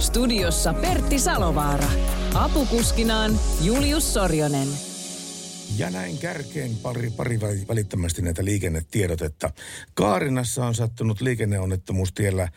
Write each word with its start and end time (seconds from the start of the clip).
Studiossa 0.00 0.74
Pertti 0.74 1.18
Salovaara. 1.18 1.88
Apukuskinaan 2.34 3.40
Julius 3.62 4.14
Sorjonen. 4.14 4.68
Ja 5.76 5.90
näin 5.90 6.18
kärkeen 6.18 6.76
pari, 6.82 7.10
pari 7.10 7.40
välittömästi 7.68 8.22
näitä 8.22 8.44
liikennetiedotetta. 8.44 9.50
Kaarinassa 9.94 10.66
on 10.66 10.74
sattunut 10.74 11.20
liikenneonnettomuus 11.20 12.12
tiellä 12.12 12.48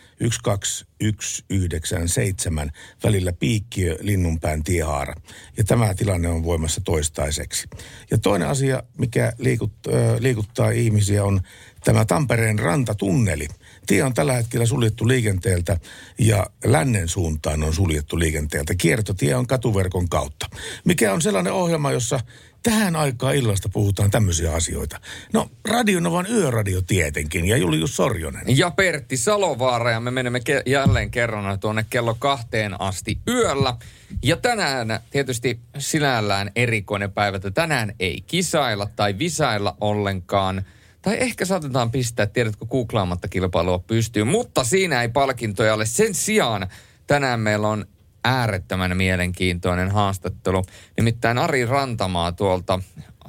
12197 0.44 2.72
välillä 3.04 3.34
Piikkiö 3.34 3.98
Linnunpään 4.02 4.64
tiehaara. 4.64 5.14
Ja 5.58 5.64
tämä 5.64 5.94
tilanne 5.94 6.30
on 6.30 6.44
voimassa 6.44 6.82
toistaiseksi. 6.86 7.68
Ja 8.12 8.18
toinen 8.18 8.48
asia, 8.48 8.84
mikä 8.98 9.34
liikut, 9.38 9.74
äh, 9.88 9.94
liikuttaa 10.20 10.70
ihmisiä 10.70 11.24
on 11.24 11.42
tämä 11.84 12.06
Tampereen 12.06 12.60
rantatunneli. 12.60 13.48
Tie 13.88 14.04
on 14.04 14.14
tällä 14.14 14.34
hetkellä 14.34 14.66
suljettu 14.66 15.08
liikenteeltä 15.08 15.78
ja 16.20 16.48
lännen 16.64 17.08
suuntaan 17.08 17.64
on 17.64 17.74
suljettu 17.74 18.20
liikenteeltä. 18.20 18.76
Kiertotie 18.76 19.36
on 19.36 19.48
katuverkon 19.48 20.10
kautta. 20.10 20.46
Mikä 20.86 21.14
on 21.14 21.22
sellainen 21.22 21.54
ohjelma, 21.54 21.92
jossa 21.92 22.20
tähän 22.64 22.96
aikaan 22.96 23.36
illasta 23.36 23.70
puhutaan 23.70 24.12
tämmöisiä 24.12 24.54
asioita. 24.54 25.00
No, 25.34 25.52
Radionovan 25.66 26.28
yöradio 26.32 26.82
tietenkin 26.82 27.46
ja 27.46 27.58
Julius 27.58 27.96
Sorjonen. 27.96 28.58
Ja 28.58 28.72
Pertti 28.72 29.18
Salovaara 29.18 29.92
ja 29.92 30.00
me 30.00 30.12
menemme 30.12 30.40
ke- 30.40 30.64
jälleen 30.66 31.12
kerran 31.12 31.60
tuonne 31.60 31.86
kello 31.90 32.16
kahteen 32.20 32.82
asti 32.82 33.20
yöllä. 33.28 33.76
Ja 34.24 34.38
tänään 34.38 35.00
tietysti 35.10 35.60
sinällään 35.78 36.52
erikoinen 36.56 37.12
päivä, 37.12 37.38
että 37.38 37.52
tänään 37.52 37.96
ei 38.00 38.24
kisailla 38.28 38.90
tai 38.96 39.18
visailla 39.18 39.78
ollenkaan. 39.82 40.66
Tai 41.02 41.18
ehkä 41.20 41.46
saatetaan 41.46 41.92
pistää, 41.92 42.26
tiedätkö, 42.26 42.66
googlaamatta 42.66 43.28
kilpailua 43.28 43.80
pystyy, 43.80 44.24
mutta 44.24 44.64
siinä 44.64 45.02
ei 45.02 45.10
palkintoja 45.10 45.74
ole. 45.74 45.86
Sen 45.86 46.14
sijaan 46.14 46.68
tänään 47.08 47.40
meillä 47.40 47.68
on 47.68 47.86
äärettömän 48.24 48.98
mielenkiintoinen 48.98 49.92
haastattelu. 49.92 50.64
Nimittäin 50.98 51.38
Ari 51.38 51.66
Rantamaa 51.66 52.32
tuolta 52.32 52.74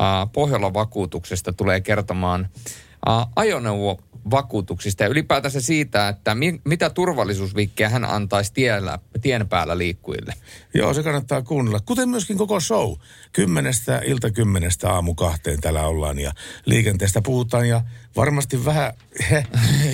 äh, 0.00 0.06
Pohjolan 0.32 0.74
vakuutuksesta 0.74 1.52
tulee 1.52 1.80
kertomaan 1.80 2.48
äh, 3.08 3.26
ajoneuvovakuutuksista 4.24 5.02
ja 5.02 5.08
ylipäätänsä 5.08 5.60
siitä, 5.60 6.08
että 6.08 6.34
mi- 6.34 6.60
mitä 6.64 6.90
turvallisuusvikkejä 6.90 7.88
hän 7.88 8.04
antaisi 8.04 8.52
tiellä, 8.54 8.98
tien 9.20 9.48
päällä 9.48 9.78
liikkujille. 9.78 10.34
Joo, 10.74 10.94
se 10.94 11.02
kannattaa 11.02 11.42
kuunnella. 11.42 11.80
Kuten 11.80 12.08
myöskin 12.08 12.38
koko 12.38 12.60
show. 12.60 12.92
Kymmenestä, 13.32 14.00
ilta 14.04 14.30
kymmenestä 14.30 14.92
aamu 14.92 15.14
kahteen 15.14 15.60
täällä 15.60 15.86
ollaan 15.86 16.18
ja 16.18 16.32
liikenteestä 16.66 17.20
puhutaan 17.22 17.68
ja 17.68 17.82
varmasti 18.16 18.64
vähän, 18.64 18.92
he, 19.30 19.44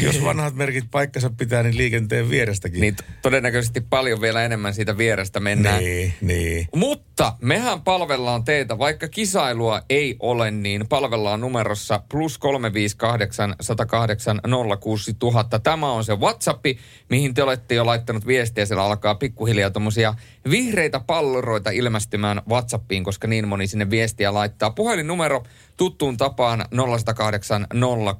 jos 0.03 0.25
vanhat 0.25 0.55
merkit 0.55 0.85
paikkansa 0.91 1.31
pitää, 1.31 1.63
niin 1.63 1.77
liikenteen 1.77 2.31
vierestäkin. 2.31 2.81
Niin 2.81 2.97
todennäköisesti 3.23 3.81
paljon 3.81 4.21
vielä 4.21 4.45
enemmän 4.45 4.75
siitä 4.75 4.99
vierestä 4.99 5.41
mennään. 5.41 5.79
Niin, 5.79 6.15
niin. 6.21 6.69
Mutta 6.75 7.33
mehän 7.41 7.83
palvellaan 7.83 8.45
teitä, 8.45 8.79
vaikka 8.79 9.09
kisailua 9.09 9.83
ei 9.91 10.17
ole, 10.21 10.51
niin 10.51 10.89
palvellaan 10.89 11.41
numerossa 11.41 12.03
plus 12.11 12.39
358 12.39 13.55
108 13.61 14.41
06000. 14.81 15.59
Tämä 15.59 15.93
on 15.93 16.05
se 16.05 16.17
WhatsAppi, 16.17 16.79
mihin 17.11 17.35
te 17.35 17.43
olette 17.43 17.75
jo 17.75 17.87
laittanut 17.87 18.27
viestiä. 18.27 18.67
Siellä 18.67 18.85
alkaa 18.85 19.15
pikkuhiljaa 19.15 19.71
tuommoisia 19.71 20.15
vihreitä 20.51 21.01
palloroita 21.01 21.71
ilmestymään 21.71 22.43
WhatsAppiin, 22.49 23.05
koska 23.05 23.29
niin 23.29 23.49
moni 23.49 23.67
sinne 23.67 23.91
viestiä 23.91 24.35
laittaa. 24.35 24.71
Puhelinnumero 24.71 25.43
tuttuun 25.79 26.17
tapaan 26.17 26.65
0108 26.71 27.67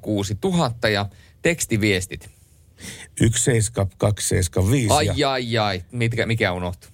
06000 0.01 0.89
ja 0.89 1.05
tekstiviestit. 1.41 2.29
17275. 3.19 4.93
Ai, 4.93 5.11
ja 5.15 5.31
ai, 5.31 5.57
ai. 5.57 5.83
Mitkä, 5.91 6.25
mikä 6.25 6.51
unohtuu? 6.51 6.89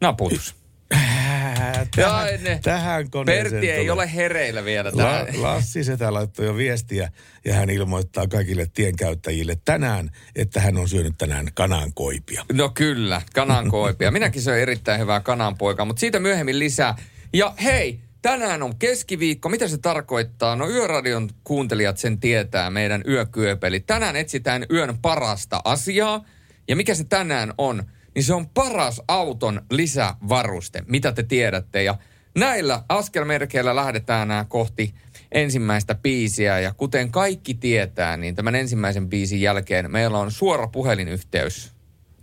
Naputus. 0.00 0.54
Äh, 0.94 1.88
tähän, 1.96 2.42
ne. 2.42 2.60
tähän 2.62 3.10
koneeseen 3.10 3.50
Pertti 3.50 3.70
ei 3.70 3.90
ole 3.90 4.14
hereillä 4.14 4.64
vielä 4.64 4.90
La. 4.94 5.26
Lassi 5.34 5.84
Setä 5.84 6.12
laittoi 6.12 6.46
jo 6.46 6.56
viestiä 6.56 7.10
ja 7.44 7.54
hän 7.54 7.70
ilmoittaa 7.70 8.26
kaikille 8.26 8.66
tienkäyttäjille 8.74 9.56
tänään, 9.64 10.10
että 10.36 10.60
hän 10.60 10.76
on 10.76 10.88
syönyt 10.88 11.14
tänään 11.18 11.46
kanankoipia. 11.54 12.44
No 12.52 12.68
kyllä, 12.68 13.22
kanankoipia. 13.34 14.10
Minäkin 14.10 14.42
söin 14.42 14.62
erittäin 14.62 15.00
hyvää 15.00 15.20
kananpoikaa, 15.20 15.86
mutta 15.86 16.00
siitä 16.00 16.20
myöhemmin 16.20 16.58
lisää. 16.58 16.94
Ja 17.32 17.54
hei, 17.62 18.00
tänään 18.22 18.62
on 18.62 18.76
keskiviikko. 18.76 19.48
Mitä 19.48 19.68
se 19.68 19.78
tarkoittaa? 19.78 20.56
No 20.56 20.68
Yöradion 20.68 21.30
kuuntelijat 21.44 21.98
sen 21.98 22.20
tietää, 22.20 22.70
meidän 22.70 23.02
yökyöpeli. 23.08 23.80
Tänään 23.80 24.16
etsitään 24.16 24.66
yön 24.70 24.98
parasta 25.02 25.60
asiaa. 25.64 26.24
Ja 26.68 26.76
mikä 26.76 26.94
se 26.94 27.04
tänään 27.04 27.52
on? 27.58 27.82
Niin 28.14 28.24
se 28.24 28.34
on 28.34 28.48
paras 28.48 29.02
auton 29.08 29.62
lisävaruste, 29.70 30.82
mitä 30.88 31.12
te 31.12 31.22
tiedätte. 31.22 31.82
Ja 31.82 31.98
näillä 32.38 32.82
askelmerkeillä 32.88 33.76
lähdetään 33.76 34.46
kohti 34.48 34.94
ensimmäistä 35.32 35.94
biisiä. 35.94 36.60
Ja 36.60 36.74
kuten 36.76 37.10
kaikki 37.10 37.54
tietää, 37.54 38.16
niin 38.16 38.34
tämän 38.34 38.54
ensimmäisen 38.54 39.08
biisin 39.08 39.40
jälkeen 39.40 39.90
meillä 39.90 40.18
on 40.18 40.30
suora 40.30 40.66
puhelinyhteys 40.66 41.72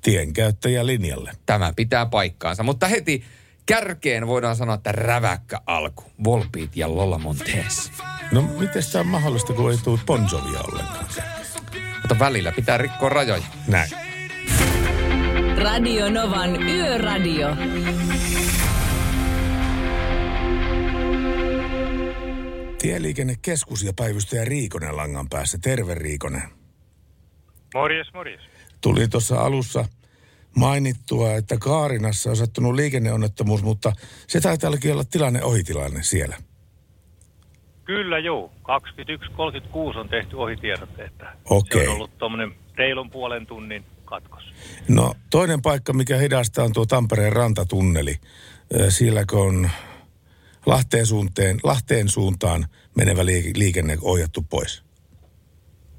Tienkäyttäjä 0.02 0.86
linjalle. 0.86 1.32
tämä 1.46 1.74
pitää 1.76 2.06
paikkaansa. 2.06 2.64
Mutta 2.64 2.88
heti 2.88 3.24
kärkeen 3.70 4.28
voidaan 4.28 4.56
sanoa, 4.56 4.76
että 4.76 4.92
räväkkä 4.92 5.60
alku. 5.66 6.04
Volbeat 6.24 6.76
ja 6.76 6.96
Lola 6.96 7.18
Montez. 7.18 7.92
No 8.32 8.42
miten 8.42 8.84
tämä 8.92 9.00
on 9.00 9.08
mahdollista, 9.08 9.54
kun 9.54 9.72
ei 9.72 9.78
tule 9.84 10.00
Bon 10.06 10.28
Jovia 10.32 10.60
ollenkaan? 10.60 11.06
Mutta 12.02 12.20
välillä 12.20 12.52
pitää 12.52 12.78
rikkoa 12.78 13.10
rajoja. 13.10 13.44
Näin. 13.68 13.90
Radio 15.58 16.10
Novan 16.10 16.64
Yöradio. 16.64 17.48
Tieliikennekeskus 22.82 23.84
ja 23.84 23.94
päivystäjä 23.96 24.46
Riikonen 24.46 24.98
langan 24.98 25.30
päässä. 25.30 25.58
Terve 25.62 25.96
Riikonen. 25.96 26.50
Morjes, 27.74 28.08
morjes. 28.14 28.42
Tuli 28.82 29.08
tuossa 29.08 29.42
alussa 29.42 29.86
mainittua, 30.60 31.34
että 31.34 31.58
Kaarinassa 31.58 32.30
on 32.30 32.36
sattunut 32.36 32.76
liikenneonnettomuus, 32.76 33.64
mutta 33.64 33.94
se 34.28 34.42
taitaa 34.42 34.72
olla 34.92 35.04
tilanne 35.04 35.44
ohitilanne 35.44 36.04
siellä. 36.04 36.38
Kyllä 37.86 38.20
joo, 38.20 38.52
21.36 39.94 39.98
on 39.98 40.10
tehty 40.10 40.36
ohitiedote, 40.36 41.04
että 41.04 41.34
Okei. 41.46 41.84
se 41.84 41.90
on 41.90 41.96
ollut 41.96 42.18
tuommoinen 42.18 42.56
reilun 42.76 43.10
puolen 43.10 43.46
tunnin 43.46 43.86
katkos. 44.06 44.44
No 44.88 45.14
toinen 45.30 45.62
paikka, 45.62 45.94
mikä 45.94 46.18
hidastaa 46.18 46.66
on 46.66 46.74
tuo 46.74 46.86
Tampereen 46.86 47.34
rantatunneli. 47.34 48.16
Siellä 48.90 49.26
kun 49.30 49.40
on 49.40 49.70
Lahteen 50.66 51.06
suuntaan, 51.06 51.60
Lahteen 51.64 52.10
suuntaan 52.10 52.66
menevä 52.98 53.22
liik- 53.22 53.58
liikenne 53.58 53.98
ohjattu 54.02 54.46
pois. 54.50 54.84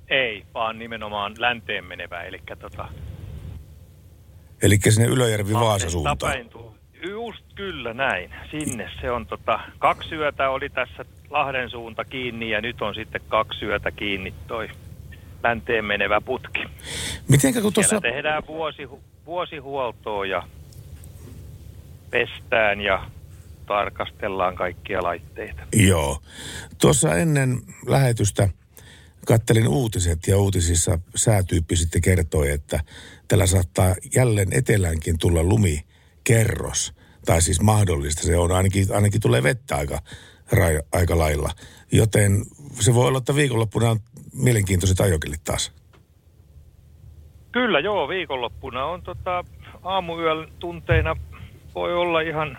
Ei, 0.09 0.47
vaan 0.55 0.79
nimenomaan 0.79 1.35
länteen 1.39 1.85
menevä, 1.85 2.23
eli 2.23 2.43
tota... 2.61 2.89
Eli 4.63 4.79
sinne 4.89 5.09
Ylöjärvi 5.09 5.53
Vaasa 5.53 5.91
suuntaan. 5.91 6.35
Just 7.09 7.45
kyllä 7.55 7.95
näin. 7.95 8.31
Sinne 8.51 8.91
se 9.01 9.11
on 9.11 9.27
tota... 9.27 9.61
Kaksi 9.79 10.15
yötä 10.15 10.51
oli 10.51 10.69
tässä 10.69 11.05
Lahden 11.31 11.71
suunta 11.71 12.05
kiinni 12.05 12.51
ja 12.51 12.61
nyt 12.61 12.83
on 12.83 12.95
sitten 12.95 13.21
kaksi 13.29 13.65
yötä 13.65 13.91
kiinni 13.91 14.35
toi 14.47 14.69
länteen 15.43 15.85
menevä 15.85 16.21
putki. 16.21 16.65
Mitenkä 17.29 17.61
kun 17.61 17.73
Tuossa... 17.73 17.91
tuossa... 17.91 18.01
Siellä 18.01 18.15
tehdään 18.15 18.43
vuosi, 18.47 18.89
vuosihuoltoa 19.27 20.27
ja 20.27 20.43
pestään 22.11 22.81
ja 22.81 23.11
tarkastellaan 23.67 24.55
kaikkia 24.55 25.03
laitteita. 25.03 25.63
Joo. 25.73 26.23
Tuossa 26.81 27.15
ennen 27.17 27.61
lähetystä 27.87 28.49
kattelin 29.27 29.69
uutiset 29.69 30.19
ja 30.27 30.39
uutisissa 30.39 30.99
säätyyppi 31.17 31.77
sitten 31.77 32.03
kertoi, 32.03 32.51
että 32.51 32.81
tällä 33.31 33.47
saattaa 33.47 33.95
jälleen 34.17 34.49
eteläänkin 34.53 35.19
tulla 35.19 35.43
lumikerros. 35.43 36.95
Tai 37.27 37.43
siis 37.43 37.61
mahdollista. 37.61 38.23
Se 38.23 38.37
on 38.37 38.53
ainakin, 38.53 38.87
ainakin 38.95 39.21
tulee 39.21 39.43
vettä 39.43 39.77
aika, 39.77 39.99
rai, 40.53 40.81
aika 40.93 41.19
lailla. 41.19 41.51
Joten 41.93 42.33
se 42.81 42.95
voi 42.95 43.07
olla, 43.09 43.19
että 43.19 43.35
viikonloppuna 43.35 43.91
on 43.91 43.99
mielenkiintoiset 44.33 45.01
ajokillit 45.01 45.45
taas. 45.45 45.73
Kyllä 47.53 47.81
joo, 47.81 48.09
viikonloppuna 48.09 48.85
on 48.85 49.03
tota, 49.03 49.45
aamuyön 49.83 50.49
tunteina 50.59 51.17
voi 51.75 51.95
olla 51.95 52.21
ihan 52.21 52.59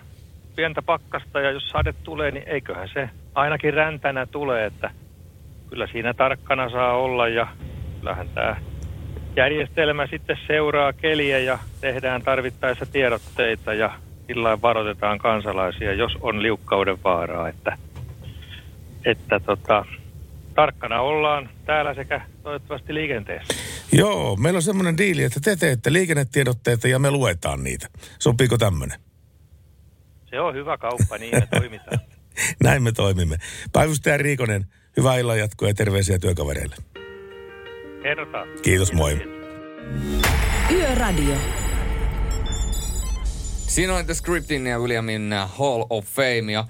pientä 0.55 0.81
pakkasta 0.81 1.39
ja 1.39 1.51
jos 1.51 1.69
sade 1.69 1.93
tulee, 1.93 2.31
niin 2.31 2.47
eiköhän 2.47 2.89
se 2.93 3.09
ainakin 3.35 3.73
räntänä 3.73 4.25
tulee, 4.25 4.65
että 4.65 4.91
kyllä 5.69 5.87
siinä 5.87 6.13
tarkkana 6.13 6.69
saa 6.69 6.97
olla 6.97 7.27
ja 7.27 7.47
kyllähän 7.99 8.29
tämä 8.29 8.70
järjestelmä 9.35 10.07
sitten 10.07 10.37
seuraa 10.47 10.93
keliä 10.93 11.39
ja 11.39 11.59
tehdään 11.81 12.21
tarvittaessa 12.21 12.85
tiedotteita 12.85 13.73
ja 13.73 13.99
sillä 14.27 14.61
varoitetaan 14.61 15.17
kansalaisia, 15.17 15.93
jos 15.93 16.11
on 16.21 16.43
liukkauden 16.43 17.03
vaaraa, 17.03 17.49
että, 17.49 17.77
että 19.05 19.39
tota, 19.39 19.85
tarkkana 20.55 21.01
ollaan 21.01 21.49
täällä 21.65 21.93
sekä 21.93 22.21
toivottavasti 22.43 22.93
liikenteessä. 22.93 23.53
Joo, 23.91 24.35
meillä 24.35 24.57
on 24.57 24.63
semmoinen 24.63 24.97
diili, 24.97 25.23
että 25.23 25.39
te 25.39 25.55
teette 25.55 25.93
liikennetiedotteita 25.93 26.87
ja 26.87 26.99
me 26.99 27.11
luetaan 27.11 27.63
niitä. 27.63 27.87
Sopiiko 28.19 28.57
tämmöinen? 28.57 28.99
Se 30.29 30.39
on 30.39 30.55
hyvä 30.55 30.77
kauppa, 30.77 31.17
niin 31.17 31.35
me 31.35 31.47
toimitaan. 31.59 31.99
Näin 32.63 32.83
me 32.83 32.91
toimimme. 32.91 33.37
Päivystäjä 33.73 34.17
Riikonen, 34.17 34.65
hyvää 34.97 35.17
illan 35.17 35.39
jatkoa 35.39 35.67
ja 35.67 35.73
terveisiä 35.73 36.19
työkavereille. 36.19 36.75
Kerrotaan. 38.03 38.47
Kiitos, 38.61 38.93
moi. 38.93 39.21
Yöradio. 40.71 41.35
Siinä 43.67 43.95
oli 43.95 44.03
The 44.03 44.13
Scriptin 44.13 44.67
ja 44.67 44.79
Williamin 44.79 45.33
Hall 45.47 45.85
of 45.89 46.05
Fame. 46.05 46.51
Ja 46.51 46.65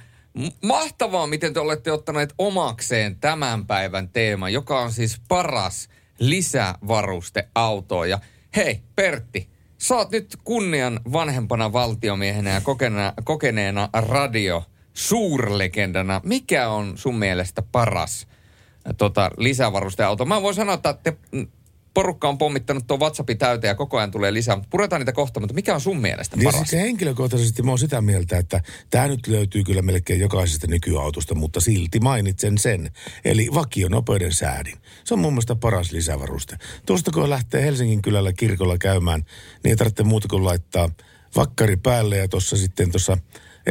mahtavaa, 0.63 1.27
miten 1.27 1.53
te 1.53 1.59
olette 1.59 1.91
ottaneet 1.91 2.33
omakseen 2.37 3.15
tämän 3.15 3.65
päivän 3.65 4.09
teema, 4.09 4.49
joka 4.49 4.79
on 4.79 4.91
siis 4.91 5.21
paras 5.27 5.89
lisävarusteauto. 6.19 8.05
Ja 8.05 8.19
hei, 8.55 8.81
Pertti, 8.95 9.49
sä 9.77 9.95
oot 9.95 10.11
nyt 10.11 10.37
kunnian 10.43 10.99
vanhempana 11.11 11.73
valtiomiehenä 11.73 12.49
ja 12.49 12.61
kokena, 12.61 13.13
kokeneena 13.23 13.89
radio 13.93 14.63
suurlegendana. 14.93 16.21
Mikä 16.23 16.69
on 16.69 16.97
sun 16.97 17.15
mielestä 17.15 17.61
paras 17.71 18.27
tota, 18.97 19.31
lisävarusteauto? 19.37 20.25
Mä 20.25 20.41
voin 20.41 20.55
sanoa, 20.55 20.75
että 20.75 20.93
te, 21.03 21.17
mm, 21.31 21.47
porukka 21.93 22.29
on 22.29 22.37
pommittanut 22.37 22.87
tuon 22.87 22.99
WhatsAppin 22.99 23.37
täyteen 23.37 23.69
ja 23.69 23.75
koko 23.75 23.97
ajan 23.97 24.11
tulee 24.11 24.33
lisää, 24.33 24.61
puretaan 24.69 24.99
niitä 24.99 25.11
kohta, 25.11 25.39
mutta 25.39 25.53
mikä 25.53 25.73
on 25.75 25.81
sun 25.81 26.01
mielestä 26.01 26.35
Niin 26.35 26.43
paras? 26.43 26.69
siis 26.69 26.81
henkilökohtaisesti 26.81 27.63
mä 27.63 27.71
oon 27.71 27.79
sitä 27.79 28.01
mieltä, 28.01 28.37
että 28.37 28.61
tämä 28.89 29.07
nyt 29.07 29.27
löytyy 29.27 29.63
kyllä 29.63 29.81
melkein 29.81 30.19
jokaisesta 30.19 30.67
nykyautosta, 30.67 31.35
mutta 31.35 31.59
silti 31.59 31.99
mainitsen 31.99 32.57
sen. 32.57 32.91
Eli 33.25 33.49
vakionopeuden 33.53 34.33
säädin. 34.33 34.77
Se 35.03 35.13
on 35.13 35.19
mun 35.19 35.33
mielestä 35.33 35.55
paras 35.55 35.91
lisävaruste. 35.91 36.57
Tuosta 36.85 37.11
kun 37.11 37.29
lähtee 37.29 37.63
Helsingin 37.65 38.01
kylällä 38.01 38.33
kirkolla 38.33 38.77
käymään, 38.77 39.19
niin 39.63 39.69
ei 39.69 39.75
tarvitse 39.75 40.03
muuta 40.03 40.27
kuin 40.27 40.45
laittaa 40.45 40.89
vakkari 41.35 41.77
päälle 41.77 42.17
ja 42.17 42.27
tuossa 42.27 42.57
sitten 42.57 42.91
tuossa 42.91 43.17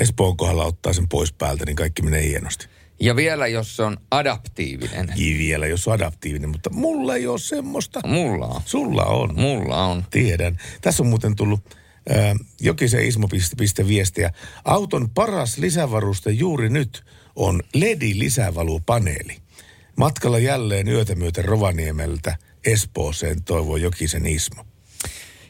Espoon 0.00 0.36
kohdalla 0.36 0.64
ottaa 0.64 0.92
sen 0.92 1.08
pois 1.08 1.32
päältä, 1.32 1.64
niin 1.66 1.76
kaikki 1.76 2.02
menee 2.02 2.22
hienosti. 2.22 2.66
Ja 3.00 3.17
vielä 3.17 3.47
jos 3.47 3.76
se 3.76 3.82
on 3.82 3.97
adaptiivinen. 4.11 5.12
Kivi 5.17 5.38
vielä, 5.38 5.67
jos 5.67 5.88
on 5.88 5.94
adaptiivinen, 5.94 6.50
mutta 6.50 6.70
mulla 6.70 7.17
ei 7.17 7.26
ole 7.26 7.38
semmoista. 7.38 8.00
Mulla 8.06 8.47
on. 8.47 8.61
Sulla 8.64 9.05
on. 9.05 9.35
Mulla 9.41 9.87
on. 9.87 10.05
Tiedän. 10.11 10.58
Tässä 10.81 11.02
on 11.02 11.08
muuten 11.08 11.37
tullut 11.37 11.61
äh, 12.11 12.35
Jokisen 12.61 13.05
Ismo 13.05 13.29
piste, 13.29 13.56
piste 13.56 13.88
viestiä. 13.88 14.32
Auton 14.64 15.11
paras 15.11 15.58
lisävaruste 15.58 16.31
juuri 16.31 16.69
nyt 16.69 17.05
on 17.37 17.62
LED-lisävalupaneeli. 17.75 19.37
Matkalla 19.97 20.38
jälleen 20.38 20.88
yötä 20.88 21.14
myöten 21.14 21.44
Rovaniemeltä 21.44 22.37
Espooseen 22.64 23.43
toivoo 23.43 23.76
Jokisen 23.76 24.26
Ismo. 24.26 24.64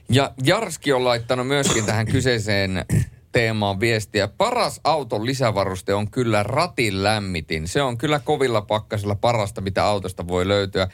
Ja 0.08 0.35
Jarski 0.44 0.93
on 0.93 1.05
laittanut 1.05 1.47
myöskin 1.47 1.87
tähän 1.87 2.06
kyseiseen 2.06 2.85
teemaan 3.32 3.80
viestiä. 3.80 4.28
Paras 4.28 4.80
auton 4.84 5.26
lisävaruste 5.26 5.94
on 5.94 6.10
kyllä 6.10 6.42
ratin 6.42 7.02
lämmitin. 7.02 7.68
Se 7.68 7.82
on 7.82 7.98
kyllä 7.98 8.18
kovilla 8.18 8.60
pakkasilla 8.60 9.14
parasta, 9.14 9.60
mitä 9.60 9.84
autosta 9.84 10.28
voi 10.28 10.48
löytyä. 10.48 10.88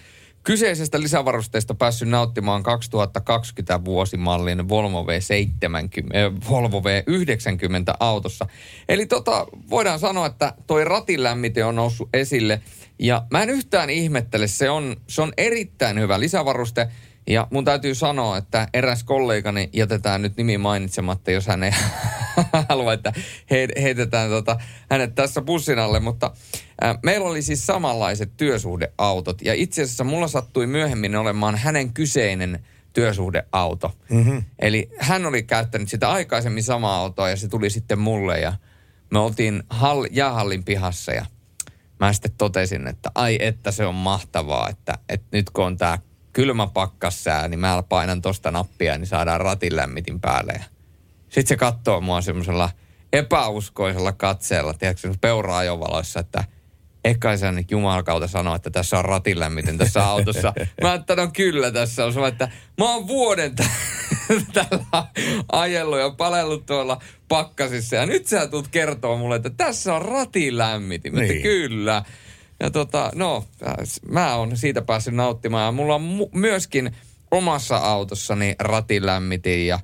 Kyseisestä 0.47 1.01
lisävarusteesta 1.01 1.75
päässyt 1.75 2.09
nauttimaan 2.09 2.63
2020 2.63 3.85
vuosimallin 3.85 4.69
Volvo 4.69 5.03
V70, 5.03 6.17
äh, 6.17 6.51
Volvo 6.51 6.81
V90 6.81 7.95
autossa. 8.01 8.47
Eli 8.89 9.07
tota, 9.07 9.47
voidaan 9.71 9.99
sanoa, 9.99 10.27
että 10.27 10.55
toi 10.67 10.85
ratin 10.85 11.23
lämmite 11.23 11.65
on 11.65 11.77
noussut 11.77 12.09
esille. 12.15 12.61
Ja 12.99 13.27
mä 13.31 13.43
en 13.43 13.51
yhtään 13.51 13.91
ihmettele, 13.91 14.47
se 14.47 14.71
on, 14.71 14.97
se 15.07 15.23
on 15.23 15.33
erittäin 15.37 16.01
hyvä 16.01 16.21
lisävaruste. 16.21 16.89
Ja 17.27 17.47
mun 17.51 17.65
täytyy 17.65 17.95
sanoa, 17.95 18.37
että 18.37 18.69
eräs 18.75 19.05
kollegani 19.05 19.71
jätetään 19.73 20.23
nyt 20.23 20.37
nimi 20.37 20.59
mainitsematta, 20.59 21.31
jos 21.31 21.47
hän 21.47 21.63
ei 21.63 21.73
halua, 22.69 22.93
että 22.93 23.13
he, 23.51 23.69
heitetään 23.83 24.31
tota, 24.31 24.59
hänet 24.91 25.15
tässä 25.15 25.43
bussin 25.43 25.79
alle. 25.79 26.01
Mutta 26.01 26.33
äh, 26.85 26.99
meillä 27.03 27.29
oli 27.29 27.43
siis 27.43 27.67
samanlaiset 27.67 28.37
työsuhdeautot. 28.37 29.43
Ja 29.43 29.55
itse 29.55 29.83
asiassa 29.83 30.05
mulla 30.05 30.29
sattui 30.29 30.67
myöhemmin 30.67 31.17
olemaan 31.17 31.57
hänen 31.57 31.93
kyseinen 31.93 32.65
työsuhdeauto. 32.93 33.93
Mm-hmm. 34.11 34.45
Eli 34.59 34.91
hän 34.99 35.27
oli 35.27 35.43
käyttänyt 35.43 35.89
sitä 35.89 36.11
aikaisemmin 36.11 36.63
samaa 36.63 36.97
autoa 36.97 37.31
ja 37.31 37.37
se 37.37 37.49
tuli 37.49 37.71
sitten 37.71 37.99
mulle. 37.99 38.41
Ja 38.41 38.53
me 39.11 39.19
oltiin 39.19 39.63
hall, 39.71 40.07
jäähallin 40.11 40.65
pihassa 40.65 41.13
ja 41.13 41.27
mä 42.01 42.13
sitten 42.13 42.33
totesin, 42.39 42.87
että 42.87 43.11
ai 43.15 43.39
että 43.41 43.71
se 43.71 43.87
on 43.87 43.95
mahtavaa, 43.95 44.69
että, 44.69 44.99
että 45.09 45.27
nyt 45.33 45.51
kun 45.51 45.65
on 45.65 45.77
tämä 45.77 45.99
kylmä 46.33 46.67
pakkassää, 46.67 47.49
niin 47.49 47.61
mä 47.61 47.83
painan 47.89 48.23
tosta 48.23 48.51
nappia, 48.51 48.99
niin 48.99 49.07
saadaan 49.07 49.41
ratin 49.41 49.77
lämmitin 49.77 50.21
päälle. 50.21 50.53
Ja 50.53 50.65
sitten 51.37 51.47
se 51.49 51.57
katsoo 51.57 52.01
mua 52.01 52.21
semmoisella 52.21 52.71
epäuskoisella 53.13 54.13
katseella, 54.13 54.75
tiedätkö, 54.75 55.15
peuraa 55.21 55.59
ajovaloissa, 55.59 56.21
että 56.21 56.45
eikä 57.05 57.37
sä 57.37 57.53
nyt 57.53 57.71
jumalauta 57.71 58.27
sanoa, 58.27 58.57
että 58.57 58.71
tässä 58.71 58.99
on 58.99 59.05
ratin 59.05 59.41
lämmitin 59.41 59.79
tässä 59.79 60.07
autossa. 60.07 60.53
Mä 60.83 60.95
että 60.95 61.17
no 61.17 61.29
kyllä 61.33 61.71
tässä 61.71 62.05
on. 62.05 62.15
Mä, 62.15 62.27
että 62.27 62.49
mä 62.79 62.95
oon 62.95 63.07
vuoden 63.09 63.57
t- 63.57 63.61
tällä 64.55 65.07
ajellut 65.53 65.99
ja 65.99 66.11
palellut 66.11 66.67
tuolla 66.67 67.03
pakkasissa. 67.29 67.97
Ja 67.97 68.07
nyt 68.07 68.27
sä 68.27 68.47
tulet 68.47 68.69
kertoa 68.69 69.17
mulle, 69.17 69.37
että 69.37 69.51
tässä 69.51 69.95
on 69.95 70.03
ratin 70.03 70.59
lämmitin. 70.59 71.15
Mä, 71.15 71.21
että 71.21 71.33
Niin. 71.33 71.43
kyllä. 71.43 72.03
Ja 72.61 72.71
tota, 72.71 73.11
no, 73.15 73.45
mä 74.09 74.35
oon 74.35 74.57
siitä 74.57 74.83
päässyt 74.83 75.15
nauttimaan. 75.15 75.65
Ja 75.67 75.73
mulla 75.73 75.95
on 75.95 76.19
mu- 76.21 76.39
myöskin 76.39 76.97
omassa 77.31 77.77
autossani 77.77 78.55
ratin 78.59 79.07
lämmitin 79.07 79.67
ja 79.67 79.81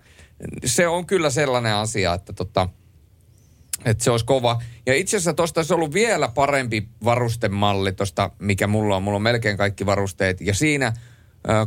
se 0.64 0.88
on 0.88 1.07
kyllä 1.07 1.31
sellainen 1.31 1.75
asia, 1.75 2.14
että 2.14 2.33
tota, 2.33 2.69
että 3.85 4.05
se 4.05 4.11
olisi 4.11 4.26
kova. 4.26 4.62
Ja 4.87 4.95
itse 4.95 5.16
asiassa 5.16 5.35
tuosta 5.35 5.61
olisi 5.61 5.75
ollut 5.75 5.95
vielä 5.95 6.28
parempi 6.28 6.88
varustemalli 7.05 7.93
tuosta, 7.93 8.31
mikä 8.38 8.66
mulla 8.66 8.97
on. 8.97 9.02
Mulla 9.02 9.16
on 9.16 9.23
melkein 9.23 9.57
kaikki 9.57 9.87
varusteet. 9.87 10.40
Ja 10.40 10.55
siinä 10.55 10.93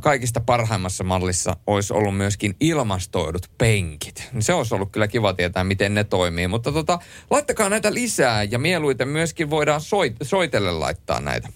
kaikista 0.02 0.40
parhaimmassa 0.40 1.04
mallissa 1.04 1.56
olisi 1.68 1.94
ollut 1.94 2.18
myöskin 2.18 2.56
ilmastoidut 2.60 3.50
penkit. 3.58 4.30
Se 4.40 4.54
olisi 4.54 4.76
ollut 4.76 4.92
kyllä 4.92 5.08
kiva 5.08 5.34
tietää, 5.34 5.64
miten 5.64 5.94
ne 5.94 6.04
toimii. 6.04 6.48
Mutta 6.48 6.72
tota, 6.72 7.00
laittakaa 7.30 7.70
näitä 7.70 7.94
lisää 7.94 8.44
ja 8.44 8.60
mieluiten 8.60 9.08
myöskin 9.08 9.50
voidaan 9.50 9.82
soit, 9.82 10.14
soitelle 10.24 10.72
laittaa 10.72 11.20
näitä. 11.22 11.50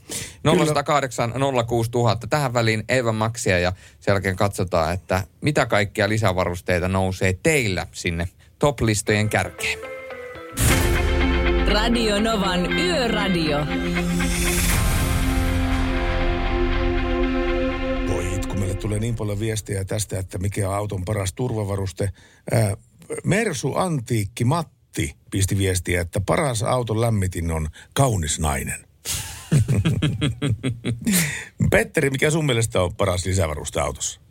0108 0.58 1.34
06000. 1.68 2.28
Tähän 2.28 2.54
väliin 2.54 2.84
Eeva 2.90 3.12
Maxia 3.12 3.60
ja 3.60 3.74
sen 4.00 4.12
jälkeen 4.12 4.36
katsotaan, 4.36 4.94
että 4.94 5.24
mitä 5.42 5.66
kaikkia 5.66 6.10
lisävarusteita 6.10 6.88
nousee 6.88 7.40
teillä 7.44 7.88
sinne 7.92 8.30
top-listojen 8.60 9.30
kärkeen. 9.30 9.80
Radio 11.68 12.20
Novan 12.20 12.74
Yöradio. 12.74 13.58
Tulee 18.82 19.00
niin 19.00 19.16
paljon 19.16 19.40
viestejä 19.40 19.86
tästä, 19.86 20.20
että 20.20 20.38
mikä 20.38 20.70
on 20.70 20.76
auton 20.76 21.06
paras 21.06 21.34
turvavaruste. 21.34 22.10
Ää, 22.52 22.78
Mersu 23.24 23.76
Antiikki 23.76 24.46
Matti 24.46 25.16
pisti 25.32 25.58
viestiä, 25.58 26.02
että 26.02 26.22
paras 26.26 26.64
auton 26.64 27.02
lämmitin 27.02 27.52
on 27.52 27.68
kaunis 27.94 28.40
nainen. 28.40 28.80
Petteri, 31.72 32.10
mikä 32.10 32.30
sun 32.30 32.46
mielestä 32.46 32.82
on 32.82 32.96
paras 32.96 33.26
lisävaruste 33.26 33.82
autossa? 33.82 34.22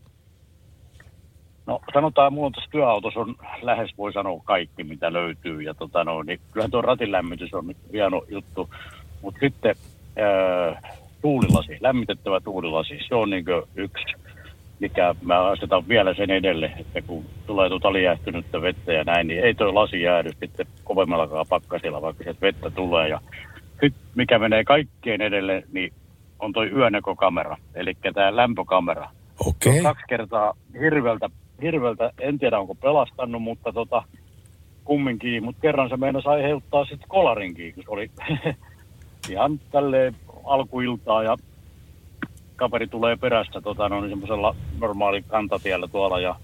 No 1.67 1.81
sanotaan, 1.93 2.33
mulla 2.33 2.47
on 2.47 2.52
tässä 2.52 2.71
työautossa 2.71 3.21
on 3.21 3.37
lähes 3.62 3.90
voi 3.99 4.12
sanoa 4.12 4.43
kaikki, 4.45 4.85
mitä 4.85 5.12
löytyy. 5.12 5.62
Ja 5.62 5.75
tota 5.75 6.05
no, 6.05 6.23
niin 6.23 6.40
kyllähän 6.52 6.71
tuo 6.71 6.83
ratin 6.83 7.12
lämmitys 7.12 7.55
on 7.55 7.75
hieno 7.93 8.25
juttu. 8.28 8.71
Mutta 9.23 9.40
sitten 9.40 9.76
ää, 10.17 10.93
tuulilasi, 11.23 11.76
lämmitettävä 11.81 12.40
tuulilasi, 12.40 12.99
se 13.09 13.14
on 13.14 13.31
niin 13.31 13.45
yksi, 13.75 14.05
mikä 14.81 15.15
mä 15.23 15.45
asetan 15.45 15.89
vielä 15.89 16.15
sen 16.15 16.31
edelle, 16.31 16.73
että 16.79 17.03
kun 17.03 17.25
tulee 17.47 17.69
tuota 17.69 17.93
liähtynyttä 17.93 18.63
vettä 18.63 18.93
ja 18.93 19.05
näin, 19.05 19.27
niin 19.27 19.45
ei 19.45 19.55
tuo 19.55 19.75
lasi 19.75 20.03
jäädy 20.03 20.31
sitten 20.41 20.67
kovemmallakaan 20.85 21.47
pakkasilla, 21.49 22.03
vaikka 22.03 22.25
se 22.25 22.37
vettä 22.43 22.71
tulee. 22.71 23.09
Ja 23.09 23.21
sitten 23.71 24.03
mikä 24.15 24.39
menee 24.39 24.65
kaikkein 24.65 25.23
edelle, 25.23 25.63
niin 25.73 25.93
on 26.39 26.53
toi 26.53 26.71
yönäkökamera, 26.71 27.57
eli 27.75 27.97
tämä 28.15 28.37
lämpökamera. 28.37 29.11
Okei. 29.47 29.71
Okay. 29.71 29.83
Kaksi 29.83 30.05
kertaa 30.09 30.55
hirveltä, 30.81 31.31
hirveltä, 31.63 32.11
en 32.21 32.39
tiedä 32.39 32.59
onko 32.59 32.75
pelastanut, 32.75 33.43
mutta 33.43 33.73
tota, 33.73 34.03
kumminkin. 34.85 35.45
Mutta 35.45 35.61
kerran 35.61 35.89
se 35.89 35.97
meinasi 35.97 36.29
aiheuttaa 36.29 36.85
sitten 36.85 37.09
kolarinkin, 37.09 37.75
kun 37.75 37.83
se 37.85 37.91
oli 37.91 38.11
ihan 39.31 39.61
tälleen 39.71 40.17
alkuiltaa 40.45 41.23
ja 41.23 41.37
kaveri 42.59 42.87
tulee 42.87 43.17
perästä 43.17 43.61
tota, 43.61 43.88
no, 43.88 44.00
niin 44.00 44.11
semmoisella 44.11 44.57
normaali 44.81 45.23
kantatiellä 45.23 45.88
tuolla 45.88 46.21
ja 46.21 46.35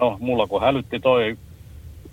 no 0.00 0.16
mulla 0.20 0.46
kun 0.46 0.62
hälytti 0.62 1.00
toi 1.00 1.36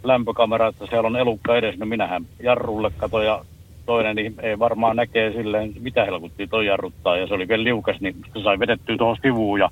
lämpökamera, 0.03 0.67
että 0.67 0.85
siellä 0.85 1.07
on 1.07 1.15
elukka 1.15 1.57
edes, 1.57 1.77
no 1.77 1.85
minähän 1.85 2.25
jarrulle 2.39 2.91
kato 2.97 3.21
ja 3.21 3.45
toinen 3.85 4.15
niin 4.15 4.35
ei 4.41 4.59
varmaan 4.59 4.95
näkee 4.95 5.31
silleen, 5.31 5.73
mitä 5.79 6.05
helkuttiin 6.05 6.49
toi 6.49 6.65
jarruttaa 6.65 7.17
ja 7.17 7.27
se 7.27 7.33
oli 7.33 7.47
vielä 7.47 7.63
liukas, 7.63 8.01
niin 8.01 8.15
se 8.33 8.43
sai 8.43 8.59
vedettyä 8.59 8.97
tuohon 8.97 9.17
sivuun 9.21 9.59
ja 9.59 9.69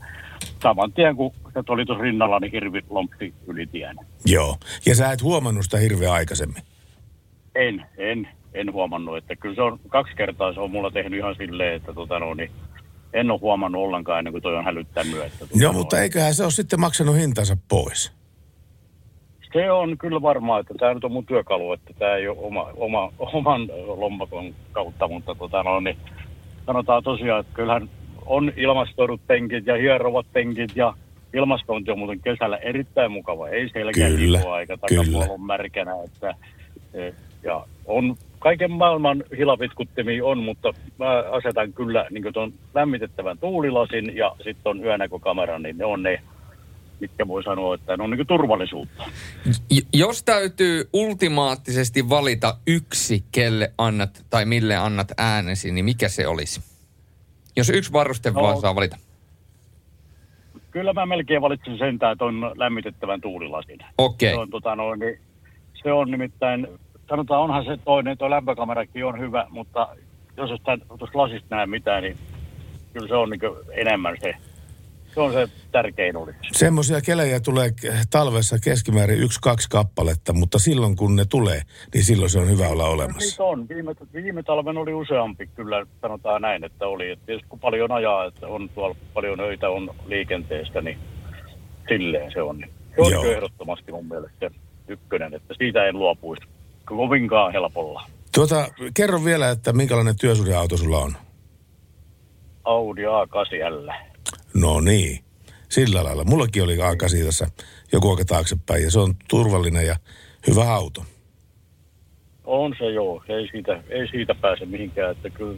saman 0.60 0.93
tien 0.93 1.15
kun 1.15 1.33
se 1.53 1.63
oli 1.69 1.86
tuossa 1.86 2.03
rinnalla, 2.03 2.39
niin 2.39 2.51
hirvi 2.51 2.81
lompsi 2.89 3.33
yli 3.48 3.67
tien. 3.67 3.95
Joo. 4.25 4.57
Ja 4.86 4.95
sä 4.95 5.12
et 5.12 5.24
huomannut 5.24 5.63
sitä 5.63 5.77
hirveä 5.77 6.13
aikaisemmin? 6.13 6.63
En, 7.55 7.86
en, 7.98 8.27
en 8.53 8.74
huomannut, 8.74 9.17
että 9.17 9.36
kyllä 9.36 9.55
se 9.55 9.62
on 9.62 9.79
kaksi 9.88 10.15
kertaa 10.15 10.53
se 10.53 10.60
on 10.60 10.71
mulla 10.71 10.91
tehnyt 10.91 11.19
ihan 11.19 11.36
silleen, 11.36 11.75
että 11.75 11.93
tota 11.93 12.19
no, 12.19 12.33
niin 12.33 12.51
en 13.13 13.32
ole 13.32 13.39
huomannut 13.39 13.84
ollenkaan 13.84 14.20
ennen 14.20 14.32
kuin 14.32 14.41
toi 14.41 14.58
on 14.58 14.65
hälyttänyt. 14.65 15.24
Että, 15.24 15.46
Joo, 15.53 15.74
mutta 15.74 16.00
eiköhän 16.00 16.34
se 16.34 16.44
ole 16.44 16.51
sitten 16.51 16.80
maksanut 16.80 17.15
hintansa 17.15 17.58
pois. 17.70 18.12
Se 19.53 19.72
on 19.72 19.98
kyllä 19.98 20.22
varmaa, 20.22 20.60
että 20.60 20.74
tämä 20.80 20.94
nyt 20.94 21.03
on 21.03 21.12
mun 21.12 21.25
työkalu, 21.25 21.74
että 21.74 21.94
tämä 22.00 22.15
ei 22.15 22.27
ole 22.27 22.38
oma, 22.39 22.72
oma, 22.75 23.13
oman 23.20 23.68
lompakon 23.88 24.56
kautta, 24.72 25.08
mutta 25.08 25.36
tota 25.36 25.63
no, 25.63 25.80
niin 25.80 25.98
sanotaan 26.65 27.03
tosiaan, 27.03 27.39
että 27.39 27.53
kyllähän 27.53 27.89
on 28.25 28.53
ilmastoidut 28.58 29.22
penkit 29.27 29.68
ja 29.68 29.75
hierovat 29.75 30.25
penkit 30.34 30.75
ja 30.75 30.94
ilmastointi 31.34 31.91
on 31.91 32.00
muuten 32.00 32.20
kesällä 32.20 32.58
erittäin 32.58 33.12
mukava. 33.12 33.50
Ei 33.50 33.70
selkeä 33.70 34.08
Kyllä, 34.08 34.39
eikä 34.60 34.77
takapuolella 34.77 35.34
on 35.34 35.41
märkänä. 35.41 35.91
Että, 36.06 36.36
e, 36.94 37.13
ja 37.44 37.65
on 37.86 38.15
kaiken 38.41 38.71
maailman 38.71 39.24
hilavitkuttimia 39.38 40.25
on, 40.25 40.38
mutta 40.38 40.74
mä 41.00 41.24
asetan 41.31 41.74
kyllä 41.74 42.07
niin 42.10 42.33
tuon 42.33 42.53
lämmitettävän 42.75 43.38
tuulilasin 43.38 44.17
ja 44.17 44.36
sitten 44.38 44.69
on 44.69 44.83
yönäkökameran, 44.83 45.63
niin 45.63 45.77
ne 45.77 45.86
on 45.86 46.03
ne, 46.03 46.21
mitkä 47.00 47.27
voi 47.27 47.43
sanoa, 47.43 47.75
että 47.75 47.98
ne 47.98 48.03
on 48.03 48.10
niin 48.10 48.27
turvallisuutta. 48.27 49.03
Jos 49.93 50.24
täytyy 50.24 50.89
ultimaattisesti 50.93 52.10
valita 52.10 52.57
yksi, 52.67 53.24
kelle 53.31 53.74
annat 53.77 54.25
tai 54.29 54.45
mille 54.45 54.75
annat 54.75 55.12
äänesi, 55.17 55.71
niin 55.71 55.86
mikä 55.86 56.10
se 56.10 56.27
olisi? 56.27 56.62
Jos 57.55 57.69
yksi 57.69 57.93
varuste 57.93 58.31
No. 58.31 58.41
vaan 58.41 58.62
saa 58.62 58.75
valita. 58.75 58.98
Kyllä 60.71 60.93
mä 60.93 61.05
melkein 61.05 61.41
valitsin 61.41 61.77
sen, 61.77 61.93
että 61.95 62.25
on 62.25 62.51
lämmitettävän 62.55 63.21
tuulilasin. 63.21 63.79
Okei. 63.98 64.33
Se 64.33 64.39
on, 64.39 64.50
tota, 64.50 64.75
no, 64.75 64.95
niin, 64.95 65.19
se 65.83 65.91
on 65.91 66.12
nimittäin, 66.12 66.67
sanotaan 67.12 67.41
onhan 67.41 67.65
se 67.65 67.77
toinen, 67.86 68.18
tuo 68.18 68.30
lämpökamerakin 68.30 69.06
on 69.06 69.20
hyvä, 69.20 69.48
mutta 69.50 69.88
jos 70.38 70.51
ei 70.51 70.58
sitä 70.58 70.77
tuosta 70.88 71.18
lasista 71.18 71.56
näe 71.56 71.65
mitään, 71.65 72.03
niin 72.03 72.18
kyllä 72.94 73.08
se 73.08 73.15
on 73.15 73.30
niin 73.30 73.41
enemmän 73.72 74.18
se, 74.22 74.34
se 75.13 75.22
on 75.22 75.34
se 75.34 75.48
tärkein 75.72 76.18
oli. 76.18 76.32
Semmoisia 76.51 77.01
kelejä 77.01 77.39
tulee 77.39 77.70
talvessa 78.10 78.58
keskimäärin 78.63 79.20
yksi, 79.20 79.39
kaksi 79.41 79.70
kappaletta, 79.70 80.34
mutta 80.34 80.60
silloin 80.60 80.96
kun 80.96 81.15
ne 81.15 81.25
tulee, 81.25 81.62
niin 81.94 82.03
silloin 82.03 82.30
se 82.30 82.39
on 82.39 82.50
hyvä 82.50 82.68
olla 82.68 82.86
olemassa. 82.86 83.20
Niitä 83.20 83.44
on. 83.44 83.70
Viime, 83.70 83.96
viime 84.13 84.44
talven 84.44 84.77
oli 84.77 84.94
useampi, 84.94 85.48
kyllä 85.48 85.86
sanotaan 86.01 86.41
näin, 86.41 86.63
että 86.63 86.88
oli. 86.88 87.12
Et 87.12 87.20
tietysti 87.25 87.50
kun 87.50 87.60
paljon 87.60 87.91
ajaa, 87.91 88.25
että 88.25 88.48
on 88.48 88.70
tuolla 88.70 88.96
paljon 89.13 89.39
öitä 89.39 89.70
on 89.70 89.96
liikenteestä, 90.06 90.82
niin 90.82 90.98
silleen 91.89 92.32
se 92.32 92.41
on. 92.41 92.63
Se 92.96 93.01
on 93.18 93.25
ehdottomasti 93.25 93.91
mun 93.91 94.08
mielestä 94.08 94.38
se 94.39 94.51
ykkönen, 94.88 95.34
että 95.34 95.53
siitä 95.58 95.86
en 95.86 96.00
luopuisi 96.00 96.50
kovinkaan 96.98 97.51
helpolla. 97.53 98.03
Tuota, 98.36 98.67
kerro 98.93 99.24
vielä, 99.25 99.50
että 99.50 99.74
minkälainen 99.74 100.15
työsuhdeauto 100.21 100.77
sulla 100.77 100.98
on? 100.98 101.13
Audi 102.63 103.01
A8L. 103.01 103.93
No 104.53 104.79
niin, 104.79 105.19
sillä 105.69 106.03
lailla. 106.03 106.24
Mullakin 106.24 106.63
oli 106.63 106.77
A8 106.77 107.25
tässä 107.25 107.48
joku 107.93 108.12
aika 108.12 108.25
taaksepäin 108.25 108.83
ja 108.83 108.91
se 108.91 109.00
on 109.00 109.15
turvallinen 109.29 109.88
ja 109.88 109.95
hyvä 110.48 110.74
auto. 110.74 111.05
On 112.45 112.75
se 112.79 112.86
joo, 112.86 113.24
ei 113.27 113.48
siitä, 113.51 113.83
ei 113.89 114.07
siitä 114.07 114.36
pääse 114.36 114.65
mihinkään, 114.65 115.12
että 115.12 115.29
kyllä 115.29 115.57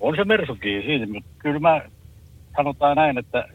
on 0.00 0.16
se 0.16 0.24
Mersukin 0.24 0.82
siitä, 0.82 1.06
mutta 1.06 1.30
kyllä 1.38 1.60
mä 1.60 1.82
sanotaan 2.56 2.96
näin, 2.96 3.18
että 3.18 3.48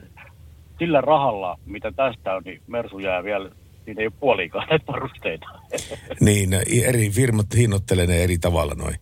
sillä 0.80 1.02
rahalla, 1.02 1.60
mitä 1.66 1.92
tästä 1.92 2.36
on, 2.36 2.42
niin 2.46 2.62
Mersu 2.68 3.00
jää 3.00 3.24
vielä, 3.24 3.52
siinä 3.86 4.02
ei 4.02 4.08
ole 4.08 4.14
puolikaan 4.20 4.68
näitä 4.70 4.86
varusteita. 4.88 5.46
Niin, 6.20 6.50
eri 6.86 7.10
firmat 7.10 7.46
hinnoittelee 7.58 8.08
ne 8.08 8.24
eri 8.24 8.38
tavalla 8.38 8.74
noin 8.76 8.96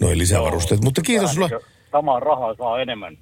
noi 0.00 0.18
lisävarusteet. 0.18 0.80
Mutta 0.80 1.02
kiitos 1.02 1.34
sulle. 1.34 1.48
Vähän 1.50 1.62
niin 1.62 1.90
Samaa 1.92 2.20
rahaa 2.20 2.54
saa 2.58 2.80
enemmän. 2.80 3.18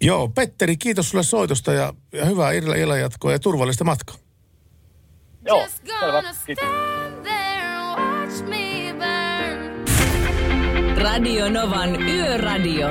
Joo, 0.00 0.28
Petteri, 0.28 0.76
kiitos 0.76 1.10
sulle 1.10 1.24
soitosta 1.24 1.72
ja, 1.72 1.94
ja 2.12 2.24
hyvää 2.24 2.52
illan 2.52 3.00
jatkoa 3.00 3.32
ja 3.32 3.38
turvallista 3.38 3.84
matkaa. 3.84 4.16
Joo, 5.46 5.66
selvä. 6.00 6.22
Kiitos. 6.46 6.64
Radio 10.96 11.48
Novan 11.50 12.02
Yöradio. 12.02 12.88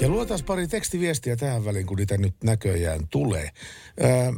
Ja 0.00 0.08
luotaas 0.08 0.42
pari 0.42 0.68
tekstiviestiä 0.68 1.36
tähän 1.36 1.64
väliin, 1.64 1.86
kun 1.86 1.96
niitä 1.96 2.18
nyt 2.18 2.34
näköjään 2.44 3.08
tulee. 3.10 3.50
Ää, 4.00 4.32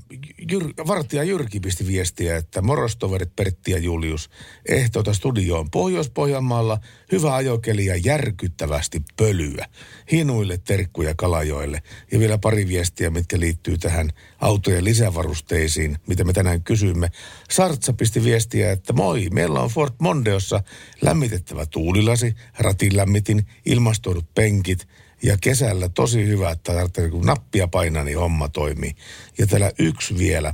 Jyr, 0.50 0.64
vartija 0.87 1.25
Jyrki 1.25 1.61
pisti 1.61 1.87
viestiä, 1.87 2.37
että 2.37 2.62
morostoverit 2.62 3.37
Pertti 3.37 3.71
ja 3.71 3.78
Julius 3.78 4.31
ehtoota 4.69 5.14
studioon 5.14 5.71
Pohjois-Pohjanmaalla. 5.71 6.78
Hyvä 7.12 7.35
ajokeli 7.35 7.87
ja 7.87 7.97
järkyttävästi 7.97 9.02
pölyä. 9.16 9.66
Hinuille 10.12 10.59
terkkuja 10.59 11.14
Kalajoelle. 11.16 11.83
Ja 12.12 12.19
vielä 12.19 12.38
pari 12.38 12.69
viestiä, 12.69 13.11
mitkä 13.11 13.40
liittyy 13.40 13.78
tähän 13.78 14.11
autojen 14.40 14.85
lisävarusteisiin, 14.85 15.99
mitä 16.07 16.25
me 16.25 16.33
tänään 16.33 16.62
kysymme. 16.62 17.11
Sartsa 17.50 17.92
pisti 17.92 18.25
viestiä, 18.25 18.73
että 18.73 18.92
moi, 18.92 19.28
meillä 19.33 19.61
on 19.61 19.71
Fort 19.71 19.95
Mondeossa 20.00 20.62
lämmitettävä 21.02 21.66
tuulilasi, 21.66 22.35
ratinlämmitin, 22.59 23.47
ilmastoidut 23.66 24.35
penkit, 24.35 24.88
ja 25.22 25.36
kesällä 25.40 25.88
tosi 25.88 26.26
hyvä, 26.26 26.50
että 26.50 26.72
tarvitsee, 26.72 27.10
kun 27.10 27.26
nappia 27.26 27.68
painaa, 27.68 28.04
niin 28.04 28.18
homma 28.18 28.48
toimii. 28.48 28.94
Ja 29.38 29.46
täällä 29.46 29.72
yksi 29.78 30.18
vielä. 30.18 30.52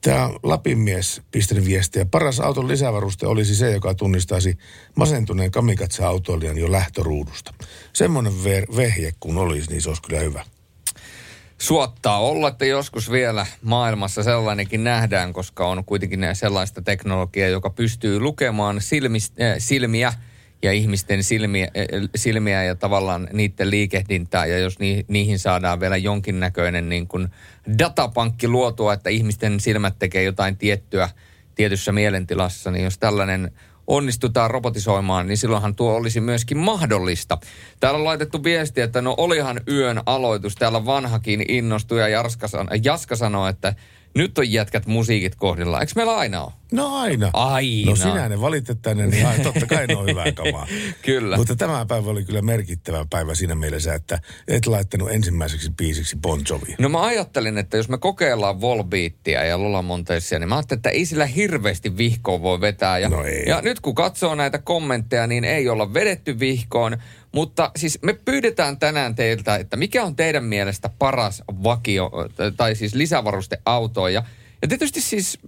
Tämä 0.00 0.30
Lapin 0.42 0.78
mies 0.78 1.22
pistänyt 1.30 1.64
viestiä. 1.64 2.04
Paras 2.04 2.40
auton 2.40 2.68
lisävaruste 2.68 3.26
olisi 3.26 3.56
se, 3.56 3.70
joka 3.70 3.94
tunnistaisi 3.94 4.58
masentuneen 4.94 5.50
kamikatsa-autoilijan 5.50 6.58
jo 6.58 6.72
lähtöruudusta. 6.72 7.54
Semmoinen 7.92 8.32
ver- 8.32 8.76
vehje 8.76 9.12
kun 9.20 9.38
olisi, 9.38 9.70
niin 9.70 9.82
se 9.82 9.88
olisi 9.88 10.02
kyllä 10.02 10.20
hyvä. 10.20 10.44
Suottaa 11.58 12.18
olla, 12.18 12.48
että 12.48 12.64
joskus 12.64 13.10
vielä 13.10 13.46
maailmassa 13.62 14.22
sellainenkin 14.22 14.84
nähdään, 14.84 15.32
koska 15.32 15.66
on 15.66 15.84
kuitenkin 15.84 16.20
sellaista 16.32 16.82
teknologiaa, 16.82 17.48
joka 17.48 17.70
pystyy 17.70 18.20
lukemaan 18.20 18.80
silmis, 18.80 19.32
äh, 19.42 19.54
silmiä 19.58 20.12
ja 20.62 20.72
ihmisten 20.72 21.22
silmiä, 21.24 21.64
äh, 21.64 22.08
silmiä 22.16 22.64
ja 22.64 22.74
tavallaan 22.74 23.28
niiden 23.32 23.70
liikehdintää. 23.70 24.46
Ja 24.46 24.58
jos 24.58 24.78
ni, 24.78 25.04
niihin 25.08 25.38
saadaan 25.38 25.80
vielä 25.80 25.96
jonkinnäköinen 25.96 26.88
niin 26.88 27.08
kuin 27.08 27.28
datapankki 27.78 28.48
luotua, 28.48 28.92
että 28.92 29.10
ihmisten 29.10 29.60
silmät 29.60 29.98
tekee 29.98 30.22
jotain 30.22 30.56
tiettyä 30.56 31.08
tietyssä 31.54 31.92
mielentilassa, 31.92 32.70
niin 32.70 32.84
jos 32.84 32.98
tällainen 32.98 33.50
onnistutaan 33.86 34.50
robotisoimaan, 34.50 35.26
niin 35.26 35.36
silloinhan 35.36 35.74
tuo 35.74 35.94
olisi 35.94 36.20
myöskin 36.20 36.58
mahdollista. 36.58 37.38
Täällä 37.80 37.98
on 37.98 38.04
laitettu 38.04 38.44
viesti, 38.44 38.80
että 38.80 39.02
no 39.02 39.14
olihan 39.16 39.60
yön 39.68 40.00
aloitus. 40.06 40.54
Täällä 40.54 40.84
vanhakin 40.84 41.44
innostui 41.48 42.00
ja 42.00 42.08
Jarska 42.08 42.48
san- 42.48 42.68
Jaska 42.84 43.16
sanoi, 43.16 43.50
että 43.50 43.74
nyt 44.14 44.38
on 44.38 44.52
jätkät 44.52 44.86
musiikit 44.86 45.34
kohdilla. 45.34 45.80
Eikö 45.80 45.92
meillä 45.96 46.16
aina 46.16 46.44
ole? 46.44 46.52
No 46.74 46.96
aina. 46.96 47.30
Aina. 47.32 47.90
No 47.90 47.96
sinä 47.96 48.28
ne 48.28 48.40
valitet 48.40 48.78
tänne, 48.82 49.06
niin 49.06 49.26
ai, 49.26 49.40
totta 49.40 49.66
kai 49.66 49.86
ne 49.86 49.96
on 49.96 50.06
hyvää 50.06 50.32
kamaa. 50.42 50.66
Kyllä. 51.02 51.36
Mutta 51.36 51.56
tämä 51.56 51.86
päivä 51.86 52.10
oli 52.10 52.24
kyllä 52.24 52.42
merkittävä 52.42 53.06
päivä 53.10 53.34
siinä 53.34 53.54
mielessä, 53.54 53.94
että 53.94 54.20
et 54.48 54.66
laittanut 54.66 55.10
ensimmäiseksi 55.10 55.70
biisiksi 55.76 56.16
Bon 56.16 56.40
Jovia. 56.50 56.76
No 56.78 56.88
mä 56.88 57.02
ajattelin, 57.02 57.58
että 57.58 57.76
jos 57.76 57.88
me 57.88 57.98
kokeillaan 57.98 58.60
Volbeattia 58.60 59.44
ja 59.44 59.58
Lola 59.58 59.82
Montessia, 59.82 60.38
niin 60.38 60.48
mä 60.48 60.54
ajattelin, 60.56 60.78
että 60.78 60.90
ei 60.90 61.06
sillä 61.06 61.26
hirveästi 61.26 61.96
vihkoon 61.96 62.42
voi 62.42 62.60
vetää. 62.60 62.98
Ja, 62.98 63.08
No 63.08 63.24
ei. 63.24 63.44
ja 63.46 63.60
nyt 63.62 63.80
kun 63.80 63.94
katsoo 63.94 64.34
näitä 64.34 64.58
kommentteja, 64.58 65.26
niin 65.26 65.44
ei 65.44 65.68
olla 65.68 65.94
vedetty 65.94 66.38
vihkoon. 66.38 66.96
Mutta 67.32 67.70
siis 67.76 67.98
me 68.02 68.12
pyydetään 68.12 68.78
tänään 68.78 69.14
teiltä, 69.14 69.56
että 69.56 69.76
mikä 69.76 70.04
on 70.04 70.16
teidän 70.16 70.44
mielestä 70.44 70.90
paras 70.98 71.42
vakio, 71.62 72.10
tai 72.56 72.74
siis 72.74 72.94
lisävaruste 72.94 73.58
autoon. 73.66 74.12
Ja, 74.12 74.22
ja 74.62 74.68
tietysti 74.68 75.00
siis 75.00 75.38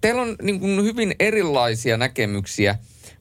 teillä 0.00 0.22
on 0.22 0.36
niin 0.42 0.60
kuin 0.60 0.82
hyvin 0.84 1.14
erilaisia 1.20 1.96
näkemyksiä 1.96 2.78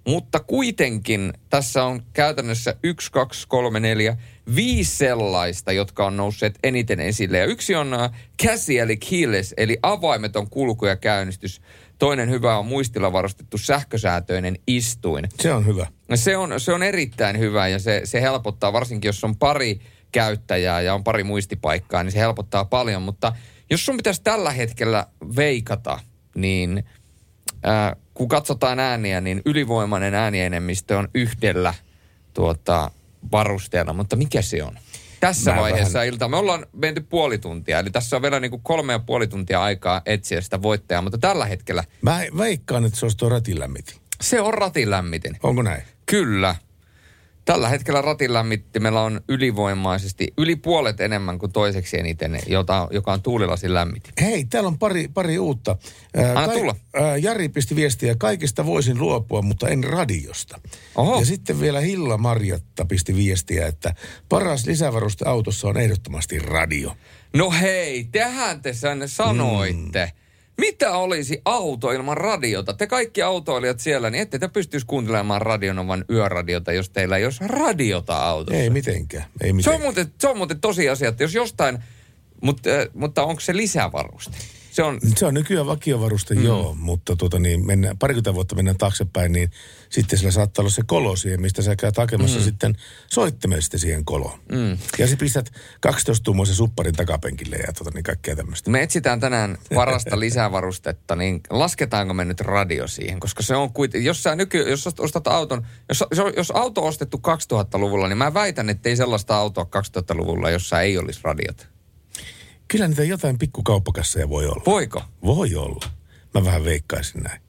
Mutta 0.08 0.39
kuitenkin 0.39 1.34
tässä 1.50 1.84
on 1.84 2.04
käytännössä 2.13 2.75
yksi, 2.84 3.12
kaksi, 3.12 3.48
kolme, 3.48 3.80
neljä, 3.80 4.18
viisi 4.56 4.98
sellaista, 4.98 5.72
jotka 5.72 6.06
on 6.06 6.18
nousseet 6.18 6.60
eniten 6.63 7.00
esille. 7.00 7.38
Ja 7.38 7.46
yksi 7.46 7.75
on 7.75 7.94
äh, 7.94 8.12
käsi 8.44 8.80
eli 8.80 8.98
keyless, 8.98 9.54
eli 9.58 9.77
avaimeton 9.84 10.50
kulku 10.50 10.86
ja 10.86 10.96
käynnistys. 10.96 11.62
Toinen 12.00 12.30
hyvä 12.30 12.58
on 12.58 12.66
muistilla 12.66 13.13
varustettu 13.13 13.58
sähkösäätöinen 13.58 14.56
istuin. 14.68 15.30
Se 15.39 15.54
on 15.54 15.66
hyvä. 15.66 15.88
Se 16.16 16.38
on, 16.38 16.60
se 16.60 16.74
on 16.74 16.84
erittäin 16.84 17.39
hyvä 17.39 17.68
ja 17.68 17.80
se, 17.80 18.01
se 18.04 18.22
helpottaa, 18.22 18.74
varsinkin 18.74 19.10
jos 19.10 19.24
on 19.24 19.36
pari 19.36 19.80
käyttäjää 20.12 20.82
ja 20.82 20.94
on 20.94 21.04
pari 21.04 21.24
muistipaikkaa, 21.24 22.04
niin 22.04 22.12
se 22.12 22.20
helpottaa 22.20 22.66
paljon. 22.66 23.01
Mutta 23.01 23.34
jos 23.70 23.86
sun 23.86 23.98
pitäisi 23.98 24.22
tällä 24.24 24.51
hetkellä 24.51 25.06
veikata, 25.36 26.00
niin 26.38 26.84
ää, 27.63 27.96
kun 28.13 28.27
katsotaan 28.27 28.79
ääniä, 28.79 29.22
niin 29.22 29.41
ylivoimainen 29.46 30.13
äänienemmistö 30.13 30.98
on 30.98 31.08
yhdellä 31.15 31.74
tuota, 32.34 32.91
varusteella. 33.32 33.94
Mutta 33.94 34.15
mikä 34.15 34.41
se 34.41 34.63
on? 34.63 34.79
Tässä 35.20 35.51
Mä 35.53 35.62
vaiheessa 35.62 35.94
vähän- 36.00 36.08
iltaa. 36.08 36.27
Me 36.27 36.38
ollaan 36.38 36.65
menty 36.74 37.01
puoli 37.01 37.38
tuntia, 37.38 37.79
eli 37.79 37.89
tässä 37.89 38.15
on 38.15 38.22
vielä 38.22 38.39
niin 38.39 38.51
kuin 38.51 38.62
kolme 38.63 38.94
ja 38.94 39.00
puoli 39.00 39.27
tuntia 39.27 39.62
aikaa 39.63 40.01
etsiä 40.06 40.41
sitä 40.41 40.62
voittajaa, 40.62 41.01
mutta 41.01 41.17
tällä 41.17 41.46
hetkellä 41.46 41.84
Mä 42.01 42.20
veikkaan, 42.38 42.86
että 42.86 43.00
se 43.00 43.06
olisi 43.06 43.17
tuo 43.17 43.29
ratinlämmitin. 43.29 43.96
se 44.22 44.41
on 44.41 44.53
ratin 44.53 44.89
lämmitin. 44.89 45.38
Onko 45.44 45.62
näin? 45.62 45.82
Kyllä. 46.06 46.56
Tällä 47.48 47.70
hetkellä 47.70 48.01
ratin 48.01 48.34
lämmittimellä 48.34 49.01
on 49.01 49.22
ylivoimaisesti 49.30 50.27
yli 50.38 50.56
puolet 50.56 51.01
enemmän 51.01 51.39
kuin 51.39 51.51
toiseksi 51.51 52.00
eniten, 52.00 52.39
jota, 52.48 52.88
joka 52.92 53.13
on 53.13 53.22
tuulilasin 53.22 53.74
lämmitin. 53.74 54.13
Hei, 54.22 54.46
täällä 54.46 54.68
on 54.68 54.80
pari, 54.80 55.08
pari 55.13 55.39
uutta. 55.39 55.77
Ää, 56.16 56.39
Anna 56.39 56.54
tulla. 56.54 56.75
ää, 56.94 57.18
Jari 57.18 57.50
pisti 57.50 57.75
viestiä, 57.75 58.16
kaikista 58.16 58.66
voisin 58.66 59.00
luopua, 59.00 59.42
mutta 59.42 59.70
en 59.70 59.84
radiosta. 59.84 60.60
Oho. 60.96 61.20
Ja 61.20 61.25
sitten 61.25 61.60
vielä 61.60 61.80
Hilla 61.80 62.18
Marjatta 62.18 62.86
pisti 62.86 63.16
viestiä, 63.16 63.68
että 63.68 63.96
paras 64.30 64.66
lisävaruste 64.66 65.25
autossa 65.25 65.68
on 65.68 65.77
ehdottomasti 65.77 66.39
radio. 66.39 66.98
No 67.34 67.51
hei, 67.51 68.04
tehän 68.12 68.62
te 68.62 68.74
sen 68.74 69.10
sanoitte. 69.10 70.06
Mm. 70.06 70.26
Mitä 70.58 70.98
olisi 70.98 71.42
auto 71.46 71.92
ilman 71.92 72.18
radiota? 72.18 72.74
Te 72.74 72.88
kaikki 72.88 73.22
autoilijat 73.22 73.80
siellä, 73.80 74.10
niin 74.10 74.22
ette 74.22 74.40
te 74.40 74.48
pystyisi 74.48 74.86
kuuntelemaan 74.86 75.42
radionovan 75.42 76.06
yöradiota, 76.10 76.72
jos 76.72 76.90
teillä 76.90 77.18
ei 77.18 77.26
olisi 77.26 77.48
radiota 77.48 78.18
autossa. 78.18 78.62
Ei 78.62 78.70
mitenkään, 78.70 79.26
ei 79.42 79.50
se, 79.50 79.54
mitenkään. 79.54 79.76
on 79.76 79.82
muuten, 79.82 80.14
se 80.20 80.28
on 80.28 80.38
muuten 80.38 80.60
tosiasia, 80.60 81.10
että 81.10 81.24
jos 81.24 81.34
jostain, 81.34 81.80
mutta, 82.42 82.70
äh, 82.70 82.88
mutta 82.94 83.24
onko 83.24 83.40
se 83.40 83.58
lisävaruste? 83.58 84.38
Se 84.77 84.84
on, 84.84 85.00
Se 85.15 85.25
on 85.25 85.34
nykyään 85.34 85.65
vakiovaruste, 85.65 86.36
mm. 86.36 86.43
joo, 86.43 86.75
mutta 86.79 87.15
tuota 87.15 87.39
niin, 87.39 87.65
mennään, 87.65 87.98
parikymmentä 87.98 88.34
vuotta 88.34 88.55
mennään 88.55 88.77
taaksepäin, 88.77 89.31
niin 89.31 89.51
sitten 89.89 90.19
sillä 90.19 90.31
saattaa 90.31 90.63
olla 90.63 90.69
se 90.69 90.81
kolo 90.86 91.15
siihen, 91.15 91.41
mistä 91.41 91.62
sä 91.62 91.75
käyt 91.75 91.98
hakemassa 91.98 92.39
mm. 92.39 92.43
sitten 92.43 92.75
soittimen 93.07 93.62
sitten 93.62 93.79
siihen 93.79 94.05
koloon. 94.05 94.39
Mm. 94.51 94.72
Ja 94.72 95.07
sitten 95.07 95.17
pistät 95.17 95.51
12-tuumoisen 95.88 96.53
supparin 96.53 96.96
takapenkille 96.96 97.55
ja 97.55 97.74
tuota 97.74 97.91
niin 97.93 98.03
kaikkea 98.03 98.36
tämmöistä. 98.36 98.69
Me 98.69 98.84
etsitään 98.84 99.19
tänään 99.19 99.57
parasta 99.75 100.19
lisävarustetta, 100.25 101.15
niin 101.15 101.41
lasketaanko 101.50 102.13
me 102.13 102.25
nyt 102.25 102.41
radio 102.41 102.88
siihen? 102.88 103.19
Koska 103.19 103.43
se 103.43 103.55
on 103.55 103.74
kuitenkin, 103.74 104.07
jos 104.07 104.24
sä 104.24 104.36
nyky, 104.36 104.57
jos 104.57 104.88
ostat 105.00 105.27
auton, 105.27 105.67
jos, 105.89 106.03
jos, 106.36 106.51
auto 106.51 106.81
on 106.81 106.88
ostettu 106.88 107.22
2000-luvulla, 107.27 108.07
niin 108.07 108.17
mä 108.17 108.34
väitän, 108.34 108.69
että 108.69 108.89
ei 108.89 108.96
sellaista 108.96 109.38
autoa 109.38 109.67
2000-luvulla, 109.98 110.50
jossa 110.50 110.81
ei 110.81 110.98
olisi 110.98 111.19
radiot. 111.24 111.76
Kyllä 112.68 112.88
niitä 112.88 113.04
jotain 113.04 113.38
pikkukauppakasseja 113.38 114.30
voi 114.30 114.46
olla. 114.46 114.64
Voiko? 114.66 115.04
Voi 115.24 115.56
olla. 115.56 115.86
Mä 116.34 116.46
vähän 116.46 116.64
veikkaisin 116.64 117.24
näin. 117.24 117.42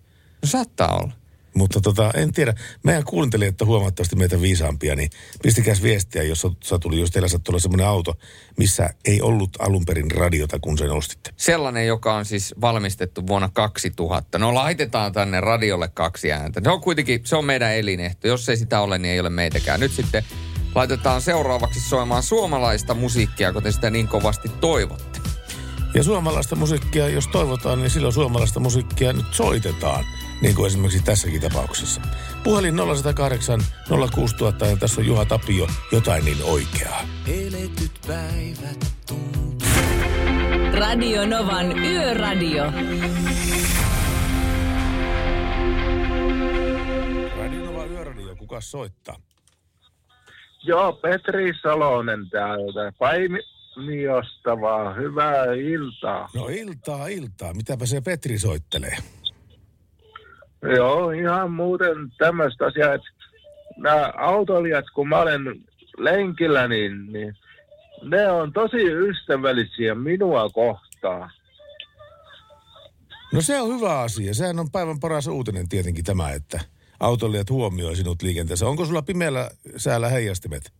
No 0.42 0.48
saattaa 0.48 0.96
olla. 0.96 1.12
Mutta 1.54 1.80
tota, 1.80 2.10
en 2.14 2.32
tiedä. 2.32 2.54
Meidän 2.82 3.04
kuuntelijat 3.04 3.60
on 3.60 3.66
huomattavasti 3.66 4.16
meitä 4.16 4.42
viisaampia, 4.42 4.94
niin 4.94 5.10
pistikäs 5.42 5.82
viestiä, 5.82 6.22
jos 6.22 6.46
sä 6.64 6.78
tuli, 6.78 7.00
jos 7.00 7.10
teillä 7.10 7.28
sattui 7.28 7.52
olla 7.52 7.60
semmoinen 7.60 7.86
auto, 7.86 8.14
missä 8.56 8.90
ei 9.04 9.22
ollut 9.22 9.50
alun 9.58 9.84
perin 9.84 10.10
radiota, 10.10 10.58
kun 10.58 10.78
sen 10.78 10.90
ostitte. 10.90 11.30
Sellainen, 11.36 11.86
joka 11.86 12.14
on 12.14 12.24
siis 12.24 12.54
valmistettu 12.60 13.26
vuonna 13.26 13.50
2000. 13.52 14.38
No 14.38 14.54
laitetaan 14.54 15.12
tänne 15.12 15.40
radiolle 15.40 15.88
kaksi 15.94 16.32
ääntä. 16.32 16.60
Se 16.64 16.70
on 16.70 16.80
kuitenkin, 16.80 17.20
se 17.24 17.36
on 17.36 17.44
meidän 17.44 17.74
elinehto. 17.74 18.28
Jos 18.28 18.48
ei 18.48 18.56
sitä 18.56 18.80
ole, 18.80 18.98
niin 18.98 19.12
ei 19.12 19.20
ole 19.20 19.30
meitäkään. 19.30 19.80
Nyt 19.80 19.92
sitten 19.92 20.24
laitetaan 20.74 21.20
seuraavaksi 21.20 21.80
soimaan 21.80 22.22
suomalaista 22.22 22.94
musiikkia, 22.94 23.52
kun 23.52 23.62
te 23.62 23.72
sitä 23.72 23.90
niin 23.90 24.08
kovasti 24.08 24.48
toivotte. 24.48 25.20
Ja 25.94 26.02
suomalaista 26.02 26.56
musiikkia, 26.56 27.08
jos 27.08 27.28
toivotaan, 27.28 27.78
niin 27.78 27.90
silloin 27.90 28.14
suomalaista 28.14 28.60
musiikkia 28.60 29.12
nyt 29.12 29.26
soitetaan. 29.32 30.04
Niin 30.42 30.54
kuin 30.54 30.66
esimerkiksi 30.66 31.02
tässäkin 31.02 31.40
tapauksessa. 31.40 32.00
Puhelin 32.44 32.74
0108 32.76 33.60
06000 34.14 34.66
ja 34.66 34.76
tässä 34.76 35.00
on 35.00 35.06
Juha 35.06 35.24
Tapio, 35.24 35.66
jotain 35.92 36.24
niin 36.24 36.44
oikeaa. 36.44 37.02
Radio 40.72 41.26
Novan 41.26 41.78
Yöradio. 41.78 42.64
Radio 47.38 47.64
Nova 47.64 47.84
Yöradio, 47.84 48.36
kuka 48.36 48.60
soittaa? 48.60 49.27
Joo, 50.68 50.92
Petri 50.92 51.52
Salonen 51.62 52.30
täältä. 52.30 52.92
Paimiosta 52.98 54.60
vaan. 54.60 54.96
Hyvää 54.96 55.44
iltaa. 55.44 56.28
No 56.34 56.48
iltaa, 56.48 57.06
iltaa. 57.06 57.54
Mitäpä 57.54 57.86
se 57.86 58.00
Petri 58.00 58.38
soittelee? 58.38 58.96
Joo, 60.76 61.10
ihan 61.10 61.52
muuten 61.52 61.96
tämmöistä 62.18 62.66
asiaa, 62.66 62.94
että 62.94 63.08
nämä 63.76 64.12
autoilijat, 64.16 64.84
kun 64.94 65.08
mä 65.08 65.20
olen 65.20 65.42
lenkillä, 65.98 66.68
niin, 66.68 67.12
niin 67.12 67.36
ne 68.02 68.30
on 68.30 68.52
tosi 68.52 68.82
ystävällisiä 68.92 69.94
minua 69.94 70.48
kohtaan. 70.48 71.30
No 73.32 73.40
se 73.40 73.60
on 73.60 73.76
hyvä 73.76 74.00
asia. 74.00 74.34
Sehän 74.34 74.58
on 74.58 74.70
päivän 74.70 75.00
paras 75.00 75.26
uutinen 75.26 75.68
tietenkin 75.68 76.04
tämä, 76.04 76.30
että 76.30 76.60
autoilijat 77.00 77.50
huomioi 77.50 77.96
sinut 77.96 78.22
liikenteessä. 78.22 78.66
Onko 78.66 78.84
sulla 78.84 79.02
pimeällä 79.02 79.50
säällä 79.76 80.08
heijastimet? 80.08 80.72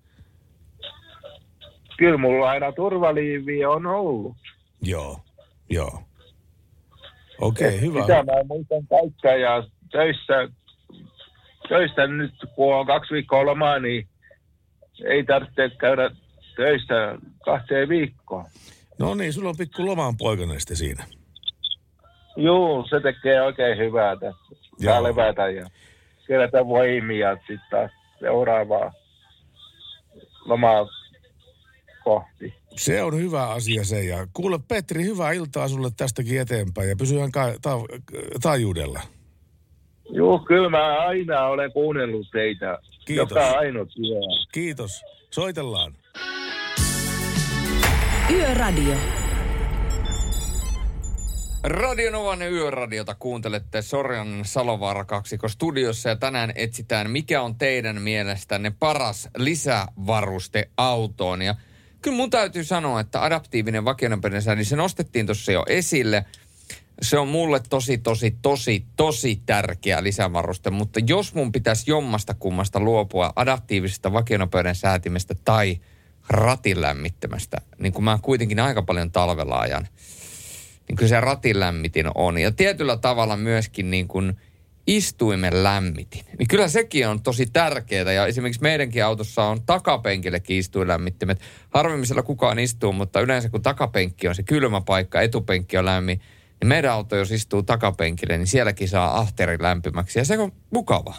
Kyllä 1.99 2.19
mulla 2.19 2.51
aina 2.51 2.73
turvaliivi 2.73 3.65
on 3.65 3.87
ollut. 3.87 4.37
Joo, 4.83 5.21
joo. 5.71 6.03
Okei, 7.41 7.69
okay, 7.69 7.81
hyvä. 7.81 8.01
Sitä 8.01 8.23
mä 8.23 8.33
muistan 8.49 8.87
käyttää 8.87 9.37
ja 9.37 9.65
töissä, 9.91 10.49
töissä 11.69 12.07
nyt 12.07 12.35
kun 12.55 12.75
on 12.75 12.87
kaksi 12.87 13.15
viikkoa 13.15 13.47
lomaa, 13.47 13.79
niin 13.79 14.09
ei 15.05 15.25
tarvitse 15.25 15.71
käydä 15.79 16.11
töissä 16.57 17.19
kahteen 17.45 17.89
viikkoon. 17.89 18.45
No 18.99 19.15
niin, 19.15 19.33
sulla 19.33 19.49
on 19.49 19.57
pikku 19.57 19.87
lomaan 19.87 20.17
poikainen 20.17 20.61
sitten 20.61 20.77
siinä. 20.77 21.05
Juu, 22.37 22.87
se 22.91 23.01
tekee 23.01 23.43
oikein 23.43 23.79
hyvää 23.79 24.17
tässä. 24.17 24.55
Saa 24.85 24.95
Joo. 24.95 25.03
levätä 25.03 25.49
ja 25.49 25.71
kerätä 26.29 26.67
voimia 26.67 27.35
sitten 27.37 27.61
taas 27.71 27.91
seuraavaa 28.21 28.93
lomaa 30.45 30.87
kohti. 32.05 32.55
Se 32.77 33.03
on 33.03 33.17
hyvä 33.17 33.49
asia 33.49 33.85
se. 33.85 34.05
Ja 34.05 34.27
kuule 34.33 34.59
Petri, 34.69 35.05
hyvää 35.05 35.33
iltaa 35.33 35.69
sulle 35.69 35.89
tästäkin 35.97 36.41
eteenpäin 36.41 36.89
ja 36.89 36.97
pysy 36.97 37.17
ihan 37.17 37.33
ka- 37.33 37.55
ta- 37.63 37.79
taajuudella. 38.43 39.01
Juu, 40.11 40.39
kyllä 40.39 40.69
mä 40.71 40.99
aina 40.99 41.47
olen 41.47 41.73
kuunnellut 41.73 42.27
teitä. 42.33 42.79
Kiitos. 43.05 43.31
Joka 43.31 43.59
ainut 43.59 43.89
yö. 43.99 44.21
Kiitos. 44.53 44.91
Soitellaan. 45.31 45.95
Yöradio. 48.31 48.95
Radionovan 51.69 52.43
yöradiota 52.43 53.15
kuuntelette 53.15 53.83
Sorjan 53.83 54.41
Salovaara 54.45 55.05
kaksiko 55.05 55.49
studiossa 55.49 56.09
ja 56.09 56.17
tänään 56.17 56.53
etsitään, 56.55 57.11
mikä 57.11 57.43
on 57.43 57.55
teidän 57.55 58.03
mielestänne 58.03 58.73
paras 58.79 59.29
lisävaruste 59.37 60.71
autoon. 60.77 61.43
Ja 61.43 61.55
kyllä 62.03 62.17
mun 62.17 62.31
täytyy 62.31 62.65
sanoa, 62.65 63.01
että 63.01 63.25
adaptiivinen 63.25 63.85
vakionopeudensa, 63.85 64.55
niin 64.55 64.65
se 64.65 64.77
nostettiin 64.77 65.27
tuossa 65.27 65.53
jo 65.53 65.65
esille. 65.69 66.25
Se 67.03 67.19
on 67.19 67.29
mulle 67.29 67.61
tosi, 67.71 67.99
tosi, 67.99 68.37
tosi, 68.43 68.87
tosi 68.97 69.43
tärkeä 69.47 70.03
lisävaruste, 70.03 70.71
mutta 70.71 71.01
jos 71.07 71.35
mun 71.35 71.53
pitäisi 71.53 71.91
jommasta 71.91 72.35
kummasta 72.35 72.81
luopua 72.81 73.33
adaptiivisesta 73.37 74.13
vakionopeuden 74.13 74.75
säätimestä 74.75 75.35
tai 75.45 75.81
ratin 76.29 76.81
lämmittämästä, 76.81 77.57
niin 77.79 77.93
kun 77.93 78.05
mä 78.05 78.19
kuitenkin 78.23 78.61
aika 78.61 78.83
paljon 78.83 79.13
talvella 79.13 79.59
ajan, 79.59 79.89
niin 80.89 80.97
kyllä 80.97 81.09
se 81.09 81.21
ratin 81.21 81.61
lämmitin 81.61 82.07
on. 82.15 82.39
Ja 82.39 82.53
tietyllä 82.53 82.97
tavalla 82.97 83.37
myöskin 83.37 83.91
niin 83.91 84.09
kuin 84.09 84.37
istuimen 84.87 85.63
lämmitin. 85.63 86.25
Niin 86.39 86.49
kyllä 86.49 86.69
sekin 86.69 87.09
on 87.09 87.23
tosi 87.23 87.47
tärkeää. 87.47 88.13
Ja 88.13 88.27
esimerkiksi 88.27 88.63
meidänkin 88.63 89.05
autossa 89.05 89.45
on 89.45 89.63
takapenkillekin 89.63 90.57
istuinlämmittimet. 90.57 91.41
Harvemmin 91.75 92.07
siellä 92.07 92.23
kukaan 92.23 92.59
istuu, 92.59 92.93
mutta 92.93 93.21
yleensä 93.21 93.49
kun 93.49 93.63
takapenkki 93.63 94.29
on 94.29 94.35
se 94.35 94.43
kylmä 94.43 94.81
paikka, 94.81 95.21
etupenkki 95.21 95.79
on 95.79 95.85
lämmin, 95.85 96.21
niin 96.61 96.69
meidän 96.69 96.93
auto, 96.93 97.17
jos 97.17 97.33
istuu 97.33 97.63
takapenkille, 97.63 98.37
niin 98.37 98.47
sielläkin 98.47 98.89
saa 98.89 99.19
ahteri 99.19 99.57
lämpimäksi. 99.61 100.19
Ja 100.19 100.25
se 100.25 100.39
on 100.39 100.53
mukava. 100.71 101.15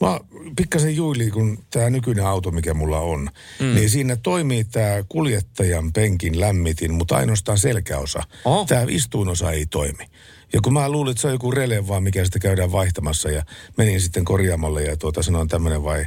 Mä 0.00 0.20
pikkasen 0.56 0.96
juili, 0.96 1.30
kun 1.30 1.58
tämä 1.70 1.90
nykyinen 1.90 2.26
auto, 2.26 2.50
mikä 2.50 2.74
mulla 2.74 2.98
on, 2.98 3.30
mm. 3.60 3.74
niin 3.74 3.90
siinä 3.90 4.16
toimii 4.16 4.64
tämä 4.64 5.02
kuljettajan 5.08 5.92
penkin 5.92 6.40
lämmitin, 6.40 6.94
mutta 6.94 7.16
ainoastaan 7.16 7.58
selkäosa. 7.58 8.22
Oh. 8.44 8.66
Tämä 8.66 8.86
istuunosa 8.88 9.52
ei 9.52 9.66
toimi. 9.66 10.04
Ja 10.52 10.60
kun 10.60 10.72
mä 10.72 10.88
luulin, 10.88 11.10
että 11.10 11.20
se 11.20 11.26
on 11.26 11.32
joku 11.32 11.50
rele 11.50 11.88
vaan, 11.88 12.02
mikä 12.02 12.24
sitä 12.24 12.38
käydään 12.38 12.72
vaihtamassa 12.72 13.30
ja 13.30 13.42
menin 13.76 14.00
sitten 14.00 14.24
korjaamolle 14.24 14.82
ja 14.82 14.96
tuota 14.96 15.22
sanoin 15.22 15.48
tämmöinen 15.48 15.84
vai, 15.84 16.06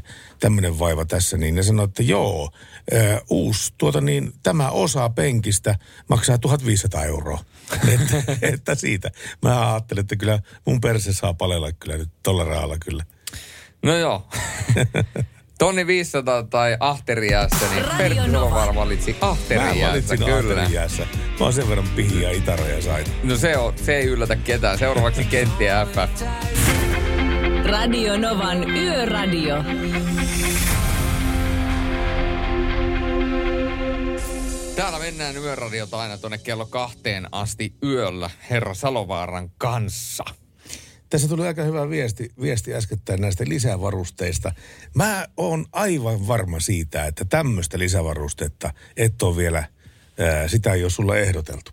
vaiva 0.80 1.06
tässä, 1.06 1.38
niin 1.38 1.56
ne 1.56 1.64
sanoi, 1.64 1.86
että 1.86 2.04
joo, 2.04 2.52
ää, 2.94 3.22
uusi, 3.30 3.74
tuota 3.78 4.02
niin, 4.02 4.34
tämä 4.44 4.70
osa 4.70 5.10
penkistä 5.10 5.76
maksaa 6.10 6.38
1500 6.38 7.04
euroa. 7.04 7.40
että, 7.94 8.24
että, 8.42 8.76
siitä. 8.76 9.12
Mä 9.42 9.72
ajattelin, 9.72 10.02
että 10.02 10.16
kyllä 10.16 10.40
mun 10.66 10.82
perse 10.82 11.14
saa 11.14 11.34
palella 11.34 11.72
kyllä 11.72 11.98
nyt 11.98 12.10
tolla 12.24 12.44
rahalla 12.44 12.78
kyllä. 12.78 13.04
No 13.84 13.98
joo. 13.98 14.28
Tonni 15.60 15.88
500 15.88 16.44
tai 16.44 16.78
ahteriäässä, 16.80 17.66
niin 17.70 17.84
Nova. 18.32 18.32
Salovaara 18.32 18.76
valitsi 18.76 19.16
Mä 19.22 19.30
ahteriäässä, 19.30 19.88
valitsin 19.88 20.20
kyllä. 20.20 20.62
Ahteriäässä. 20.62 21.08
Mä 21.40 21.46
oon 21.46 21.54
sen 21.54 21.70
verran 21.70 21.88
pihiä 21.96 22.32
itäraja 22.32 22.82
sain. 22.82 23.06
No 23.24 23.38
se, 23.38 23.58
on, 23.58 23.74
se 23.78 23.96
ei 23.96 24.06
yllätä 24.06 24.36
ketään. 24.36 24.78
Seuraavaksi 24.78 25.24
kenttiä 25.24 25.86
FF. 25.86 26.22
Radio 27.66 28.18
Novan 28.18 28.70
Yöradio. 28.70 29.64
Täällä 34.76 35.00
mennään 35.00 35.38
yöradiota 35.38 36.00
aina 36.00 36.18
tuonne 36.18 36.38
kello 36.38 36.66
kahteen 36.66 37.28
asti 37.32 37.74
yöllä 37.84 38.30
Herra 38.50 38.74
Salovaaran 38.74 39.50
kanssa. 39.58 40.24
Tässä 41.14 41.28
tuli 41.28 41.48
aika 41.48 41.64
hyvä 41.64 41.90
viesti, 41.90 42.32
viesti 42.42 42.74
äskettäin 42.74 43.22
näistä 43.22 43.44
lisävarusteista. 43.48 44.52
Mä 44.96 45.28
oon 45.38 45.66
aivan 45.72 46.28
varma 46.28 46.60
siitä, 46.60 47.06
että 47.06 47.26
tämmöistä 47.26 47.80
lisävarustetta 47.80 48.74
et 48.98 49.24
ole 49.24 49.38
vielä, 49.38 49.64
ää, 50.20 50.48
sitä 50.48 50.74
ei 50.74 50.84
ole 50.84 50.90
sulle 50.90 51.22
ehdoteltu. 51.22 51.72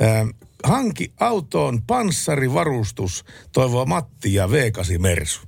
Ää, 0.00 0.26
hanki 0.64 1.12
autoon 1.20 1.82
panssarivarustus, 1.82 3.24
toivoo 3.52 3.86
Matti 3.86 4.34
ja 4.34 4.46
V8 4.46 4.98
Mersu. 4.98 5.40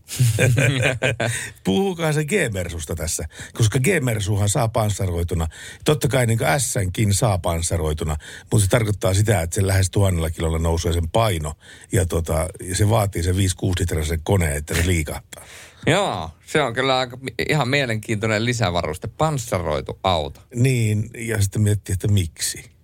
Puhukaa 1.65 2.13
se 2.13 2.25
G-Mersusta 2.25 2.95
tässä, 2.95 3.25
koska 3.55 3.79
G-Mersuhan 3.79 4.49
saa 4.49 4.69
panssaroituna. 4.69 5.47
Totta 5.85 6.09
kai 6.09 6.27
niin 6.27 6.39
S-kin 6.59 7.15
saa 7.15 7.39
panssaroituna, 7.39 8.17
mutta 8.53 8.65
se 8.65 8.71
tarkoittaa 8.71 9.15
sitä, 9.15 9.43
että 9.43 9.55
se 9.55 9.67
lähes 9.67 9.91
tuhannella 9.91 10.31
kilolla 10.31 10.59
nousee 10.59 10.93
sen 10.93 11.09
paino. 11.09 11.55
Ja, 11.93 12.07
tota, 12.07 12.49
ja 12.69 12.77
se 12.77 12.91
vaatii 12.91 13.23
se 13.23 13.33
5-6 13.33 13.37
litrasen 13.81 14.21
kone, 14.23 14.57
että 14.57 14.75
se 14.75 14.87
liikahtaa. 14.87 15.45
Joo, 15.87 16.31
se 16.47 16.63
on 16.63 16.75
kyllä 16.75 16.99
aika, 16.99 17.19
ihan 17.49 17.69
mielenkiintoinen 17.69 18.45
lisävaruste. 18.45 19.09
Panssaroitu 19.09 19.99
auto. 20.03 20.41
Niin, 20.55 21.11
ja 21.19 21.43
sitten 21.43 21.63
miettii, 21.63 21.93
että 21.93 22.09
miksi. 22.09 22.76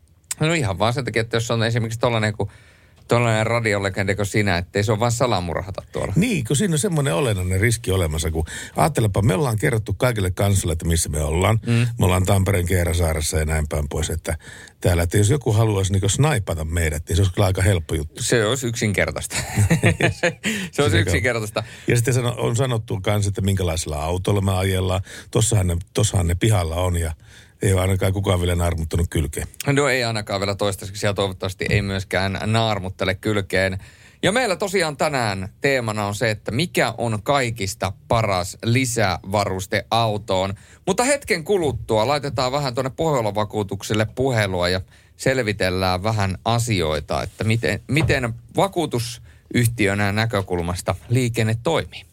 No 0.48 0.54
ihan 0.54 0.78
vaan 0.78 0.92
sen 0.92 1.04
takia, 1.04 1.22
että 1.22 1.36
jos 1.36 1.50
on 1.50 1.62
esimerkiksi 1.62 1.98
tollainen 1.98 2.32
kuin 2.32 2.50
tollainen 3.08 3.46
radiolegenda 3.46 4.14
kuin 4.14 4.26
sinä, 4.26 4.58
ettei 4.58 4.84
se 4.84 4.92
ole 4.92 5.00
vaan 5.00 5.12
salamurhata 5.12 5.82
tuolla. 5.92 6.12
Niin, 6.16 6.44
kun 6.44 6.56
siinä 6.56 6.74
on 6.74 6.78
semmoinen 6.78 7.14
olennainen 7.14 7.60
riski 7.60 7.90
olemassa, 7.90 8.30
kun 8.30 8.44
ajattelepa, 8.76 9.22
me 9.22 9.34
ollaan 9.34 9.58
kerrottu 9.58 9.94
kaikille 9.94 10.30
kansalle, 10.30 10.72
että 10.72 10.84
missä 10.84 11.08
me 11.08 11.20
ollaan. 11.22 11.60
Mm. 11.66 11.86
Me 11.98 12.04
ollaan 12.04 12.24
Tampereen 12.24 12.66
Keerasaaressa 12.66 13.38
ja 13.38 13.44
näin 13.44 13.68
päin 13.68 13.88
pois, 13.88 14.10
että 14.10 14.36
täällä, 14.80 15.02
että 15.02 15.18
jos 15.18 15.30
joku 15.30 15.52
haluaisi 15.52 15.92
niin 15.92 16.10
snaipata 16.10 16.64
meidät, 16.64 17.02
niin 17.08 17.16
se 17.16 17.22
olisi 17.22 17.34
kyllä 17.34 17.46
aika 17.46 17.62
helppo 17.62 17.94
juttu. 17.94 18.22
Se 18.22 18.46
olisi 18.46 18.66
yksinkertaista. 18.66 19.36
se 20.72 20.82
olisi 20.82 20.98
yksinkertaista. 20.98 21.62
Ja 21.88 21.96
sitten 21.96 22.24
on 22.24 22.56
sanottu 22.56 23.00
kanssa, 23.02 23.28
että 23.28 23.40
minkälaisella 23.40 24.04
autolla 24.04 24.40
me 24.40 24.52
ajellaan. 24.52 25.00
Tossahan 25.30 25.66
ne, 25.66 25.76
tossahan 25.94 26.26
ne 26.26 26.34
pihalla 26.34 26.76
on 26.76 26.96
ja 26.96 27.12
ei 27.62 27.72
ole 27.72 27.80
ainakaan 27.80 28.12
kukaan 28.12 28.40
vielä 28.40 28.54
narmuttanut 28.54 29.06
kylkeen. 29.10 29.46
No 29.66 29.88
ei 29.88 30.04
ainakaan 30.04 30.40
vielä 30.40 30.54
toistaiseksi 30.54 31.06
ja 31.06 31.14
toivottavasti 31.14 31.66
ei 31.70 31.82
myöskään 31.82 32.38
naarmuttele 32.46 33.14
kylkeen. 33.14 33.78
Ja 34.22 34.32
meillä 34.32 34.56
tosiaan 34.56 34.96
tänään 34.96 35.48
teemana 35.60 36.06
on 36.06 36.14
se, 36.14 36.30
että 36.30 36.50
mikä 36.50 36.94
on 36.98 37.22
kaikista 37.22 37.92
paras 38.08 38.58
lisävaruste 38.64 39.86
autoon. 39.90 40.54
Mutta 40.86 41.04
hetken 41.04 41.44
kuluttua 41.44 42.06
laitetaan 42.06 42.52
vähän 42.52 42.74
tuonne 42.74 42.90
Pohjola-vakuutukselle 42.96 44.06
puhelua 44.14 44.68
ja 44.68 44.80
selvitellään 45.16 46.02
vähän 46.02 46.38
asioita, 46.44 47.22
että 47.22 47.44
miten, 47.44 47.80
miten 47.88 48.34
vakuutusyhtiönä 48.56 50.12
näkökulmasta 50.12 50.94
liikenne 51.08 51.56
toimii. 51.62 52.04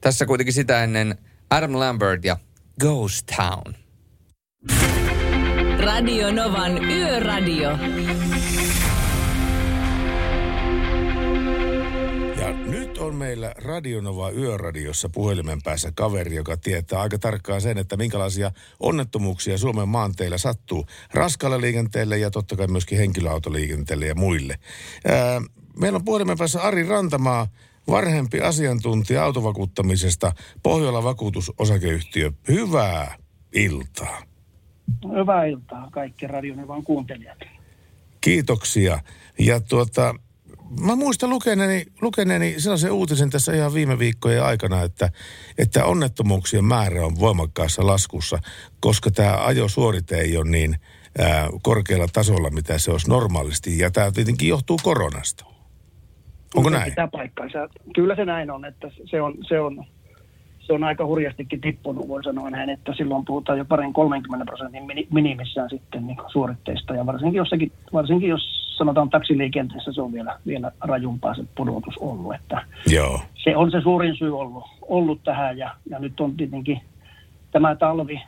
Tässä 0.00 0.26
kuitenkin 0.26 0.54
sitä 0.54 0.84
ennen 0.84 1.18
Adam 1.50 1.78
Lambert 1.78 2.24
ja 2.24 2.36
Ghost 2.80 3.26
Town. 3.36 3.79
Radio 5.78 6.32
Novan 6.32 6.84
Yöradio. 6.84 7.70
Ja 12.40 12.52
nyt 12.52 12.98
on 12.98 13.14
meillä 13.14 13.54
Radionova 13.56 14.30
Yöradiossa 14.30 15.08
puhelimen 15.08 15.62
päässä 15.62 15.92
kaveri, 15.94 16.36
joka 16.36 16.56
tietää 16.56 17.00
aika 17.00 17.18
tarkkaan 17.18 17.60
sen, 17.60 17.78
että 17.78 17.96
minkälaisia 17.96 18.50
onnettomuuksia 18.80 19.58
Suomen 19.58 19.88
maanteilla 19.88 20.38
sattuu 20.38 20.86
raskaalle 21.14 21.60
liikenteelle 21.60 22.18
ja 22.18 22.30
totta 22.30 22.56
kai 22.56 22.66
myöskin 22.66 22.98
henkilöautoliikenteelle 22.98 24.06
ja 24.06 24.14
muille. 24.14 24.58
Ää, 25.08 25.42
meillä 25.80 25.96
on 25.96 26.04
puhelimen 26.04 26.38
päässä 26.38 26.62
Ari 26.62 26.88
Rantamaa, 26.88 27.46
varhempi 27.88 28.40
asiantuntija 28.40 29.24
autovakuuttamisesta, 29.24 30.32
Pohjola 30.62 31.04
vakuutusosakeyhtiö. 31.04 32.32
Hyvää 32.48 33.16
iltaa. 33.54 34.29
Hyvää 35.18 35.44
iltaa 35.44 35.88
kaikki 35.90 36.26
radionevan 36.26 36.84
kuuntelijat. 36.84 37.38
Kiitoksia. 38.20 38.98
Ja 39.38 39.60
tuota, 39.60 40.14
mä 40.80 40.96
muistan 40.96 41.30
lukeneeni, 41.30 41.86
lukeneeni 42.00 42.60
sellaisen 42.60 42.92
uutisen 42.92 43.30
tässä 43.30 43.52
ihan 43.52 43.74
viime 43.74 43.98
viikkojen 43.98 44.44
aikana, 44.44 44.82
että, 44.82 45.10
että 45.58 45.84
onnettomuuksien 45.84 46.64
määrä 46.64 47.06
on 47.06 47.20
voimakkaassa 47.20 47.86
laskussa, 47.86 48.38
koska 48.80 49.10
tämä 49.10 49.44
ajosuorite 49.44 50.16
ei 50.16 50.36
ole 50.36 50.50
niin 50.50 50.76
ää, 51.18 51.48
korkealla 51.62 52.06
tasolla, 52.12 52.50
mitä 52.50 52.78
se 52.78 52.90
olisi 52.90 53.08
normaalisti. 53.08 53.78
Ja 53.78 53.90
tämä 53.90 54.10
tietenkin 54.10 54.48
johtuu 54.48 54.78
koronasta. 54.82 55.44
Onko 56.54 56.70
näin? 56.70 56.92
Paikkansa. 57.12 57.68
Kyllä 57.94 58.16
se 58.16 58.24
näin 58.24 58.50
on, 58.50 58.64
että 58.64 58.90
se 59.10 59.22
on, 59.22 59.34
se 59.48 59.60
on, 59.60 59.86
se 60.70 60.74
on 60.74 60.84
aika 60.84 61.06
hurjastikin 61.06 61.60
tippunut, 61.60 62.08
voi 62.08 62.24
sanoa 62.24 62.50
näin, 62.50 62.70
että 62.70 62.94
silloin 62.94 63.24
puhutaan 63.24 63.58
jo 63.58 63.64
parin 63.64 63.92
30 63.92 64.46
prosentin 64.46 64.86
mini- 64.86 65.06
minimissään 65.12 65.70
sitten 65.70 66.06
niin 66.06 66.16
suoritteista. 66.32 66.94
Ja 66.94 67.06
varsinkin, 67.06 67.38
jossakin, 67.38 67.72
varsinkin 67.92 68.28
jos 68.28 68.76
sanotaan 68.76 69.10
taksiliikenteessä, 69.10 69.92
se 69.92 70.02
on 70.02 70.12
vielä, 70.12 70.38
vielä 70.46 70.72
rajumpaa 70.80 71.34
se 71.34 71.42
pudotus 71.56 71.94
ollut. 71.98 72.34
Että 72.34 72.62
Joo. 72.86 73.20
se 73.44 73.56
on 73.56 73.70
se 73.70 73.80
suurin 73.80 74.16
syy 74.16 74.38
ollut, 74.38 74.64
ollut 74.82 75.20
tähän 75.24 75.58
ja, 75.58 75.74
ja 75.90 75.98
nyt 75.98 76.20
on 76.20 76.36
tietenkin 76.36 76.80
tämä 77.50 77.76
talvi 77.76 78.22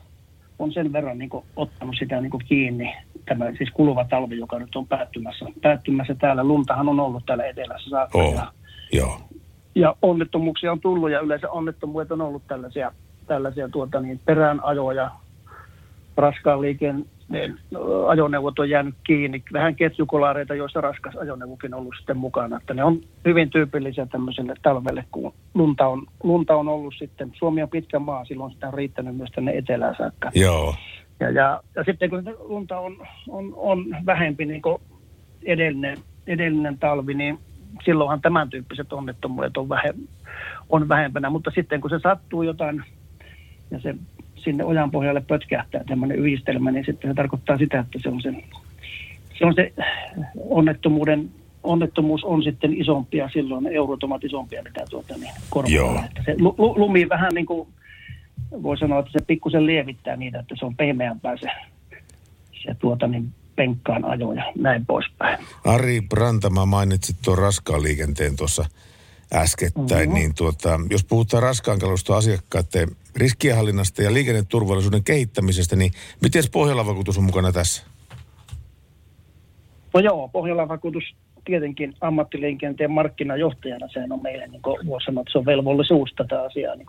on 0.58 0.72
sen 0.72 0.92
verran 0.92 1.18
niin 1.18 1.30
kuin, 1.30 1.44
ottanut 1.56 1.96
sitä 1.98 2.20
niin 2.20 2.30
kuin, 2.30 2.44
kiinni, 2.48 2.94
tämä 3.26 3.44
siis 3.58 3.70
kuluva 3.70 4.04
talvi, 4.04 4.38
joka 4.38 4.58
nyt 4.58 4.76
on 4.76 4.86
päättymässä, 4.86 5.46
päättymässä 5.62 6.14
täällä. 6.14 6.44
Luntahan 6.44 6.88
on 6.88 7.00
ollut 7.00 7.26
täällä 7.26 7.44
etelässä 7.44 7.90
saakka 7.90 8.18
Oo. 8.18 8.34
ja, 8.34 8.52
Joo. 8.92 9.20
Ja 9.74 9.96
onnettomuuksia 10.02 10.72
on 10.72 10.80
tullut 10.80 11.10
ja 11.10 11.20
yleensä 11.20 11.50
onnettomuudet 11.50 12.12
on 12.12 12.20
ollut 12.20 12.42
tällaisia, 12.48 12.92
tällaisia 13.26 13.68
tuota, 13.68 14.00
niin, 14.00 14.20
peräänajoja, 14.24 15.10
raskaan 16.16 16.60
liikenteen 16.60 17.58
ö, 17.76 18.08
ajoneuvot 18.08 18.58
on 18.58 18.70
jäänyt 18.70 18.94
kiinni, 19.04 19.42
vähän 19.52 19.76
ketjukolaareita, 19.76 20.54
joissa 20.54 20.80
raskas 20.80 21.16
ajoneuvokin 21.16 21.74
on 21.74 21.80
ollut 21.80 21.94
sitten 21.98 22.16
mukana. 22.16 22.56
Että 22.56 22.74
ne 22.74 22.84
on 22.84 23.00
hyvin 23.24 23.50
tyypillisiä 23.50 24.06
tämmöiselle 24.06 24.54
talvelle, 24.62 25.04
kun 25.10 25.34
lunta 25.54 25.86
on, 25.86 26.06
lunta 26.22 26.56
on 26.56 26.68
ollut 26.68 26.94
sitten, 26.98 27.32
Suomi 27.34 27.62
on 27.62 27.68
pitkä 27.68 27.98
maa, 27.98 28.24
silloin 28.24 28.52
sitä 28.52 28.68
on 28.68 28.74
riittänyt 28.74 29.16
myös 29.16 29.30
tänne 29.30 29.52
etelään 29.56 29.94
saakka. 29.98 30.30
Joo. 30.34 30.74
Ja, 31.20 31.30
ja, 31.30 31.62
ja 31.74 31.84
sitten 31.84 32.10
kun 32.10 32.24
lunta 32.38 32.78
on, 32.78 33.06
on, 33.28 33.52
on 33.56 33.84
vähempi 34.06 34.44
niin 34.44 34.62
kuin 34.62 34.78
edellinen, 35.44 35.98
edellinen 36.26 36.78
talvi, 36.78 37.14
niin 37.14 37.38
silloinhan 37.84 38.20
tämän 38.20 38.50
tyyppiset 38.50 38.92
onnettomuudet 38.92 39.56
on, 39.56 39.68
vähe, 39.68 39.94
on 40.70 40.88
vähempänä. 40.88 41.30
Mutta 41.30 41.50
sitten 41.54 41.80
kun 41.80 41.90
se 41.90 41.98
sattuu 42.02 42.42
jotain 42.42 42.82
ja 43.70 43.80
se 43.80 43.94
sinne 44.36 44.64
ojan 44.64 44.90
pohjalle 44.90 45.20
pötkähtää 45.20 45.84
tämmöinen 45.84 46.18
yhdistelmä, 46.18 46.70
niin 46.70 46.84
sitten 46.84 47.10
se 47.10 47.14
tarkoittaa 47.14 47.58
sitä, 47.58 47.80
että 47.80 47.98
se 48.02 48.08
on 48.08 48.22
se, 48.22 48.34
se, 49.38 49.46
on 49.46 49.54
se 49.54 49.72
onnettomuuden 50.36 51.30
onnettomuus 51.62 52.24
on 52.24 52.42
sitten 52.42 52.80
isompi 52.80 53.16
ja 53.16 53.28
silloin 53.32 53.66
eurot 53.66 54.04
ovat 54.04 54.24
isompia, 54.24 54.62
mitä 54.62 54.84
tuota 54.90 55.14
niin. 55.16 55.32
Että 56.04 56.22
se 56.24 56.34
lu- 56.40 56.54
lu- 56.58 56.78
lumi 56.78 57.08
vähän 57.08 57.30
niin 57.34 57.46
kuin 57.46 57.68
voi 58.62 58.78
sanoa, 58.78 58.98
että 58.98 59.12
se 59.12 59.24
pikkusen 59.26 59.66
lievittää 59.66 60.16
niitä, 60.16 60.38
että 60.38 60.54
se 60.58 60.66
on 60.66 60.76
pehmeämpää 60.76 61.36
se, 61.36 61.48
se 62.64 62.74
tuota 62.74 63.06
niin 63.06 63.32
penkkaan 63.56 64.04
ajo 64.04 64.32
ja 64.32 64.52
näin 64.58 64.86
poispäin. 64.86 65.38
Ari 65.64 66.00
Brantama 66.08 66.66
mainitsit 66.66 67.16
tuon 67.24 67.38
raskaan 67.38 67.82
liikenteen 67.82 68.36
tuossa 68.36 68.64
äskettäin, 69.34 70.08
Mhm. 70.08 70.14
niin 70.14 70.34
tuota, 70.34 70.80
jos 70.90 71.04
puhutaan 71.04 71.42
raskaan 71.42 71.78
kaluston 71.78 72.16
asiakkaiden 72.16 72.88
riskienhallinnasta 73.16 74.02
ja 74.02 74.14
liikenneturvallisuuden 74.14 75.04
kehittämisestä, 75.04 75.76
niin 75.76 75.92
miten 76.22 76.42
Pohjola 76.52 76.86
vakuutus 76.86 77.18
on 77.18 77.24
mukana 77.24 77.52
tässä? 77.52 77.82
No 79.94 80.00
joo, 80.00 80.28
Pohjolan 80.28 80.68
vakuutus 80.68 81.04
tietenkin 81.44 81.94
ammattiliikenteen 82.00 82.90
markkinajohtajana, 82.90 83.88
sehän 83.92 84.12
on 84.12 84.22
meille, 84.22 84.46
niin 84.46 84.62
kuin 84.62 84.78
sanoa, 85.04 85.20
että 85.22 85.32
se 85.32 85.38
on 85.38 85.46
velvollisuus 85.46 86.12
tätä 86.16 86.42
asiaa 86.42 86.76
niin 86.76 86.86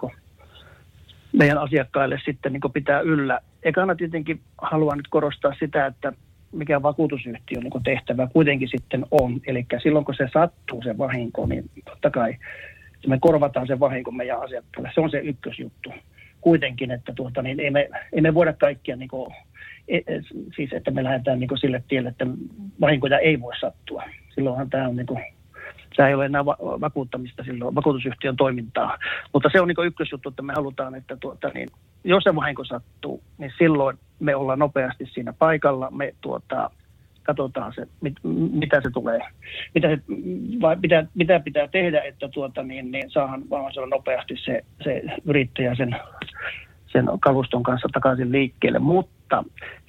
meidän 1.33 1.57
asiakkaille 1.57 2.19
sitten 2.25 2.53
niin 2.53 2.73
pitää 2.73 2.99
yllä. 2.99 3.39
Ekana 3.63 3.95
tietenkin 3.95 4.41
haluan 4.57 4.97
nyt 4.97 5.07
korostaa 5.07 5.53
sitä, 5.59 5.85
että 5.85 6.13
mikä 6.53 6.81
vakuutusyhtiön 6.81 7.63
niin 7.63 7.83
tehtävä 7.83 8.27
kuitenkin 8.33 8.69
sitten 8.69 9.05
on. 9.11 9.41
Eli 9.47 9.65
silloin 9.83 10.05
kun 10.05 10.15
se 10.15 10.27
sattuu 10.33 10.81
se 10.83 10.97
vahinko, 10.97 11.45
niin 11.45 11.69
totta 11.85 12.09
kai 12.09 12.35
me 13.07 13.17
korvataan 13.21 13.67
se 13.67 13.79
vahinko 13.79 14.11
meidän 14.11 14.41
asiakkaille. 14.41 14.91
Se 14.93 15.01
on 15.01 15.09
se 15.09 15.19
ykkösjuttu. 15.19 15.93
Kuitenkin, 16.41 16.91
että 16.91 17.13
tuota, 17.15 17.41
niin 17.41 17.59
ei, 17.59 17.71
me, 17.71 17.89
ei 18.13 18.21
me 18.21 18.33
voida 18.33 18.53
kaikkia 18.53 18.95
niin 18.95 19.09
kuin, 19.09 19.33
e, 19.87 19.97
e, 19.97 20.21
siis 20.55 20.73
että 20.73 20.91
me 20.91 21.03
lähdetään 21.03 21.39
niin 21.39 21.47
kuin 21.47 21.57
sille 21.57 21.83
tielle, 21.87 22.09
että 22.09 22.25
vahinkoja 22.81 23.19
ei 23.19 23.41
voi 23.41 23.57
sattua. 23.59 24.03
Silloinhan 24.35 24.69
tämä 24.69 24.87
on 24.87 24.95
niin 24.95 25.05
kuin, 25.05 25.23
tämä 25.95 26.09
ei 26.09 26.15
ole 26.15 26.25
enää 26.25 26.45
va- 26.45 26.57
vakuuttamista 26.59 27.43
silloin, 27.43 27.75
vakuutusyhtiön 27.75 28.35
toimintaa. 28.35 28.97
Mutta 29.33 29.49
se 29.51 29.61
on 29.61 29.67
niin 29.67 29.85
ykkösjuttu, 29.85 30.29
että 30.29 30.41
me 30.41 30.53
halutaan, 30.55 30.95
että 30.95 31.17
tuota, 31.17 31.51
niin, 31.53 31.69
jos 32.03 32.23
se 32.23 32.35
vahinko 32.35 32.65
sattuu, 32.65 33.23
niin 33.37 33.51
silloin 33.57 33.97
me 34.23 34.35
ollaan 34.35 34.59
nopeasti 34.59 35.05
siinä 35.05 35.33
paikalla. 35.33 35.91
Me 35.91 36.13
tuota, 36.21 36.69
katsotaan 37.23 37.73
se, 37.75 37.87
mit, 38.01 38.13
mitä 38.53 38.81
se 38.81 38.89
tulee, 38.89 39.19
mitä, 39.75 39.87
se, 39.87 39.97
vai 40.61 40.75
mitä, 40.81 41.05
mitä 41.13 41.39
pitää 41.39 41.67
tehdä, 41.67 42.01
että 42.01 42.27
tuota, 42.27 42.63
niin, 42.63 42.91
niin 42.91 43.09
saadaan 43.11 43.43
mahdollisimman 43.49 43.89
nopeasti 43.89 44.35
se, 44.37 44.63
se 44.83 45.01
yrittäjä 45.25 45.75
sen, 45.75 45.95
sen 46.87 47.05
kaluston 47.19 47.63
kanssa 47.63 47.89
takaisin 47.93 48.31
liikkeelle. 48.31 48.79
Mutta 48.79 49.43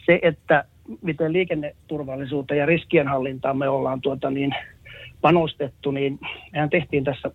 se, 0.06 0.18
että 0.22 0.64
miten 1.02 1.32
liikenneturvallisuuteen 1.32 2.58
ja 2.58 2.66
riskienhallintaan 2.66 3.58
me 3.58 3.68
ollaan 3.68 4.00
tuota, 4.00 4.30
niin, 4.30 4.54
panostettu, 5.20 5.90
niin 5.90 6.18
mehän 6.52 6.70
tehtiin 6.70 7.04
tässä 7.04 7.30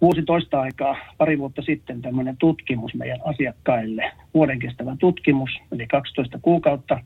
vuosi 0.00 0.22
toista 0.22 0.60
aikaa, 0.60 0.96
pari 1.18 1.38
vuotta 1.38 1.62
sitten 1.62 2.02
tämmöinen 2.02 2.36
tutkimus 2.36 2.94
meidän 2.94 3.18
asiakkaille, 3.24 4.12
vuoden 4.34 4.58
kestävä 4.58 4.96
tutkimus, 4.98 5.50
eli 5.72 5.86
12 5.86 6.38
kuukautta, 6.42 7.00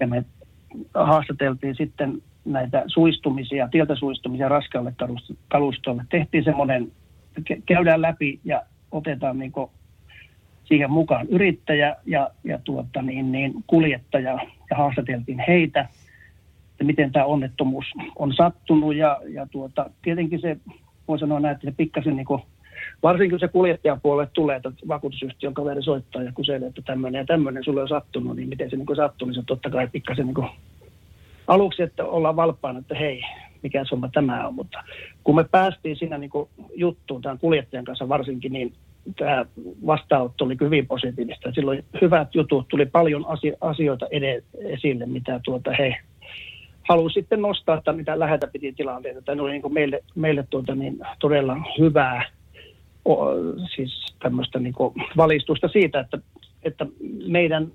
ja 0.00 0.06
me 0.06 0.24
haastateltiin 0.94 1.74
sitten 1.74 2.22
näitä 2.44 2.84
suistumisia, 2.86 3.68
tieltä 3.68 3.96
suistumisia 3.96 4.48
raskaalle 4.48 4.94
kalust- 5.02 5.36
kalustolle. 5.48 6.04
Tehtiin 6.10 6.44
semmoinen, 6.44 6.92
käydään 7.66 8.02
läpi 8.02 8.40
ja 8.44 8.62
otetaan 8.90 9.38
niin 9.38 9.52
siihen 10.64 10.90
mukaan 10.90 11.26
yrittäjä 11.28 11.96
ja, 12.06 12.30
ja 12.44 12.58
tuota, 12.64 13.02
niin, 13.02 13.32
niin, 13.32 13.52
kuljettaja 13.66 14.38
ja 14.70 14.76
haastateltiin 14.76 15.44
heitä, 15.48 15.80
että 16.70 16.84
miten 16.84 17.12
tämä 17.12 17.24
onnettomuus 17.24 17.86
on 18.16 18.34
sattunut 18.34 18.94
ja, 18.94 19.20
ja 19.28 19.46
tuota, 19.46 19.90
tietenkin 20.02 20.40
se 20.40 20.56
voi 21.08 21.18
sanoa 21.18 21.40
näin, 21.40 21.54
että 21.54 21.70
se 21.70 21.74
pikkasen 21.76 22.16
niin 22.16 22.26
kuin, 22.26 22.42
varsinkin 23.02 23.30
kun 23.30 23.40
se 23.40 23.48
kuljettajan 23.48 24.00
puolelle 24.00 24.30
tulee, 24.32 24.56
että 24.56 24.70
vakuutusyhtiön 24.88 25.54
kaveri 25.54 25.82
soittaa 25.82 26.22
ja 26.22 26.32
kyselee, 26.32 26.68
että 26.68 26.82
tämmöinen 26.82 27.18
ja 27.18 27.26
tämmöinen 27.26 27.64
sulle 27.64 27.82
on 27.82 27.88
sattunut, 27.88 28.36
niin 28.36 28.48
miten 28.48 28.70
se 28.70 28.76
niin 28.76 28.96
sattuu, 28.96 29.28
niin 29.28 29.34
se 29.34 29.42
totta 29.46 29.70
kai 29.70 29.88
pikkasen 29.92 30.26
niin 30.26 30.34
kuin, 30.34 30.48
aluksi, 31.46 31.82
että 31.82 32.04
ollaan 32.04 32.36
valppaana, 32.36 32.78
että 32.78 32.94
hei, 32.94 33.22
mikä 33.62 33.84
summa 33.84 34.08
tämä 34.08 34.46
on, 34.48 34.54
mutta 34.54 34.84
kun 35.24 35.36
me 35.36 35.44
päästiin 35.44 35.96
siinä 35.96 36.18
niin 36.18 36.30
kuin 36.30 36.48
juttuun 36.74 37.22
tämän 37.22 37.38
kuljettajan 37.38 37.84
kanssa 37.84 38.08
varsinkin, 38.08 38.52
niin 38.52 38.72
tämä 39.16 39.46
vastaanotto 39.86 40.44
oli 40.44 40.56
hyvin 40.60 40.86
positiivista. 40.86 41.52
Silloin 41.52 41.84
hyvät 42.00 42.34
jutut, 42.34 42.68
tuli 42.68 42.86
paljon 42.86 43.24
asio- 43.26 43.56
asioita 43.60 44.06
esille, 44.58 45.06
mitä 45.06 45.40
tuota 45.44 45.70
he 45.78 45.96
halusi 46.88 47.14
sitten 47.14 47.42
nostaa, 47.42 47.78
että 47.78 47.92
mitä 47.92 48.18
lähetä 48.18 48.46
piti 48.46 48.72
tilanteita. 48.72 49.22
Tämä 49.22 49.42
oli 49.42 49.50
niin 49.50 49.62
kuin 49.62 49.74
meille, 49.74 50.04
meille 50.14 50.44
tuota 50.50 50.74
niin 50.74 50.98
todella 51.18 51.56
hyvää 51.78 52.24
o, 53.04 53.26
siis 53.74 54.06
tämmöistä 54.22 54.58
niin 54.58 54.74
kuin 54.74 54.94
valistusta 55.16 55.68
siitä, 55.68 56.00
että, 56.00 56.18
että 56.62 56.86
meidän 57.26 57.68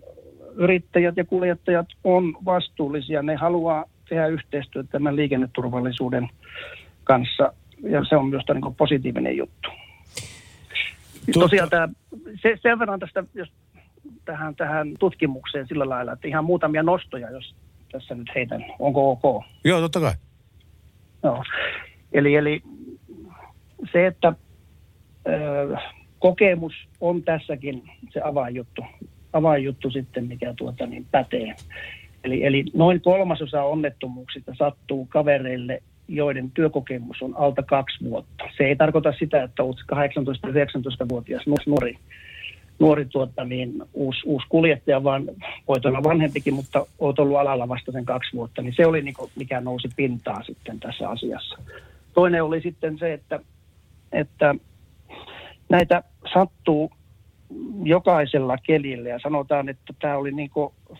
yrittäjät 0.55 1.17
ja 1.17 1.25
kuljettajat 1.25 1.87
on 2.03 2.33
vastuullisia. 2.45 3.21
Ne 3.21 3.35
haluaa 3.35 3.85
tehdä 4.09 4.27
yhteistyötä 4.27 4.89
tämän 4.91 5.15
liikenneturvallisuuden 5.15 6.29
kanssa 7.03 7.53
ja 7.83 8.05
se 8.09 8.15
on 8.15 8.27
myös 8.27 8.43
niin 8.53 8.61
kuin 8.61 8.75
positiivinen 8.75 9.37
juttu. 9.37 9.69
Tosiaan 11.33 11.69
tämä, 11.69 11.89
se, 12.41 12.57
sen 12.61 12.79
verran 12.79 12.99
tästä, 12.99 13.23
jos 13.33 13.49
tähän, 14.25 14.55
tähän 14.55 14.93
tutkimukseen 14.99 15.67
sillä 15.67 15.89
lailla, 15.89 16.13
että 16.13 16.27
ihan 16.27 16.45
muutamia 16.45 16.83
nostoja, 16.83 17.31
jos 17.31 17.55
tässä 17.93 18.15
nyt 18.15 18.27
heitän. 18.35 18.65
Onko 18.79 19.11
ok? 19.11 19.43
Joo, 19.65 19.81
totta 19.81 19.99
kai. 19.99 20.13
Joo. 21.23 21.43
Eli, 22.13 22.35
eli 22.35 22.61
se, 23.91 24.07
että 24.07 24.33
ö, 25.27 25.77
kokemus 26.19 26.73
on 27.01 27.23
tässäkin 27.23 27.83
se 28.13 28.21
avainjuttu, 28.23 28.85
avainjuttu 29.33 29.89
sitten, 29.89 30.25
mikä 30.27 30.53
tuota 30.57 30.85
niin 30.85 31.05
pätee. 31.11 31.55
Eli, 32.23 32.45
eli 32.45 32.65
noin 32.73 33.01
kolmasosa 33.01 33.63
onnettomuuksista 33.63 34.55
sattuu 34.57 35.05
kavereille, 35.05 35.83
joiden 36.07 36.51
työkokemus 36.51 37.21
on 37.21 37.37
alta 37.37 37.63
kaksi 37.63 38.05
vuotta. 38.05 38.43
Se 38.57 38.63
ei 38.63 38.75
tarkoita 38.75 39.13
sitä, 39.19 39.43
että 39.43 39.63
olet 39.63 39.77
18-19-vuotias 39.93 41.43
nuori, 41.67 41.97
nuori 42.79 43.05
tuota, 43.05 43.43
niin, 43.43 43.73
uusi, 43.93 44.19
uusi 44.25 44.45
kuljettaja, 44.49 45.03
vaan 45.03 45.23
voit 45.67 45.85
olla 45.85 46.03
vanhempikin, 46.03 46.53
mutta 46.53 46.85
olet 46.99 47.19
ollut 47.19 47.37
alalla 47.37 47.67
vasta 47.67 47.91
sen 47.91 48.05
kaksi 48.05 48.37
vuotta. 48.37 48.61
Niin 48.61 48.73
se 48.77 48.85
oli 48.85 49.01
niin 49.01 49.13
kuin, 49.13 49.31
mikä 49.35 49.61
nousi 49.61 49.89
pintaan 49.95 50.45
sitten 50.45 50.79
tässä 50.79 51.09
asiassa. 51.09 51.57
Toinen 52.13 52.43
oli 52.43 52.61
sitten 52.61 52.97
se, 52.97 53.13
että, 53.13 53.39
että 54.11 54.55
näitä 55.69 56.03
sattuu 56.33 56.91
jokaisella 57.83 58.57
kelillä 58.57 59.09
ja 59.09 59.19
sanotaan, 59.19 59.69
että 59.69 59.93
tämä 60.01 60.17
oli 60.17 60.31
niin 60.31 60.49
kuin 60.49 60.73
50-50 60.91 60.95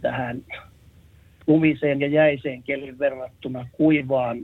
tähän 0.00 0.42
lumiseen 1.46 2.00
ja 2.00 2.06
jäiseen 2.06 2.62
kelin 2.62 2.98
verrattuna 2.98 3.66
kuivaan, 3.72 4.38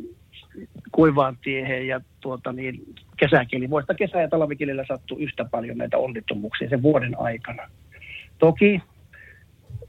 kuivaan 0.93 1.39
tiehen 1.45 1.87
ja 1.87 2.01
tuota 2.21 2.53
niin, 2.53 2.83
kesäkeli. 3.17 3.71
Voista 3.71 3.95
kesä- 3.95 4.21
ja 4.21 4.29
talvikelillä 4.29 4.85
sattuu 4.89 5.19
yhtä 5.19 5.45
paljon 5.45 5.79
näitä 5.79 5.99
onnettomuuksia 5.99 6.69
sen 6.69 6.83
vuoden 6.83 7.21
aikana. 7.21 7.71
Toki 8.39 8.83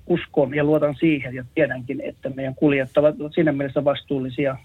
uskon 0.07 0.55
ja 0.55 0.63
luotan 0.63 0.95
siihen 0.95 1.35
ja 1.35 1.45
tiedänkin, 1.55 2.01
että 2.01 2.29
meidän 2.29 2.55
kuljettavat 2.55 3.21
ovat 3.21 3.33
siinä 3.33 3.51
mielessä 3.51 3.83
vastuullisia, 3.83 4.57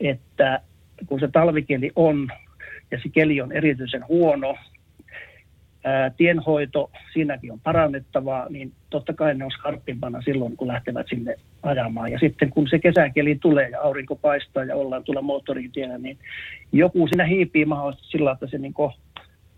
että 0.00 0.60
kun 1.06 1.20
se 1.20 1.28
talvikeli 1.28 1.92
on 1.96 2.28
ja 2.90 2.98
se 3.02 3.08
keli 3.08 3.40
on 3.40 3.52
erityisen 3.52 4.08
huono, 4.08 4.56
ää, 5.84 6.10
tienhoito, 6.10 6.90
siinäkin 7.12 7.52
on 7.52 7.60
parannettavaa, 7.60 8.46
niin 8.48 8.72
totta 8.90 9.12
kai 9.12 9.34
ne 9.34 9.44
on 9.44 9.50
skarppimpana 9.50 10.22
silloin, 10.22 10.56
kun 10.56 10.68
lähtevät 10.68 11.06
sinne 11.08 11.36
ajamaan. 11.62 12.12
Ja 12.12 12.18
sitten 12.18 12.50
kun 12.50 12.68
se 12.68 12.78
kesäkeli 12.78 13.38
tulee 13.42 13.68
ja 13.68 13.80
aurinko 13.80 14.16
paistaa 14.16 14.64
ja 14.64 14.76
ollaan 14.76 15.04
tuolla 15.04 15.22
moottoritiellä, 15.22 15.98
niin 15.98 16.18
joku 16.72 17.06
siinä 17.06 17.24
hiipii 17.24 17.64
mahdollisesti 17.64 18.08
sillä, 18.08 18.32
että 18.32 18.46
se 18.46 18.58
niin 18.58 18.74
kuin, 18.74 18.92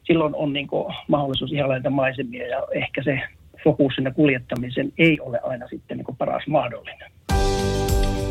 silloin 0.05 0.35
on 0.35 0.53
niin 0.53 0.67
kuin 0.67 0.95
mahdollisuus 1.09 1.53
ihailla 1.53 1.75
näitä 1.75 1.91
maisemia 1.91 2.47
ja 2.47 2.67
ehkä 2.75 3.03
se 3.03 3.21
fokus 3.65 3.95
sinne 3.95 4.11
kuljettamisen 4.11 4.93
ei 4.99 5.21
ole 5.21 5.41
aina 5.43 5.69
sitten 5.69 5.97
niin 5.97 6.05
kuin 6.05 6.17
paras 6.17 6.47
mahdollinen. 6.47 7.11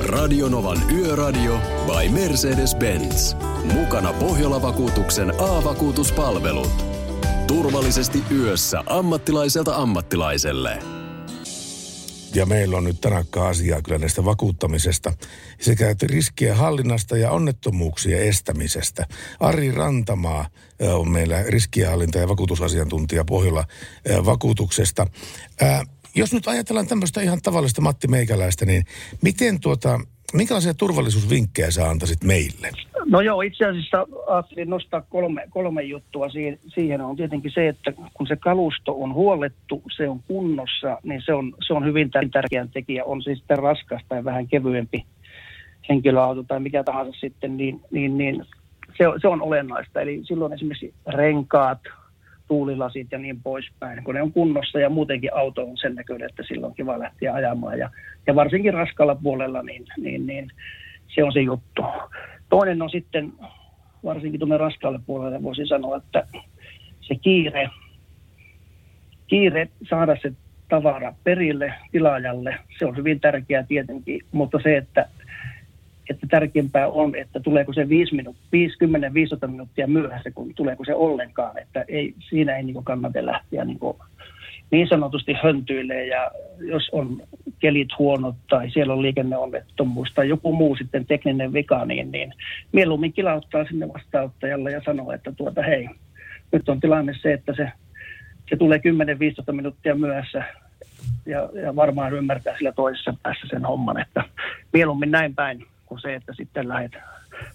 Radionovan 0.10 0.78
Yöradio 0.98 1.60
by 1.86 2.10
Mercedes-Benz. 2.10 3.36
Mukana 3.74 4.14
Pohjola-vakuutuksen 4.14 5.30
A-vakuutuspalvelut. 5.30 6.94
Turvallisesti 7.48 8.20
yössä 8.38 8.84
ammattilaiselta 8.86 9.76
ammattilaiselle. 9.76 11.03
Ja 12.34 12.46
meillä 12.46 12.78
on 12.78 12.84
nyt 12.84 13.02
tänäkään 13.02 13.48
asiaa 13.48 13.82
kyllä 13.82 13.98
näistä 13.98 14.26
vakuuttamisesta 14.26 15.14
sekä 15.62 15.96
riskien 16.04 16.56
hallinnasta 16.56 17.18
ja 17.18 17.32
onnettomuuksien 17.32 18.22
estämisestä. 18.22 19.08
Ari 19.40 19.72
Rantamaa 19.72 20.50
on 20.94 21.12
meillä 21.12 21.44
riskienhallinta- 21.44 22.20
ja 22.20 22.28
vakuutusasiantuntija 22.28 23.26
Pohjola 23.26 23.66
ö, 24.10 24.26
vakuutuksesta. 24.26 25.08
Jos 26.16 26.34
nyt 26.34 26.48
ajatellaan 26.48 26.88
tämmöistä 26.88 27.22
ihan 27.22 27.42
tavallista 27.42 27.82
Matti 27.82 28.08
Meikäläistä, 28.08 28.66
niin 28.66 28.86
miten 29.22 29.60
tuota, 29.60 30.00
minkälaisia 30.34 30.74
turvallisuusvinkkejä 30.74 31.72
sä 31.72 31.90
antaisit 31.90 32.24
meille? 32.24 32.70
No 33.06 33.22
joo, 33.22 33.42
itse 33.42 33.66
asiassa 33.66 34.08
ajattelin 34.28 34.70
nostaa 34.70 35.02
kolme, 35.02 35.48
kolme 35.50 35.84
juttua 35.84 36.30
siihen. 36.30 36.60
siihen. 36.68 37.02
on 37.02 37.16
tietenkin 37.16 37.52
se, 37.52 37.68
että 37.68 37.94
kun 38.14 38.28
se 38.28 38.36
kalusto 38.36 38.96
on 39.02 39.14
huollettu, 39.14 39.84
se 39.98 40.10
on 40.10 40.20
kunnossa, 40.28 40.98
niin 41.04 41.22
se 41.26 41.34
on, 41.34 41.54
se 41.68 41.74
on 41.74 41.86
hyvin 41.86 42.08
tär- 42.08 42.30
tärkeä 42.32 42.68
tekijä. 42.74 43.06
On 43.06 43.22
siis 43.22 43.40
sitten 43.40 43.60
raskas 43.60 44.02
tai 44.10 44.24
vähän 44.24 44.48
kevyempi, 44.48 45.06
henkilöauto 45.90 46.44
tai 46.44 46.60
mikä 46.60 46.84
tahansa 46.84 47.20
sitten, 47.20 47.58
niin, 47.58 47.82
niin, 47.92 48.18
niin 48.18 48.46
se, 48.98 49.04
se 49.22 49.28
on 49.28 49.42
olennaista. 49.42 50.02
Eli 50.02 50.22
silloin 50.24 50.54
esimerkiksi 50.54 50.94
renkaat, 51.08 51.80
tuulilasit 52.48 53.08
ja 53.12 53.18
niin 53.18 53.42
poispäin, 53.44 54.04
kun 54.04 54.16
ne 54.16 54.22
on 54.22 54.32
kunnossa 54.32 54.80
ja 54.80 54.90
muutenkin 54.90 55.34
auto 55.34 55.64
on 55.64 55.78
sen 55.78 55.96
näköinen, 55.96 56.30
että 56.30 56.44
silloin 56.48 56.70
on 56.70 56.76
kiva 56.76 57.00
lähteä 57.00 57.34
ajamaan. 57.34 57.80
Ja, 57.80 57.90
ja 58.28 58.36
varsinkin 58.36 58.74
raskalla 58.74 59.16
puolella, 59.16 59.64
niin, 59.64 59.86
niin, 59.98 60.28
niin 60.28 60.52
se 61.08 61.24
on 61.24 61.34
se 61.34 61.42
juttu. 61.42 61.86
Toinen 62.50 62.82
on 62.82 62.90
sitten, 62.90 63.34
varsinkin 64.04 64.40
tuonne 64.40 64.58
raskaalle 64.58 65.00
puolelle 65.06 65.44
voisin 65.44 65.68
sanoa, 65.68 65.98
että 65.98 66.28
se 67.02 67.16
kiire, 67.16 67.70
kiire 69.28 69.68
saada 69.90 70.18
se 70.22 70.34
tavara 70.70 71.14
perille 71.24 71.74
tilaajalle, 71.92 72.56
se 72.80 72.86
on 72.86 72.98
hyvin 72.98 73.20
tärkeää 73.20 73.64
tietenkin, 73.64 74.22
mutta 74.32 74.60
se, 74.64 74.78
että, 74.78 75.10
että 76.10 76.28
tärkeämpää 76.30 76.88
on, 76.88 77.16
että 77.16 77.40
tuleeko 77.40 77.74
se 77.74 77.90
5 77.90 78.16
minut, 78.16 78.36
50-15 79.46 79.48
minuuttia 79.48 79.88
myöhässä, 79.88 80.32
kun 80.32 80.54
tuleeko 80.56 80.86
se 80.86 80.96
ollenkaan, 80.96 81.58
että 81.58 81.86
ei, 81.88 82.14
siinä 82.30 82.58
ei 82.58 82.64
niin 82.64 82.84
kannata 82.84 83.26
lähteä 83.26 83.66
niin, 83.66 83.80
niin 84.72 84.88
sanotusti 84.88 85.34
höntyilee 85.44 86.08
ja 86.08 86.32
jos 86.60 86.90
on 86.92 87.22
kelit 87.60 87.90
huonot 88.00 88.36
tai 88.50 88.72
siellä 88.72 88.94
on 88.94 89.02
liikenneonnettomuus 89.02 90.14
tai 90.16 90.30
joku 90.30 90.54
muu 90.56 90.76
sitten 90.76 91.06
tekninen 91.06 91.54
vika, 91.54 91.86
niin, 91.86 92.12
niin 92.12 92.34
mieluummin 92.72 93.14
kilauttaa 93.14 93.66
sinne 93.66 93.94
vastaanottajalle 93.94 94.72
ja 94.72 94.82
sanoo, 94.86 95.12
että 95.12 95.32
tuota 95.32 95.62
hei, 95.62 95.90
nyt 96.52 96.70
on 96.70 96.80
tilanne 96.80 97.14
se, 97.22 97.34
että 97.34 97.54
se, 97.56 97.72
se 98.50 98.56
tulee 98.56 98.82
10-15 99.50 99.54
minuuttia 99.54 99.96
myöhässä. 99.96 100.44
Ja, 101.26 101.50
ja 101.64 101.76
varmaan 101.76 102.14
ymmärtää 102.14 102.58
sillä 102.58 102.72
toisessa 102.72 103.14
päässä 103.24 103.48
sen 103.50 103.66
homman, 103.66 104.02
että 104.02 104.24
mieluummin 104.74 105.12
näin 105.12 105.36
päin 105.36 105.66
kuin 105.86 106.02
se, 106.02 106.16
että 106.16 106.34
sitten 106.38 106.70
lähdet, 106.70 106.92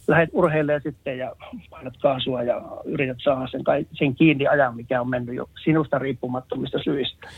lähdet 0.08 0.30
urheilemaan 0.32 0.82
sitten 0.82 1.18
ja 1.18 1.32
painat 1.70 1.94
kaasua 2.02 2.42
ja 2.42 2.62
yrität 2.84 3.16
saada 3.24 3.48
sen, 3.48 3.60
sen 3.92 4.14
kiinni 4.14 4.46
ajan, 4.46 4.76
mikä 4.76 5.00
on 5.00 5.10
mennyt 5.10 5.34
jo 5.34 5.50
sinusta 5.64 5.98
riippumattomista 5.98 6.78
syistä. 6.84 7.28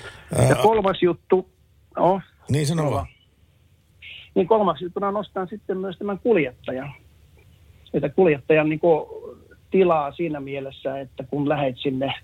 Ja 0.48 0.54
kolmas 0.54 1.02
juttu, 1.02 1.48
no, 1.96 2.20
Niin 2.50 2.66
sano 2.66 2.90
vaan. 2.90 3.06
niin 4.34 4.46
kolmaksi 4.46 4.84
juttuna 4.84 5.10
nostan 5.10 5.48
sitten 5.48 5.78
myös 5.78 5.98
tämän 5.98 6.18
kuljettajan. 6.18 6.92
Että 7.94 8.08
kuljettajan 8.08 8.68
niin 8.68 8.80
kuin, 8.80 9.06
tilaa 9.70 10.12
siinä 10.12 10.40
mielessä, 10.40 11.00
että 11.00 11.24
kun 11.30 11.48
lähet 11.48 11.76
sinne 11.78 12.14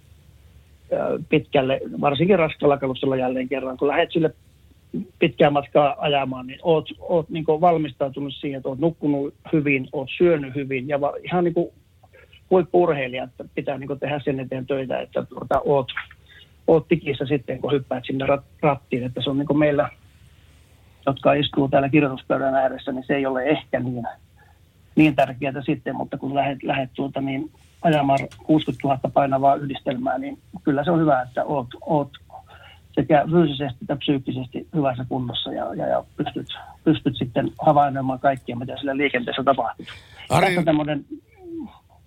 pitkälle, 1.28 1.80
varsinkin 2.00 2.38
raskalla 2.38 2.78
kalustolla 2.78 3.16
jälleen 3.16 3.48
kerran, 3.48 3.76
kun 3.76 3.88
lähet 3.88 4.12
sille 4.12 4.34
pitkää 5.18 5.50
matkaa 5.50 5.96
ajamaan, 5.98 6.46
niin 6.46 6.58
oot, 6.62 6.88
oot 6.98 7.28
niin 7.28 7.44
valmistautunut 7.46 8.34
siihen, 8.34 8.56
että 8.56 8.68
oot 8.68 8.78
nukkunut 8.78 9.34
hyvin, 9.52 9.88
oot 9.92 10.08
syönyt 10.16 10.54
hyvin 10.54 10.88
ja 10.88 11.00
va, 11.00 11.12
ihan 11.24 11.44
niin 11.44 11.54
kuin 11.54 11.68
huippu-urheilija, 12.50 13.24
että 13.24 13.44
pitää 13.54 13.78
niin 13.78 13.98
tehdä 14.00 14.20
sen 14.24 14.40
eteen 14.40 14.66
töitä, 14.66 15.00
että 15.00 15.22
tuota, 15.22 15.60
oot, 15.64 15.88
oot 16.66 16.88
tikissä 16.88 17.26
sitten, 17.26 17.60
kun 17.60 17.72
hyppäät 17.72 18.04
sinne 18.06 18.26
rat, 18.26 18.44
rattiin, 18.62 19.04
että 19.04 19.22
se 19.22 19.30
on 19.30 19.38
niin 19.38 19.58
meillä 19.58 19.90
jotka 21.06 21.34
istuu 21.34 21.68
täällä 21.68 21.88
kirjoituspöydän 21.88 22.54
ääressä, 22.54 22.92
niin 22.92 23.04
se 23.06 23.14
ei 23.14 23.26
ole 23.26 23.42
ehkä 23.42 23.80
niin, 23.80 24.04
niin 24.96 25.16
tärkeää 25.16 25.62
sitten, 25.66 25.96
mutta 25.96 26.18
kun 26.18 26.34
lähdet, 26.34 26.62
lähdet 26.62 26.90
tuota 26.94 27.20
niin 27.20 27.50
ajamaan 27.82 28.18
60 28.46 28.88
000 28.88 29.00
painavaa 29.12 29.54
yhdistelmää, 29.54 30.18
niin 30.18 30.38
kyllä 30.64 30.84
se 30.84 30.90
on 30.90 31.00
hyvä, 31.00 31.22
että 31.22 31.44
oot, 31.44 31.66
oot 31.86 32.10
sekä 32.96 33.24
fyysisesti 33.30 33.78
että 33.82 33.96
psyykkisesti 33.96 34.68
hyvässä 34.74 35.04
kunnossa 35.08 35.52
ja, 35.52 35.74
ja, 35.74 35.86
ja 35.86 36.04
pystyt, 36.16 36.46
pystyt 36.84 37.16
sitten 37.16 37.52
havainnoimaan 37.66 38.18
kaikkia, 38.20 38.56
mitä 38.56 38.76
sillä 38.76 38.96
liikenteessä 38.96 39.42
tapahtuu. 39.44 39.86
Ari- 40.32 40.46
Tässä 40.46 40.62
tämmöinen, 40.62 41.04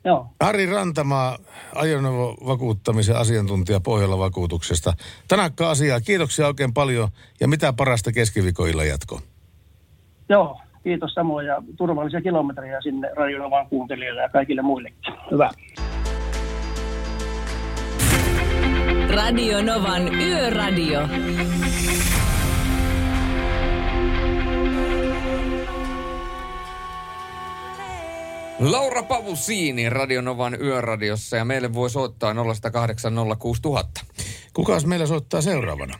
joo, 0.06 0.28
Ari 0.40 0.66
Rantamaa, 0.66 1.38
ajoneuvovakuuttamisen 1.76 3.16
asiantuntija 3.16 3.80
Pohjola 3.80 4.18
vakuutuksesta. 4.18 4.94
Tanakka 5.28 5.70
asiaa, 5.70 6.02
kiitoksia 6.02 6.48
oikein 6.48 6.74
paljon 6.74 7.10
ja 7.40 7.48
mitä 7.48 7.74
parasta 7.74 8.12
keskiviikkoilla 8.12 8.84
jatkoon. 8.84 9.22
joo, 10.30 10.62
kiitos 10.84 11.14
samoin 11.14 11.48
ja 11.48 11.64
turvallisia 11.78 12.22
kilometrejä 12.22 12.82
sinne 12.82 13.10
radionovaan 13.16 13.68
kuuntelijoille 13.68 14.22
ja 14.22 14.30
kaikille 14.30 14.62
muillekin. 14.62 15.14
Hyvä. 15.32 15.50
Radio 19.16 19.62
Novan 19.62 20.16
Yöradio. 20.16 21.00
Laura 28.60 29.04
Pavusiini 29.04 29.90
Radionovan 29.90 30.62
yöradiossa 30.62 31.38
ja 31.38 31.46
meille 31.46 31.74
voi 31.74 31.90
soittaa 31.90 32.34
0806000. 32.34 32.38
Kukas 34.54 34.86
meillä 34.86 35.06
soittaa 35.06 35.42
seuraavana? 35.42 36.00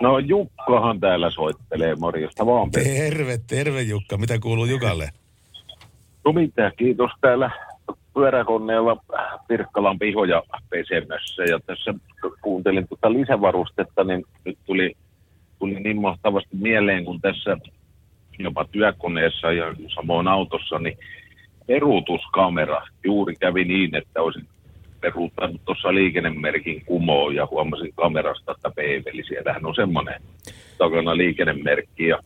No 0.00 0.18
Jukkahan 0.18 1.00
täällä 1.00 1.30
soittelee, 1.30 1.94
morjesta 1.94 2.46
vaan. 2.46 2.70
Terve, 2.70 3.38
terve 3.46 3.82
Jukka. 3.82 4.16
Mitä 4.16 4.38
kuuluu 4.38 4.64
Jukalle? 4.64 5.10
No 6.24 6.32
mitä, 6.32 6.72
kiitos 6.76 7.10
täällä 7.20 7.50
pyöräkoneella 8.14 8.96
Pirkkalan 9.48 9.98
pihoja 9.98 10.42
pesemässä 10.70 11.42
ja 11.42 11.60
tässä 11.66 11.94
kuuntelin 12.42 12.88
tuota 12.88 13.12
lisävarustetta, 13.12 14.04
niin 14.04 14.24
nyt 14.44 14.58
tuli, 14.66 14.94
tuli 15.58 15.74
niin 15.74 16.00
mahtavasti 16.00 16.56
mieleen, 16.56 17.04
kun 17.04 17.20
tässä 17.20 17.56
jopa 18.38 18.64
työkoneessa 18.64 19.52
ja 19.52 19.74
samoin 19.94 20.28
autossa, 20.28 20.78
niin 20.78 20.98
peruutuskamera. 21.66 22.82
Juuri 23.04 23.34
kävi 23.36 23.64
niin, 23.64 23.94
että 23.94 24.22
olisin 24.22 24.48
peruuttanut 25.00 25.60
tuossa 25.64 25.94
liikennemerkin 25.94 26.84
kumoon 26.84 27.34
ja 27.34 27.48
huomasin 27.50 27.92
kamerasta, 27.94 28.52
että 28.52 28.70
peiveli. 28.76 29.24
Siellähän 29.24 29.66
on 29.66 29.74
semmoinen 29.74 30.22
takana 30.78 31.16
liikennemerkki 31.16 32.06
ja 32.06 32.18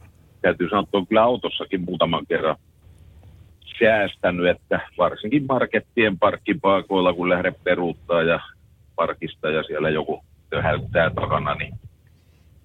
täytyy 0.43 0.69
sanoa, 0.69 0.83
että 0.83 0.97
on 0.97 1.07
kyllä 1.07 1.23
autossakin 1.23 1.81
muutaman 1.81 2.27
kerran 2.27 2.57
säästänyt, 3.79 4.47
että 4.47 4.81
varsinkin 4.99 5.47
markettien 5.49 6.19
parkkipaikoilla, 6.19 7.13
kun 7.13 7.29
lähde 7.29 7.53
peruuttaa 7.65 8.23
ja 8.23 8.41
parkista 8.95 9.51
ja 9.51 9.63
siellä 9.63 9.91
joku 9.91 10.25
töhäyttää 10.51 11.11
takana, 11.11 11.55
niin 11.55 11.75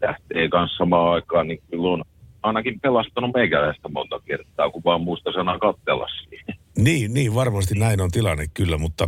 lähtee 0.02 0.50
kanssa 0.50 0.78
samaan 0.78 1.14
aikaan, 1.14 1.48
niin 1.48 1.62
kyllä 1.72 1.90
on 1.90 2.04
ainakin 2.44 2.80
pelastanut 2.80 3.34
meikäläistä 3.34 3.90
monta 3.90 4.20
kertaa, 4.26 4.70
kun 4.70 4.82
vaan 4.86 5.02
muista 5.02 5.32
sanaa 5.32 5.60
kattella 5.60 6.08
siihen. 6.08 6.56
Niin, 6.78 7.14
niin, 7.14 7.36
varmasti 7.36 7.76
näin 7.76 8.02
on 8.02 8.12
tilanne 8.12 8.46
kyllä, 8.54 8.78
mutta 8.78 9.08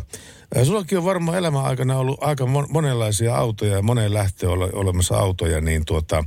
äh, 0.57 0.63
sullakin 0.63 0.97
on 0.97 1.05
varmaan 1.05 1.37
elämän 1.37 1.65
aikana 1.65 1.97
ollut 1.97 2.23
aika 2.23 2.43
mon- 2.43 2.67
monenlaisia 2.69 3.35
autoja 3.35 3.75
ja 3.75 3.81
moneen 3.81 4.13
lähtöön 4.13 4.51
ole- 4.51 4.73
olemassa 4.73 5.17
autoja, 5.17 5.61
niin 5.61 5.85
tuota, 5.85 6.23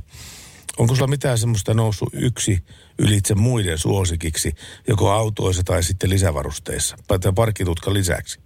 onko 0.79 0.95
sulla 0.95 1.07
mitään 1.07 1.37
semmoista 1.37 1.73
noussut 1.73 2.09
yksi 2.13 2.57
ylitse 2.99 3.35
muiden 3.35 3.77
suosikiksi, 3.77 4.51
joko 4.87 5.11
autoissa 5.11 5.63
tai 5.63 5.83
sitten 5.83 6.09
lisävarusteissa, 6.09 6.97
tai 7.07 7.19
parkkitutkan 7.35 7.93
lisäksi? 7.93 8.39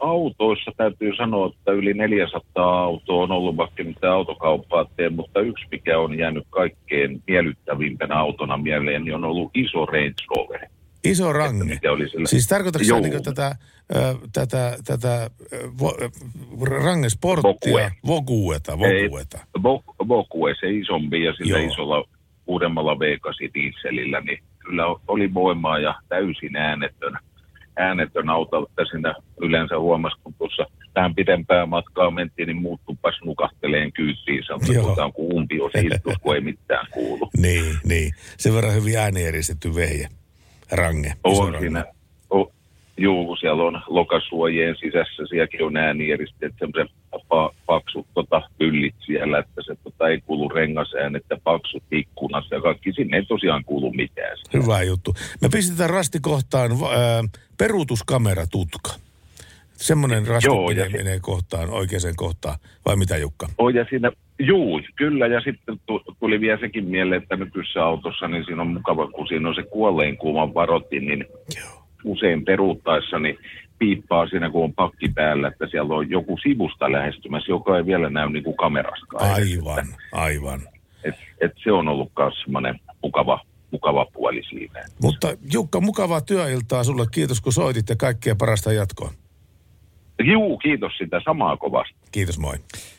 Autoissa 0.00 0.70
täytyy 0.76 1.16
sanoa, 1.16 1.46
että 1.46 1.72
yli 1.72 1.94
400 1.94 2.82
autoa 2.82 3.22
on 3.22 3.32
ollut 3.32 3.56
vaikka 3.56 3.84
mitä 3.84 4.12
autokauppaa 4.12 4.86
teen, 4.96 5.12
mutta 5.12 5.40
yksi 5.40 5.64
mikä 5.70 5.98
on 5.98 6.18
jäänyt 6.18 6.46
kaikkein 6.50 7.22
miellyttävimpänä 7.26 8.14
autona 8.14 8.56
mieleen, 8.56 9.04
niin 9.04 9.14
on 9.14 9.24
ollut 9.24 9.50
iso 9.54 9.86
Range 9.86 10.14
Rover. 10.36 10.77
Iso 11.04 11.32
range. 11.32 11.78
Sillä... 12.10 12.28
Siis 12.28 12.46
tarkoitatko 12.48 12.88
sä 12.88 13.00
niin 13.00 13.22
tätä, 13.22 13.56
ö, 13.96 14.14
tätä, 14.32 14.76
tätä 14.84 15.30
ö, 15.52 15.58
rangesporttia? 16.66 17.52
Vokue. 17.72 17.92
Vokueta, 18.06 18.72
Ei, 18.72 19.04
vokueta. 19.04 19.38
Vo- 19.58 20.08
Vokue, 20.08 20.54
se 20.60 20.70
isompi 20.70 21.24
ja 21.24 21.32
sillä 21.32 21.58
Joo. 21.58 21.72
isolla 21.72 22.04
uudemmalla 22.46 22.94
V8 22.94 23.50
dieselillä, 23.54 24.20
niin 24.20 24.38
kyllä 24.58 24.82
oli 25.08 25.34
voimaa 25.34 25.78
ja 25.78 25.94
täysin 26.08 26.56
äänetön, 26.56 27.18
äänetön 27.76 28.30
auto, 28.30 28.66
että 28.70 28.82
siinä 28.90 29.14
yleensä 29.40 29.78
huomasi, 29.78 30.16
kun 30.24 30.34
tuossa 30.38 30.66
vähän 30.94 31.14
pitempää 31.14 31.66
matkaa 31.66 32.10
mentiin, 32.10 32.46
niin 32.46 32.62
muuttupas 32.62 33.14
nukahteleen 33.24 33.92
kyytiin, 33.92 34.44
sanotaan, 34.46 35.04
on 35.06 35.12
kuin 35.12 35.32
umpiosihtus, 35.34 36.14
kun 36.20 36.34
ei 36.34 36.40
mitään 36.40 36.86
kuulu. 36.92 37.30
Niin, 37.36 37.76
niin. 37.84 38.12
Sen 38.36 38.54
verran 38.54 38.74
hyvin 38.74 38.98
äänieristetty 38.98 39.74
vehje. 39.74 40.08
Range. 40.72 41.12
On 41.24 41.52
range. 41.52 41.58
siinä, 41.58 41.84
o, 42.30 42.52
juu, 42.96 43.36
siellä 43.36 43.62
on 43.62 43.82
lokasuojien 43.86 44.76
sisässä, 44.80 45.26
sielläkin 45.28 45.64
on 45.64 45.76
äänieristeet, 45.76 46.54
semmoiset 46.58 46.96
pa, 47.28 47.54
paksut 47.66 48.06
tota, 48.14 48.42
pyllit 48.58 48.94
siellä, 49.06 49.38
että 49.38 49.62
se 49.66 49.74
tota, 49.84 50.08
ei 50.08 50.20
kuulu 50.20 50.48
rengasäänet 50.48 51.24
ja 51.30 51.36
paksut 51.44 51.82
ikkunat 51.92 52.44
ja 52.50 52.60
kaikki, 52.60 52.92
sinne 52.92 53.16
ei 53.16 53.24
tosiaan 53.24 53.64
kuulu 53.64 53.92
mitään. 53.92 54.38
Hyvä 54.54 54.82
juttu. 54.82 55.14
Me 55.40 55.48
pistetään 55.48 55.90
rastikohtaan 55.90 56.70
ää, 56.70 57.24
peruutuskamera 57.58 58.46
tutka. 58.46 59.07
Semmoinen 59.78 60.24
Joo, 60.44 60.70
ja 60.70 60.90
menee, 60.90 61.18
kohtaan, 61.20 61.70
oikeaan 61.70 62.16
kohtaan. 62.16 62.58
Vai 62.86 62.96
mitä 62.96 63.16
Jukka? 63.16 63.46
Oh, 63.58 63.68
ja 63.68 63.86
siinä, 63.90 64.12
juu, 64.38 64.80
kyllä, 64.96 65.26
ja 65.26 65.40
sitten 65.40 65.80
tu- 65.86 66.02
tuli 66.20 66.40
vielä 66.40 66.60
sekin 66.60 66.84
mieleen, 66.84 67.22
että 67.22 67.36
nykyisessä 67.36 67.84
autossa, 67.84 68.28
niin 68.28 68.44
siinä 68.44 68.62
on 68.62 68.68
mukava, 68.68 69.06
kun 69.06 69.28
siinä 69.28 69.48
on 69.48 69.54
se 69.54 69.62
kuolleen 69.62 70.16
kuuman 70.16 70.54
varotin, 70.54 71.06
niin 71.06 71.24
usein 72.04 72.44
peruuttaessa, 72.44 73.18
niin 73.18 73.38
piippaa 73.78 74.28
siinä, 74.28 74.50
kun 74.50 74.64
on 74.64 74.74
pakki 74.74 75.08
päällä, 75.08 75.48
että 75.48 75.66
siellä 75.70 75.94
on 75.94 76.10
joku 76.10 76.38
sivusta 76.42 76.92
lähestymässä, 76.92 77.52
joka 77.52 77.76
ei 77.76 77.86
vielä 77.86 78.10
näy 78.10 78.30
niin 78.30 78.44
kuin 78.44 78.56
kameraskaan. 78.56 79.32
Aivan, 79.32 79.86
aivan. 80.12 80.60
Et, 81.04 81.14
et 81.40 81.52
se 81.64 81.72
on 81.72 81.88
ollut 81.88 82.12
myös 82.18 82.34
semmoinen 82.44 82.80
mukava, 83.02 83.40
mukava 83.70 84.06
puoli 84.12 84.42
siinä. 84.48 84.84
Mutta 85.02 85.28
Jukka, 85.52 85.80
mukavaa 85.80 86.20
työiltaa 86.20 86.84
sulle. 86.84 87.06
Kiitos 87.10 87.40
kun 87.40 87.52
soitit 87.52 87.88
ja 87.88 87.96
kaikkea 87.96 88.36
parasta 88.36 88.72
jatkoa. 88.72 89.12
Juu, 90.24 90.58
kiitos 90.58 90.92
sitä 90.98 91.20
samaa 91.24 91.56
kovasti. 91.56 91.94
Kiitos, 92.12 92.38
moi. 92.38 92.56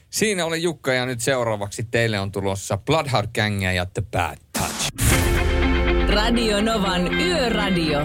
Siinä 0.10 0.46
oli 0.46 0.64
Jukka 0.64 0.94
ja 0.94 1.06
nyt 1.06 1.20
seuraavaksi 1.20 1.88
teille 1.92 2.20
on 2.20 2.32
tulossa 2.32 2.78
Bloodheart 2.78 3.30
Gang 3.36 3.76
ja 3.76 3.86
The 3.86 4.04
Bad 4.12 4.38
Touch. 4.60 4.90
Radio 6.14 6.62
Novan 6.62 7.14
Yöradio. 7.14 8.00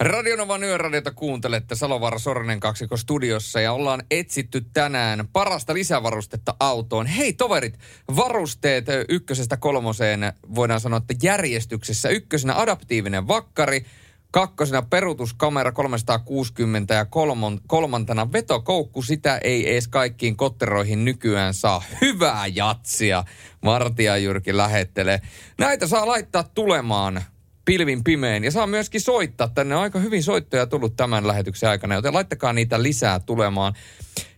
Radionovan 0.00 0.64
yöradiota 0.64 1.10
kuuntelette 1.10 1.74
Salovaara 1.74 2.18
Sorinen 2.18 2.60
kaksiko 2.60 2.96
studiossa 2.96 3.60
ja 3.60 3.72
ollaan 3.72 4.02
etsitty 4.10 4.64
tänään 4.72 5.28
parasta 5.32 5.74
lisävarustetta 5.74 6.54
autoon. 6.60 7.06
Hei 7.06 7.32
toverit, 7.32 7.78
varusteet 8.16 8.86
ykkösestä 9.08 9.56
kolmoseen 9.56 10.32
voidaan 10.54 10.80
sanoa, 10.80 10.96
että 10.96 11.14
järjestyksessä. 11.22 12.08
Ykkösenä 12.08 12.60
adaptiivinen 12.60 13.28
vakkari, 13.28 13.86
kakkosena 14.30 14.82
peruutuskamera 14.82 15.72
360 15.72 16.94
ja 16.94 17.04
kolmon, 17.04 17.60
kolmantena 17.66 18.32
vetokoukku. 18.32 19.02
Sitä 19.02 19.38
ei 19.38 19.72
edes 19.72 19.88
kaikkiin 19.88 20.36
kotteroihin 20.36 21.04
nykyään 21.04 21.54
saa. 21.54 21.82
Hyvää 22.00 22.46
jatsia, 22.46 23.24
Martia 23.62 24.16
Jyrki 24.16 24.56
lähettelee. 24.56 25.20
Näitä 25.58 25.86
saa 25.86 26.06
laittaa 26.06 26.44
tulemaan 26.54 27.22
pilvin 27.64 28.04
pimein. 28.04 28.44
Ja 28.44 28.50
saa 28.50 28.66
myöskin 28.66 29.00
soittaa. 29.00 29.48
Tänne 29.48 29.76
on 29.76 29.82
aika 29.82 29.98
hyvin 29.98 30.22
soittoja 30.22 30.66
tullut 30.66 30.96
tämän 30.96 31.26
lähetyksen 31.26 31.68
aikana, 31.68 31.94
joten 31.94 32.14
laittakaa 32.14 32.52
niitä 32.52 32.82
lisää 32.82 33.20
tulemaan. 33.20 33.74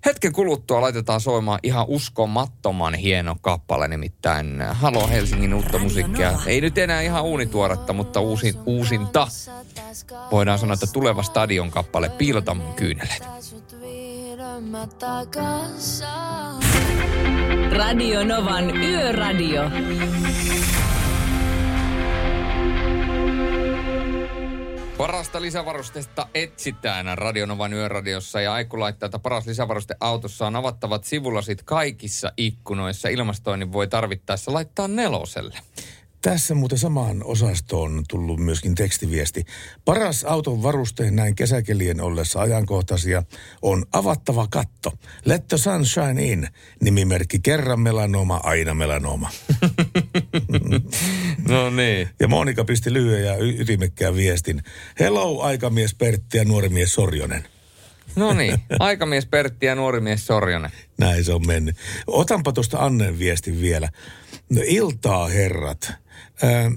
Hetken 0.07 0.33
kuluttua 0.33 0.81
laitetaan 0.81 1.21
soimaan 1.21 1.61
ihan 1.63 1.85
uskomattoman 1.89 2.95
hieno 2.95 3.37
kappale, 3.41 3.89
nimittäin 3.89 4.63
Halo 4.73 5.09
Helsingin 5.09 5.55
uutta 5.55 5.79
musiikkia. 5.79 6.41
Ei 6.47 6.61
nyt 6.61 6.79
enää 6.79 7.01
ihan 7.01 7.25
uunituoretta, 7.25 7.93
mutta 7.93 8.21
uusin, 8.21 8.55
uusinta. 8.67 9.29
Voidaan 10.31 10.59
sanoa, 10.59 10.75
että 10.75 10.87
tuleva 10.93 11.23
stadion 11.23 11.71
kappale 11.71 12.09
Piilota 12.09 12.55
mun 12.55 12.75
kyyneleet. 12.75 13.23
Radio 17.73 18.25
Novan 18.25 18.77
Yöradio. 18.77 19.63
Parasta 24.99 25.43
lisävarustetta 25.43 26.29
etsitään 26.35 27.19
Radionovan 27.19 27.73
yöradiossa 27.73 28.41
ja 28.41 28.53
Aikku 28.53 28.81
laittaa, 28.81 29.07
että 29.07 29.19
paras 29.19 29.47
lisävaruste 29.47 29.95
autossa 30.01 30.47
on 30.47 30.57
avattavat 30.57 31.05
sivulasit 31.05 31.63
kaikissa 31.63 32.33
ikkunoissa. 32.37 33.09
Ilmastoinnin 33.09 33.73
voi 33.73 33.89
tarvittaessa 33.89 34.53
laittaa 34.53 34.89
neloselle. 34.89 35.59
Tässä 36.27 36.55
muuten 36.55 36.79
samaan 36.79 37.25
osastoon 37.25 37.99
on 37.99 38.05
tullut 38.09 38.41
myöskin 38.41 38.75
tekstiviesti. 38.75 39.45
Paras 39.85 40.25
auton 40.25 40.63
varusteen 40.63 41.17
näin 41.17 41.35
kesäkelien 41.35 42.01
ollessa 42.01 42.41
ajankohtaisia 42.41 43.23
on 43.63 43.87
avattava 43.93 44.47
katto. 44.51 44.93
Let 45.25 45.49
the 45.49 45.59
sunshine 45.59 46.25
in. 46.25 46.49
Nimimerkki 46.83 47.39
kerran 47.39 47.81
melanoma, 47.81 48.41
aina 48.43 48.75
melanoma. 48.75 49.31
No 51.49 51.71
niin. 51.71 52.09
Ja 52.21 52.29
Monika 52.29 52.65
pisti 52.65 52.93
lyhyen 52.93 53.25
ja 53.25 53.37
y- 53.37 53.57
ytimekkään 53.59 54.17
viestin. 54.17 54.63
Hello, 55.01 55.41
aikamies 55.41 55.95
Pertti 55.95 56.39
ja 56.39 56.45
nuori 56.45 56.69
mies 56.69 56.95
Sorjonen. 56.95 57.45
No 58.17 58.33
niin, 58.33 58.59
aikamies 58.79 59.27
Pertti 59.27 59.67
ja 59.67 59.75
nuori 59.75 60.01
mies 60.01 60.27
Sorjonen. 60.27 60.71
Näin 60.99 61.25
se 61.25 61.33
on 61.33 61.47
mennyt. 61.47 61.77
Otanpa 62.07 62.53
tuosta 62.53 62.79
Annen 62.79 63.19
viestin 63.19 63.61
vielä. 63.61 63.89
No 64.51 64.63
iltaa 64.65 65.29
herrat. 65.29 65.93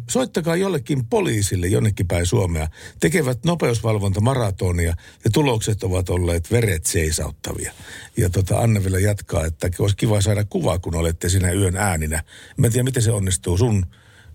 Soittakaa 0.10 0.56
jollekin 0.56 1.06
poliisille 1.06 1.68
jonnekin 1.68 2.08
päin 2.08 2.26
Suomea. 2.26 2.68
Tekevät 3.00 3.44
nopeusvalvontamaratonia 3.46 4.94
ja 5.24 5.30
tulokset 5.34 5.84
ovat 5.84 6.10
olleet 6.10 6.52
veret 6.52 6.86
seisauttavia. 6.86 7.72
Ja 8.18 8.30
tota 8.30 8.60
Anne 8.60 8.84
vielä 8.84 9.00
jatkaa, 9.00 9.46
että 9.46 9.70
olisi 9.80 9.98
kiva 9.98 10.22
saada 10.22 10.46
kuva, 10.46 10.80
kun 10.80 10.96
olette 10.96 11.30
siinä 11.30 11.52
yön 11.52 11.78
ääninä. 11.78 12.24
Mä 12.58 12.68
en 12.68 12.74
tiedä, 12.74 12.84
miten 12.84 13.04
se 13.04 13.12
onnistuu 13.12 13.58
sun 13.58 13.86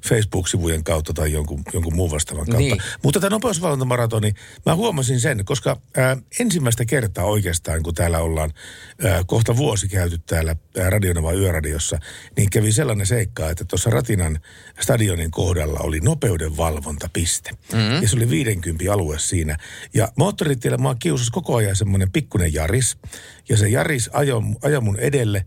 Facebook-sivujen 0.09 0.85
kautta 0.85 1.13
tai 1.13 1.33
jonkun, 1.33 1.63
jonkun 1.73 1.95
muun 1.95 2.11
vastaavan 2.11 2.47
kautta. 2.47 2.59
Niin. 2.59 2.83
Mutta 3.03 3.21
tämä 3.21 3.31
nopeusvalvontamaratoni, 3.31 4.33
mä 4.67 4.75
huomasin 4.75 5.21
sen, 5.21 5.45
koska 5.45 5.81
ää, 5.97 6.17
ensimmäistä 6.41 6.85
kertaa 6.85 7.25
oikeastaan, 7.25 7.83
kun 7.83 7.95
täällä 7.95 8.19
ollaan 8.19 8.53
ää, 9.05 9.25
kohta 9.27 9.57
vuosi 9.57 9.89
käyty 9.89 10.19
täällä 10.19 10.57
ää, 10.79 10.91
Radionova 10.91 11.33
Yöradiossa, 11.33 11.99
niin 12.37 12.51
kävi 12.51 12.73
sellainen 12.73 13.07
seikka, 13.07 13.51
että 13.51 13.65
tuossa 13.65 13.91
Ratinan 13.91 14.41
stadionin 14.81 15.31
kohdalla 15.31 15.81
oli 15.81 16.01
nopeuden 16.01 16.57
valvontapiste. 16.57 17.51
Mm-hmm. 17.51 18.03
Ja 18.03 18.09
se 18.09 18.17
oli 18.17 18.31
50 18.31 18.93
alue 18.93 19.19
siinä. 19.19 19.57
Ja 19.95 20.09
moottoritiellä 20.17 20.79
mua 20.79 20.95
kiusasi 20.95 21.31
koko 21.31 21.57
ajan 21.57 21.77
semmoinen 21.77 22.13
pikkunen 22.13 22.55
Jaris. 22.55 22.97
Ja 23.49 23.57
se 23.57 23.69
Jaris 23.69 24.11
ajoi, 24.13 24.43
ajoi 24.63 24.81
mun 24.81 24.99
edelle, 24.99 25.45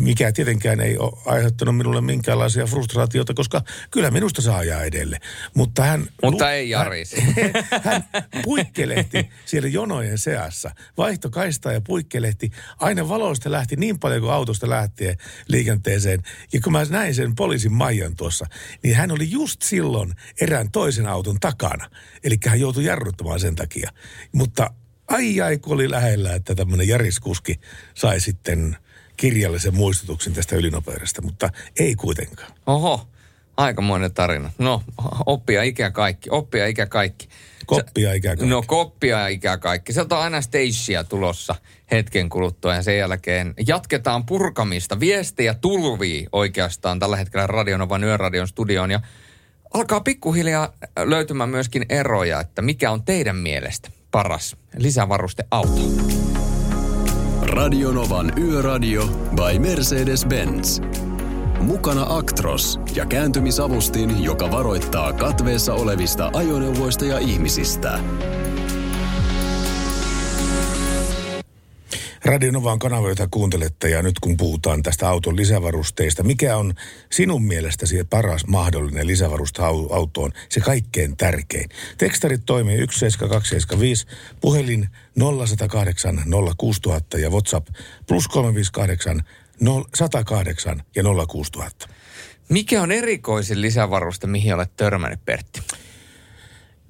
mikä 0.00 0.32
tietenkään 0.32 0.80
ei 0.80 0.98
ole 0.98 1.12
aiheuttanut 1.26 1.76
minulle 1.76 2.00
minkäänlaisia 2.00 2.66
frustraatioita, 2.66 3.34
koska 3.34 3.62
kyllä 3.90 4.10
minusta 4.10 4.42
saa 4.42 4.58
ajaa 4.58 4.82
edelle. 4.82 5.18
Mutta 5.54 5.82
hän... 5.82 6.06
Mutta 6.22 6.52
ei 6.52 6.70
Jaris. 6.70 7.14
Hän, 7.14 7.54
hän 7.84 8.04
puikkelehti 8.44 9.30
siellä 9.46 9.68
jonojen 9.68 10.18
seassa. 10.18 10.70
Vaihto 10.96 11.30
kaistaa 11.30 11.72
ja 11.72 11.80
puikkelehti. 11.80 12.50
Aina 12.78 13.08
valoista 13.08 13.50
lähti 13.50 13.76
niin 13.76 13.98
paljon 13.98 14.20
kuin 14.20 14.32
autosta 14.32 14.70
lähtee 14.70 15.16
liikenteeseen. 15.48 16.22
Ja 16.52 16.60
kun 16.60 16.72
mä 16.72 16.86
näin 16.90 17.14
sen 17.14 17.34
poliisin 17.34 17.72
Maijan 17.72 18.16
tuossa, 18.16 18.46
niin 18.82 18.96
hän 18.96 19.10
oli 19.10 19.30
just 19.30 19.62
silloin 19.62 20.12
erään 20.40 20.70
toisen 20.70 21.06
auton 21.06 21.40
takana. 21.40 21.90
Eli 22.24 22.36
hän 22.46 22.60
joutui 22.60 22.84
jarruttamaan 22.84 23.40
sen 23.40 23.54
takia. 23.54 23.90
Mutta 24.32 24.70
ai 25.10 25.40
ai, 25.40 25.58
kun 25.58 25.74
oli 25.74 25.90
lähellä, 25.90 26.34
että 26.34 26.54
tämmöinen 26.54 26.88
Jariskuski 26.88 27.60
sai 27.94 28.20
sitten 28.20 28.76
kirjallisen 29.16 29.74
muistutuksen 29.74 30.32
tästä 30.32 30.56
ylinopeudesta, 30.56 31.22
mutta 31.22 31.50
ei 31.78 31.94
kuitenkaan. 31.94 32.52
Oho, 32.66 33.08
aikamoinen 33.56 34.14
tarina. 34.14 34.50
No, 34.58 34.82
oppia 35.26 35.62
ikä 35.62 35.90
kaikki, 35.90 36.30
oppia 36.30 36.66
ikä 36.66 36.86
kaikki. 36.86 37.28
Koppia 37.66 38.12
ikä 38.12 38.28
kaikki. 38.28 38.46
No 38.46 38.62
koppia 38.66 39.28
ikä 39.28 39.58
kaikki. 39.58 39.92
Sieltä 39.92 40.16
on 40.16 40.22
aina 40.22 40.40
stagea 40.40 41.04
tulossa 41.08 41.54
hetken 41.90 42.28
kuluttua 42.28 42.74
ja 42.74 42.82
sen 42.82 42.98
jälkeen 42.98 43.54
jatketaan 43.66 44.26
purkamista. 44.26 45.00
Viestejä 45.00 45.54
tulvii 45.54 46.26
oikeastaan 46.32 46.98
tällä 46.98 47.16
hetkellä 47.16 47.46
Radionovan 47.46 48.04
Yöradion 48.04 48.48
studioon 48.48 48.90
ja 48.90 49.00
alkaa 49.74 50.00
pikkuhiljaa 50.00 50.72
löytymään 51.04 51.50
myöskin 51.50 51.86
eroja, 51.88 52.40
että 52.40 52.62
mikä 52.62 52.90
on 52.90 53.04
teidän 53.04 53.36
mielestä 53.36 53.90
paras 54.10 54.56
lisävaruste 54.76 55.44
auto. 55.50 55.80
Radionovan 57.42 58.32
Yöradio 58.38 59.06
by 59.06 59.58
Mercedes-Benz. 59.58 60.82
Mukana 61.60 62.06
Actros 62.08 62.80
ja 62.94 63.06
kääntymisavustin, 63.06 64.24
joka 64.24 64.50
varoittaa 64.50 65.12
katveessa 65.12 65.74
olevista 65.74 66.30
ajoneuvoista 66.34 67.04
ja 67.04 67.18
ihmisistä. 67.18 67.98
Radionova 72.24 72.72
on 72.72 72.78
kanava, 72.78 73.08
jota 73.08 73.28
kuuntelette 73.30 73.88
ja 73.88 74.02
nyt 74.02 74.18
kun 74.18 74.36
puhutaan 74.36 74.82
tästä 74.82 75.08
auton 75.08 75.36
lisävarusteista, 75.36 76.22
mikä 76.22 76.56
on 76.56 76.74
sinun 77.10 77.44
mielestäsi 77.44 78.04
paras 78.04 78.46
mahdollinen 78.46 79.06
lisävaruste 79.06 79.62
au- 79.62 79.94
autoon, 79.94 80.32
se 80.48 80.60
kaikkein 80.60 81.16
tärkein? 81.16 81.68
Tekstarit 81.98 82.42
toimii 82.46 82.76
17275, 82.76 84.06
puhelin 84.40 84.88
0108 85.46 86.22
06000 86.56 87.18
ja 87.18 87.30
WhatsApp 87.30 87.68
plus 88.06 88.28
358 88.28 89.22
108 89.94 90.82
ja 90.96 91.02
06000. 91.28 91.88
Mikä 92.48 92.82
on 92.82 92.92
erikoisin 92.92 93.60
lisävaruste, 93.60 94.26
mihin 94.26 94.54
olet 94.54 94.76
törmännyt, 94.76 95.24
Pertti? 95.24 95.60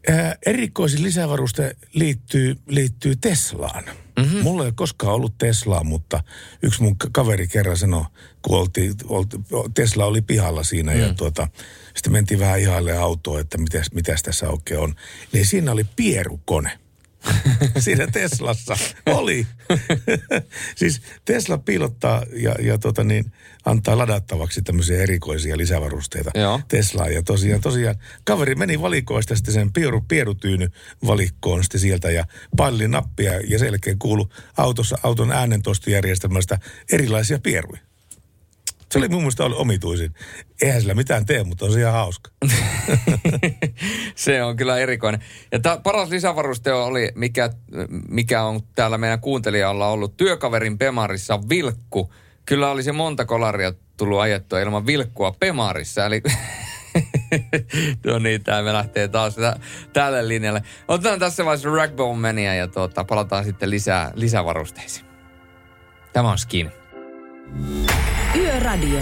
Ää, 0.09 0.37
erikoisin 0.47 1.03
lisävaruste 1.03 1.77
liittyy, 1.93 2.57
liittyy 2.67 3.17
Teslaan. 3.17 3.85
Mm-hmm. 4.21 4.43
Mulla 4.43 4.63
ei 4.63 4.67
ole 4.67 4.73
koskaan 4.77 5.15
ollut 5.15 5.39
Teslaa, 5.39 5.85
mutta 5.85 6.23
yksi 6.63 6.83
mun 6.83 6.99
ka- 6.99 7.09
kaveri 7.13 7.49
kerran 7.49 7.77
sanoi, 7.77 8.05
kun 8.43 8.59
oltiin, 8.59 8.95
oltiin, 9.09 9.45
Tesla 9.75 10.05
oli 10.05 10.23
pihalla 10.23 10.63
siinä 10.63 10.93
mm. 10.93 11.01
ja 11.01 11.15
tuota, 11.15 11.49
sitten 11.95 12.13
mentiin 12.13 12.41
vähän 12.41 12.61
ihaille 12.61 12.97
autoa, 12.97 13.41
että 13.41 13.59
mitäs, 13.59 13.93
mitäs 13.95 14.23
tässä 14.23 14.49
oikein 14.49 14.81
on. 14.81 14.95
Niin 15.33 15.47
siinä 15.47 15.73
oli 15.73 15.85
pierukone. 15.97 16.79
siinä 17.79 18.07
Teslassa 18.07 18.77
oli. 19.07 19.47
siis 20.77 21.03
Tesla 21.25 21.59
piilottaa 21.59 22.23
ja, 22.33 22.55
ja 22.61 22.79
tota 22.79 23.05
niin, 23.05 23.33
antaa 23.65 23.99
ladattavaksi 23.99 24.63
tämmöisiä 24.63 25.03
erikoisia 25.03 25.57
lisävarusteita 25.57 26.31
Joo. 26.35 26.61
Teslaan. 26.69 27.15
Ja 27.15 27.23
tosiaan, 27.23 27.61
tosiaan 27.61 27.97
kaveri 28.25 28.55
meni 28.55 28.81
valikoista 28.81 29.37
sitten 29.37 29.55
sen 29.55 29.73
pieru, 29.73 30.01
pierutyyny 30.09 30.69
valikkoon 31.07 31.65
sitten 31.65 31.81
sieltä 31.81 32.11
ja 32.11 32.25
paineli 32.57 32.89
nappia 32.89 33.33
ja 33.49 33.59
sen 33.59 33.67
jälkeen 33.67 33.99
kuulu 33.99 34.29
autossa, 34.57 34.99
auton 35.03 35.33
äänentoistojärjestelmästä 35.33 36.59
erilaisia 36.93 37.39
pieruja. 37.39 37.90
Se 38.93 38.99
oli 38.99 39.09
mun 39.09 39.21
mielestä 39.21 39.45
omituisin. 39.45 40.15
Eihän 40.63 40.81
sillä 40.81 40.95
mitään 40.95 41.27
tee, 41.27 41.45
mutta 41.45 41.65
on 41.65 41.73
se 41.73 41.81
ihan 41.81 41.93
hauska. 41.93 42.31
Se 44.15 44.43
on 44.43 44.57
kyllä 44.57 44.79
erikoinen. 44.79 45.21
Ja 45.53 45.61
tämä 45.61 45.77
paras 45.77 46.09
lisävaruste 46.09 46.73
oli, 46.73 47.13
mikä, 47.15 47.51
mikä 48.09 48.43
on 48.43 48.61
täällä 48.75 48.99
meidän 48.99 49.21
kuuntelijalla 49.21 49.89
ollut 49.89 50.17
työkaverin 50.17 50.79
Pemarissa, 50.79 51.41
vilkku. 51.49 52.13
Kyllä 52.47 52.71
olisi 52.71 52.93
monta 52.93 53.25
kolaria 53.25 53.73
tullut 53.97 54.21
ajettua 54.21 54.61
ilman 54.61 54.87
vilkkua 54.87 55.33
Pemarissa, 55.41 56.07
eli 56.07 56.23
no 58.07 58.19
niin, 58.19 58.45
tämä 58.45 58.63
me 58.63 58.73
lähtee 58.73 59.09
taas 59.09 59.37
tä- 59.37 59.57
tälle 59.93 60.29
linjalle. 60.29 60.63
Otetaan 60.89 61.19
tässä 61.19 61.45
vaiheessa 61.45 61.71
Ragbone 61.71 62.21
Mania 62.21 62.55
ja 62.55 62.69
tuota, 62.69 63.05
palataan 63.05 63.45
sitten 63.45 63.71
lisää, 63.71 64.13
lisävarusteisiin. 64.15 65.07
Tämä 66.13 66.31
on 66.31 66.39
Skin. 66.39 66.80
Yöradio. 68.37 69.01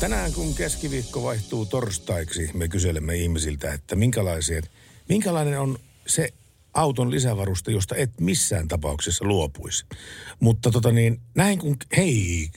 Tänään 0.00 0.32
kun 0.32 0.54
keskiviikko 0.54 1.22
vaihtuu 1.22 1.66
torstaiksi, 1.66 2.50
me 2.54 2.68
kyselemme 2.68 3.16
ihmisiltä, 3.16 3.72
että 3.72 3.96
minkälaisia, 3.96 4.60
minkälainen 5.08 5.60
on 5.60 5.78
se 6.06 6.28
auton 6.74 7.10
lisävaruste, 7.10 7.72
josta 7.72 7.96
et 7.96 8.10
missään 8.20 8.68
tapauksessa 8.68 9.24
luopuisi. 9.24 9.86
Mutta 10.40 10.70
tota 10.70 10.92
niin, 10.92 11.20
näin 11.34 11.58
kun, 11.58 11.76
hei, 11.96 12.50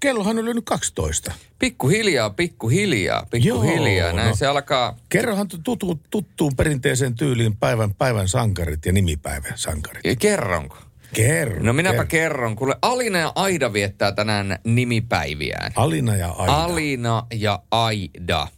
kellohan 0.00 0.38
on 0.38 0.44
lyönyt 0.44 0.64
12. 0.64 1.32
Pikkuhiljaa, 1.58 2.30
pikkuhiljaa, 2.30 3.26
pikkuhiljaa. 3.30 4.06
Joo, 4.06 4.16
Näin 4.16 4.28
no. 4.28 4.36
se 4.36 4.46
alkaa 4.46 4.96
Kerrohan 5.08 5.48
tutu, 5.64 6.00
tuttuun 6.10 6.56
perinteiseen 6.56 7.14
tyyliin 7.14 7.56
päivän, 7.56 7.94
päivän 7.94 8.28
sankarit 8.28 8.86
ja 8.86 8.92
nimipäivän 8.92 9.52
sankarit. 9.54 10.02
Kerronko? 10.18 10.91
Kerro. 11.14 11.62
No 11.62 11.72
minäpä 11.72 12.04
kerro. 12.04 12.06
kerron. 12.06 12.56
Kuule, 12.56 12.76
Alina 12.82 13.18
ja 13.18 13.32
Aida 13.34 13.72
viettää 13.72 14.12
tänään 14.12 14.58
nimipäiviään. 14.64 15.72
Alina 15.76 16.16
ja 16.16 16.30
Aida. 16.30 16.52
Alina 16.52 17.26
ja 17.34 17.62
Aida. 17.70 18.48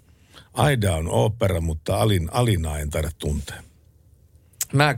Aida 0.55 0.95
on 0.95 1.09
opera, 1.09 1.61
mutta 1.61 1.97
Alin, 1.97 2.29
Alinaa 2.33 2.79
en 2.79 2.91
taida 2.91 3.11
tuntea. 3.19 3.63
Mä, 4.73 4.95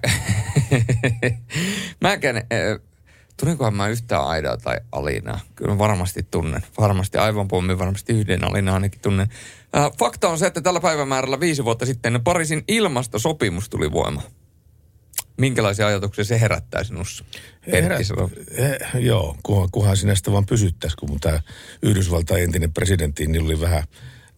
mäkään, 2.00 2.36
äh, 2.36 2.42
tunninkohan 3.36 3.74
mä 3.74 3.88
yhtään 3.88 4.26
Aidaa 4.26 4.56
tai 4.56 4.76
Alinaa? 4.92 5.40
Kyllä 5.54 5.72
mä 5.72 5.78
varmasti 5.78 6.26
tunnen. 6.30 6.62
Varmasti 6.78 7.18
aivan 7.18 7.48
pommi, 7.48 7.78
varmasti 7.78 8.12
yhden 8.12 8.44
Alinaa 8.44 8.74
ainakin 8.74 9.00
tunnen. 9.00 9.28
Äh, 9.76 9.90
fakta 9.98 10.28
on 10.28 10.38
se, 10.38 10.46
että 10.46 10.60
tällä 10.60 10.80
päivämäärällä 10.80 11.40
viisi 11.40 11.64
vuotta 11.64 11.86
sitten 11.86 12.20
Pariisin 12.24 12.64
ilmastosopimus 12.68 13.68
tuli 13.68 13.92
voimaan. 13.92 14.26
Minkälaisia 15.38 15.86
ajatuksia 15.86 16.24
se 16.24 16.40
herättää 16.40 16.84
sinussa? 16.84 17.24
Salo? 18.04 18.30
eh, 18.50 19.02
joo, 19.04 19.36
kunhan, 19.42 19.68
kunhan 19.72 19.96
sinä 19.96 20.14
sitä 20.14 20.32
vaan 20.32 20.46
pysyttäisiin, 20.46 20.98
kun 21.00 21.20
tämä 21.20 21.40
Yhdysvaltain 21.82 22.42
entinen 22.42 22.72
presidentti, 22.72 23.26
niin 23.26 23.44
oli 23.44 23.60
vähän, 23.60 23.82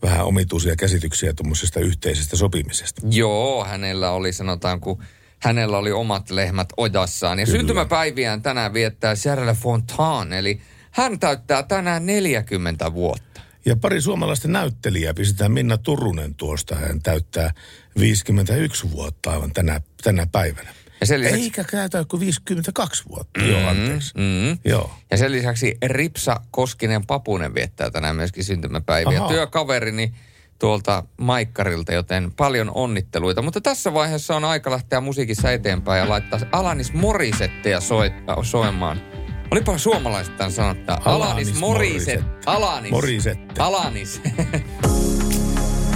vähän 0.03 0.27
omituisia 0.27 0.77
käsityksiä 0.77 1.33
tuommoisesta 1.33 1.81
yhteisestä 1.81 2.37
sopimisesta. 2.37 3.03
Joo, 3.11 3.65
hänellä 3.65 4.11
oli 4.11 4.33
sanotaan, 4.33 4.81
kun 4.81 5.03
hänellä 5.39 5.79
oli 5.79 5.93
omat 5.93 6.31
lehmät 6.31 6.69
ojassaan. 6.77 7.39
Ja 7.39 7.47
Kyllä. 7.47 7.59
syntymäpäiviään 7.59 8.43
tänään 8.43 8.73
viettää 8.73 9.15
Charles 9.15 9.59
Fontaine, 9.59 10.39
eli 10.39 10.61
hän 10.91 11.19
täyttää 11.19 11.63
tänään 11.63 12.07
40 12.07 12.93
vuotta. 12.93 13.41
Ja 13.67 13.77
pari 13.77 14.01
suomalaista 14.01 14.49
näyttelijää 14.49 15.15
pistetään 15.15 15.53
Minna 15.53 15.79
Turunen 15.79 16.35
tuosta. 16.35 16.75
Hän 16.75 17.03
täyttää 17.03 17.53
51 17.99 18.91
vuotta 18.91 19.31
aivan 19.31 19.53
tänä, 19.53 19.81
tänä 20.03 20.27
päivänä. 20.33 20.75
Ja 21.01 21.07
sen 21.07 21.21
lisäksi, 21.21 21.43
Eikä 21.43 21.65
käytä 21.65 22.05
kuin 22.09 22.21
52 22.21 23.05
vuotta. 23.09 23.41
Mm, 23.41 23.51
joo, 23.51 23.69
anteeksi. 23.69 24.13
mm, 24.17 24.59
Joo. 24.65 24.91
ja 25.11 25.17
sen 25.17 25.33
lisäksi 25.33 25.77
Ripsa 25.87 26.41
Koskinen 26.51 27.07
Papunen 27.07 27.55
viettää 27.55 27.91
tänään 27.91 28.17
myöskin 28.17 28.45
syntymäpäiviä. 28.45 29.19
Ahaa. 29.19 29.29
Työkaverini 29.29 30.13
tuolta 30.59 31.05
Maikkarilta, 31.21 31.93
joten 31.93 32.33
paljon 32.37 32.71
onnitteluita. 32.75 33.43
Mutta 33.43 33.61
tässä 33.61 33.95
vaiheessa 33.95 34.37
on 34.37 34.45
aika 34.45 34.71
lähteä 34.71 35.01
musiikissa 35.01 35.53
eteenpäin 35.53 35.99
ja 36.01 36.09
laittaa 36.09 36.41
Alanis 36.53 36.93
Morissetteja 36.93 37.81
soi, 37.81 38.07
äh, 38.07 38.37
soimaan. 38.43 39.01
Olipa 39.51 39.79
suomalaiset 39.79 40.37
tämän 40.37 40.53
sanottaa. 40.53 41.01
Alanis, 41.05 41.25
Alanis 41.49 41.55
Moriset. 41.61 42.21
Morissette. 42.21 42.43
Alanis. 42.47 42.91
Morissette. 42.91 43.55
Alanis. 43.63 44.21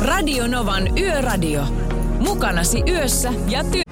Radio 0.01 0.47
Novan 0.47 0.99
Yöradio. 0.99 1.65
Mukanasi 2.21 2.83
yössä 2.89 3.33
ja 3.49 3.63
ty- 3.63 3.92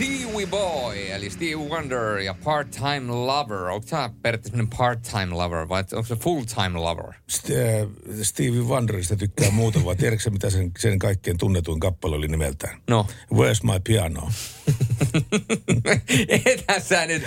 Stevie 0.00 0.46
Boy, 0.46 1.10
eli 1.10 1.30
Stevie 1.30 1.56
Wonder 1.56 2.18
ja 2.18 2.34
Part-Time 2.34 3.12
Lover. 3.12 3.58
Onko 3.58 3.86
tämä 3.90 4.10
periaatteessa 4.22 4.66
part-time 4.76 5.34
lover 5.34 5.68
vai 5.68 5.84
onko 5.92 6.06
se 6.06 6.16
full-time 6.16 6.78
lover? 6.78 7.12
St- 7.32 7.52
äh, 7.52 7.88
Stevie 8.22 8.60
Wonderista 8.60 9.16
tykkää 9.16 9.50
muuta, 9.50 9.84
vai 9.84 9.96
tiedätkö 9.96 10.30
mitä 10.30 10.50
sen, 10.50 10.70
sen 10.78 10.98
kaikkein 10.98 11.38
tunnetuin 11.38 11.80
kappale 11.80 12.16
oli 12.16 12.28
nimeltään? 12.28 12.80
No. 12.88 13.06
Where's 13.34 13.72
my 13.72 13.80
piano? 13.84 14.28
Etä 16.46 16.80
sä 16.80 17.06
nyt, 17.06 17.22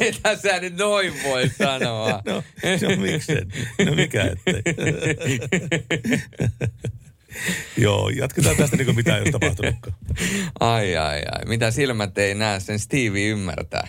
etä 0.00 0.36
sä 0.36 0.60
nyt 0.60 0.76
noin 0.76 1.12
voi 1.24 1.50
sanoa. 1.58 2.22
No, 2.26 2.42
no 2.62 2.96
miksen? 2.96 3.52
No 3.86 3.94
mikä 3.94 4.22
ettei? 4.22 4.62
Joo, 7.76 8.08
jatketaan 8.08 8.56
tästä 8.56 8.76
niin 8.76 8.86
kuin 8.86 8.96
mitään 8.96 9.16
ei 9.18 9.22
ole 9.22 9.30
tapahtunutkaan. 9.30 9.96
Ai, 10.60 10.96
ai, 10.96 11.22
ai. 11.32 11.46
Mitä 11.46 11.70
silmät 11.70 12.18
ei 12.18 12.34
näe, 12.34 12.60
sen 12.60 12.78
Stevie 12.78 13.28
ymmärtää. 13.28 13.88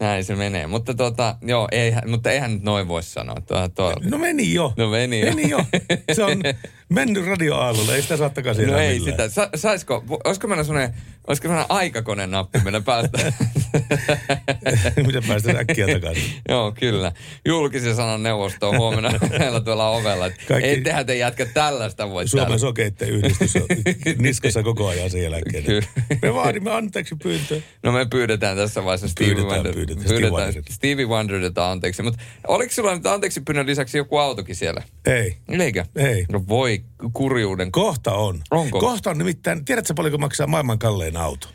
Näin 0.00 0.24
se 0.24 0.36
menee. 0.36 0.66
Mutta 0.66 0.94
tota, 0.94 1.36
joo, 1.42 1.68
ei, 1.72 1.92
mutta 2.06 2.30
eihän 2.30 2.52
nyt 2.52 2.62
noin 2.62 2.88
voi 2.88 3.02
sanoa. 3.02 3.36
Tuo, 3.40 3.68
tuo. 3.68 3.94
No 4.02 4.18
meni 4.18 4.54
jo. 4.54 4.72
No 4.76 4.90
meni 4.90 5.20
jo. 5.20 5.26
Meni 5.26 5.50
jo. 5.50 5.64
Se 6.12 6.24
on 6.24 6.42
mennyt 6.90 7.26
radioaallolle, 7.26 7.94
ei 7.96 8.02
sitä 8.02 8.16
saa 8.16 8.30
takaisin 8.30 8.66
No 8.66 8.78
ei 8.78 8.98
millään. 8.98 9.12
sitä. 9.12 9.28
Sa, 9.28 9.48
saisiko, 9.54 10.04
olisiko 10.24 10.48
meillä 10.48 10.64
sellainen, 10.64 10.94
olisiko 11.26 11.48
sellainen 11.48 11.66
aikakoneen 11.68 12.30
nappi 12.30 12.58
meillä 12.64 12.80
päästä? 12.80 13.18
Miten 15.06 15.22
päästään 15.28 15.56
äkkiä 15.56 15.86
takaisin? 15.86 16.24
Joo, 16.48 16.72
kyllä. 16.80 17.12
Julkisen 17.46 17.96
sanan 17.96 18.22
neuvosto 18.22 18.68
on 18.68 18.78
huomenna 18.78 19.10
meillä 19.38 19.60
tuolla 19.60 19.90
ovella. 19.90 20.26
että 20.26 20.40
Kaikki- 20.48 20.68
Ei 20.68 20.80
tehdä 20.80 21.04
te 21.04 21.16
jätkä 21.16 21.46
tällaista 21.46 22.10
voi 22.10 22.28
Suomen 22.28 22.44
täällä. 22.46 22.58
sokeitten 22.58 23.08
yhdistys 23.08 23.56
on 23.56 23.62
niskassa 24.18 24.62
koko 24.62 24.88
ajan 24.88 25.10
sen 25.10 25.22
jälkeen. 25.22 25.64
Kyllä. 25.64 25.86
Me 26.22 26.34
vaadimme 26.34 26.70
anteeksi 26.70 27.16
pyyntöä. 27.22 27.58
No 27.82 27.92
me 27.92 28.06
pyydetään 28.10 28.56
tässä 28.56 28.84
vaiheessa 28.84 29.08
Stevie 29.08 29.34
Pyydetään, 29.34 29.54
Wonder. 29.56 29.74
pyydetään. 29.74 30.06
Pyydetään. 30.08 30.52
Stevie 30.70 31.06
Wonderilta 31.06 31.70
anteeksi. 31.70 32.02
Mutta 32.02 32.22
oliko 32.48 32.72
sulla 32.72 32.94
nyt 32.94 33.06
anteeksi 33.06 33.40
pyynnön 33.40 33.66
lisäksi 33.66 33.98
joku 33.98 34.18
autokin 34.18 34.56
siellä? 34.56 34.82
Ei. 35.06 35.36
Eikö? 35.60 35.84
Ei. 35.96 36.26
No 36.32 36.42
voi 36.48 36.79
kurjuuden. 37.12 37.72
Kohta 37.72 38.12
on. 38.12 38.40
Onko? 38.50 38.80
Kohta 38.80 39.10
on 39.10 39.18
nimittäin, 39.18 39.64
tiedätkö 39.64 39.94
paljonko 39.94 40.18
maksaa 40.18 40.46
maailman 40.46 40.78
kallein 40.78 41.16
auto? 41.16 41.48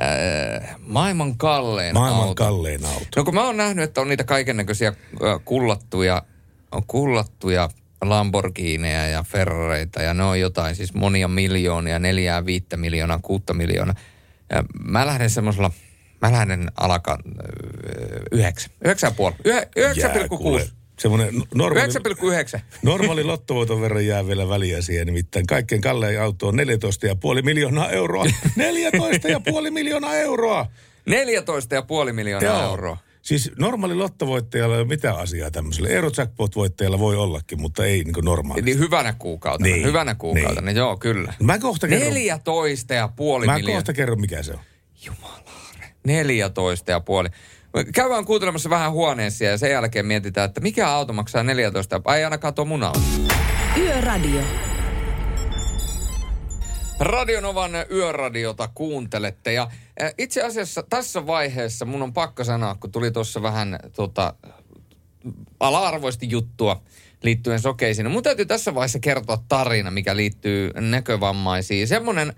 Ää, 0.00 0.74
maailman 0.80 1.36
kallein 1.38 1.94
Maailman 1.94 2.22
auto. 2.22 2.34
kallein 2.44 2.84
auto. 2.86 3.06
No 3.16 3.24
kun 3.24 3.34
mä 3.34 3.44
oon 3.46 3.56
nähnyt, 3.56 3.84
että 3.84 4.00
on 4.00 4.08
niitä 4.08 4.24
kaikennäköisiä 4.24 4.88
äh, 4.88 5.40
kullattuja, 5.44 6.22
on 6.72 6.82
kullattuja 6.86 7.70
Lamborghineja 8.04 9.06
ja 9.06 9.22
Ferrareita 9.22 10.02
ja 10.02 10.14
ne 10.14 10.24
on 10.24 10.40
jotain 10.40 10.76
siis 10.76 10.94
monia 10.94 11.28
miljoonia, 11.28 11.98
neljää, 11.98 12.46
viittä 12.46 12.76
miljoonaa, 12.76 13.18
kuutta 13.22 13.54
miljoonaa. 13.54 13.94
Ja 14.50 14.64
mä 14.84 15.06
lähden 15.06 15.30
semmoisella, 15.30 15.70
mä 16.22 16.32
lähden 16.32 16.68
alaka 16.76 17.12
äh, 17.12 17.18
yhdeksän, 18.32 18.70
yhdeksän 18.84 19.14
puoli, 19.14 19.34
yhdeksän 19.76 20.10
pilkku 20.10 20.38
kuusi. 20.38 20.72
Semmoinen 21.04 21.42
normaali, 21.54 21.88
9,9. 22.54 22.60
normaali 22.82 23.24
lottovoiton 23.24 23.80
verran 23.80 24.06
jää 24.06 24.26
vielä 24.26 24.48
väliä 24.48 24.82
siihen. 24.82 25.06
Nimittäin 25.06 25.46
kaikkein 25.46 25.80
kallein 25.80 26.20
auto 26.20 26.48
on 26.48 26.54
14,5 26.54 27.42
miljoonaa 27.42 27.90
euroa. 27.90 28.24
14,5 29.64 29.70
miljoonaa 29.70 30.14
euroa! 30.14 30.66
14,5 32.06 32.12
miljoonaa 32.12 32.52
Joo. 32.52 32.70
euroa. 32.70 32.96
Siis 33.22 33.50
normaali 33.58 33.94
lottovoittajalla 33.94 34.74
ei 34.74 34.80
ole 34.80 34.88
mitään 34.88 35.16
asiaa 35.16 35.50
tämmöiselle. 35.50 35.88
Eurojackpot-voittajalla 35.88 36.98
voi 36.98 37.16
ollakin, 37.16 37.60
mutta 37.60 37.84
ei 37.84 38.04
niin 38.04 38.14
normaali. 38.22 38.60
Eli 38.62 38.78
hyvänä 38.78 39.12
kuukautena, 39.18 39.74
Niin, 39.74 39.86
hyvänä 39.86 40.14
kuukautena, 40.14 40.70
joo 40.70 40.96
kyllä. 40.96 41.34
Mä 41.42 41.58
kohta 41.58 41.88
kerron, 41.88 42.14
14 42.14 42.94
ja 42.94 43.08
puoli 43.16 43.46
mä 43.46 43.54
miljoonaa. 43.54 43.80
kohta 43.80 43.92
kerron 43.92 44.20
mikä 44.20 44.42
se 44.42 44.52
on. 44.52 44.60
14 46.04 46.90
ja 46.90 47.00
puoli. 47.00 47.28
Käydään 47.94 48.24
kuuntelemassa 48.24 48.70
vähän 48.70 48.92
huoneessa 48.92 49.44
ja 49.44 49.58
sen 49.58 49.70
jälkeen 49.70 50.06
mietitään, 50.06 50.48
että 50.48 50.60
mikä 50.60 50.88
auto 50.88 51.12
maksaa 51.12 51.42
14. 51.42 52.00
Ai 52.04 52.24
ainakaan 52.24 52.54
tuo 52.54 52.64
mun 52.64 52.82
auto. 52.82 53.00
Yöradio. 53.78 54.40
Radionovan 57.00 57.70
yöradiota 57.90 58.68
kuuntelette 58.74 59.52
ja 59.52 59.70
itse 60.18 60.42
asiassa 60.42 60.82
tässä 60.82 61.26
vaiheessa 61.26 61.84
mun 61.84 62.02
on 62.02 62.12
pakko 62.12 62.44
sanoa, 62.44 62.74
kun 62.74 62.92
tuli 62.92 63.10
tuossa 63.10 63.42
vähän 63.42 63.78
tota, 63.96 64.34
ala-arvoisesti 65.60 66.30
juttua 66.30 66.82
liittyen 67.22 67.60
sokeisiin. 67.60 68.10
Mun 68.10 68.22
täytyy 68.22 68.46
tässä 68.46 68.74
vaiheessa 68.74 68.98
kertoa 68.98 69.38
tarina, 69.48 69.90
mikä 69.90 70.16
liittyy 70.16 70.70
näkövammaisiin. 70.80 71.88
Semmoinen 71.88 72.32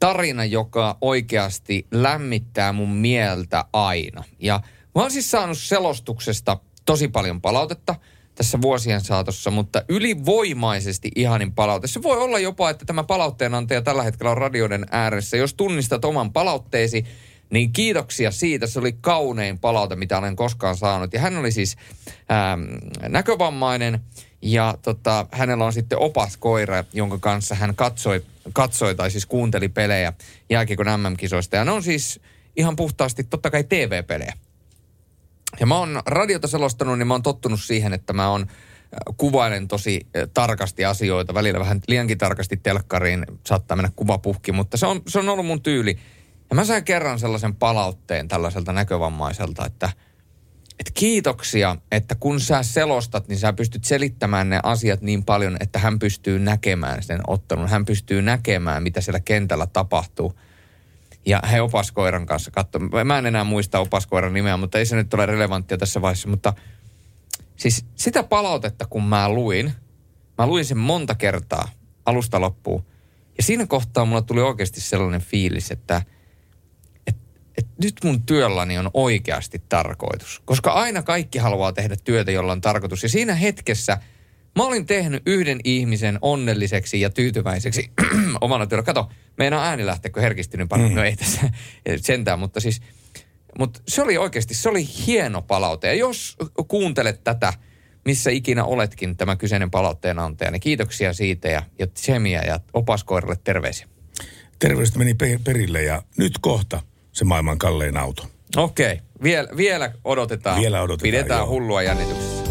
tarina, 0.00 0.44
joka 0.44 0.96
oikeasti 1.00 1.86
lämmittää 1.90 2.72
mun 2.72 2.90
mieltä 2.90 3.64
aina. 3.72 4.24
Ja 4.38 4.60
mä 4.94 5.02
oon 5.02 5.10
siis 5.10 5.30
saanut 5.30 5.58
selostuksesta 5.58 6.58
tosi 6.86 7.08
paljon 7.08 7.40
palautetta 7.40 7.94
tässä 8.34 8.60
vuosien 8.62 9.00
saatossa, 9.00 9.50
mutta 9.50 9.82
ylivoimaisesti 9.88 11.10
ihanin 11.16 11.52
palaute. 11.52 11.86
Se 11.86 12.02
voi 12.02 12.18
olla 12.18 12.38
jopa, 12.38 12.70
että 12.70 12.84
tämä 12.84 13.04
palautteenantaja 13.04 13.82
tällä 13.82 14.02
hetkellä 14.02 14.30
on 14.30 14.38
radioiden 14.38 14.86
ääressä. 14.90 15.36
Jos 15.36 15.54
tunnistat 15.54 16.04
oman 16.04 16.32
palautteesi, 16.32 17.04
niin 17.50 17.72
kiitoksia 17.72 18.30
siitä. 18.30 18.66
Se 18.66 18.78
oli 18.78 18.92
kaunein 18.92 19.58
palaute, 19.58 19.96
mitä 19.96 20.18
olen 20.18 20.36
koskaan 20.36 20.76
saanut. 20.76 21.12
Ja 21.12 21.20
hän 21.20 21.36
oli 21.36 21.52
siis 21.52 21.76
ähm, 22.30 22.62
näkövammainen 23.08 24.00
ja 24.42 24.74
tota, 24.82 25.26
hänellä 25.32 25.64
on 25.64 25.72
sitten 25.72 25.98
opas 25.98 26.36
koira, 26.36 26.84
jonka 26.92 27.18
kanssa 27.18 27.54
hän 27.54 27.74
katsoi, 27.74 28.24
katsoi 28.52 28.94
tai 28.94 29.10
siis 29.10 29.26
kuunteli 29.26 29.68
pelejä 29.68 30.12
jääkiekon 30.50 30.86
MM-kisoista. 30.86 31.56
Ja 31.56 31.64
ne 31.64 31.70
on 31.70 31.82
siis 31.82 32.20
ihan 32.56 32.76
puhtaasti 32.76 33.24
totta 33.24 33.50
kai 33.50 33.64
TV-pelejä. 33.64 34.32
Ja 35.60 35.66
mä 35.66 35.78
oon 35.78 36.02
radiota 36.06 36.48
selostanut, 36.48 36.98
niin 36.98 37.06
mä 37.06 37.14
oon 37.14 37.22
tottunut 37.22 37.60
siihen, 37.62 37.92
että 37.92 38.12
mä 38.12 38.30
oon 38.30 38.42
äh, 38.42 39.16
kuvailen 39.16 39.68
tosi 39.68 40.06
äh, 40.16 40.28
tarkasti 40.34 40.84
asioita, 40.84 41.34
välillä 41.34 41.60
vähän 41.60 41.80
liiankin 41.88 42.18
tarkasti 42.18 42.56
telkkariin, 42.56 43.26
saattaa 43.46 43.76
mennä 43.76 43.92
kuva 43.96 44.18
puhki, 44.18 44.52
mutta 44.52 44.76
se 44.76 44.86
on, 44.86 45.02
se 45.08 45.18
on 45.18 45.28
ollut 45.28 45.46
mun 45.46 45.62
tyyli. 45.62 45.98
Ja 46.50 46.56
mä 46.56 46.64
sain 46.64 46.84
kerran 46.84 47.18
sellaisen 47.18 47.56
palautteen 47.56 48.28
tällaiselta 48.28 48.72
näkövammaiselta, 48.72 49.66
että, 49.66 49.90
että 50.80 50.92
kiitoksia, 50.94 51.76
että 51.92 52.14
kun 52.14 52.40
sä 52.40 52.62
selostat, 52.62 53.28
niin 53.28 53.38
sä 53.38 53.52
pystyt 53.52 53.84
selittämään 53.84 54.50
ne 54.50 54.60
asiat 54.62 55.00
niin 55.00 55.24
paljon, 55.24 55.56
että 55.60 55.78
hän 55.78 55.98
pystyy 55.98 56.38
näkemään 56.38 57.02
sen 57.02 57.20
ottelun. 57.26 57.68
Hän 57.68 57.84
pystyy 57.84 58.22
näkemään, 58.22 58.82
mitä 58.82 59.00
siellä 59.00 59.20
kentällä 59.20 59.66
tapahtuu. 59.66 60.34
Ja 61.26 61.42
he 61.50 61.60
opaskoiran 61.60 62.26
kanssa 62.26 62.50
katso. 62.50 62.78
Mä 63.04 63.18
en 63.18 63.26
enää 63.26 63.44
muista 63.44 63.78
opaskoiran 63.78 64.32
nimeä, 64.32 64.56
mutta 64.56 64.78
ei 64.78 64.86
se 64.86 64.96
nyt 64.96 65.14
ole 65.14 65.26
relevanttia 65.26 65.78
tässä 65.78 66.02
vaiheessa. 66.02 66.28
Mutta 66.28 66.52
siis 67.56 67.84
sitä 67.94 68.22
palautetta, 68.22 68.86
kun 68.86 69.04
mä 69.04 69.28
luin, 69.28 69.72
mä 70.38 70.46
luin 70.46 70.64
sen 70.64 70.78
monta 70.78 71.14
kertaa 71.14 71.68
alusta 72.06 72.40
loppuun. 72.40 72.84
Ja 73.36 73.42
siinä 73.42 73.66
kohtaa 73.66 74.04
mulla 74.04 74.22
tuli 74.22 74.40
oikeasti 74.40 74.80
sellainen 74.80 75.20
fiilis, 75.20 75.70
että 75.70 75.96
et, 75.96 76.06
et 76.06 76.19
nyt 77.82 77.94
mun 78.04 78.22
työlläni 78.22 78.78
on 78.78 78.90
oikeasti 78.94 79.62
tarkoitus. 79.68 80.42
Koska 80.44 80.70
aina 80.70 81.02
kaikki 81.02 81.38
haluaa 81.38 81.72
tehdä 81.72 81.96
työtä, 82.04 82.30
jolla 82.30 82.52
on 82.52 82.60
tarkoitus. 82.60 83.02
Ja 83.02 83.08
siinä 83.08 83.34
hetkessä 83.34 83.98
mä 84.56 84.64
olin 84.64 84.86
tehnyt 84.86 85.22
yhden 85.26 85.60
ihmisen 85.64 86.18
onnelliseksi 86.22 87.00
ja 87.00 87.10
tyytyväiseksi 87.10 87.90
omana 88.40 88.66
työllä. 88.66 88.82
Kato, 88.82 89.10
meidän 89.38 89.58
ääni 89.58 89.86
lähteekö 89.86 90.20
herkistynyt 90.20 90.68
paljon. 90.68 90.90
Mm. 90.90 90.96
No 90.96 91.04
ei 91.04 91.16
tässä 91.16 91.50
sentään, 91.96 92.38
mutta 92.38 92.60
siis... 92.60 92.80
Mutta 93.58 93.80
se 93.88 94.02
oli 94.02 94.18
oikeasti, 94.18 94.54
se 94.54 94.68
oli 94.68 94.88
hieno 95.06 95.42
palaute. 95.42 95.86
Ja 95.86 95.94
jos 95.94 96.36
kuuntelet 96.68 97.24
tätä, 97.24 97.52
missä 98.04 98.30
ikinä 98.30 98.64
oletkin 98.64 99.16
tämä 99.16 99.36
kyseinen 99.36 99.70
palautteen 99.70 100.18
antaja, 100.18 100.50
niin 100.50 100.60
kiitoksia 100.60 101.12
siitä 101.12 101.48
ja, 101.48 101.62
ja 101.78 101.86
tsemiä 101.86 102.42
ja 102.42 102.60
opaskoiralle 102.72 103.36
terveisiä. 103.44 103.86
Terveiset 104.58 104.96
meni 104.96 105.14
pe- 105.14 105.40
perille 105.44 105.82
ja 105.82 106.02
nyt 106.18 106.38
kohta 106.40 106.82
se 107.20 107.24
maailman 107.24 107.58
kallein 107.58 107.96
auto. 107.96 108.26
Okei, 108.56 109.00
Viel, 109.22 109.48
vielä 109.56 109.92
odotetaan. 110.04 110.60
Vielä 110.60 110.82
odotetaan, 110.82 111.02
Pidetään 111.02 111.40
joo. 111.40 111.48
hullua 111.48 111.82
jännityksessä. 111.82 112.44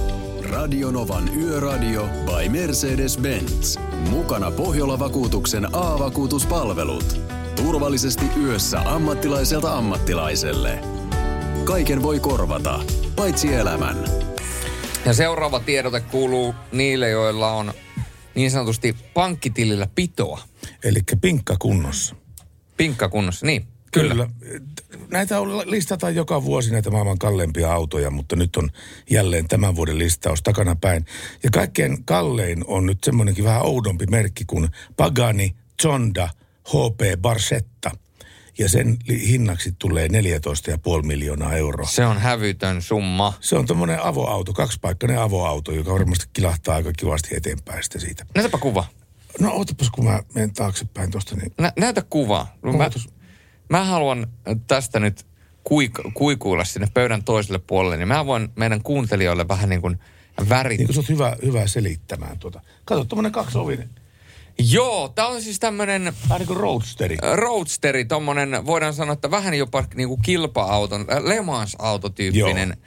Radionovan 0.50 1.30
Yöradio 1.38 2.04
by 2.26 2.50
Mercedes-Benz. 2.50 3.80
Mukana 4.10 4.52
Pohjola-vakuutuksen 4.52 5.76
A-vakuutuspalvelut. 5.76 7.22
Turvallisesti 7.56 8.26
yössä 8.44 8.80
ammattilaiselta 8.80 9.78
ammattilaiselle. 9.78 10.80
Kaiken 11.64 12.04
voi 12.04 12.20
korvata, 12.20 12.80
paitsi 13.16 13.54
elämän. 13.54 13.98
Ja 15.06 15.14
seuraava 15.14 15.60
tiedote 15.60 16.00
kuuluu 16.02 16.56
niille, 16.72 17.10
joilla 17.10 17.52
on 17.52 17.74
niin 18.36 18.52
sanotusti 18.52 18.96
pankkitilillä 19.14 19.88
pitoa. 19.96 20.42
Eli 20.84 21.00
pinkka 21.22 21.56
kunnossa. 21.60 22.16
Pinkka 22.78 23.10
kunnossa, 23.10 23.46
niin. 23.46 23.68
Kyllä. 23.92 24.14
Kyllä. 24.14 24.30
Näitä 25.12 25.40
on, 25.40 25.58
listataan 25.72 26.16
joka 26.16 26.44
vuosi 26.44 26.72
näitä 26.72 26.92
maailman 26.92 27.20
kalleimpia 27.20 27.74
autoja, 27.74 28.12
mutta 28.12 28.36
nyt 28.36 28.56
on 28.56 28.70
jälleen 29.10 29.48
tämän 29.48 29.76
vuoden 29.76 29.98
listaus 29.98 30.44
takana 30.44 30.76
päin. 30.76 31.06
Ja 31.44 31.50
kaikkein 31.54 32.06
kallein 32.06 32.64
on 32.68 32.86
nyt 32.86 32.98
semmoinenkin 33.04 33.44
vähän 33.44 33.66
oudompi 33.66 34.06
merkki 34.06 34.46
kuin 34.48 34.70
Pagani 34.98 35.56
Zonda 35.82 36.30
HP 36.68 37.22
Barchetta. 37.22 37.92
Ja 38.58 38.70
sen 38.70 38.98
hinnaksi 39.28 39.76
tulee 39.80 40.08
14,5 40.08 40.14
miljoonaa 41.06 41.56
euroa. 41.56 41.88
Se 41.88 42.06
on 42.06 42.18
hävytön 42.18 42.82
summa. 42.82 43.34
Se 43.42 43.56
on 43.56 43.66
tommonen 43.66 44.04
avoauto, 44.04 44.54
kaksipaikkainen 44.54 45.20
avoauto, 45.20 45.72
joka 45.72 45.94
varmasti 45.94 46.26
kilahtaa 46.34 46.76
aika 46.76 46.94
kivasti 46.98 47.36
eteenpäin 47.36 47.84
sitten 47.84 48.02
siitä. 48.02 48.26
Näytäpä 48.36 48.58
kuva. 48.58 48.86
No 49.40 49.52
ootapas, 49.52 49.90
kun 49.90 50.06
mä 50.06 50.20
menen 50.34 50.54
taaksepäin 50.54 51.12
tuosta, 51.12 51.36
niin 51.36 51.52
Nä, 51.60 51.74
näytä 51.80 52.02
kuva. 52.10 52.48
Mä, 52.62 52.84
Ootas. 52.84 53.08
Mä 53.70 53.84
haluan 53.86 54.28
tästä 54.68 55.00
nyt 55.00 55.26
kuik, 55.64 55.92
kuikuilla 56.14 56.66
sinne 56.66 56.88
pöydän 56.94 57.24
toiselle 57.24 57.60
puolelle, 57.68 57.98
niin 57.98 58.08
mä 58.08 58.26
voin 58.26 58.50
meidän 58.56 58.84
kuuntelijoille 58.84 59.48
vähän 59.48 59.70
niin 59.70 59.82
kuin 59.82 60.00
värit... 60.50 60.78
niin 60.80 60.94
sä 60.94 61.00
oot 61.00 61.10
hyvä, 61.10 61.36
hyvä 61.46 61.68
selittämään 61.68 62.40
tuota. 62.40 62.62
Kato, 62.86 63.06
tommonen 63.06 63.32
kaksiovinen. 63.32 63.90
Joo, 64.60 65.10
tää 65.10 65.28
on 65.28 65.42
siis 65.42 65.60
tämmönen 65.60 66.14
Vähän 66.30 66.40
niin 66.40 66.48
kuin 66.48 66.60
roadsteri. 66.60 67.18
roadsteri, 67.34 68.06
tommonen, 68.06 68.66
voidaan 68.66 68.94
sanoa, 68.94 69.14
että 69.14 69.32
vähän 69.32 69.54
jopa 69.54 69.84
niinku 69.96 70.18
kilpa-auton, 70.18 71.06
äh, 71.12 71.24
Le 71.24 71.42
Mans-autotyyppinen 71.42 72.78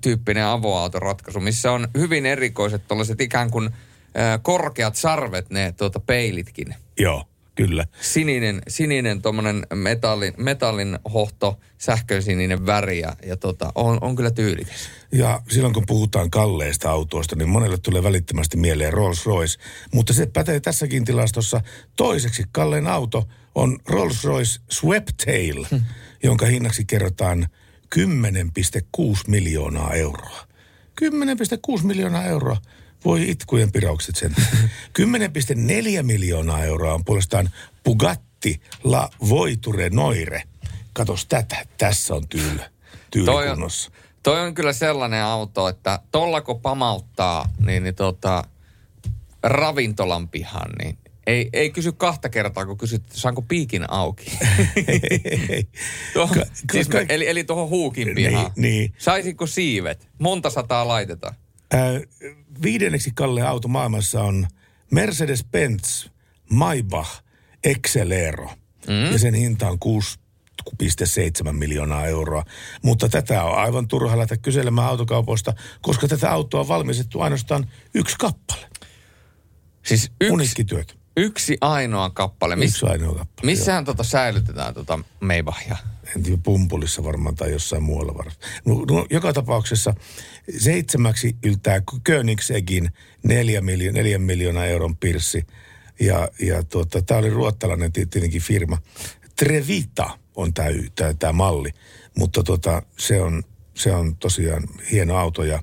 tyyppinen 0.00 0.44
avoautoratkaisu, 0.44 1.40
missä 1.40 1.72
on 1.72 1.88
hyvin 1.98 2.26
erikoiset 2.26 2.88
tollaiset 2.88 3.20
ikään 3.20 3.50
kuin 3.50 3.66
äh, 3.66 4.40
korkeat 4.42 4.96
sarvet, 4.96 5.50
ne 5.50 5.72
tuota 5.72 6.00
peilitkin. 6.00 6.74
Joo, 6.98 7.24
kyllä. 7.56 7.86
Sininen, 8.00 8.62
sininen 8.68 9.22
tommonen 9.22 9.66
metallin, 9.74 10.34
metallin 10.36 10.98
hohto, 11.14 11.58
sähkösininen 11.78 12.66
väri 12.66 13.00
ja, 13.00 13.16
ja 13.26 13.36
tota, 13.36 13.72
on, 13.74 13.98
on 14.00 14.16
kyllä 14.16 14.30
tyylikäs. 14.30 14.88
Ja 15.12 15.42
silloin 15.50 15.74
kun 15.74 15.86
puhutaan 15.86 16.30
kalleista 16.30 16.90
autoista, 16.90 17.36
niin 17.36 17.48
monelle 17.48 17.78
tulee 17.78 18.02
välittömästi 18.02 18.56
mieleen 18.56 18.92
Rolls-Royce. 18.92 19.60
Mutta 19.94 20.12
se 20.12 20.26
pätee 20.26 20.60
tässäkin 20.60 21.04
tilastossa. 21.04 21.60
Toiseksi 21.96 22.44
kallein 22.52 22.86
auto 22.86 23.28
on 23.54 23.78
Rolls-Royce 23.88 24.60
Sweptail, 24.70 25.64
hmm. 25.70 25.82
jonka 26.22 26.46
hinnaksi 26.46 26.84
kerrotaan 26.84 27.48
10,6 27.96 28.02
miljoonaa 29.26 29.92
euroa. 29.94 30.46
10,6 31.00 31.84
miljoonaa 31.86 32.24
euroa 32.24 32.56
Voi 33.06 33.30
itkujen 33.30 33.72
piraukset 33.72 34.16
sen. 34.16 34.34
10,4 35.98 36.02
miljoonaa 36.02 36.64
euroa 36.64 36.94
on 36.94 37.04
puolestaan 37.04 37.50
Bugatti 37.84 38.60
La 38.84 39.08
Voiture 39.28 39.90
Noire. 39.90 40.42
Katos 40.92 41.26
tätä, 41.26 41.66
tässä 41.78 42.14
on 42.14 42.28
tyyl, 42.28 42.42
Toi 42.58 42.58
on, 42.58 42.66
tyylikunnossa. 43.10 43.90
toi 44.22 44.40
on 44.40 44.54
kyllä 44.54 44.72
sellainen 44.72 45.22
auto, 45.22 45.68
että 45.68 45.98
tollako 46.12 46.54
pamauttaa 46.54 47.48
niin, 47.66 47.82
niin 47.82 47.94
tota, 47.94 48.44
ravintolan 49.42 50.28
pihan, 50.28 50.70
niin 50.78 50.98
ei, 51.26 51.48
ei 51.52 51.70
kysy 51.70 51.92
kahta 51.92 52.28
kertaa, 52.28 52.66
kun 52.66 52.78
kysyt, 52.78 53.02
saanko 53.12 53.42
piikin 53.42 53.90
auki. 53.90 54.38
Tuohon, 56.14 56.38
Ka- 56.38 56.46
siis, 56.72 56.88
ka- 56.88 57.00
eli, 57.08 57.28
eli 57.28 57.44
tuohon 57.44 57.68
huukin 57.68 58.14
pihaan. 58.14 58.52
Niin, 58.56 58.62
niin. 58.72 58.94
Saisinko 58.98 59.46
siivet? 59.46 60.08
Monta 60.18 60.50
sataa 60.50 60.88
laitetaan? 60.88 61.34
Ää, 61.70 62.00
viidenneksi 62.62 63.10
kallein 63.14 63.46
auto 63.46 63.68
maailmassa 63.68 64.22
on 64.22 64.46
Mercedes-Benz 64.94 66.08
Maybach 66.50 67.22
Excelero. 67.64 68.50
Mm. 68.88 69.12
Ja 69.12 69.18
sen 69.18 69.34
hinta 69.34 69.68
on 69.70 69.78
6,7 71.46 71.52
miljoonaa 71.52 72.06
euroa. 72.06 72.44
Mutta 72.82 73.08
tätä 73.08 73.42
on 73.44 73.58
aivan 73.58 73.88
turha 73.88 74.18
lähteä 74.18 74.36
kyselemään 74.36 74.88
autokaupoista, 74.88 75.52
koska 75.82 76.08
tätä 76.08 76.30
autoa 76.30 76.60
on 76.60 76.68
valmistettu 76.68 77.20
ainoastaan 77.20 77.70
yksi 77.94 78.16
kappale. 78.18 78.66
Siis 79.82 80.10
yksi, 80.20 80.32
Unikkityöt. 80.32 80.98
yksi 81.16 81.56
ainoa 81.60 82.10
kappale. 82.10 82.56
Miss, 82.56 82.74
Yksi 82.74 82.86
ainoa 82.86 83.14
kappale. 83.14 83.46
missähän 83.46 83.84
tota 83.84 84.04
säilytetään 84.04 84.74
tota 84.74 84.98
Maybachia? 85.20 85.76
En 86.16 86.22
tiedä, 86.22 86.38
pumpulissa 86.42 87.04
varmaan 87.04 87.34
tai 87.34 87.52
jossain 87.52 87.82
muualla 87.82 88.14
varmaan. 88.14 88.36
No, 88.64 88.84
no, 88.90 89.06
joka 89.10 89.32
tapauksessa 89.32 89.94
seitsemäksi 90.58 91.36
yltää 91.44 91.82
Königsegin 92.04 92.90
neljä, 93.22 93.60
miljo- 93.60 93.92
neljän 93.92 94.22
miljoonaa 94.22 94.66
euron 94.66 94.96
pirssi. 94.96 95.46
Ja, 96.00 96.28
ja 96.40 96.62
tuota, 96.62 97.02
tämä 97.02 97.18
oli 97.18 97.30
ruottalainen 97.30 97.92
ti- 97.92 98.06
tietenkin 98.06 98.42
firma. 98.42 98.78
Trevita 99.36 100.18
on 100.34 100.52
tämä 101.18 101.32
malli, 101.32 101.70
mutta 102.18 102.42
tuota, 102.42 102.82
se, 102.98 103.22
on, 103.22 103.42
se 103.74 103.92
on 103.92 104.16
tosiaan 104.16 104.62
hieno 104.92 105.16
auto 105.16 105.44
ja 105.44 105.62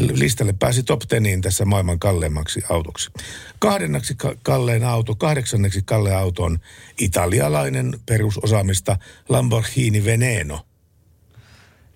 listalle 0.00 0.52
pääsi 0.52 0.82
top 0.82 1.00
teniin 1.08 1.40
tässä 1.40 1.64
maailman 1.64 1.98
kalleimmaksi 1.98 2.62
autoksi. 2.68 3.10
Kahdenneksi 3.58 4.14
ka- 4.14 4.34
kallein 4.42 4.84
auto, 4.84 5.14
kahdeksanneksi 5.14 5.82
kallein 5.84 6.16
auto 6.16 6.42
on 6.42 6.58
italialainen 6.98 7.98
perusosaamista 8.06 8.96
Lamborghini 9.28 10.04
Veneno. 10.04 10.66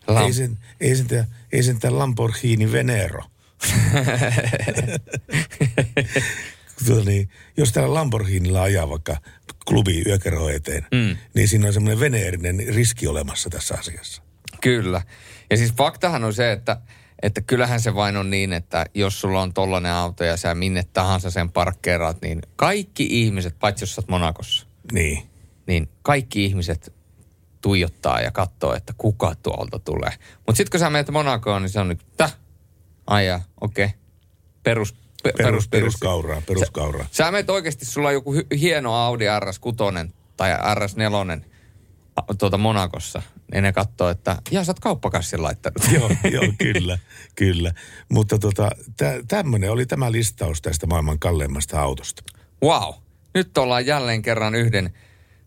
Lam- 0.07 0.27
Ei 0.27 0.33
sen, 0.33 0.59
ei 0.81 0.97
sen, 0.97 1.27
ei 1.53 1.63
sen 1.63 1.79
Lamborghini 1.89 2.73
Venero. 2.73 3.23
Tuota 6.87 7.05
niin, 7.05 7.29
jos 7.57 7.73
täällä 7.73 7.95
Lamborghinilla 7.95 8.63
ajaa 8.63 8.91
vaikka 8.91 9.17
klubi 9.67 10.03
yökerho 10.07 10.49
eteen, 10.49 10.87
mm. 10.93 11.17
niin 11.35 11.49
siinä 11.49 11.67
on 11.67 11.73
semmoinen 11.73 12.01
veneerinen 12.01 12.63
riski 12.75 13.07
olemassa 13.07 13.51
tässä 13.51 13.75
asiassa. 13.75 14.23
Kyllä. 14.61 15.03
Ja 15.51 15.57
siis 15.57 15.73
faktahan 15.73 16.25
on 16.25 16.35
se, 16.35 16.53
että, 16.53 16.77
että 17.25 17.41
kyllähän 17.41 17.81
se 17.81 17.95
vain 17.95 18.17
on 18.17 18.31
niin, 18.31 18.53
että 18.53 18.87
jos 18.95 19.21
sulla 19.21 19.43
on 19.43 19.55
tollainen 19.55 19.93
auto 19.93 20.25
ja 20.25 20.37
sä 20.37 20.55
minne 20.55 20.83
tahansa 20.93 21.31
sen 21.31 21.51
parkkeeraat, 21.53 22.23
niin 22.23 22.43
kaikki 22.57 23.07
ihmiset, 23.11 23.59
paitsi 23.61 23.83
jos 23.83 23.95
sä 23.95 24.01
oot 24.01 24.09
Monakossa, 24.09 24.67
Niin. 24.93 25.23
niin 25.67 25.89
kaikki 26.03 26.45
ihmiset 26.45 26.93
tuijottaa 27.61 28.21
ja 28.21 28.31
katsoo, 28.31 28.75
että 28.75 28.93
kuka 28.99 29.35
tuolta 29.43 29.79
tulee. 29.79 30.11
Mutta 30.37 30.57
sitten 30.57 30.71
kun 30.71 30.81
sä 30.81 30.91
menet 30.91 31.11
Monakoon, 31.11 31.63
niin 31.63 31.71
se 31.71 31.81
on 31.81 31.89
nyt, 31.89 32.01
täh, 32.17 32.37
aijaa, 33.07 33.41
okei, 33.61 33.85
okay. 33.85 33.99
perus, 34.63 34.93
pe, 34.93 34.99
Perus, 35.23 35.37
perus, 35.43 35.69
peruskauraa, 35.69 36.43
peruskauraa. 36.47 37.07
Sä 37.11 37.31
menet 37.31 37.51
oikeasti, 37.51 37.85
sulla 37.85 38.09
on 38.09 38.15
joku 38.15 38.35
hy- 38.35 38.59
hieno 38.59 38.95
Audi 38.95 39.25
RS6 39.25 40.11
tai 40.37 40.51
RS4 40.53 41.33
a- 41.33 41.54
tuota 42.39 42.59
Monakossa, 42.59 43.23
niin 43.53 43.63
ne 43.63 43.73
katsoo, 43.73 44.09
että 44.09 44.37
jaa, 44.51 44.65
sä 44.65 44.71
oot 44.71 44.81
kauppakassin 44.81 45.43
laittanut. 45.43 45.83
joo, 45.95 46.11
joo, 46.31 46.53
kyllä, 46.59 46.99
kyllä. 47.35 47.73
Mutta 48.09 48.39
tota, 48.39 48.71
tä, 48.97 49.15
tämmöinen 49.29 49.71
oli 49.71 49.87
tämä 49.87 50.13
listaus 50.13 50.63
tästä 50.63 50.87
maailman 50.87 51.19
kalleimmasta 51.19 51.81
autosta. 51.81 52.23
Wow. 52.63 52.95
Nyt 53.35 53.59
ollaan 53.59 53.87
jälleen 53.87 54.23
kerran 54.23 54.55
yhden, 54.55 54.95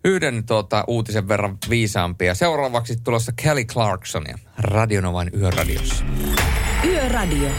yhden 0.04 0.46
tuota, 0.46 0.84
uutisen 0.88 1.28
verran 1.28 1.58
viisaampia. 1.70 2.36
Seuraavaksi 2.36 2.96
tulossa 3.04 3.32
Kelly 3.44 3.66
Clarksonia 3.66 4.40
Radionovan 4.58 5.30
yöradiossa. 5.34 6.06
Yöradio. 6.86 7.50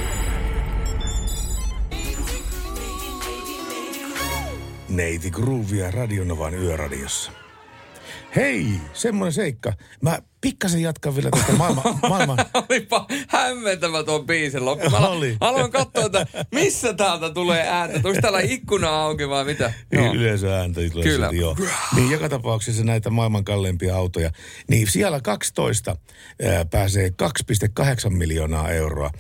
Neiti 4.89 5.31
Groovia 5.31 5.91
Radionovan 5.91 6.55
yöradiossa. 6.55 7.33
Hei, 8.37 8.67
semmoinen 8.93 9.33
seikka. 9.33 9.73
Mä 10.03 10.19
pikkasen 10.41 10.83
jatkan 10.83 11.17
vielä 11.17 11.31
tästä 11.31 11.53
maailman... 11.53 11.85
maailman 12.09 12.39
Olipa 12.55 13.07
hämmentävä 13.29 14.03
tuon 14.05 14.27
biisin 14.27 14.65
loppu. 14.65 14.91
Mä 14.91 15.09
Oli. 15.09 15.37
aloin 15.41 15.73
katsoa, 15.73 16.07
että 16.07 16.27
missä 16.55 16.95
täältä 16.95 17.31
tulee 17.31 17.69
ääntä. 17.69 17.97
Onko 17.97 18.21
täällä 18.21 18.41
ikkuna 18.41 18.89
auki 18.89 19.29
vai 19.29 19.45
mitä? 19.45 19.73
Joo. 19.93 20.15
Yleensä 20.15 20.59
ääntä 20.59 20.81
tulee 20.81 20.91
Kyllä. 20.91 21.31
sieltä, 21.31 21.37
joo. 21.37 21.57
Niin 21.97 22.11
joka 22.11 22.29
tapauksessa 22.29 22.85
näitä 22.85 23.11
maailman 23.11 23.45
kalleimpia 23.45 23.97
autoja. 23.97 24.31
Niin 24.71 24.91
siellä 24.91 25.21
12 25.21 25.97
ää, 26.43 26.65
pääsee 26.65 27.09
2,8 27.09 28.11
miljoonaa 28.11 28.71
euroa. 28.71 29.11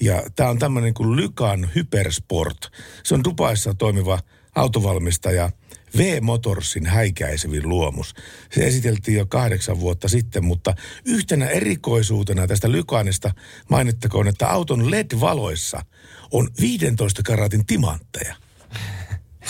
Ja 0.00 0.22
tämä 0.36 0.50
on 0.50 0.58
tämmöinen 0.58 0.94
kuin 0.94 1.16
Lykan 1.16 1.70
Hypersport. 1.74 2.58
Se 3.02 3.14
on 3.14 3.24
Dubaissa 3.24 3.74
toimiva 3.74 4.18
autovalmistaja 4.54 5.50
V-Motorsin 5.96 6.86
häikäisevin 6.86 7.68
luomus. 7.68 8.14
Se 8.50 8.66
esiteltiin 8.66 9.18
jo 9.18 9.26
kahdeksan 9.26 9.80
vuotta 9.80 10.08
sitten, 10.08 10.44
mutta 10.44 10.74
yhtenä 11.04 11.46
erikoisuutena 11.46 12.46
tästä 12.46 12.72
Lykanista 12.72 13.30
mainittakoon, 13.70 14.28
että 14.28 14.48
auton 14.48 14.90
LED-valoissa 14.90 15.84
on 16.30 16.48
15 16.60 17.22
karatin 17.22 17.66
timantteja. 17.66 18.34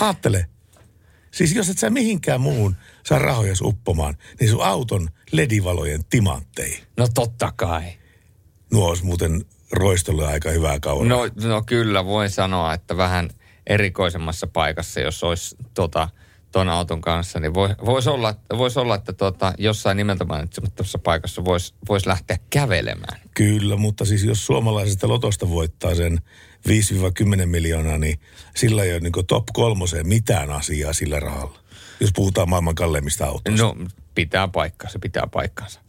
Aattele, 0.01 0.49
Siis 1.35 1.55
jos 1.55 1.69
et 1.69 1.79
sä 1.79 1.91
mihinkään 1.91 2.41
muuhun 2.41 2.77
saa 3.07 3.19
rahoja 3.19 3.55
uppomaan, 3.63 4.15
niin 4.41 4.51
sun 4.51 4.65
auton 4.65 5.09
ledivalojen 5.33 6.05
timantteihin. 6.11 6.85
No 6.97 7.09
totta 7.15 7.53
kai. 7.57 7.83
Nuo 8.73 8.89
olisi 8.89 9.05
muuten 9.05 9.45
roistolle 9.73 10.27
aika 10.27 10.51
hyvää 10.51 10.81
kauraa. 10.81 11.09
No, 11.09 11.29
no 11.49 11.63
kyllä, 11.67 12.05
voin 12.05 12.31
sanoa, 12.31 12.75
että 12.75 12.97
vähän 12.97 13.31
erikoisemmassa 13.67 14.47
paikassa, 14.47 15.01
jos 15.01 15.25
olisi 15.25 15.57
tota, 15.75 16.09
ton 16.55 16.69
auton 16.69 17.01
kanssa, 17.01 17.41
niin 17.41 17.55
voi, 17.55 17.69
voisi 17.85 18.11
olla, 18.11 18.35
vois 18.59 18.77
olla, 18.77 18.95
että 18.95 19.13
tota, 19.13 19.53
jossain 19.59 19.97
nimeltä 19.97 20.25
mainitsemattomassa 20.25 20.99
paikassa 20.99 21.45
voisi 21.45 21.75
vois 21.89 22.07
lähteä 22.07 22.39
kävelemään. 22.51 23.21
Kyllä, 23.35 23.77
mutta 23.77 24.05
siis 24.05 24.25
jos 24.25 24.47
suomalaisesta 24.47 25.09
lotosta 25.09 25.49
voittaa 25.49 25.95
sen 25.95 26.21
5-10 26.69 27.47
miljoonaa, 27.47 27.99
niin 27.99 28.21
sillä 28.57 28.83
ei 28.83 28.93
ole 28.93 29.01
niin 29.01 29.27
top 29.27 29.45
kolmoseen 29.53 30.09
mitään 30.09 30.51
asiaa 30.51 30.93
sillä 30.93 31.21
rahalla. 31.21 31.59
Jos 32.01 32.11
puhutaan 32.15 32.49
maailman 32.49 32.75
kalleimmista 32.75 33.27
autoista. 33.27 33.63
No, 33.63 33.77
pitää 34.15 34.49
paikkansa, 34.49 34.99
pitää 34.99 35.27
paikkansa. 35.33 35.81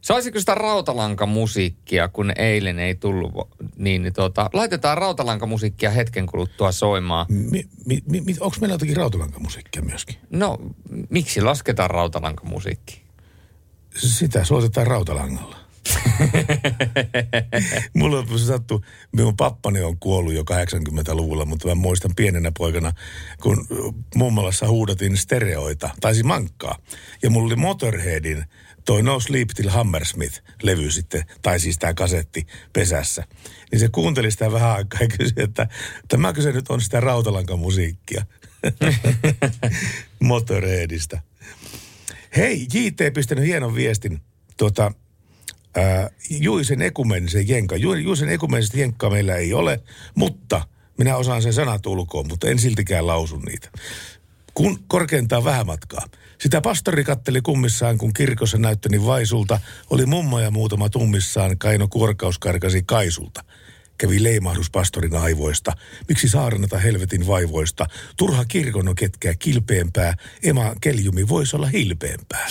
Saisiko 0.00 0.40
sitä 0.40 0.54
rautalankamusiikkia, 0.54 2.08
kun 2.08 2.32
eilen 2.36 2.78
ei 2.78 2.94
tullut, 2.94 3.32
niin, 3.76 4.02
niin 4.02 4.12
tota, 4.12 4.50
laitetaan 4.52 4.98
rautalankamusiikkia 4.98 5.90
hetken 5.90 6.26
kuluttua 6.26 6.72
soimaan. 6.72 7.26
Mi, 7.28 7.64
mi, 7.86 8.02
mi, 8.06 8.36
Onko 8.40 8.56
meillä 8.60 8.74
jotakin 8.74 8.96
rautalankamusiikkia 8.96 9.82
myöskin? 9.82 10.16
No, 10.30 10.58
miksi 11.10 11.40
lasketaan 11.40 11.90
rautalankamusiikki? 11.90 13.02
Sitä 13.96 14.44
soitetaan 14.44 14.86
rautalangalla. 14.86 15.60
Mulla 17.94 18.38
se 18.38 18.44
sattuu, 18.44 18.84
minun 19.12 19.36
pappani 19.36 19.82
on 19.82 19.98
kuollut 19.98 20.34
jo 20.34 20.42
80-luvulla, 20.42 21.44
mutta 21.44 21.68
mä 21.68 21.74
muistan 21.74 22.14
pienenä 22.16 22.52
poikana, 22.58 22.92
kun 23.42 23.66
mummolassa 24.14 24.68
huudatin 24.68 25.16
stereoita, 25.16 25.90
tai 26.00 26.14
siis 26.14 26.26
mankkaa. 26.26 26.78
Ja 27.22 27.30
mulla 27.30 27.46
oli 27.46 27.56
Motorheadin 27.56 28.44
toi 28.84 29.02
No 29.02 29.20
Sleep 29.20 29.48
Till 29.54 29.70
Hammersmith-levy 29.70 30.90
sitten, 30.90 31.24
tai 31.42 31.60
siis 31.60 31.78
tämä 31.78 31.94
kasetti 31.94 32.46
pesässä. 32.72 33.24
Niin 33.72 33.80
se 33.80 33.88
kuunteli 33.88 34.30
sitä 34.30 34.52
vähän 34.52 34.70
aikaa 34.70 35.00
ja 35.00 35.08
kysyi, 35.08 35.42
että 35.42 35.68
tämäkö 36.08 36.42
se 36.42 36.52
nyt 36.52 36.68
on 36.68 36.80
sitä 36.80 37.00
rautalankamusiikkia 37.00 38.24
Motorheadista. 40.20 41.20
Hei, 42.36 42.66
JT 42.74 43.14
pistänyt 43.14 43.44
hienon 43.44 43.74
viestin. 43.74 44.20
Tuota, 44.56 44.92
Juisen 46.30 46.82
ekumenisen 46.82 47.48
jenka. 47.48 47.76
Ju, 47.76 47.94
Juisen 47.94 48.28
ekumenista 48.28 48.78
jenkkaa 48.78 49.10
meillä 49.10 49.36
ei 49.36 49.52
ole, 49.54 49.80
mutta 50.14 50.66
minä 50.98 51.16
osaan 51.16 51.42
sen 51.42 51.52
sanat 51.52 51.86
ulkoon, 51.86 52.28
mutta 52.28 52.48
en 52.48 52.58
siltikään 52.58 53.06
lausu 53.06 53.36
niitä. 53.36 53.70
Kun 54.60 54.78
korkeintaan 54.88 55.44
vähän 55.44 55.66
matkaa. 55.66 56.06
Sitä 56.38 56.60
pastori 56.60 57.04
katteli 57.04 57.40
kummissaan, 57.42 57.98
kun 57.98 58.12
kirkossa 58.12 58.58
näyttäni 58.58 59.06
vaisulta. 59.06 59.60
Oli 59.90 60.06
mummo 60.06 60.40
ja 60.40 60.50
muutama 60.50 60.88
tummissaan, 60.88 61.58
Kaino 61.58 61.88
Kuorkaus 61.88 62.38
karkasi 62.38 62.82
Kaisulta. 62.82 63.44
kävi 63.98 64.22
leimahdus 64.22 64.70
pastorin 64.70 65.16
aivoista. 65.16 65.72
Miksi 66.08 66.28
saarnata 66.28 66.78
helvetin 66.78 67.26
vaivoista? 67.26 67.86
Turha 68.16 68.44
kirkon 68.44 68.88
on 68.88 68.94
ketkää 68.94 69.34
kilpeämpää. 69.38 70.14
Ema 70.42 70.74
keljumi 70.80 71.28
voisi 71.28 71.56
olla 71.56 71.66
hilpeämpää. 71.66 72.46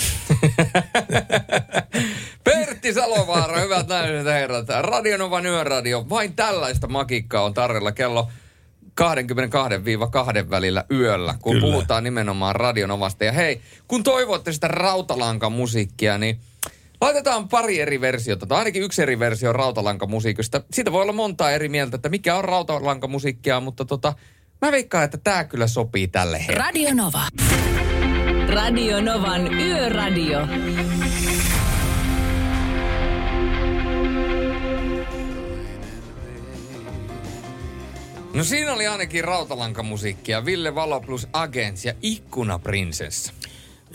Pertti 2.44 2.94
Salovaara, 2.94 3.60
hyvät 3.60 3.86
ja 4.24 4.32
herrat. 4.32 4.66
Radionovan 4.80 5.46
yöradio. 5.46 6.06
Vain 6.08 6.36
tällaista 6.36 6.88
makikkaa 6.88 7.44
on 7.44 7.54
tarjolla 7.54 7.92
kello 7.92 8.28
22-2 9.00 10.50
välillä 10.50 10.84
yöllä, 10.90 11.34
kun 11.40 11.52
Kyllä. 11.52 11.66
puhutaan 11.66 12.04
nimenomaan 12.04 12.56
Radionovasta. 12.56 13.24
Ja 13.24 13.32
hei, 13.32 13.60
kun 13.88 14.02
toivotte 14.02 14.52
sitä 14.52 14.68
rautalankamusiikkia, 14.68 16.18
niin 16.18 16.40
laitetaan 17.00 17.48
pari 17.48 17.80
eri 17.80 18.00
versiota, 18.00 18.46
tai 18.46 18.58
ainakin 18.58 18.82
yksi 18.82 19.02
eri 19.02 19.18
versio 19.18 19.52
rautalankamusiikista. 19.52 20.62
Siitä 20.72 20.92
voi 20.92 21.02
olla 21.02 21.12
montaa 21.12 21.50
eri 21.50 21.68
mieltä, 21.68 21.96
että 21.96 22.08
mikä 22.08 22.36
on 22.36 22.44
rautalankamusiikkia, 22.44 23.60
mutta 23.60 23.84
tota, 23.84 24.12
mä 24.62 24.72
veikkaan, 24.72 25.04
että 25.04 25.18
tämä 25.18 25.44
kyllä 25.44 25.66
sopii 25.66 26.08
tälle 26.08 26.38
hetkelle. 26.38 26.62
Radio 26.62 26.94
Nova. 26.94 27.22
Radio 28.48 29.00
Novan 29.00 29.54
Yöradio. 29.54 30.38
No 38.34 38.44
siinä 38.44 38.72
oli 38.72 38.86
ainakin 38.86 39.24
rautalankamusiikkia. 39.24 40.44
Ville 40.44 40.74
Valo 40.74 41.00
plus 41.00 41.28
Agents 41.32 41.84
ja 41.84 41.94
Ikkunaprinsessa. 42.02 43.32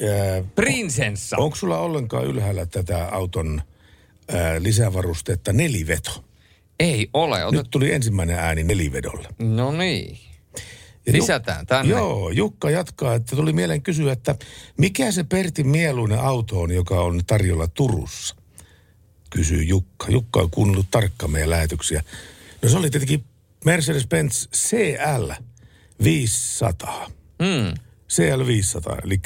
Ää, 0.01 0.43
Prinsessa. 0.55 1.38
Onko 1.38 1.55
sulla 1.55 1.79
ollenkaan 1.79 2.25
ylhäällä 2.25 2.65
tätä 2.65 3.07
auton 3.07 3.61
ää, 4.33 4.63
lisävarustetta 4.63 5.53
neliveto? 5.53 6.23
Ei 6.79 7.09
ole. 7.13 7.45
Otet... 7.45 7.57
Nyt 7.57 7.67
tuli 7.71 7.93
ensimmäinen 7.93 8.39
ääni 8.39 8.63
nelivedolle. 8.63 9.27
No 9.39 9.71
niin. 9.71 10.17
Ja 11.05 11.13
Lisätään 11.13 11.65
tänne. 11.65 11.91
Joo, 11.91 12.29
Jukka 12.29 12.69
jatkaa, 12.69 13.15
että 13.15 13.36
tuli 13.36 13.53
mieleen 13.53 13.81
kysyä, 13.81 14.11
että 14.11 14.36
mikä 14.77 15.11
se 15.11 15.23
Pertin 15.23 15.67
mieluinen 15.67 16.19
auto 16.19 16.61
on, 16.61 16.71
joka 16.71 17.01
on 17.01 17.21
tarjolla 17.27 17.67
Turussa? 17.67 18.36
Kysyy 19.29 19.63
Jukka. 19.63 20.07
Jukka 20.09 20.39
on 20.39 20.51
kuunnellut 20.51 20.91
tarkkaan 20.91 21.31
meidän 21.31 21.49
lähetyksiä. 21.49 22.03
No 22.61 22.69
se 22.69 22.77
oli 22.77 22.89
tietenkin 22.89 23.23
Mercedes-Benz 23.66 24.47
CL 24.55 25.32
500. 26.03 27.11
Mm. 27.39 27.74
CL 28.09 28.45
500, 28.47 28.97
eli 29.03 29.22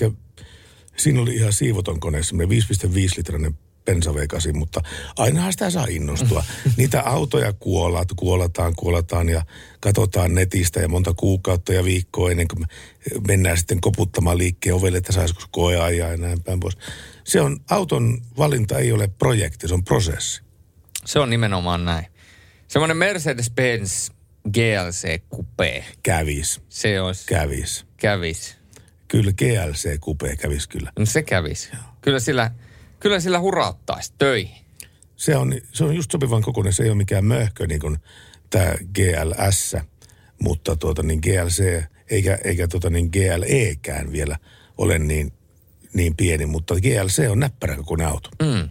siinä 0.97 1.21
oli 1.21 1.35
ihan 1.35 1.53
siivoton 1.53 1.99
kone, 1.99 2.23
semmoinen 2.23 2.57
5,5-litrainen 2.61 3.57
bensaveikasi, 3.85 4.53
mutta 4.53 4.81
ainahan 5.17 5.51
sitä 5.51 5.69
saa 5.69 5.85
innostua. 5.89 6.43
Niitä 6.77 7.01
autoja 7.01 7.53
kuolat, 7.53 8.07
kuolataan, 8.15 8.73
kuolataan 8.75 9.29
ja 9.29 9.45
katsotaan 9.79 10.35
netistä 10.35 10.79
ja 10.79 10.87
monta 10.87 11.13
kuukautta 11.13 11.73
ja 11.73 11.83
viikkoa 11.83 12.31
ennen 12.31 12.47
kuin 12.47 12.59
me 12.59 12.67
mennään 13.27 13.57
sitten 13.57 13.81
koputtamaan 13.81 14.37
liikkeen 14.37 14.75
ovelle, 14.75 14.97
että 14.97 15.13
saisiko 15.13 15.41
koe 15.51 15.77
ajaa 15.77 16.09
ja 16.09 16.17
näin 16.17 16.43
päin 16.43 16.59
pois. 16.59 16.77
Se 17.23 17.41
on, 17.41 17.59
auton 17.69 18.21
valinta 18.37 18.79
ei 18.79 18.91
ole 18.91 19.07
projekti, 19.07 19.67
se 19.67 19.73
on 19.73 19.83
prosessi. 19.83 20.41
Se 21.05 21.19
on 21.19 21.29
nimenomaan 21.29 21.85
näin. 21.85 22.05
Semmoinen 22.67 22.97
Mercedes-Benz 22.97 24.11
GLC 24.53 25.21
Coupe. 25.35 25.85
Kävis, 26.03 26.61
Se 26.69 27.01
olisi. 27.01 27.25
kävis. 27.27 27.85
Kävis. 27.97 28.57
Kyllä 29.07 29.31
GLC 29.33 29.99
Coupe 29.99 30.35
kävis 30.35 30.67
kyllä. 30.67 30.91
No 30.99 31.05
se 31.05 31.23
kävis. 31.23 31.71
Kyllä 32.01 32.19
sillä, 32.19 32.51
kyllä 32.99 33.19
sillä 33.19 33.39
hurauttaisi 33.39 34.13
töihin. 34.17 34.65
Se 35.15 35.35
on, 35.35 35.53
se 35.73 35.83
on 35.83 35.95
just 35.95 36.11
sopivan 36.11 36.41
kokoinen, 36.41 36.73
se 36.73 36.83
ei 36.83 36.89
ole 36.89 36.97
mikään 36.97 37.25
möhkö 37.25 37.67
niin 37.67 37.79
kuin 37.79 37.97
tämä 38.49 38.73
GLS, 38.95 39.75
mutta 40.41 40.75
tuota 40.75 41.03
niin 41.03 41.19
GLC 41.19 41.83
eikä, 42.09 42.39
eikä 42.43 42.67
tuota 42.67 42.89
niin 42.89 43.09
GLEkään 43.13 44.11
vielä 44.11 44.37
ole 44.77 44.99
niin, 44.99 45.33
niin 45.93 46.15
pieni, 46.15 46.45
mutta 46.45 46.75
GLC 46.75 47.29
on 47.29 47.39
näppärä 47.39 47.75
kokoinen 47.75 48.07
auto. 48.07 48.29
Mm. 48.41 48.69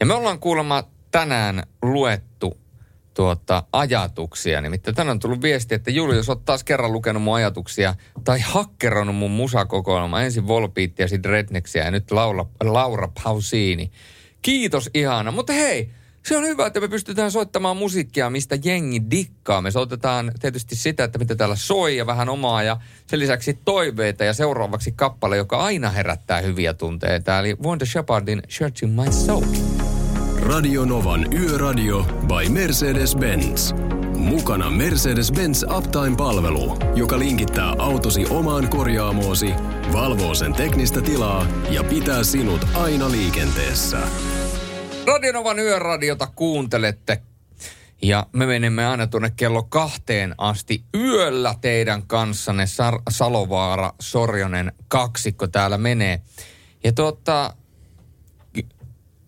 Ja 0.00 0.06
me 0.06 0.14
ollaan 0.14 0.38
kuulemma 0.40 0.84
tänään 1.10 1.62
luettu 1.82 2.58
tuota, 3.18 3.62
ajatuksia. 3.72 4.60
Nimittäin 4.60 4.94
tänään 4.94 5.14
on 5.16 5.18
tullut 5.18 5.42
viesti, 5.42 5.74
että 5.74 5.90
Julius 5.90 6.28
oot 6.28 6.44
taas 6.44 6.64
kerran 6.64 6.92
lukenut 6.92 7.22
mun 7.22 7.34
ajatuksia 7.34 7.94
tai 8.24 8.40
hakkeroinut 8.40 9.16
mun 9.16 9.30
musakokoelma. 9.30 10.22
Ensin 10.22 10.46
Volbeatia 10.48 11.04
ja 11.04 11.08
sitten 11.08 11.30
Rednexia 11.30 11.84
ja 11.84 11.90
nyt 11.90 12.10
Laura, 12.10 12.46
Laura 12.64 13.08
Pausini. 13.24 13.90
Kiitos 14.42 14.90
ihana. 14.94 15.30
Mutta 15.30 15.52
hei, 15.52 15.90
se 16.22 16.36
on 16.36 16.44
hyvä, 16.44 16.66
että 16.66 16.80
me 16.80 16.88
pystytään 16.88 17.30
soittamaan 17.30 17.76
musiikkia, 17.76 18.30
mistä 18.30 18.58
jengi 18.64 19.02
dikkaa. 19.10 19.62
Me 19.62 19.70
soitetaan 19.70 20.32
tietysti 20.40 20.76
sitä, 20.76 21.04
että 21.04 21.18
mitä 21.18 21.36
täällä 21.36 21.56
soi 21.56 21.96
ja 21.96 22.06
vähän 22.06 22.28
omaa 22.28 22.62
ja 22.62 22.76
sen 23.06 23.18
lisäksi 23.18 23.58
toiveita 23.64 24.24
ja 24.24 24.32
seuraavaksi 24.32 24.92
kappale, 24.92 25.36
joka 25.36 25.56
aina 25.56 25.90
herättää 25.90 26.40
hyviä 26.40 26.74
tunteita. 26.74 27.38
Eli 27.38 27.56
Wanda 27.62 27.86
Shepardin 27.86 28.42
Searching 28.48 29.00
My 29.02 29.12
Soul. 29.12 29.97
Radio 30.42 30.84
Novan 30.84 31.32
Yöradio 31.32 32.02
by 32.02 32.48
Mercedes-Benz. 32.48 33.74
Mukana 34.16 34.70
Mercedes-Benz 34.70 35.76
Uptime-palvelu, 35.76 36.76
joka 36.94 37.18
linkittää 37.18 37.74
autosi 37.78 38.26
omaan 38.30 38.68
korjaamoosi, 38.68 39.54
valvoo 39.92 40.34
sen 40.34 40.52
teknistä 40.52 41.00
tilaa 41.00 41.46
ja 41.70 41.84
pitää 41.84 42.24
sinut 42.24 42.66
aina 42.74 43.10
liikenteessä. 43.10 43.98
Radionovan 45.06 45.58
yöradiota 45.58 46.28
kuuntelette. 46.34 47.22
Ja 48.02 48.26
me 48.32 48.46
menemme 48.46 48.86
aina 48.86 49.06
tuonne 49.06 49.32
kello 49.36 49.62
kahteen 49.62 50.34
asti 50.38 50.84
yöllä 50.94 51.54
teidän 51.60 52.06
kanssanne. 52.06 52.64
Sar- 52.64 53.02
Salovaara, 53.10 53.92
Sorjonen, 54.00 54.72
kaksikko 54.88 55.46
täällä 55.46 55.78
menee. 55.78 56.22
Ja 56.84 56.92
tuota, 56.92 57.54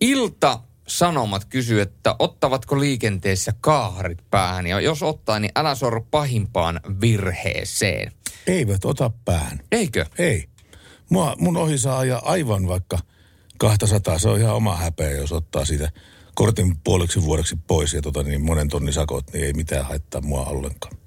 Ilta 0.01 0.59
Sanomat 0.91 1.45
kysyy, 1.45 1.81
että 1.81 2.15
ottavatko 2.19 2.79
liikenteessä 2.79 3.53
kaaharit 3.61 4.19
päähän? 4.29 4.67
Ja 4.67 4.79
jos 4.79 5.03
ottaa, 5.03 5.39
niin 5.39 5.51
älä 5.55 5.75
sorru 5.75 6.07
pahimpaan 6.11 6.79
virheeseen. 7.01 8.11
Eivät 8.47 8.85
ota 8.85 9.11
päähän. 9.25 9.59
Eikö? 9.71 10.05
Ei. 10.17 10.45
Mua, 11.09 11.35
mun 11.39 11.57
ohi 11.57 11.77
saa 11.77 11.99
ajaa 11.99 12.21
aivan 12.25 12.67
vaikka 12.67 12.99
200. 13.57 14.19
Se 14.19 14.29
on 14.29 14.39
ihan 14.39 14.55
oma 14.55 14.75
häpeä, 14.75 15.11
jos 15.11 15.31
ottaa 15.31 15.65
siitä 15.65 15.91
kortin 16.35 16.77
puoleksi 16.83 17.21
vuodeksi 17.21 17.55
pois 17.67 17.93
ja 17.93 18.01
tota, 18.01 18.23
niin 18.23 18.41
monen 18.41 18.67
tonnin 18.67 18.93
sakot, 18.93 19.33
niin 19.33 19.45
ei 19.45 19.53
mitään 19.53 19.85
haittaa 19.85 20.21
mua 20.21 20.45
ollenkaan. 20.45 21.00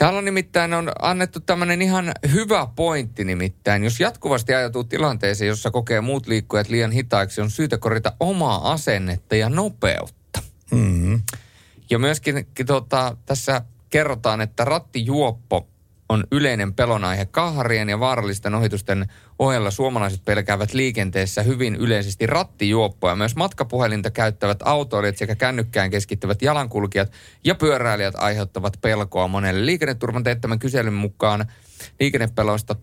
Täällä 0.00 0.18
on 0.18 0.24
nimittäin 0.24 0.74
on 0.74 0.92
annettu 1.02 1.40
tämmöinen 1.40 1.82
ihan 1.82 2.12
hyvä 2.32 2.68
pointti 2.76 3.24
nimittäin. 3.24 3.84
Jos 3.84 4.00
jatkuvasti 4.00 4.54
ajatuu 4.54 4.84
tilanteeseen, 4.84 5.48
jossa 5.48 5.70
kokee 5.70 6.00
muut 6.00 6.26
liikkujat 6.26 6.68
liian 6.68 6.90
hitaiksi, 6.90 7.40
on 7.40 7.50
syytä 7.50 7.78
korjata 7.78 8.12
omaa 8.20 8.72
asennetta 8.72 9.36
ja 9.36 9.48
nopeutta. 9.48 10.42
Mm-hmm. 10.70 11.22
Ja 11.90 11.98
myöskin 11.98 12.46
tota, 12.66 13.16
tässä 13.26 13.62
kerrotaan, 13.90 14.40
että 14.40 14.64
rattijuoppo 14.64 15.68
on 16.10 16.24
yleinen 16.32 16.74
pelonaihe 16.74 17.26
kaharien 17.26 17.88
ja 17.88 18.00
vaarallisten 18.00 18.54
ohitusten 18.54 19.06
ohella 19.38 19.70
suomalaiset 19.70 20.24
pelkäävät 20.24 20.74
liikenteessä 20.74 21.42
hyvin 21.42 21.76
yleisesti 21.76 22.26
rattijuoppoja. 22.26 23.16
Myös 23.16 23.36
matkapuhelinta 23.36 24.10
käyttävät 24.10 24.58
autoilijat 24.64 25.16
sekä 25.16 25.34
kännykkään 25.34 25.90
keskittyvät 25.90 26.42
jalankulkijat 26.42 27.12
ja 27.44 27.54
pyöräilijät 27.54 28.14
aiheuttavat 28.16 28.78
pelkoa 28.80 29.28
monelle. 29.28 29.66
Liikenneturvan 29.66 30.22
teettämän 30.22 30.58
kyselyn 30.58 30.92
mukaan 30.92 31.46
liikennepeloista, 32.00 32.76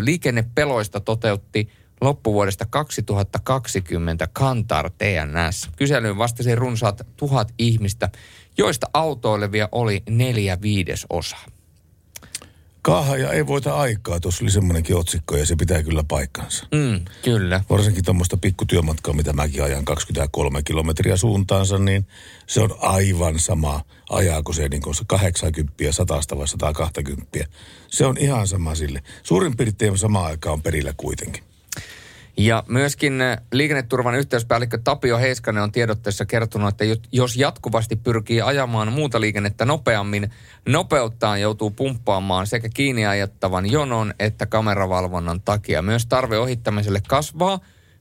liikennepeloista 0.00 1.00
toteutti 1.00 1.68
loppuvuodesta 2.00 2.66
2020 2.70 4.28
Kantar 4.32 4.90
TNS. 4.90 5.70
Kyselyyn 5.76 6.18
vastasi 6.18 6.54
runsaat 6.54 7.06
tuhat 7.16 7.54
ihmistä, 7.58 8.08
joista 8.58 8.86
autoilevia 8.94 9.68
oli 9.72 10.02
neljä 10.10 10.58
viidesosaa. 10.62 11.55
Kaahaja 12.86 13.32
ei 13.32 13.46
voita 13.46 13.74
aikaa, 13.74 14.20
tuossa 14.20 14.44
oli 14.44 14.50
semmoinenkin 14.50 14.96
otsikko 14.96 15.36
ja 15.36 15.46
se 15.46 15.56
pitää 15.56 15.82
kyllä 15.82 16.04
paikkansa. 16.08 16.66
Mm, 16.74 17.04
kyllä. 17.22 17.64
Varsinkin 17.70 18.04
tuommoista 18.04 18.36
pikkutyömatkaa, 18.36 19.14
mitä 19.14 19.32
mäkin 19.32 19.62
ajan 19.62 19.84
23 19.84 20.62
kilometriä 20.62 21.16
suuntaansa, 21.16 21.78
niin 21.78 22.06
se 22.46 22.60
on 22.60 22.74
aivan 22.80 23.38
sama 23.38 23.80
ajaako 24.10 24.52
se 24.52 24.68
niin 24.68 24.82
kuin 24.82 24.94
se 24.94 25.04
80, 25.06 25.92
100 25.92 26.14
vai 26.38 26.48
120. 26.48 27.38
Se 27.88 28.06
on 28.06 28.16
ihan 28.18 28.48
sama 28.48 28.74
sille. 28.74 29.02
Suurin 29.22 29.56
piirtein 29.56 29.98
sama 29.98 30.26
aika 30.26 30.50
on 30.50 30.62
perillä 30.62 30.94
kuitenkin. 30.96 31.44
Ja 32.38 32.64
myöskin 32.68 33.20
äh, 33.20 33.38
liikenneturvan 33.52 34.14
yhteyspäällikkö 34.14 34.78
Tapio 34.84 35.18
Heiskanen 35.18 35.62
on 35.62 35.72
tiedotteessa 35.72 36.26
kertonut, 36.26 36.68
että 36.68 36.84
jo- 36.84 36.96
jos 37.12 37.36
jatkuvasti 37.36 37.96
pyrkii 37.96 38.40
ajamaan 38.40 38.92
muuta 38.92 39.20
liikennettä 39.20 39.64
nopeammin, 39.64 40.30
nopeuttaan 40.68 41.40
joutuu 41.40 41.70
pumppaamaan 41.70 42.46
sekä 42.46 42.68
kiinni 42.68 43.06
ajattavan 43.06 43.70
jonon 43.70 44.14
että 44.18 44.46
kameravalvonnan 44.46 45.40
takia. 45.40 45.82
Myös 45.82 46.06
tarve 46.06 46.38
ohittamiselle 46.38 47.00
kasvaa, 47.08 47.60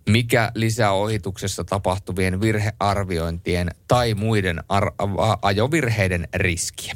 mikä 0.10 0.52
lisää 0.56 0.92
ohituksessa 0.92 1.64
tapahtuvien 1.64 2.42
virhearviointien 2.42 3.72
tai 3.88 4.14
muiden 4.14 4.64
ar- 4.70 4.92
ajovirheiden 5.42 6.28
riskiä. 6.34 6.96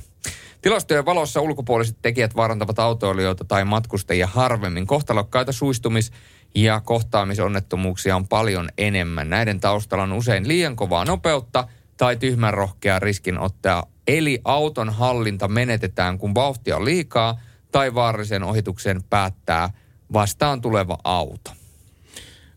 Tilastojen 0.62 1.06
valossa 1.06 1.42
ulkopuoliset 1.42 1.98
tekijät 2.02 2.36
vaarantavat 2.36 2.80
autoilijoita 2.80 3.44
tai 3.44 3.66
matkustajia 3.66 4.28
harvemmin. 4.28 4.88
Kohtalokkaita 4.88 5.52
suistumis- 5.52 6.12
ja 6.56 6.82
kohtaamisonnettomuuksia 6.82 8.16
on 8.16 8.28
paljon 8.28 8.70
enemmän. 8.78 9.30
Näiden 9.30 9.60
taustalla 9.60 10.04
on 10.04 10.14
usein 10.14 10.48
liian 10.48 10.76
kovaa 10.76 11.06
nopeutta 11.06 11.68
tai 11.98 12.16
tyhmän 12.16 12.54
rohkea 12.54 13.00
riskinottaa. 13.00 13.86
Eli 14.08 14.42
auton 14.46 14.90
hallinta 14.90 15.48
menetetään, 15.48 16.18
kun 16.18 16.36
vauhtia 16.36 16.78
on 16.78 16.86
liikaa 16.86 17.40
tai 17.72 17.94
vaarallisen 17.94 18.44
ohituksen 18.44 19.04
päättää 19.04 19.70
vastaan 20.14 20.62
tuleva 20.62 20.98
auto. 21.04 21.52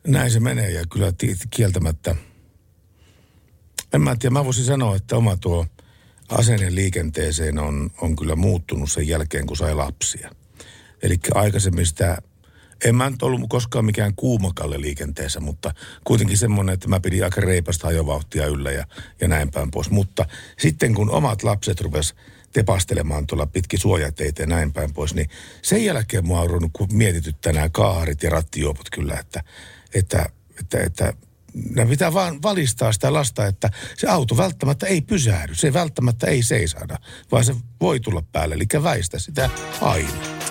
Näin 0.07 0.31
se 0.31 0.41
menee 0.41 0.71
ja 0.71 0.85
kyllä 0.93 1.13
kieltämättä. 1.51 2.17
En 3.95 4.01
mä 4.01 4.17
tiedä, 4.17 4.33
mä 4.33 4.45
voisin 4.45 4.65
sanoa, 4.65 4.97
että 4.97 5.17
oma 5.17 5.37
tuo 5.37 5.67
asenne 6.29 6.75
liikenteeseen 6.75 7.59
on, 7.59 7.91
on 8.01 8.17
kyllä 8.17 8.37
muuttunut 8.37 8.93
sen 8.93 9.09
jälkeen, 9.09 9.47
kun 9.47 9.57
sai 9.57 9.75
lapsia. 9.75 10.31
Eli 11.03 11.17
aikaisemmin 11.35 11.87
sitä, 11.87 12.19
en 12.85 12.97
mä 12.97 13.11
nyt 13.11 13.23
ollut 13.23 13.41
koskaan 13.49 13.85
mikään 13.85 14.15
kuumakalle 14.15 14.81
liikenteessä, 14.81 15.41
mutta 15.41 15.75
kuitenkin 16.05 16.39
semmoinen, 16.39 16.73
että 16.73 16.89
mä 16.89 17.01
pidin 17.01 17.25
aika 17.25 17.41
reipasta 17.41 17.89
ajovauhtia 17.89 18.47
yllä 18.47 18.71
ja, 18.71 18.87
ja 19.21 19.29
näin 19.29 19.51
päin 19.51 19.71
pois. 19.71 19.91
Mutta 19.91 20.27
sitten 20.59 20.95
kun 20.95 21.11
omat 21.11 21.43
lapset 21.43 21.81
rupes 21.81 22.15
tepastelemaan 22.53 23.27
tuolla 23.27 23.47
pitki 23.47 23.79
suojateitä 23.79 24.43
ja 24.43 24.47
näin 24.47 24.73
päin 24.73 24.93
pois, 24.93 25.15
niin 25.15 25.31
sen 25.63 25.85
jälkeen 25.85 26.27
mua 26.27 26.41
on 26.41 26.51
ruvennut 26.51 26.71
kun 26.73 26.89
mietityttää 26.93 27.53
nämä 27.53 27.69
kaarit 27.69 28.23
ja 28.23 28.31
rattijuopot 28.31 28.91
kyllä, 28.91 29.15
että, 29.19 29.45
että, 29.95 30.27
että, 30.61 30.79
että 30.79 31.13
nämä 31.75 31.91
pitää 31.91 32.13
vaan 32.13 32.43
valistaa 32.43 32.93
sitä 32.93 33.13
lasta, 33.13 33.47
että 33.47 33.71
se 33.97 34.09
auto 34.09 34.37
välttämättä 34.37 34.87
ei 34.87 35.01
pysähdy, 35.01 35.55
se 35.55 35.73
välttämättä 35.73 36.27
ei 36.27 36.43
seisada, 36.43 36.99
vaan 37.33 37.45
se 37.45 37.55
voi 37.81 38.01
tulla 38.01 38.23
päälle, 38.33 38.55
eli 38.55 38.83
väistä 38.83 39.19
sitä 39.19 39.51
aina. 39.81 40.42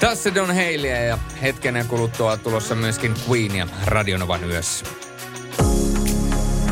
Tässä 0.00 0.34
Don 0.34 0.46
Haleyä 0.46 1.04
ja 1.04 1.18
hetken 1.42 1.84
kuluttua 1.88 2.36
tulossa 2.36 2.74
myöskin 2.74 3.14
Queenia 3.28 3.68
Radionovan 3.84 4.50
yössä. 4.50 4.86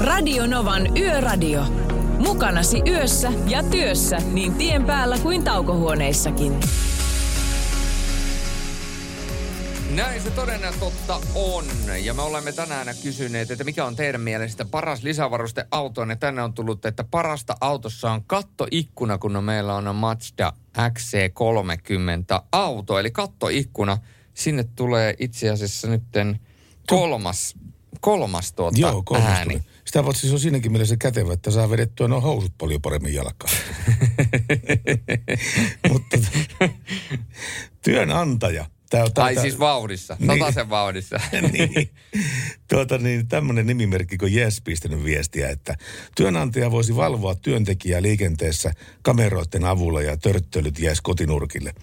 Radio 0.01 0.47
Novan 0.47 0.99
Yöradio. 0.99 1.65
Mukanasi 2.19 2.83
yössä 2.89 3.33
ja 3.47 3.63
työssä 3.63 4.19
niin 4.33 4.55
tien 4.55 4.85
päällä 4.85 5.19
kuin 5.19 5.45
taukohuoneissakin. 5.45 6.61
Näin 9.97 10.23
se 10.23 10.31
todennäköisesti 10.31 10.85
totta 10.85 11.21
on. 11.35 11.65
Ja 12.03 12.15
me 12.15 12.23
olemme 12.23 12.53
tänään 12.53 12.87
kysyneet, 13.03 13.51
että 13.51 13.65
mikä 13.65 13.85
on 13.85 13.97
teidän 13.97 14.21
mielestä 14.21 14.65
paras 14.65 15.03
lisävaruste 15.03 15.67
autoon. 15.71 16.11
Ja 16.11 16.17
tänne 16.17 16.43
on 16.43 16.53
tullut, 16.53 16.85
että 16.85 17.05
parasta 17.05 17.57
autossa 17.61 18.13
on 18.13 18.25
kattoikkuna, 18.25 19.19
kun 19.19 19.45
meillä 19.45 19.75
on 19.75 19.97
Mazda 19.97 20.53
XC30 20.79 22.43
auto. 22.53 22.99
Eli 22.99 23.11
kattoikkuna. 23.11 23.99
Sinne 24.35 24.65
tulee 24.77 25.15
itse 25.19 25.51
asiassa 25.51 25.89
nytten 25.89 26.41
kolmas, 26.87 27.55
kolmas 28.01 28.53
tuota 28.53 28.81
Joo, 28.81 29.03
kolmas 29.05 29.29
ääni. 29.29 29.55
tuli. 29.55 29.63
Sitä 29.85 30.03
paitsi 30.03 30.29
se 30.29 30.35
on 30.35 30.41
siinäkin 30.41 30.73
mielessä 30.73 30.97
kätevä, 30.97 31.33
että 31.33 31.51
saa 31.51 31.71
vedettyä 31.71 32.09
nuo 32.09 32.21
housut 32.21 32.53
paljon 32.59 32.83
paremmin 32.83 33.15
jalkaan. 33.15 33.55
Mutta 35.93 36.19
työnantaja. 37.83 38.67
Tää 38.93 39.05
on, 39.05 39.11
Ai 39.17 39.35
tää- 39.35 39.43
siis 39.43 39.59
vauhdissa, 39.59 40.17
Niin. 40.19 40.27
sataisen 40.39 40.71
vauhdissa. 40.71 41.21
niin. 41.53 41.91
Tuota 42.69 42.99
niin, 42.99 43.29
tämmöinen 43.29 43.67
nimimerkki 43.67 44.19
kuin 44.19 44.35
Yes 44.37 44.61
pistänyt 44.65 45.05
viestiä, 45.05 45.49
että 45.51 45.77
työnantaja 46.17 46.71
voisi 46.71 46.97
valvoa 46.97 47.35
työntekijää 47.35 48.03
liikenteessä 48.03 48.73
kameroiden 49.03 49.65
avulla 49.65 50.03
ja 50.03 50.17
törttelyt 50.17 50.79
jäisi 50.79 51.03
kotinurkille. 51.03 51.75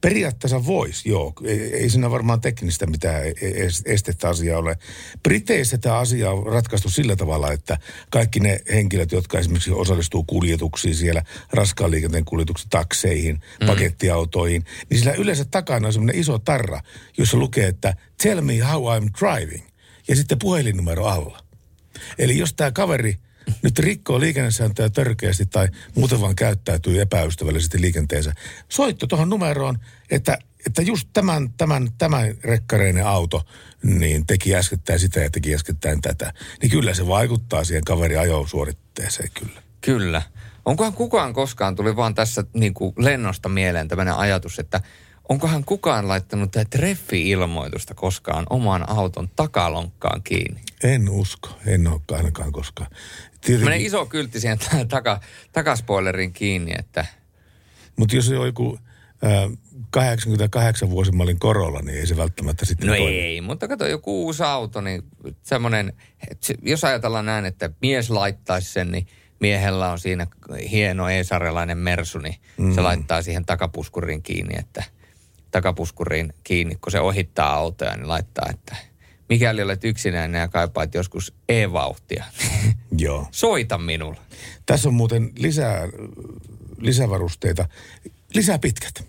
Periaatteessa 0.00 0.66
voisi, 0.66 1.08
joo. 1.08 1.32
Ei, 1.44 1.60
ei 1.74 1.90
siinä 1.90 2.10
varmaan 2.10 2.40
teknistä 2.40 2.86
mitään 2.86 3.26
e- 3.26 3.30
es- 3.66 3.82
estettä 3.84 4.28
asiaa 4.28 4.58
ole. 4.58 4.78
Briteissä 5.22 5.78
tämä 5.78 5.98
asia 5.98 6.30
on 6.30 6.46
ratkaistu 6.46 6.90
sillä 6.90 7.16
tavalla, 7.16 7.52
että 7.52 7.78
kaikki 8.10 8.40
ne 8.40 8.60
henkilöt, 8.72 9.12
jotka 9.12 9.38
esimerkiksi 9.38 9.70
osallistuu 9.70 10.24
kuljetuksiin 10.24 10.94
siellä, 10.94 11.22
raskaan 11.52 11.90
liikenteen 11.90 12.24
kuljetuksiin, 12.24 12.70
takseihin, 12.70 13.40
Mm. 13.60 13.66
pakettiautoihin, 13.66 14.64
niin 14.90 14.98
sillä 14.98 15.12
yleensä 15.12 15.44
takana 15.44 15.86
on 15.86 15.92
semmoinen 15.92 16.20
iso 16.20 16.38
tarra, 16.38 16.80
jossa 17.18 17.36
lukee, 17.36 17.66
että 17.66 17.96
tell 18.22 18.40
me 18.40 18.58
how 18.58 18.82
I'm 18.84 19.10
driving, 19.20 19.64
ja 20.08 20.16
sitten 20.16 20.38
puhelinnumero 20.38 21.04
alla. 21.06 21.38
Eli 22.18 22.38
jos 22.38 22.54
tämä 22.54 22.70
kaveri 22.70 23.16
nyt 23.62 23.78
rikkoo 23.78 24.20
liikennesääntöjä 24.20 24.90
törkeästi 24.90 25.46
tai 25.46 25.68
muuten 25.94 26.20
vaan 26.20 26.36
käyttäytyy 26.36 27.00
epäystävällisesti 27.00 27.80
liikenteensä, 27.80 28.32
soitto 28.68 29.06
tuohon 29.06 29.30
numeroon, 29.30 29.78
että, 30.10 30.38
että 30.66 30.82
just 30.82 31.08
tämän, 31.12 31.52
tämän, 31.56 31.88
tämän 31.98 32.34
rekkareinen 32.44 33.06
auto 33.06 33.42
niin 33.82 34.26
teki 34.26 34.56
äskettäin 34.56 35.00
sitä 35.00 35.20
ja 35.20 35.30
teki 35.30 35.54
äskettäin 35.54 36.00
tätä. 36.00 36.32
Niin 36.62 36.70
kyllä 36.70 36.94
se 36.94 37.06
vaikuttaa 37.06 37.64
siihen 37.64 37.84
kaverin 37.84 38.20
ajosuoritteeseen 38.20 39.30
kyllä. 39.34 39.62
Kyllä. 39.80 40.22
Onkohan 40.64 40.92
kukaan 40.92 41.32
koskaan, 41.32 41.76
tuli 41.76 41.96
vaan 41.96 42.14
tässä 42.14 42.44
niin 42.52 42.74
kuin 42.74 42.92
lennosta 42.98 43.48
mieleen 43.48 43.88
tämmöinen 43.88 44.14
ajatus, 44.14 44.58
että 44.58 44.80
onkohan 45.28 45.64
kukaan 45.64 46.08
laittanut 46.08 46.50
tätä 46.50 46.78
treffi-ilmoitusta 46.78 47.94
koskaan 47.94 48.46
oman 48.50 48.88
auton 48.88 49.28
takalonkkaan 49.36 50.22
kiinni? 50.22 50.60
En 50.82 51.08
usko, 51.08 51.48
en 51.66 51.86
ole 51.88 52.00
ainakaan 52.12 52.52
koskaan. 52.52 52.90
Tämmöinen 53.52 53.80
iso 53.80 54.06
kyltti 54.06 54.40
siihen 54.40 54.58
taka, 54.88 55.20
takaspoilerin 55.52 56.32
kiinni, 56.32 56.72
että 56.78 57.06
Mutta 57.96 58.16
jos 58.16 58.26
se 58.26 58.38
on 58.38 58.46
joku 58.46 58.78
äh, 59.24 59.58
88 59.90 60.90
vuosimallin 60.90 61.38
korolla, 61.38 61.80
niin 61.82 61.98
ei 61.98 62.06
se 62.06 62.16
välttämättä 62.16 62.64
sitten 62.64 62.86
No 62.86 62.96
toimi. 62.96 63.18
ei, 63.18 63.40
mutta 63.40 63.68
kato 63.68 63.86
joku 63.86 64.24
uusi 64.24 64.42
auto, 64.42 64.80
niin 64.80 65.02
semmoinen, 65.42 65.92
jos 66.62 66.84
ajatellaan 66.84 67.26
näin, 67.26 67.44
että 67.44 67.70
mies 67.82 68.10
laittaisi 68.10 68.72
sen, 68.72 68.90
niin 68.90 69.06
miehellä 69.40 69.92
on 69.92 69.98
siinä 69.98 70.26
hieno 70.70 71.08
e-sarjalainen 71.08 71.78
mersu, 71.78 72.18
niin 72.18 72.34
mm. 72.56 72.74
se 72.74 72.80
laittaa 72.80 73.22
siihen 73.22 73.44
takapuskuriin 73.44 74.22
kiinni, 74.22 74.54
että 74.58 74.84
takapuskuriin 75.50 76.32
kiinni, 76.44 76.74
kun 76.74 76.92
se 76.92 77.00
ohittaa 77.00 77.52
autoja, 77.52 77.96
niin 77.96 78.08
laittaa, 78.08 78.46
että 78.50 78.76
mikäli 79.28 79.62
olet 79.62 79.84
yksinäinen 79.84 80.40
ja 80.40 80.48
kaipaat 80.48 80.94
joskus 80.94 81.34
e-vauhtia, 81.48 82.24
Joo. 82.98 83.28
soita 83.30 83.78
minulle. 83.78 84.16
Tässä 84.66 84.88
on 84.88 84.94
muuten 84.94 85.30
lisää, 85.38 85.88
lisävarusteita. 86.78 87.68
Lisää 88.34 88.58
pitkät. 88.58 89.04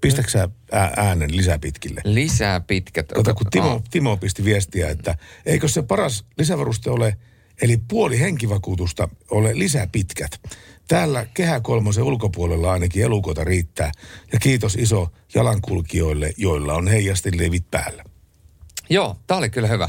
Pistätkö 0.00 0.30
sä 0.30 0.48
ää- 0.72 0.92
äänen 0.96 1.36
lisää 1.36 1.58
pitkille? 1.58 2.00
Lisää 2.04 2.60
pitkät. 2.60 3.08
Kato, 3.08 3.34
kun 3.34 3.46
Timo, 3.50 3.72
Oh. 3.72 3.82
Timo 3.90 4.16
pisti 4.16 4.44
viestiä, 4.44 4.88
että 4.90 5.14
eikö 5.46 5.68
se 5.68 5.82
paras 5.82 6.24
lisävaruste 6.38 6.90
ole, 6.90 7.16
eli 7.62 7.76
puoli 7.88 8.20
henkivakuutusta 8.20 9.08
ole 9.30 9.58
lisää 9.58 9.86
pitkät. 9.92 10.40
Täällä 10.88 11.26
kehä 11.34 11.60
kolmosen 11.60 12.04
ulkopuolella 12.04 12.72
ainakin 12.72 13.02
elukoita 13.02 13.44
riittää. 13.44 13.92
Ja 14.32 14.38
kiitos 14.38 14.74
iso 14.74 15.08
jalankulkijoille, 15.34 16.32
joilla 16.36 16.74
on 16.74 16.88
heijastinleivit 16.88 17.70
päällä. 17.70 18.04
Joo, 18.90 19.16
tämä 19.26 19.38
oli 19.38 19.50
kyllä 19.50 19.68
hyvä. 19.68 19.88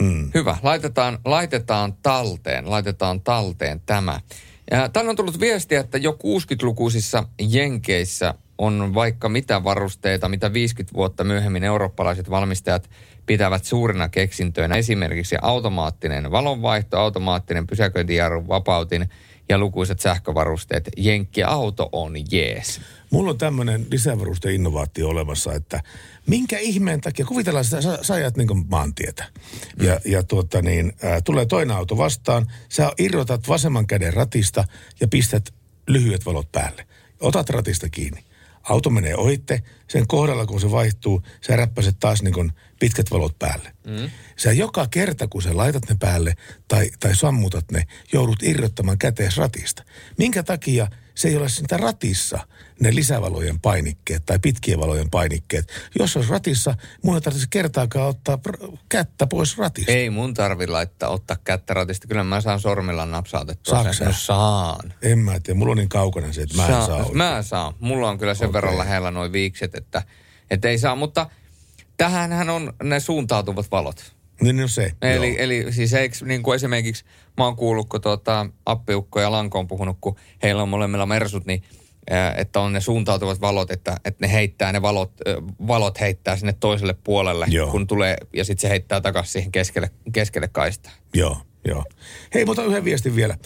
Mm. 0.00 0.30
Hyvä. 0.34 0.56
Laitetaan, 0.62 1.18
laitetaan 1.24 1.94
talteen, 2.02 2.70
laitetaan 2.70 3.20
talteen 3.20 3.80
tämä. 3.86 4.20
Tänne 4.92 5.10
on 5.10 5.16
tullut 5.16 5.40
viestiä, 5.40 5.80
että 5.80 5.98
jo 5.98 6.12
60-lukuisissa 6.12 7.24
Jenkeissä 7.40 8.34
on 8.58 8.94
vaikka 8.94 9.28
mitä 9.28 9.64
varusteita, 9.64 10.28
mitä 10.28 10.52
50 10.52 10.94
vuotta 10.94 11.24
myöhemmin 11.24 11.64
eurooppalaiset 11.64 12.30
valmistajat 12.30 12.90
pitävät 13.26 13.64
suurina 13.64 14.08
keksintöinä. 14.08 14.76
Esimerkiksi 14.76 15.36
automaattinen 15.42 16.30
valonvaihto, 16.30 16.98
automaattinen 16.98 17.66
pysäköintijarrun 17.66 18.48
vapautin 18.48 19.08
ja 19.50 19.58
lukuisat 19.58 20.00
sähkövarusteet. 20.00 20.88
Jenkki-auto 20.96 21.88
on 21.92 22.14
jees. 22.30 22.80
Mulla 23.10 23.30
on 23.30 23.38
tämmöinen 23.38 23.86
lisävarusteinnovaatio 23.90 25.08
olemassa, 25.08 25.52
että 25.54 25.82
minkä 26.26 26.58
ihmeen 26.58 27.00
takia, 27.00 27.24
kuvitellaan 27.24 27.64
sitä, 27.64 27.82
sä, 27.82 27.98
sä 28.02 28.14
ajat 28.14 28.36
niin 28.36 28.66
maantietä. 28.68 29.24
Ja, 29.82 30.00
ja 30.04 30.22
tuota 30.22 30.62
niin, 30.62 30.92
ää, 31.02 31.20
tulee 31.20 31.46
toinen 31.46 31.76
auto 31.76 31.96
vastaan, 31.96 32.46
sä 32.68 32.92
irrotat 32.98 33.48
vasemman 33.48 33.86
käden 33.86 34.14
ratista 34.14 34.64
ja 35.00 35.08
pistät 35.08 35.54
lyhyet 35.88 36.26
valot 36.26 36.52
päälle. 36.52 36.86
Otat 37.20 37.50
ratista 37.50 37.88
kiinni. 37.88 38.24
Auto 38.70 38.90
menee 38.90 39.16
ohitte, 39.16 39.62
sen 39.88 40.06
kohdalla 40.06 40.46
kun 40.46 40.60
se 40.60 40.70
vaihtuu, 40.70 41.22
sä 41.46 41.56
räppäset 41.56 41.96
taas 42.00 42.22
niin 42.22 42.52
pitkät 42.80 43.10
valot 43.10 43.38
päälle. 43.38 43.72
Mm. 43.86 44.10
Sä 44.36 44.52
joka 44.52 44.86
kerta, 44.90 45.28
kun 45.28 45.42
sä 45.42 45.56
laitat 45.56 45.88
ne 45.88 45.96
päälle 46.00 46.34
tai, 46.68 46.90
tai 47.00 47.16
sammutat 47.16 47.70
ne, 47.70 47.86
joudut 48.12 48.42
irrottamaan 48.42 48.98
kätees 48.98 49.36
ratista. 49.36 49.84
Minkä 50.18 50.42
takia 50.42 50.86
se 51.14 51.28
ei 51.28 51.36
ole 51.36 51.48
sitä 51.48 51.76
ratissa 51.76 52.46
ne 52.80 52.94
lisävalojen 52.94 53.60
painikkeet 53.60 54.26
tai 54.26 54.38
pitkien 54.38 54.80
valojen 54.80 55.10
painikkeet. 55.10 55.72
Jos 55.98 56.16
olisi 56.16 56.30
ratissa, 56.30 56.74
mun 57.02 57.14
ei 57.14 57.20
tarvitsisi 57.20 57.48
kertaakaan 57.50 58.08
ottaa 58.08 58.38
kättä 58.88 59.26
pois 59.26 59.58
ratista. 59.58 59.92
Ei 59.92 60.10
mun 60.10 60.34
tarvi 60.34 60.66
laittaa, 60.66 61.08
ottaa 61.08 61.36
kättä 61.44 61.74
ratista. 61.74 62.08
Kyllä 62.08 62.24
mä 62.24 62.40
saan 62.40 62.60
sormilla 62.60 63.06
napsautettua 63.06 63.92
sen. 63.92 64.06
No 64.06 64.12
saan. 64.16 64.94
En 65.02 65.18
mä 65.18 65.40
tiedä, 65.40 65.58
mulla 65.58 65.70
on 65.70 65.76
niin 65.76 65.88
kaukana 65.88 66.32
se, 66.32 66.42
että 66.42 66.56
mä 66.56 66.66
en 66.66 66.86
saa, 66.86 66.96
oikein. 66.96 67.16
Mä 67.16 67.42
saan. 67.42 67.74
Mulla 67.80 68.08
on 68.08 68.18
kyllä 68.18 68.34
sen 68.34 68.48
Okei. 68.48 68.52
verran 68.52 68.78
lähellä 68.78 69.10
noin 69.10 69.32
viikset, 69.32 69.74
että, 69.74 70.02
että 70.50 70.68
ei 70.68 70.78
saa. 70.78 70.96
Mutta 70.96 71.30
tähänhän 71.96 72.50
on 72.50 72.72
ne 72.82 73.00
suuntautuvat 73.00 73.70
valot. 73.70 74.14
Niin 74.40 74.56
no 74.56 74.68
se, 74.68 74.92
Eli, 75.02 75.28
joo. 75.28 75.36
eli 75.38 75.66
siis 75.70 75.94
eikö, 75.94 76.16
niin 76.24 76.42
kuin 76.42 76.56
esimerkiksi 76.56 77.04
mä 77.36 77.44
oon 77.44 77.56
kuullut, 77.56 77.88
kun 77.88 78.00
tuota, 78.00 78.46
Appiukko 78.66 79.20
ja 79.20 79.32
Lanko 79.32 79.58
on 79.58 79.68
puhunut, 79.68 79.96
kun 80.00 80.16
heillä 80.42 80.62
on 80.62 80.68
molemmilla 80.68 81.06
mersut, 81.06 81.46
niin 81.46 81.62
että 82.36 82.60
on 82.60 82.72
ne 82.72 82.80
suuntautuvat 82.80 83.40
valot, 83.40 83.70
että, 83.70 83.96
että 84.04 84.26
ne 84.26 84.32
heittää 84.32 84.72
ne 84.72 84.82
valot, 84.82 85.12
valot 85.66 86.00
heittää 86.00 86.36
sinne 86.36 86.52
toiselle 86.52 86.94
puolelle, 87.04 87.46
Joo. 87.48 87.70
kun 87.70 87.86
tulee, 87.86 88.16
ja 88.32 88.44
sitten 88.44 88.60
se 88.60 88.68
heittää 88.68 89.00
takaisin 89.00 89.32
siihen 89.32 89.52
keskelle, 89.52 89.90
keskelle 90.12 90.48
kaistaa. 90.48 90.92
Joo, 91.14 91.36
joo. 91.68 91.84
Hei, 92.34 92.44
mutta 92.44 92.64
yhden 92.64 92.84
viestin 92.84 93.16
vielä. 93.16 93.36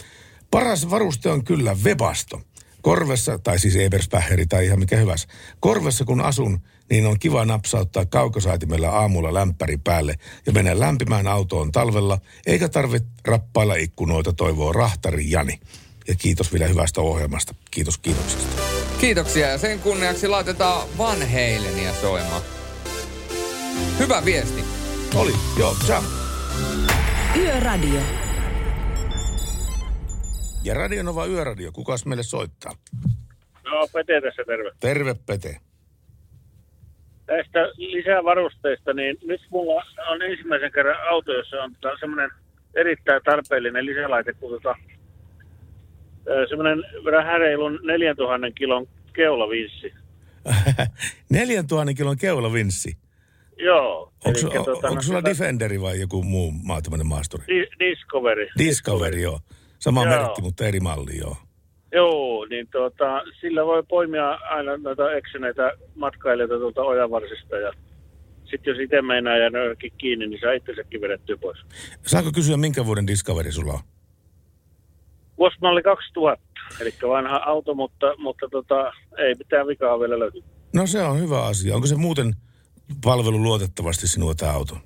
Paras 0.51 0.89
varuste 0.89 1.29
on 1.29 1.43
kyllä 1.43 1.75
Webasto. 1.83 2.41
Korvessa, 2.81 3.39
tai 3.39 3.59
siis 3.59 3.75
Eberspäheri 3.75 4.45
tai 4.45 4.65
ihan 4.65 4.79
mikä 4.79 4.97
hyväs. 4.97 5.27
Korvessa 5.59 6.05
kun 6.05 6.21
asun, 6.21 6.61
niin 6.89 7.05
on 7.05 7.19
kiva 7.19 7.45
napsauttaa 7.45 8.05
kaukosaitimella 8.05 8.89
aamulla 8.89 9.33
lämpäri 9.33 9.77
päälle 9.77 10.15
ja 10.45 10.51
mennä 10.51 10.79
lämpimään 10.79 11.27
autoon 11.27 11.71
talvella, 11.71 12.19
eikä 12.45 12.69
tarvitse 12.69 13.09
rappailla 13.25 13.75
ikkunoita, 13.75 14.33
toivoo 14.33 14.73
rahtari 14.73 15.31
Jani. 15.31 15.59
Ja 16.07 16.15
kiitos 16.15 16.53
vielä 16.53 16.67
hyvästä 16.67 17.01
ohjelmasta. 17.01 17.55
Kiitos 17.71 17.97
kiitoksesta. 17.97 18.61
Kiitoksia, 19.01 19.47
ja 19.47 19.57
sen 19.57 19.79
kunniaksi 19.79 20.27
laitetaan 20.27 20.87
Van 20.97 21.17
Halenia 21.17 21.93
soimaan. 21.93 22.41
Hyvä 23.99 24.21
viesti. 24.25 24.61
Oli, 25.15 25.31
joo, 25.59 25.75
ciao. 25.85 26.03
Yöradio. 27.37 28.01
Ja 30.63 30.73
Radionova 30.73 31.25
Yöradio, 31.25 31.71
kukas 31.71 32.05
meille 32.05 32.23
soittaa? 32.23 32.71
No, 33.63 33.87
Pete 33.93 34.21
tässä 34.21 34.43
terve. 34.47 34.71
Terve 34.79 35.15
Pete. 35.25 35.59
Näistä 37.27 37.59
lisävarusteista, 37.77 38.93
niin 38.93 39.17
nyt 39.23 39.41
mulla 39.49 39.83
on 40.07 40.21
ensimmäisen 40.21 40.71
kerran 40.71 41.07
auto, 41.09 41.33
jossa 41.33 41.63
on 41.63 41.75
tota 41.81 41.97
semmoinen 41.99 42.29
erittäin 42.75 43.21
tarpeellinen 43.25 43.85
lisälaite, 43.85 44.33
kun 44.33 44.51
tota, 44.51 44.75
semmoinen 46.49 46.83
vähän 47.11 47.39
reilun 47.39 47.79
4000 47.83 48.51
kilon 48.51 48.87
keulavinssi. 49.13 49.93
4000 51.29 51.93
kilon 51.93 52.17
keulavinssi. 52.17 52.97
Joo. 53.57 54.11
Onko, 54.25 54.39
elikkä 54.39 54.57
tota, 54.63 54.71
onko 54.87 54.95
no, 54.95 55.01
sulla 55.01 55.19
sitä- 55.19 55.29
Defenderi 55.29 55.81
vai 55.81 55.99
joku 55.99 56.23
muu 56.23 56.51
maatamainen 56.51 57.07
maasturi? 57.07 57.43
Di- 57.47 57.67
Discovery. 57.79 58.47
Discovery, 58.57 59.19
joo. 59.21 59.39
Sama 59.79 60.03
Joo. 60.05 60.09
merkki, 60.15 60.41
mutta 60.41 60.65
eri 60.65 60.79
malli, 60.79 61.17
joo. 61.17 61.37
Joo, 61.93 62.45
niin 62.45 62.67
tuota, 62.71 63.21
sillä 63.41 63.65
voi 63.65 63.83
poimia 63.83 64.29
aina 64.31 64.77
noita 64.77 65.11
eksyneitä 65.13 65.71
matkailijoita 65.95 66.55
tuolta 66.57 66.81
ojanvarsista 66.81 67.55
ja 67.57 67.71
sitten 68.49 68.71
jos 68.71 68.79
itse 68.81 69.01
meinaa 69.01 69.37
jäädä 69.37 69.57
kiinni, 69.97 70.27
niin 70.27 70.39
saa 70.41 70.51
itsensäkin 70.53 71.01
vedettyä 71.01 71.37
pois. 71.37 71.57
Saako 72.05 72.31
kysyä, 72.35 72.57
minkä 72.57 72.85
vuoden 72.85 73.07
Discovery 73.07 73.51
sulla 73.51 73.73
on? 73.73 73.79
Vuosimalli 75.37 75.83
2000, 75.83 76.43
eli 76.81 76.93
vanha 77.07 77.37
auto, 77.45 77.73
mutta, 77.73 78.13
mutta 78.17 78.47
tota, 78.51 78.93
ei 79.17 79.35
mitään 79.35 79.67
vikaa 79.67 79.99
vielä 79.99 80.19
löydy. 80.19 80.43
No 80.73 80.87
se 80.87 81.03
on 81.03 81.19
hyvä 81.19 81.41
asia. 81.45 81.75
Onko 81.75 81.87
se 81.87 81.95
muuten 81.95 82.33
palvelu 83.03 83.43
luotettavasti 83.43 84.07
sinua 84.07 84.33
tämä 84.33 84.51
auto? 84.51 84.77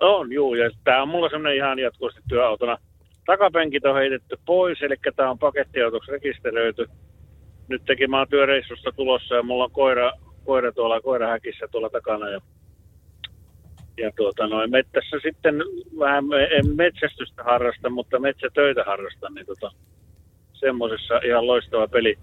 On, 0.00 0.32
juu, 0.32 0.54
ja 0.54 0.70
tämä 0.84 1.02
on 1.02 1.08
mulla 1.08 1.28
semmoinen 1.28 1.56
ihan 1.56 1.78
jatkuvasti 1.78 2.20
työautona. 2.28 2.78
Takapenkit 3.26 3.84
on 3.84 3.94
heitetty 3.94 4.38
pois, 4.46 4.82
eli 4.82 4.94
tämä 5.16 5.30
on 5.30 5.38
pakettiautoksi 5.38 6.10
rekisteröity. 6.12 6.86
Nyt 7.68 7.84
tekin 7.84 8.10
mä 8.10 8.18
oon 8.18 8.28
työreissusta 8.28 8.92
tulossa 8.92 9.34
ja 9.34 9.42
mulla 9.42 9.64
on 9.64 9.70
koira, 9.70 10.12
koira 10.44 10.72
tuolla 10.72 11.00
koirahäkissä 11.00 11.68
tuolla 11.68 11.90
takana. 11.90 12.28
Ja, 12.28 12.40
ja 13.96 14.10
tuota 14.16 14.46
noin, 14.46 14.70
mettässä 14.70 15.16
sitten 15.22 15.54
vähän, 15.98 16.24
en 16.58 16.76
metsästystä 16.76 17.42
harrasta, 17.42 17.90
mutta 17.90 18.18
metsätöitä 18.18 18.84
harrastan, 18.84 19.34
niin 19.34 19.46
tota, 19.46 19.70
semmoisessa 20.52 21.20
ihan 21.24 21.46
loistava 21.46 21.88
peli. 21.88 22.18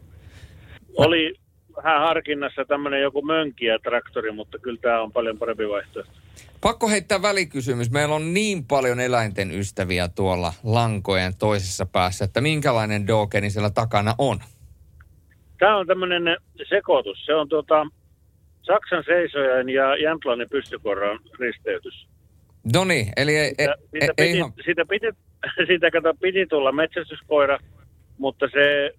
Oli 0.98 1.36
vähän 1.84 2.00
harkinnassa 2.00 2.66
tämmöinen 2.66 3.02
joku 3.02 3.22
mönkiä 3.22 3.80
traktori, 3.80 4.32
mutta 4.32 4.60
kyllä 4.60 4.80
tämä 4.82 5.02
on 5.02 5.12
paljon 5.12 5.40
parempi 5.40 5.70
vaihtoehto. 5.70 6.14
Pakko 6.62 6.90
heittää 6.90 7.22
välikysymys. 7.22 7.92
Meillä 7.92 8.16
on 8.16 8.34
niin 8.34 8.66
paljon 8.66 9.00
eläinten 9.00 9.52
ystäviä 9.52 10.08
tuolla 10.08 10.54
lankojen 10.64 11.34
toisessa 11.40 11.86
päässä, 11.86 12.26
että 12.26 12.42
minkälainen 12.42 13.08
dogeni 13.08 13.50
siellä 13.50 13.70
takana 13.70 14.16
on? 14.18 14.40
Tämä 15.60 15.78
on 15.78 15.88
tämmöinen 15.88 16.24
sekoitus. 16.70 17.26
Se 17.26 17.36
on 17.36 17.50
tuota, 17.50 17.88
Saksan 18.64 19.04
seisojen 19.06 19.70
ja 19.70 19.96
Jämtlannin 19.98 20.50
pystykorran 20.50 21.20
risteytys. 21.40 22.08
No 22.74 22.84
niin, 22.84 23.08
eli 23.18 23.38
ei, 23.38 23.54
ei, 23.58 23.68
Siitä, 23.92 24.14
ei 24.18 24.28
piti, 24.28 24.38
ihan... 24.38 24.54
siitä, 24.66 24.86
piti, 24.86 25.08
siitä 25.68 25.92
kato, 25.92 26.14
piti 26.22 26.46
tulla 26.46 26.72
metsästyskoira, 26.72 27.60
mutta 28.18 28.46
se, 28.54 28.94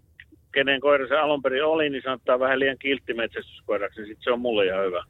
kenen 0.53 0.81
koira 0.81 1.09
se 1.09 1.17
alun 1.17 1.43
perin 1.43 1.65
oli, 1.65 1.91
niin 1.91 2.03
sanotaan 2.03 2.41
vähän 2.41 2.61
liian 2.61 2.79
kiltti 2.79 3.15
metsästyskoiraksi, 3.15 4.01
niin 4.01 4.09
sitten 4.09 4.25
se 4.25 4.31
on 4.31 4.41
mulle 4.41 4.67
ihan 4.67 4.85
hyvä. 4.85 5.05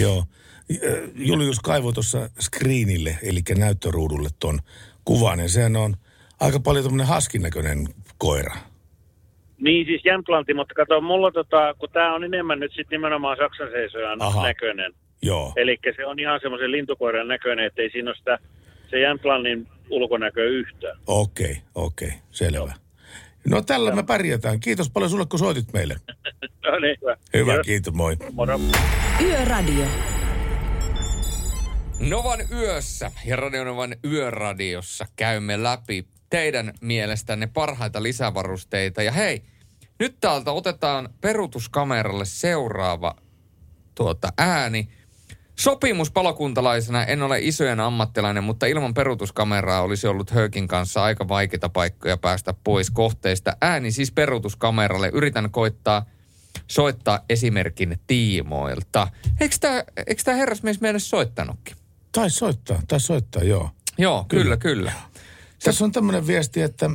Joo. 0.00 0.24
Julius 1.14 1.60
kaivoi 1.60 1.92
tuossa 1.92 2.30
screenille, 2.40 3.18
eli 3.22 3.40
näyttöruudulle 3.58 4.28
ton 4.38 4.58
kuvan, 5.04 5.38
ja 5.38 5.48
sehän 5.48 5.76
on 5.76 5.96
aika 6.40 6.60
paljon 6.60 6.84
tämmöinen 6.84 7.06
haskin 7.06 7.42
näköinen 7.42 7.88
koira. 8.18 8.56
Niin 9.60 9.86
siis 9.86 10.04
Jämtlanti, 10.04 10.54
mutta 10.54 10.74
kato, 10.74 11.00
mulla 11.00 11.30
tota, 11.30 11.74
kun 11.78 11.88
tämä 11.92 12.14
on 12.14 12.24
enemmän 12.24 12.60
nyt 12.60 12.72
sitten 12.72 12.96
nimenomaan 12.96 13.36
Saksan 13.36 13.70
seisojan 13.70 14.22
Aha. 14.22 14.42
näköinen. 14.42 14.92
Joo. 15.22 15.52
Eli 15.56 15.78
se 15.96 16.06
on 16.06 16.18
ihan 16.18 16.40
semmoisen 16.40 16.72
lintukoiran 16.72 17.28
näköinen, 17.28 17.66
että 17.66 17.82
ei 17.82 17.90
siinä 17.90 18.10
ole 18.10 18.16
sitä, 18.16 18.38
se 18.90 19.00
Jämtlannin 19.00 19.66
ulkonäkö 19.90 20.48
yhtään. 20.48 20.98
Okei, 21.06 21.56
okei, 21.74 22.12
selvä. 22.30 22.72
No 23.50 23.62
tällä 23.62 23.94
me 23.94 24.02
pärjätään. 24.02 24.60
Kiitos 24.60 24.90
paljon 24.90 25.10
sulle, 25.10 25.26
kun 25.30 25.38
soitit 25.38 25.72
meille. 25.72 25.96
No 26.64 26.78
niin, 26.78 26.96
hyvä. 27.00 27.16
Hyvä, 27.34 27.52
Kiitos. 27.52 27.66
kiitos, 27.66 27.94
moi. 27.94 28.16
Moro. 28.32 28.60
Yöradio. 29.24 29.84
Novan 32.10 32.40
yössä 32.52 33.12
ja 33.26 33.36
Radionovan 33.36 33.94
yöradiossa 34.04 35.06
käymme 35.16 35.62
läpi 35.62 36.04
teidän 36.30 36.72
mielestänne 36.80 37.46
parhaita 37.46 38.02
lisävarusteita. 38.02 39.02
Ja 39.02 39.12
hei, 39.12 39.42
nyt 39.98 40.16
täältä 40.20 40.52
otetaan 40.52 41.08
perutuskameralle 41.20 42.24
seuraava 42.24 43.14
tuota 43.94 44.32
ääni. 44.38 44.88
Sopimuspalokuntalaisena 45.58 47.04
en 47.04 47.22
ole 47.22 47.38
isojen 47.40 47.80
ammattilainen, 47.80 48.44
mutta 48.44 48.66
ilman 48.66 48.94
perutuskameraa 48.94 49.82
olisi 49.82 50.06
ollut 50.06 50.30
Höökin 50.30 50.68
kanssa 50.68 51.02
aika 51.02 51.28
vaikeita 51.28 51.68
paikkoja 51.68 52.16
päästä 52.16 52.54
pois 52.64 52.90
kohteista. 52.90 53.56
Ääni 53.60 53.92
siis 53.92 54.12
perutuskameralle. 54.12 55.10
Yritän 55.12 55.50
koittaa 55.50 56.06
soittaa 56.66 57.20
esimerkin 57.28 58.00
tiimoilta. 58.06 59.08
Eikö 59.40 59.56
tämä 59.60 59.84
eikö 60.06 60.34
herrasmies 60.34 60.80
meille 60.80 60.98
soittanutkin? 60.98 61.76
Tai 62.12 62.30
soittaa, 62.30 62.82
tai 62.88 63.00
soittaa, 63.00 63.42
joo. 63.42 63.70
Joo, 63.98 64.24
kyllä, 64.28 64.56
kyllä. 64.56 64.92
Tässä 65.64 65.84
on 65.84 65.92
tämmöinen 65.92 66.26
viesti, 66.26 66.60
että 66.60 66.90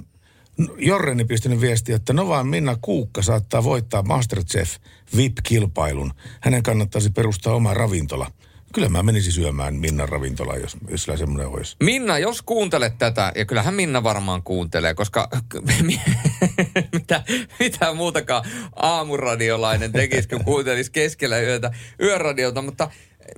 Jorreni 0.78 1.26
pistänyt 1.26 1.62
viesti, 1.62 1.94
että 1.94 2.14
Novaan 2.14 2.48
Minna 2.48 2.78
Kuukka 2.82 3.22
saattaa 3.22 3.64
voittaa 3.64 4.04
Masterchef 4.04 4.76
VIP-kilpailun. 5.16 6.14
Hänen 6.42 6.64
kannattaisi 6.64 7.10
perustaa 7.10 7.54
oma 7.54 7.74
ravintola. 7.74 8.32
Kyllä 8.74 8.90
mä 8.90 9.04
menisin 9.04 9.32
syömään 9.32 9.76
Minnan 9.76 10.10
ravintolaan, 10.10 10.62
jos, 10.62 10.78
jos 10.90 11.04
sillä 11.04 11.18
semmoinen 11.18 11.48
olisi. 11.48 11.76
Minna, 11.84 12.20
jos 12.20 12.42
kuuntelet 12.42 12.98
tätä, 12.98 13.32
ja 13.36 13.46
kyllähän 13.46 13.74
Minna 13.74 14.04
varmaan 14.04 14.44
kuuntelee, 14.44 14.94
koska 14.94 15.30
mitä, 16.94 17.24
mitä 17.60 17.94
muutakaan 17.94 18.46
aamuradiolainen 18.76 19.92
tekisi, 19.92 20.28
kun 20.28 20.44
kuuntelisi 20.44 20.92
keskellä 20.92 21.40
yötä 21.40 21.72
yöradiota. 22.02 22.62
Mutta 22.62 22.90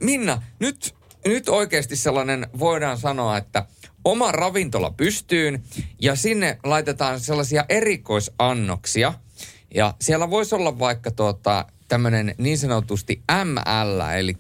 Minna, 0.02 0.42
nyt, 0.60 0.96
nyt 1.26 1.50
oikeasti 1.50 1.96
sellainen 1.96 2.48
voidaan 2.60 2.98
sanoa, 2.98 3.38
että 3.38 3.66
oma 4.06 4.32
ravintola 4.32 4.92
pystyyn 4.92 5.64
ja 6.02 6.16
sinne 6.16 6.60
laitetaan 6.64 7.20
sellaisia 7.20 7.66
erikoisannoksia. 7.70 9.14
Ja 9.76 9.94
siellä 10.02 10.30
voisi 10.30 10.56
olla 10.56 10.80
vaikka 10.80 11.12
tuota, 11.12 11.66
tämmöinen 11.88 12.36
niin 12.38 12.58
sanotusti 12.58 13.22
ML, 13.44 14.00
eli 14.18 14.38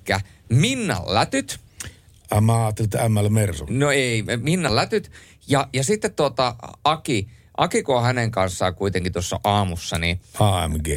Minnan 0.49 1.01
lätyt. 1.05 1.59
Mä 2.41 2.65
ajattelin, 2.65 2.87
että 2.87 3.09
ML 3.09 3.29
Mersu. 3.29 3.65
No 3.69 3.91
ei, 3.91 4.23
Minnan 4.41 4.75
lätyt. 4.75 5.11
Ja, 5.47 5.69
ja 5.73 5.83
sitten 5.83 6.13
tuota, 6.13 6.55
Aki, 6.83 7.27
Aki 7.57 7.83
kun 7.83 7.97
on 7.97 8.03
hänen 8.03 8.31
kanssaan 8.31 8.75
kuitenkin 8.75 9.13
tuossa 9.13 9.39
aamussa, 9.43 9.97
niin... 9.97 10.21
AMG. 10.39 10.87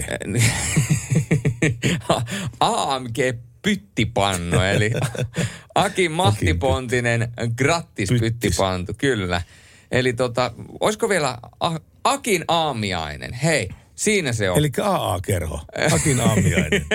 AMG 2.61 3.19
pyttipannu, 3.63 4.61
eli 4.61 4.91
Aki 5.75 6.09
Mahtipontinen 6.09 7.33
grattis 7.57 8.09
pyttipantu, 8.21 8.93
kyllä. 8.99 9.43
Eli 9.91 10.13
tota, 10.13 10.53
olisiko 10.81 11.09
vielä 11.09 11.39
A- 11.61 11.81
Akin 12.05 12.45
aamiainen? 12.49 13.33
Hei, 13.33 13.69
siinä 13.95 14.33
se 14.33 14.51
on. 14.51 14.59
Eli 14.59 14.71
AA-kerho. 14.83 15.61
Akin 15.93 16.21
aamiainen. 16.21 16.87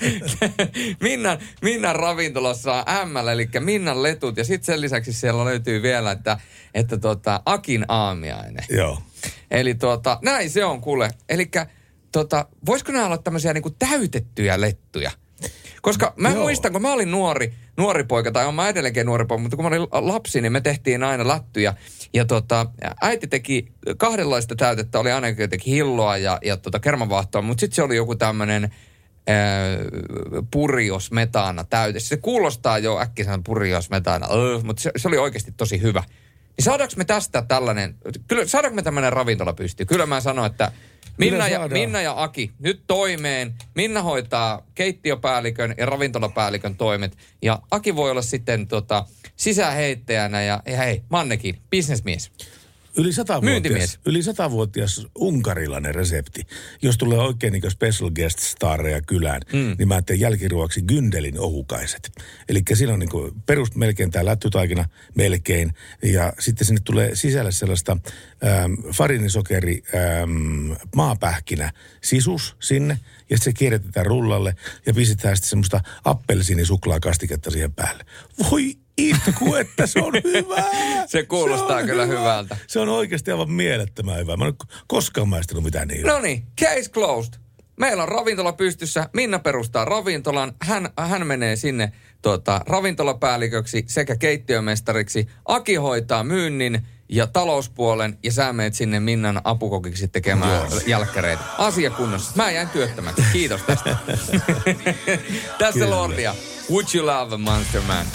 Minnan, 1.00 1.38
Minnan 1.62 1.96
ravintolassa 1.96 2.72
on 2.74 3.08
ML, 3.08 3.28
eli 3.28 3.48
Minnan 3.60 4.02
letut. 4.02 4.36
Ja 4.36 4.44
sitten 4.44 4.66
sen 4.66 4.80
lisäksi 4.80 5.12
siellä 5.12 5.44
löytyy 5.44 5.82
vielä, 5.82 6.10
että, 6.10 6.38
että 6.74 6.98
tota, 6.98 7.42
Akin 7.46 7.84
aamiainen. 7.88 8.64
Joo. 8.70 9.02
Eli 9.50 9.74
tuota, 9.74 10.18
näin 10.22 10.50
se 10.50 10.64
on 10.64 10.80
kuule. 10.80 11.10
Eli 11.28 11.50
tota, 12.12 12.46
voisiko 12.66 12.92
nämä 12.92 13.06
olla 13.06 13.18
tämmöisiä 13.18 13.52
niinku 13.52 13.70
täytettyjä 13.70 14.60
lettuja? 14.60 15.10
Koska 15.82 16.14
mä 16.16 16.28
Joo. 16.28 16.38
muistan, 16.38 16.72
kun 16.72 16.82
mä 16.82 16.92
olin 16.92 17.10
nuori, 17.10 17.54
nuori 17.76 18.04
poika, 18.04 18.32
tai 18.32 18.46
on 18.46 18.54
mä 18.54 18.68
edelleenkin 18.68 19.06
nuori 19.06 19.24
poika, 19.24 19.42
mutta 19.42 19.56
kun 19.56 19.64
mä 19.64 19.68
olin 19.68 19.88
lapsi, 19.90 20.40
niin 20.40 20.52
me 20.52 20.60
tehtiin 20.60 21.02
aina 21.02 21.28
lattuja. 21.28 21.74
Ja 22.14 22.24
tota, 22.24 22.66
äiti 23.02 23.26
teki 23.26 23.72
kahdenlaista 23.96 24.56
täytettä, 24.56 24.98
oli 24.98 25.12
aina 25.12 25.28
jotenkin 25.28 25.74
hilloa 25.74 26.16
ja, 26.16 26.38
ja 26.44 26.56
tota 26.56 26.80
kermavaahtoa, 26.80 27.42
mutta 27.42 27.60
sitten 27.60 27.76
se 27.76 27.82
oli 27.82 27.96
joku 27.96 28.14
tämmöinen 28.16 28.70
purios 30.50 31.10
metana 31.10 31.64
täyte. 31.64 32.00
Se 32.00 32.16
kuulostaa 32.16 32.78
jo 32.78 33.00
äkkiseltä 33.00 33.42
purios 33.44 33.90
metana, 33.90 34.26
öö, 34.34 34.60
mutta 34.62 34.82
se, 34.82 34.90
se, 34.96 35.08
oli 35.08 35.18
oikeasti 35.18 35.52
tosi 35.56 35.82
hyvä. 35.82 36.02
Niin 36.56 36.64
saadaanko 36.64 36.94
me 36.96 37.04
tästä 37.04 37.42
tällainen, 37.42 37.94
kyllä 38.28 38.46
saadaanko 38.46 38.76
me 38.76 38.82
tämmöinen 38.82 39.12
ravintola 39.12 39.52
pystyy? 39.52 39.86
Kyllä 39.86 40.06
mä 40.06 40.20
sanon, 40.20 40.46
että 40.46 40.72
Minna 41.18 41.48
ja. 41.48 41.68
Minna 41.68 42.02
ja 42.02 42.22
Aki, 42.22 42.50
nyt 42.58 42.82
toimeen. 42.86 43.54
Minna 43.74 44.02
hoitaa 44.02 44.62
keittiöpäällikön 44.74 45.74
ja 45.78 45.86
ravintolapäällikön 45.86 46.76
toimet. 46.76 47.16
Ja 47.42 47.62
Aki 47.70 47.96
voi 47.96 48.10
olla 48.10 48.22
sitten 48.22 48.66
tota, 48.66 49.04
sisäheittäjänä 49.36 50.42
ja, 50.42 50.62
ja 50.66 50.76
hei, 50.76 51.02
Mannekin, 51.08 51.58
bisnesmies. 51.70 52.30
Yli 52.96 53.12
satavuotias, 53.12 53.50
Myyntimies. 53.50 53.98
yli 54.06 54.22
satavuotias 54.22 55.06
unkarilainen 55.18 55.94
resepti. 55.94 56.46
Jos 56.82 56.98
tulee 56.98 57.18
oikein 57.18 57.52
niin 57.52 57.70
special 57.70 58.10
guest 58.10 58.38
stareja 58.38 59.00
kylään, 59.02 59.40
mm. 59.52 59.74
niin 59.78 59.88
mä 59.88 60.02
teen 60.02 60.20
jälkiruoksi 60.20 60.82
Gündelin 60.82 61.38
ohukaiset. 61.38 62.12
Eli 62.48 62.62
siinä 62.74 62.92
on 62.92 62.98
niin 62.98 63.10
kuin 63.10 63.32
perus 63.46 63.74
melkein 63.74 64.10
tämä 64.10 64.24
lättytaikina 64.24 64.84
melkein. 65.14 65.74
Ja 66.02 66.32
sitten 66.38 66.66
sinne 66.66 66.80
tulee 66.84 67.16
sisälle 67.16 67.52
sellaista 67.52 67.96
ähm, 68.44 68.72
farinisokeri 68.94 69.82
ähm, 69.94 70.72
maapähkinä 70.96 71.72
sisus 72.02 72.56
sinne. 72.60 72.98
Ja 73.30 73.38
se 73.38 73.52
kierrätetään 73.52 74.06
rullalle 74.06 74.54
ja 74.86 74.94
pistetään 74.94 75.36
sitten 75.36 75.50
semmoista 75.50 75.80
appelsiinisuklaakastiketta 76.04 77.50
siihen 77.50 77.72
päälle. 77.72 78.04
Voi 78.50 78.79
itku, 79.08 79.54
että 79.54 79.86
se 79.86 80.00
on 80.00 80.12
hyvää! 80.24 81.06
Se 81.06 81.22
kuulostaa 81.22 81.76
on 81.76 81.86
kyllä 81.86 82.06
hyvältä. 82.06 82.56
Se 82.66 82.80
on 82.80 82.88
oikeasti 82.88 83.30
aivan 83.30 83.50
mielettömän 83.50 84.18
hyvä. 84.18 84.36
Mä 84.36 84.46
en 84.46 84.54
koskaan 84.86 85.28
maistanut 85.28 85.64
mitään 85.64 85.88
niin. 85.88 86.06
No 86.06 86.20
niin, 86.20 86.46
case 86.60 86.90
closed. 86.90 87.34
Meillä 87.76 88.02
on 88.02 88.08
ravintola 88.08 88.52
pystyssä. 88.52 89.08
Minna 89.12 89.38
perustaa 89.38 89.84
ravintolan. 89.84 90.52
Hän, 90.62 90.88
hän 90.98 91.26
menee 91.26 91.56
sinne 91.56 91.92
tuota, 92.22 92.60
ravintolapäälliköksi 92.66 93.84
sekä 93.86 94.16
keittiömestariksi. 94.16 95.26
Aki 95.44 95.74
hoitaa 95.74 96.24
myynnin 96.24 96.86
ja 97.08 97.26
talouspuolen 97.26 98.18
ja 98.22 98.32
sä 98.32 98.52
meet 98.52 98.74
sinne 98.74 99.00
Minnan 99.00 99.40
apukokiksi 99.44 100.08
tekemään 100.08 100.68
jälkkäreitä. 100.86 101.42
Asia 101.58 101.90
kunnossa. 101.90 102.32
Mä 102.36 102.50
jäin 102.50 102.68
työttömäksi. 102.68 103.22
Kiitos 103.32 103.62
tästä. 103.62 103.96
Tässä. 105.58 105.90
Lordia. 105.90 106.34
Would 106.70 106.86
you 106.94 107.06
love 107.06 107.34
a 107.34 107.38
monster 107.38 107.82
man? 107.86 108.06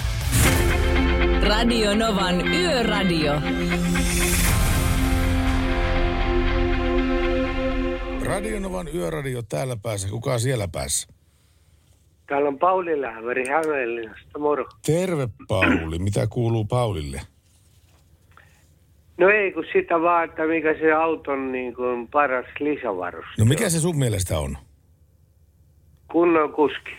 Radio 1.49 1.95
Novan 1.95 2.47
Yöradio. 2.47 3.33
Radionovan 8.25 8.87
yöradio 8.95 9.41
täällä 9.41 9.77
päässä. 9.83 10.09
Kuka 10.09 10.39
siellä 10.39 10.67
päässä? 10.67 11.07
Täällä 12.27 12.47
on 12.47 12.59
Pauli 12.59 13.01
Lähveri 13.01 13.43
Hämeenlinnasta, 13.47 14.39
moro. 14.39 14.65
Terve 14.85 15.27
Pauli. 15.47 15.99
Mitä 15.99 16.27
kuuluu 16.27 16.65
Paulille? 16.65 17.21
No 19.17 19.29
ei 19.29 19.51
kun 19.51 19.65
sitä 19.73 20.01
vaan, 20.01 20.29
että 20.29 20.45
mikä 20.47 20.73
se 20.79 20.93
auton 20.93 21.51
niin 21.51 21.75
kuin 21.75 22.07
paras 22.07 22.45
lisävarus. 22.59 23.25
No 23.37 23.45
mikä 23.45 23.69
se 23.69 23.79
sun 23.79 23.97
mielestä 23.97 24.39
on? 24.39 24.57
Kunnon 26.11 26.53
kuski. 26.53 26.91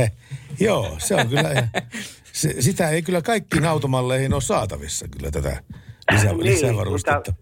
Joo, 0.66 0.94
se 0.98 1.14
on 1.14 1.28
kyllä. 1.28 1.68
Se, 2.34 2.62
sitä 2.62 2.90
ei 2.90 3.02
kyllä 3.02 3.22
kaikkiin 3.22 3.64
automalleihin 3.64 4.34
ole 4.34 4.40
saatavissa 4.40 5.06
kyllä 5.08 5.30
tätä 5.30 5.62
lisä, 6.12 6.28
Niin, 6.28 6.44
lisävarustetta. 6.44 7.32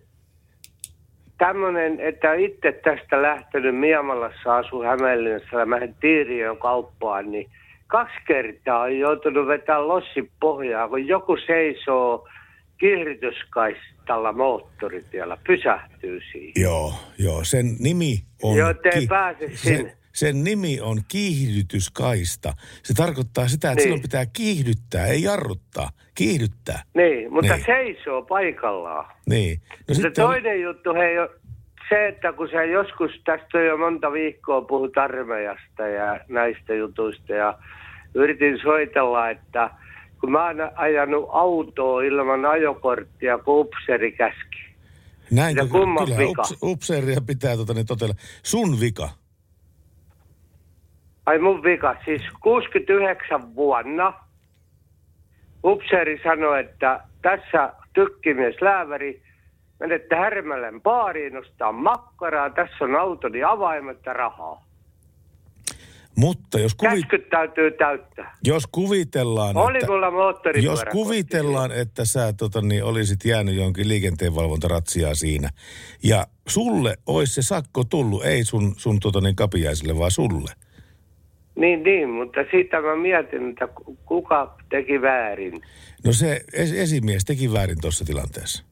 Tämmöinen, 1.38 2.00
että 2.00 2.34
itse 2.34 2.72
tästä 2.72 3.22
lähtenyt 3.22 3.76
Miemalassa 3.76 4.56
asu 4.56 4.82
Hämeenlinnassa 4.82 5.60
ja 5.60 5.66
mä 5.66 5.76
Tiiriön 6.00 6.56
kauppaan, 6.56 7.30
niin 7.30 7.50
kaksi 7.86 8.16
kertaa 8.26 8.80
on 8.80 8.98
joutunut 8.98 9.46
vetää 9.46 9.88
lossin 9.88 10.30
pohjaa, 10.40 10.88
kun 10.88 11.06
joku 11.06 11.36
seisoo 11.46 12.28
kiihdytyskaistalla 12.78 14.32
moottoritiellä, 14.32 15.38
pysähtyy 15.46 16.20
siihen. 16.32 16.62
Joo, 16.62 16.94
joo. 17.18 17.44
Sen 17.44 17.76
nimi 17.78 18.22
on... 18.42 18.56
Joo, 18.56 18.74
te 18.74 18.90
ei 18.94 19.06
pääse 19.06 19.50
sinne. 19.54 19.78
sen, 19.78 19.92
sen 20.12 20.44
nimi 20.44 20.80
on 20.80 21.00
kiihdytyskaista. 21.08 22.54
Se 22.82 22.94
tarkoittaa 22.94 23.48
sitä, 23.48 23.68
että 23.68 23.74
Niin. 23.76 23.82
silloin 23.82 24.02
pitää 24.02 24.26
kiihdyttää, 24.26 25.06
ei 25.06 25.22
jarruttaa. 25.22 25.90
Kiihdyttää. 26.14 26.82
Niin, 26.94 27.32
mutta 27.32 27.54
Niin. 27.54 27.64
seisoo 27.66 28.22
paikallaan. 28.22 29.04
Niin. 29.28 29.60
No 29.70 29.76
No 29.88 29.94
sitten 29.94 30.24
on, 30.24 30.30
toinen 30.30 30.62
juttu, 30.62 30.94
hei, 30.94 31.18
on 31.18 31.28
se, 31.88 32.08
että 32.08 32.32
kun 32.32 32.48
sä 32.52 32.64
joskus, 32.64 33.10
tästä 33.24 33.60
jo 33.60 33.76
monta 33.76 34.12
viikkoa 34.12 34.60
puhut 34.62 34.98
armeijasta 34.98 35.82
ja 35.88 36.20
näistä 36.28 36.74
jutuista 36.74 37.32
ja 37.32 37.58
yritin 38.14 38.58
soitella, 38.62 39.30
että 39.30 39.70
kun 40.20 40.32
mä 40.32 40.46
oon 40.46 40.56
ajanut 40.74 41.28
autoa 41.32 42.02
ilman 42.02 42.44
ajokorttia, 42.44 43.38
kun 43.38 43.60
upseri 43.60 44.12
käski. 44.12 44.62
näin, 45.30 45.56
ja 45.56 45.62
kyllä- 45.66 45.80
kumman 45.80 46.04
kyllä 46.04 46.18
vika? 46.18 46.42
ups, 46.42 46.56
upseeria 46.62 47.20
pitää 47.26 47.56
tota, 47.56 47.74
niin 47.74 47.86
totella. 47.86 48.14
Sun 48.42 48.80
vika. 48.80 49.08
Ai 51.26 51.38
mun 51.38 51.62
vika, 51.62 51.96
siis 52.04 52.22
69 52.40 53.54
vuonna 53.54 54.12
upseeri 55.64 56.20
sanoi, 56.22 56.60
että 56.60 57.00
tässä 57.22 57.72
tykkimies 57.92 58.56
lääväri, 58.60 59.22
menette 59.80 60.16
Härmälän 60.16 60.80
baariin, 60.80 61.36
ostaa 61.36 61.72
makkaraa, 61.72 62.50
tässä 62.50 62.84
on 62.84 62.96
autoni 62.96 63.44
avaimet 63.44 63.98
ja 64.06 64.12
rahaa. 64.12 64.64
Mutta 66.16 66.58
jos, 66.58 66.74
kuvi, 66.74 67.02
täytyy 67.30 67.70
täyttää. 67.70 68.36
jos 68.44 68.66
kuvitellaan, 68.72 69.56
Oli 69.56 69.78
että, 69.78 69.86
mulla 69.86 70.60
jos 70.62 70.80
kuvitellaan, 70.92 71.72
että 71.72 72.04
sä 72.04 72.32
tota, 72.32 72.60
niin, 72.62 72.84
olisit 72.84 73.24
jäänyt 73.24 73.54
jonkin 73.54 73.88
liikenteenvalvontaratsiaa 73.88 75.14
siinä, 75.14 75.50
ja 76.02 76.26
sulle 76.48 76.96
olisi 77.06 77.34
se 77.34 77.42
sakko 77.42 77.84
tullut, 77.84 78.24
ei 78.24 78.44
sun, 78.44 78.74
sun 78.76 79.00
tota, 79.00 79.20
niin, 79.20 79.36
kapiaisille, 79.36 79.98
vaan 79.98 80.10
sulle. 80.10 80.52
Niin, 81.54 81.82
niin, 81.82 82.10
mutta 82.10 82.40
siitä 82.50 82.80
mä 82.80 82.96
mietin, 82.96 83.50
että 83.50 83.66
ku- 83.66 83.98
kuka 84.04 84.56
teki 84.68 85.02
väärin. 85.02 85.60
No 86.04 86.12
se 86.12 86.40
es, 86.52 86.72
esimies 86.72 87.24
teki 87.24 87.52
väärin 87.52 87.80
tuossa 87.80 88.04
tilanteessa. 88.04 88.64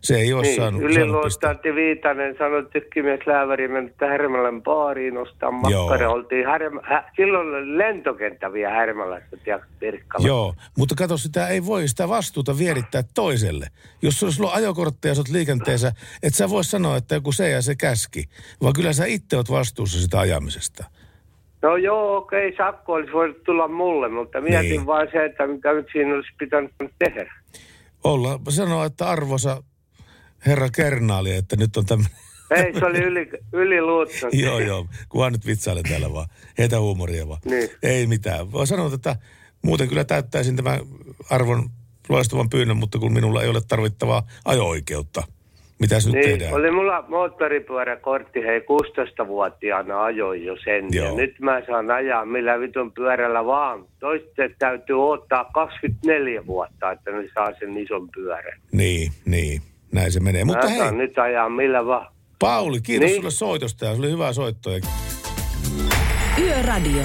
Se 0.00 0.16
ei 0.16 0.32
ole 0.32 0.42
Niin, 0.42 0.56
saanut, 0.56 0.82
yliluostanti 0.82 1.74
Viitanen 1.74 2.34
sanoi, 2.38 2.58
että 2.58 2.70
tykkimies 2.72 3.20
lääväri 3.26 3.68
meni 3.68 3.92
Härmälän 4.00 4.62
baariin 4.62 5.18
ostaa 5.18 5.50
makkara. 5.50 6.10
Oltiin 6.10 6.46
Härmä, 6.46 6.80
hä, 6.84 7.10
silloin 7.16 7.48
oli 7.48 7.78
lentokenttä 7.78 8.52
vielä 8.52 8.72
Härmälässä 8.72 9.36
Pirkkala. 9.78 10.26
Joo, 10.26 10.54
mutta 10.78 10.94
kato, 10.94 11.16
sitä 11.16 11.48
ei 11.48 11.66
voi 11.66 11.88
sitä 11.88 12.08
vastuuta 12.08 12.58
vierittää 12.58 13.02
toiselle. 13.14 13.66
Jos 14.02 14.20
sulla 14.20 14.50
on 14.50 14.56
ajokortteja 14.56 15.10
ja 15.10 15.14
sä 15.14 15.20
oot 15.20 15.28
liikenteessä, 15.28 15.92
et 16.22 16.34
sä 16.34 16.50
voi 16.50 16.64
sanoa, 16.64 16.96
että 16.96 17.14
joku 17.14 17.32
se 17.32 17.50
ja 17.50 17.62
se 17.62 17.74
käski, 17.74 18.24
vaan 18.62 18.72
kyllä 18.72 18.92
sä 18.92 19.04
itse 19.04 19.36
oot 19.36 19.50
vastuussa 19.50 20.00
sitä 20.00 20.18
ajamisesta. 20.18 20.84
No 21.62 21.76
joo, 21.76 22.16
okei, 22.16 22.56
sakko 22.56 22.92
olisi 22.92 23.12
voinut 23.12 23.42
tulla 23.44 23.68
mulle, 23.68 24.08
mutta 24.08 24.40
mietin 24.40 24.70
Niin. 24.70 24.86
vaan 24.86 25.08
se, 25.12 25.24
että 25.24 25.46
mitä 25.46 25.72
nyt 25.72 25.86
siinä 25.92 26.14
olisi 26.14 26.28
pitänyt 26.38 26.72
tehdä. 26.98 27.34
Olla 28.04 28.40
sanoa, 28.48 28.84
että 28.84 29.08
arvoisa 29.08 29.62
herra 30.46 30.68
kernaali, 30.76 31.34
että 31.34 31.56
nyt 31.56 31.76
on 31.76 31.86
tämmöinen... 31.86 32.16
Ei, 32.50 32.78
se 32.78 32.84
oli 32.84 32.98
yli, 32.98 33.30
yliluuttanti. 33.52 34.40
joo, 34.46 34.58
joo, 34.58 34.86
kunhan 35.08 35.32
nyt 35.32 35.46
vitsailen 35.46 35.84
täällä 35.88 36.12
vaan. 36.12 36.28
Heitä 36.58 36.80
huumoria 36.80 37.28
vaan. 37.28 37.40
Niin. 37.44 37.68
Ei 37.82 38.06
mitään. 38.06 38.52
Vaan 38.52 38.66
sanoa, 38.66 38.94
että 38.94 39.16
muuten 39.62 39.88
kyllä 39.88 40.04
täyttäisin 40.04 40.56
tämän 40.56 40.80
arvon 41.30 41.70
loistavan 42.08 42.50
pyynnön, 42.50 42.76
mutta 42.76 42.98
kun 42.98 43.12
minulla 43.12 43.42
ei 43.42 43.48
ole 43.48 43.60
tarvittavaa 43.68 44.26
ajo-oikeutta. 44.44 45.22
Mitäs 45.80 46.06
nyt 46.06 46.14
Niin, 46.14 46.24
tehdään? 46.38 46.54
oli 46.54 46.70
mulla 46.70 47.04
moottoripyöräkortti, 47.08 48.40
hei 48.42 48.60
16-vuotiaana 48.60 50.02
ajoin 50.04 50.44
jo 50.44 50.56
sen. 50.64 50.86
Ja 50.92 51.04
Joo. 51.04 51.16
nyt 51.16 51.40
mä 51.40 51.62
saan 51.66 51.90
ajaa 51.90 52.24
millä 52.26 52.60
vitun 52.60 52.92
pyörällä 52.92 53.44
vaan. 53.44 53.84
Toisten 54.00 54.54
täytyy 54.58 55.10
ottaa 55.10 55.44
24 55.54 56.46
vuotta, 56.46 56.92
että 56.92 57.10
ne 57.10 57.28
saa 57.34 57.48
sen 57.58 57.78
ison 57.78 58.08
pyörän. 58.14 58.60
Niin, 58.72 59.12
niin. 59.24 59.62
Näin 59.92 60.12
se 60.12 60.20
menee. 60.20 60.44
Mutta 60.44 60.64
mä 60.66 60.70
hei, 60.70 60.78
saan 60.78 60.98
nyt 60.98 61.18
ajaa 61.18 61.48
millä 61.48 61.86
vaan. 61.86 62.12
Pauli, 62.38 62.80
kiitos 62.80 63.06
Niin. 63.06 63.16
sulle 63.16 63.30
soitosta 63.30 63.84
ja 63.84 63.92
se 63.94 63.98
oli 63.98 64.10
hyvä 64.10 64.32
soitto. 64.32 64.70
Ja- 64.70 64.80
Yöradio. 66.42 67.02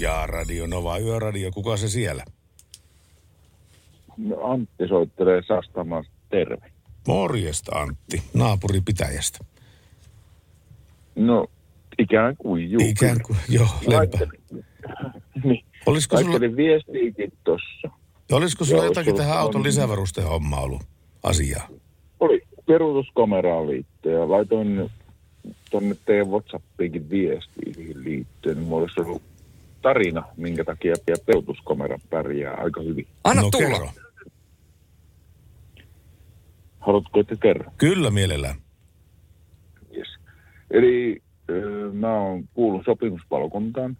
Ja 0.00 0.26
Radio 0.26 0.66
Nova, 0.66 0.98
Yöradio, 0.98 1.50
kuka 1.50 1.76
se 1.76 1.88
siellä? 1.88 2.24
No, 4.18 4.52
Antti 4.52 4.88
soittelee 4.88 5.42
Sastamasta. 5.42 6.13
Terve. 6.34 6.70
Morjesta 7.08 7.78
Antti, 7.78 8.22
naapuripitäjästä. 8.34 9.38
No, 11.16 11.46
ikään 11.98 12.36
kuin 12.36 12.70
juu. 12.70 12.82
Ikään 12.88 13.20
kuin, 13.26 13.38
joo, 13.48 13.66
lempä. 13.86 13.96
Laittelin, 13.96 14.30
niin. 15.44 15.64
Olisiko 15.86 16.16
sulla, 16.16 16.30
Laittelin 16.30 16.56
viestiikin 16.56 17.32
tossa. 17.44 17.90
olisiko 18.32 18.64
sulla 18.64 18.78
Joo, 18.82 18.84
jotakin 18.90 19.10
sulla 19.12 19.18
tähän 19.22 19.36
on- 19.36 19.42
auton 19.42 19.62
lisävarustehommaa 19.62 20.60
ollut 20.60 20.82
asiaa? 21.22 21.68
Oli 22.20 22.42
peruutuskameraan 22.66 23.66
liittyen 23.66 24.20
ja 24.20 24.28
laitoin 24.28 24.90
tonne 25.70 25.96
teidän 26.06 26.28
Whatsappiinkin 26.30 27.10
viestiin 27.10 27.74
siihen 27.74 28.04
liittyen. 28.04 28.58
Mulla 28.58 28.82
olisi 28.82 29.00
ollut 29.00 29.22
tarina, 29.82 30.22
minkä 30.36 30.64
takia 30.64 30.94
peruutuskamera 31.26 31.98
pärjää 32.10 32.54
aika 32.54 32.80
hyvin. 32.80 33.06
Anna 33.24 33.42
No, 33.42 33.50
tulla. 33.50 33.68
kerro. 33.68 33.88
Haluatko, 36.86 37.20
että 37.20 37.36
kerro? 37.42 37.72
Kyllä 37.78 38.10
mielellään. 38.10 38.54
Yes. 39.96 40.08
Eli 40.70 41.22
ö, 41.50 41.90
mä 41.92 42.14
oon 42.14 42.44
kuullut 42.54 42.84
sopimuspalokuntaan. 42.84 43.96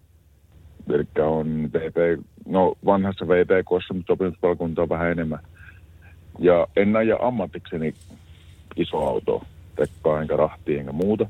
Eli 0.93 1.25
on 1.25 1.69
VP, 1.73 2.23
no 2.47 2.73
vanhassa 2.85 3.27
VPKssa, 3.27 3.93
mutta 3.93 4.13
sopimuspalokunta 4.13 4.81
on 4.81 4.89
vähän 4.89 5.11
enemmän. 5.11 5.39
Ja 6.39 6.67
en 6.75 6.95
aja 6.95 7.17
ammatikseni 7.21 7.93
iso 8.75 8.97
auto, 8.97 9.43
tekkaa 9.75 10.21
enkä 10.21 10.35
rahtia 10.35 10.79
enkä 10.79 10.91
muuta. 10.91 11.29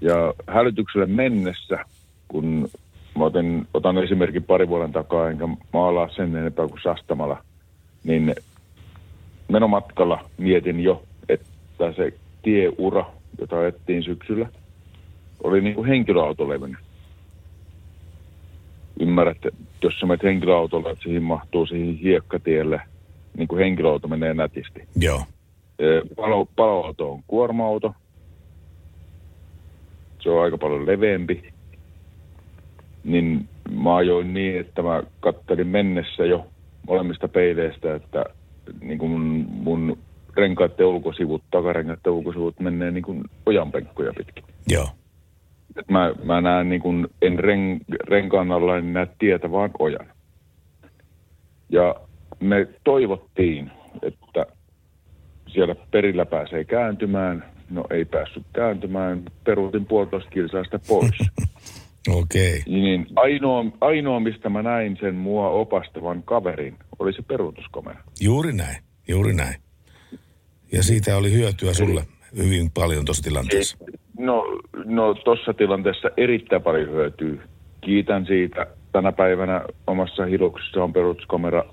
Ja 0.00 0.34
hälytykselle 0.46 1.06
mennessä, 1.06 1.84
kun 2.28 2.68
mä 3.18 3.24
otin, 3.24 3.68
otan 3.74 3.98
esimerkin 3.98 4.42
pari 4.42 4.68
vuoden 4.68 4.92
takaa, 4.92 5.30
enkä 5.30 5.48
maalaa 5.72 6.08
sen 6.08 6.36
enempää 6.36 6.68
kuin 6.68 6.80
sastamalla, 6.82 7.44
niin 8.04 8.34
menomatkalla 9.50 10.24
mietin 10.38 10.80
jo, 10.80 11.02
että 11.28 11.92
se 11.96 12.12
tieura, 12.42 13.04
jota 13.38 13.58
ajettiin 13.58 14.02
syksyllä, 14.02 14.48
oli 15.44 15.60
niin 15.60 15.74
kuin 15.74 15.88
henkilöautolevyinen. 15.88 16.78
Ymmärrät, 19.00 19.36
että 19.46 19.60
jos 19.82 20.00
sä 20.00 20.06
menet 20.06 20.22
henkilöautolla, 20.22 20.90
että 20.90 21.02
siihen 21.02 21.22
mahtuu 21.22 21.66
siihen 21.66 21.96
hiekkatielle, 21.96 22.80
niin 23.36 23.48
kuin 23.48 23.58
henkilöauto 23.58 24.08
menee 24.08 24.34
nätisti. 24.34 24.88
Joo. 24.96 25.22
Palo, 26.16 26.48
paloauto 26.56 27.12
on 27.12 27.22
kuorma-auto. 27.26 27.94
Se 30.20 30.30
on 30.30 30.42
aika 30.42 30.58
paljon 30.58 30.86
leveämpi. 30.86 31.52
Niin 33.04 33.48
mä 33.70 33.96
ajoin 33.96 34.34
niin, 34.34 34.60
että 34.60 34.82
mä 34.82 35.02
kattelin 35.20 35.66
mennessä 35.66 36.24
jo 36.24 36.46
molemmista 36.88 37.28
peileistä, 37.28 37.94
että 37.94 38.24
niin 38.80 38.98
kuin 38.98 39.10
mun, 39.10 39.46
mun 39.50 39.98
renkaiden 40.36 40.86
ulkosivut, 40.86 41.42
takarenkaiden 41.50 42.12
ulkosivut 42.12 42.60
menee 42.60 42.90
niin 42.90 43.02
kuin 43.02 43.24
ojanpenkkoja 43.46 44.12
pitkin. 44.16 44.44
Joo. 44.68 44.88
Et 45.76 45.88
mä, 45.88 46.12
mä 46.24 46.40
näen 46.40 46.68
niin 46.68 46.80
kuin, 46.80 47.08
en 47.22 47.38
ren, 47.38 47.80
renkaan 48.08 48.52
alla 48.52 48.78
en 48.78 48.92
näe 48.92 49.08
tietä, 49.18 49.50
vaan 49.50 49.70
ojan. 49.78 50.06
Ja 51.68 51.94
me 52.40 52.68
toivottiin, 52.84 53.70
että 54.02 54.46
siellä 55.46 55.74
perillä 55.90 56.26
pääsee 56.26 56.64
kääntymään. 56.64 57.44
No 57.70 57.84
ei 57.90 58.04
päässyt 58.04 58.42
kääntymään. 58.52 59.22
Peruutin 59.44 59.86
puolitoista 59.86 60.30
kilsaa 60.30 60.64
sitä 60.64 60.78
pois. 60.88 61.18
Okei. 62.08 62.58
Okay. 62.58 62.74
niin 62.74 63.06
ainoa, 63.16 63.64
ainoa, 63.80 64.20
mistä 64.20 64.48
mä 64.48 64.62
näin 64.62 64.96
sen 65.00 65.14
mua 65.14 65.48
opastavan 65.48 66.22
kaverin, 66.22 66.76
oli 67.00 67.12
se 67.12 67.22
peruutuskomero. 67.22 68.00
Juuri 68.20 68.52
näin, 68.52 68.76
juuri 69.08 69.34
näin. 69.34 69.54
Ja 70.72 70.82
siitä 70.82 71.16
oli 71.16 71.32
hyötyä 71.32 71.74
sulle 71.74 72.04
hyvin 72.36 72.70
paljon 72.70 73.04
tuossa 73.04 73.22
tilanteessa. 73.22 73.76
No, 74.18 74.44
no 74.84 75.14
tuossa 75.14 75.54
tilanteessa 75.54 76.08
erittäin 76.16 76.62
paljon 76.62 76.90
hyötyy. 76.90 77.40
Kiitän 77.80 78.26
siitä. 78.26 78.66
Tänä 78.92 79.12
päivänä 79.12 79.64
omassa 79.86 80.24
hiluksessa 80.24 80.84
on 80.84 80.92
peruutuskomera 80.92 81.64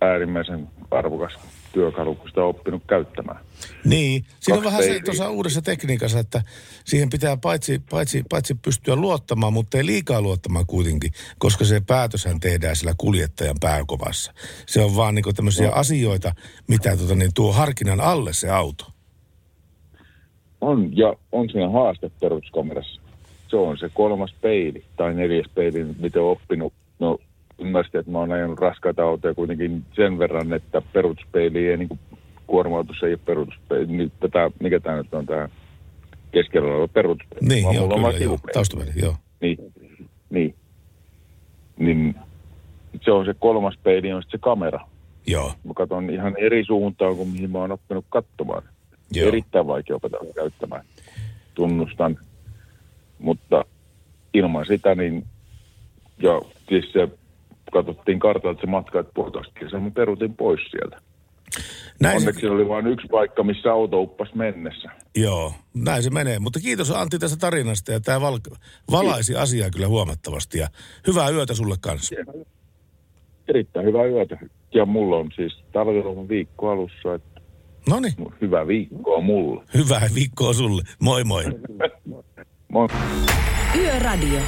äärimmäisen 0.00 0.68
arvokas 0.90 1.63
työkalu, 1.74 2.14
kun 2.14 2.28
sitä 2.28 2.42
on 2.42 2.48
oppinut 2.48 2.82
käyttämään. 2.88 3.44
Niin, 3.84 4.24
siinä 4.40 4.58
on 4.58 4.64
vähän 4.64 4.82
se 4.82 5.00
tuossa 5.04 5.30
uudessa 5.30 5.62
tekniikassa, 5.62 6.18
että 6.18 6.42
siihen 6.84 7.10
pitää 7.10 7.36
paitsi, 7.36 7.82
paitsi, 7.90 8.22
paitsi 8.30 8.54
pystyä 8.54 8.96
luottamaan, 8.96 9.52
mutta 9.52 9.78
ei 9.78 9.86
liikaa 9.86 10.22
luottamaan 10.22 10.66
kuitenkin, 10.66 11.10
koska 11.38 11.64
se 11.64 11.80
päätöshän 11.86 12.40
tehdään 12.40 12.76
sillä 12.76 12.94
kuljettajan 12.98 13.56
pääkovassa. 13.60 14.32
Se 14.66 14.80
on 14.80 14.96
vaan 14.96 15.14
niinku 15.14 15.32
tämmöisiä 15.32 15.66
No. 15.66 15.72
asioita, 15.72 16.34
mitä 16.68 16.96
tota, 16.96 17.14
niin 17.14 17.30
tuo 17.34 17.52
harkinnan 17.52 18.00
alle 18.00 18.32
se 18.32 18.50
auto. 18.50 18.84
On, 20.60 20.96
ja 20.96 21.14
on 21.32 21.50
siinä 21.50 21.70
haaste 21.70 22.10
peruutuskamerassa. 22.20 23.00
Se 23.48 23.56
on 23.56 23.78
se 23.78 23.90
kolmas 23.94 24.34
peili 24.40 24.84
tai 24.96 25.14
neljäs 25.14 25.46
peili, 25.54 25.84
mitä 25.98 26.20
on 26.20 26.30
oppinut. 26.30 26.72
No, 26.98 27.18
ymmärsin, 27.58 28.00
että 28.00 28.12
mä 28.12 28.18
oon 28.18 28.32
ajanut 28.32 28.58
raskaita 28.58 29.02
autoja 29.02 29.34
kuitenkin 29.34 29.84
sen 29.96 30.18
verran, 30.18 30.52
että 30.52 30.82
peruutuspeili 30.92 31.68
ei 31.68 31.76
niin 31.76 31.88
kuin 31.88 32.00
kuorma-autossa 32.46 33.06
ei 33.06 33.12
ole 33.12 33.20
peruutuspeili. 33.24 33.86
Nyt 33.86 34.12
tätä, 34.20 34.50
mikä 34.60 34.80
tämä 34.80 34.96
nyt 34.96 35.14
on 35.14 35.26
tämä 35.26 35.48
keskellä 36.32 36.68
oleva 36.74 36.88
peruutuspeili. 36.88 37.48
Niin, 37.48 37.64
vaan 37.64 37.74
joo, 37.74 37.84
mulla 37.84 37.96
on 37.96 38.02
vain 38.02 38.14
kyllä, 38.14 38.26
joo. 38.26 38.38
Taustapeili, 38.52 38.92
joo. 38.96 39.16
Niin, 39.40 39.58
niin. 40.30 40.54
Niin 41.76 42.14
se 43.04 43.12
on 43.12 43.24
se 43.24 43.34
kolmas 43.38 43.78
peili, 43.82 44.12
on 44.12 44.22
sitten 44.22 44.38
se 44.38 44.42
kamera. 44.42 44.86
Joo. 45.26 45.52
Mä 45.64 45.72
katson 45.74 46.10
ihan 46.10 46.34
eri 46.38 46.64
suuntaan 46.64 47.16
kuin 47.16 47.28
mihin 47.28 47.50
mä 47.50 47.58
oon 47.58 47.72
oppinut 47.72 48.04
katsomaan. 48.08 48.62
Joo. 49.12 49.28
Erittäin 49.28 49.66
vaikea 49.66 49.96
opetella 49.96 50.32
käyttämään. 50.34 50.84
Tunnustan. 51.54 52.18
Mutta 53.18 53.64
ilman 54.34 54.66
sitä, 54.66 54.94
niin 54.94 55.24
ja 56.22 56.40
siis 56.68 56.92
se, 56.92 57.08
katsottiin 57.74 58.18
kartalta 58.20 58.60
se 58.60 58.66
matka, 58.66 59.00
että 59.00 59.12
puolitoista 59.14 59.52
kilsaa, 59.58 59.80
mä 59.80 59.90
peruutin 59.90 60.36
pois 60.36 60.60
sieltä. 60.70 60.96
Näin 62.00 62.20
se, 62.20 62.26
Onneksi 62.28 62.46
oli 62.46 62.68
vain 62.68 62.86
yksi 62.86 63.06
paikka, 63.10 63.42
missä 63.42 63.72
auto 63.72 64.00
uppas 64.00 64.34
mennessä. 64.34 64.88
joo, 65.16 65.52
näin 65.74 66.02
se 66.02 66.10
menee. 66.10 66.38
Mutta 66.38 66.60
kiitos 66.60 66.90
Antti 66.90 67.18
tästä 67.18 67.36
tarinasta 67.36 67.92
ja 67.92 68.00
tämä 68.00 68.20
val, 68.20 68.38
valaisi 68.90 69.36
asiaa 69.36 69.70
kyllä 69.70 69.88
huomattavasti. 69.88 70.58
Ja 70.58 70.68
hyvää 71.06 71.30
yötä 71.30 71.54
sulle 71.54 71.74
kanssa. 71.80 72.14
Erittäin 73.48 73.86
hyvää 73.86 74.04
yötä. 74.06 74.38
Ja 74.74 74.86
mulla 74.86 75.16
on 75.16 75.30
siis 75.36 75.64
talviloman 75.72 76.28
viikko 76.28 76.70
alussa, 76.70 77.14
että 77.14 77.40
No 77.90 78.00
niin, 78.00 78.14
hyvää 78.40 78.66
viikkoa 78.66 79.20
mulle. 79.20 79.64
hyvää 79.74 80.08
viikkoa 80.14 80.52
sulle. 80.52 80.82
Moi 81.00 81.24
moi. 81.24 81.44
Moi. 82.72 82.88
Yöradio. 83.78 84.40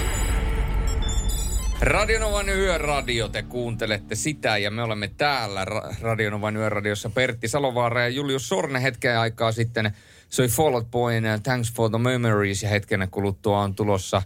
Radionovan 1.80 2.48
yöradio, 2.48 3.28
te 3.28 3.42
kuuntelette 3.42 4.14
sitä 4.14 4.58
ja 4.58 4.70
me 4.70 4.82
olemme 4.82 5.10
täällä 5.16 5.64
Ra- 5.64 5.96
Radionovan 6.00 6.56
yöradiossa 6.56 7.10
Pertti 7.10 7.48
Salovaara 7.48 8.00
ja 8.00 8.08
Julius 8.08 8.48
Sorne 8.48 8.82
hetken 8.82 9.18
aikaa 9.18 9.52
sitten 9.52 9.96
soi 10.28 10.48
Fall 10.48 10.74
Out 10.74 10.90
Boyn 10.90 11.24
uh, 11.24 11.42
Thanks 11.42 11.72
for 11.72 11.90
the 11.90 11.98
Memories 11.98 12.62
ja 12.62 12.68
hetken 12.68 13.08
kuluttua 13.10 13.60
on 13.60 13.74
tulossa 13.74 14.22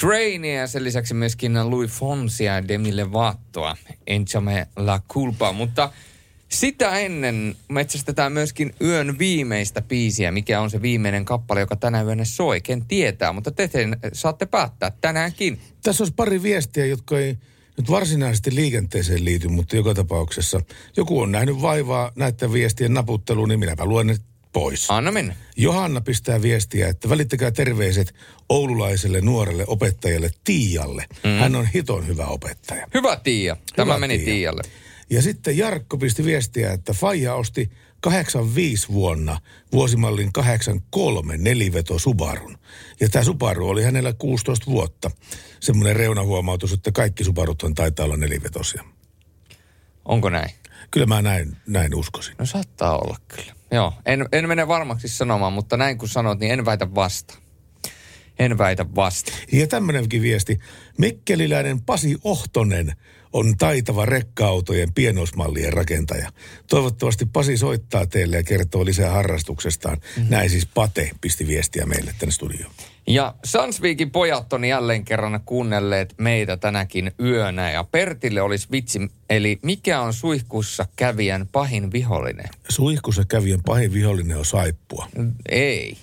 Trainia 0.00 0.60
ja 0.60 0.66
sen 0.66 0.84
lisäksi 0.84 1.14
myöskin 1.14 1.70
Louis 1.70 1.90
Fonsia 1.90 2.54
ja 2.54 2.68
Demi 2.68 2.96
Lovattoa, 2.96 3.76
Enchame 4.06 4.68
la 4.76 5.00
culpa, 5.08 5.52
mutta 5.52 5.90
sitä 6.52 6.98
ennen 6.98 7.56
metsästetään 7.68 8.32
myöskin 8.32 8.74
yön 8.80 9.18
viimeistä 9.18 9.82
biisiä, 9.82 10.32
mikä 10.32 10.60
on 10.60 10.70
se 10.70 10.82
viimeinen 10.82 11.24
kappale, 11.24 11.60
joka 11.60 11.76
tänä 11.76 12.02
yönä 12.02 12.24
soi. 12.24 12.60
Ken 12.60 12.84
tietää, 12.84 13.32
mutta 13.32 13.50
te 13.50 13.70
sen 13.72 13.96
saatte 14.12 14.46
päättää 14.46 14.92
tänäänkin. 15.00 15.60
Tässä 15.82 16.02
olisi 16.02 16.14
pari 16.14 16.42
viestiä, 16.42 16.86
jotka 16.86 17.18
ei 17.18 17.36
nyt 17.76 17.90
varsinaisesti 17.90 18.54
liikenteeseen 18.54 19.24
liity, 19.24 19.48
mutta 19.48 19.76
joka 19.76 19.94
tapauksessa 19.94 20.60
joku 20.96 21.20
on 21.20 21.32
nähnyt 21.32 21.62
vaivaa 21.62 22.12
näiden 22.16 22.52
viestien 22.52 22.94
naputteluun, 22.94 23.48
niin 23.48 23.60
minäpä 23.60 23.84
luen 23.84 24.06
ne 24.06 24.16
pois. 24.52 24.90
Anna 24.90 25.12
mennä. 25.12 25.36
Johanna 25.56 26.00
pistää 26.00 26.42
viestiä, 26.42 26.88
että 26.88 27.08
välittäkää 27.08 27.50
terveiset 27.50 28.14
oululaiselle 28.48 29.20
nuorelle 29.20 29.64
opettajalle 29.66 30.30
Tiialle. 30.44 31.06
Mm. 31.24 31.30
Hän 31.30 31.54
on 31.54 31.66
hiton 31.66 32.06
hyvä 32.06 32.26
opettaja. 32.26 32.86
Hyvä 32.94 33.16
Tiia. 33.16 33.56
Tämä 33.76 33.92
Hyvä 33.92 34.00
meni 34.00 34.18
Tiia. 34.18 34.26
Tiialle. 34.26 34.62
Ja 35.12 35.22
sitten 35.22 35.58
Jarkko 35.58 35.98
pisti 35.98 36.24
viestiä, 36.24 36.72
että 36.72 36.92
Faija 36.92 37.34
osti 37.34 37.70
85 38.00 38.88
vuonna 38.88 39.40
vuosimallin 39.72 40.32
83 40.32 41.36
neliveto 41.36 41.98
Subarun. 41.98 42.58
Ja 43.00 43.08
tämä 43.08 43.24
Subaru 43.24 43.68
oli 43.68 43.82
hänellä 43.82 44.12
16 44.12 44.66
vuotta. 44.66 45.10
Semmoinen 45.60 45.96
reunahuomautus, 45.96 46.72
että 46.72 46.92
kaikki 46.92 47.24
Subaruthan 47.24 47.74
taitaa 47.74 48.04
olla 48.04 48.16
nelivetosia. 48.16 48.84
Onko 50.04 50.30
näin? 50.30 50.50
Kyllä 50.90 51.06
mä 51.06 51.22
näin, 51.22 51.56
näin 51.66 51.94
uskoisin. 51.94 52.34
No 52.38 52.46
saattaa 52.46 52.98
olla 52.98 53.16
kyllä. 53.28 53.52
Joo, 53.70 53.92
en, 54.06 54.28
en 54.32 54.48
mene 54.48 54.68
varmaksi 54.68 55.08
sanomaan, 55.08 55.52
mutta 55.52 55.76
näin 55.76 55.98
kun 55.98 56.08
sanot, 56.08 56.38
niin 56.38 56.52
en 56.52 56.64
väitä 56.64 56.94
vasta. 56.94 57.38
En 58.42 58.58
väitä 58.58 58.86
vasta. 58.94 59.32
Ja 59.52 59.66
tämmöinenkin 59.66 60.22
viesti. 60.22 60.58
Mikkeliläinen 60.98 61.80
Pasi 61.80 62.16
Ohtonen 62.24 62.92
on 63.32 63.56
taitava 63.56 64.06
rekka-autojen 64.06 64.92
pienoismallien 64.94 65.72
rakentaja. 65.72 66.32
Toivottavasti 66.66 67.26
Pasi 67.32 67.56
soittaa 67.56 68.06
teille 68.06 68.36
ja 68.36 68.42
kertoo 68.42 68.84
lisää 68.84 69.10
harrastuksestaan. 69.10 69.98
Mm-hmm. 69.98 70.30
Näin 70.30 70.50
siis 70.50 70.66
Pate 70.66 71.10
pisti 71.20 71.46
viestiä 71.46 71.86
meille 71.86 72.14
tänne 72.18 72.32
studioon. 72.32 72.72
Ja 73.06 73.34
Sansviikin 73.44 74.10
pojat 74.10 74.52
on 74.52 74.64
jälleen 74.64 75.04
kerran 75.04 75.40
kuunnelleet 75.44 76.14
meitä 76.18 76.56
tänäkin 76.56 77.12
yönä. 77.20 77.70
Ja 77.70 77.84
Pertille 77.84 78.42
olisi 78.42 78.68
vitsi, 78.72 79.00
eli 79.30 79.58
mikä 79.62 80.00
on 80.00 80.12
suihkussa 80.12 80.86
kävijän 80.96 81.48
pahin 81.52 81.92
vihollinen? 81.92 82.48
Suihkussa 82.68 83.24
kävijän 83.24 83.62
pahin 83.62 83.92
vihollinen 83.92 84.38
on 84.38 84.44
saippua. 84.44 85.08
Ei. 85.48 85.96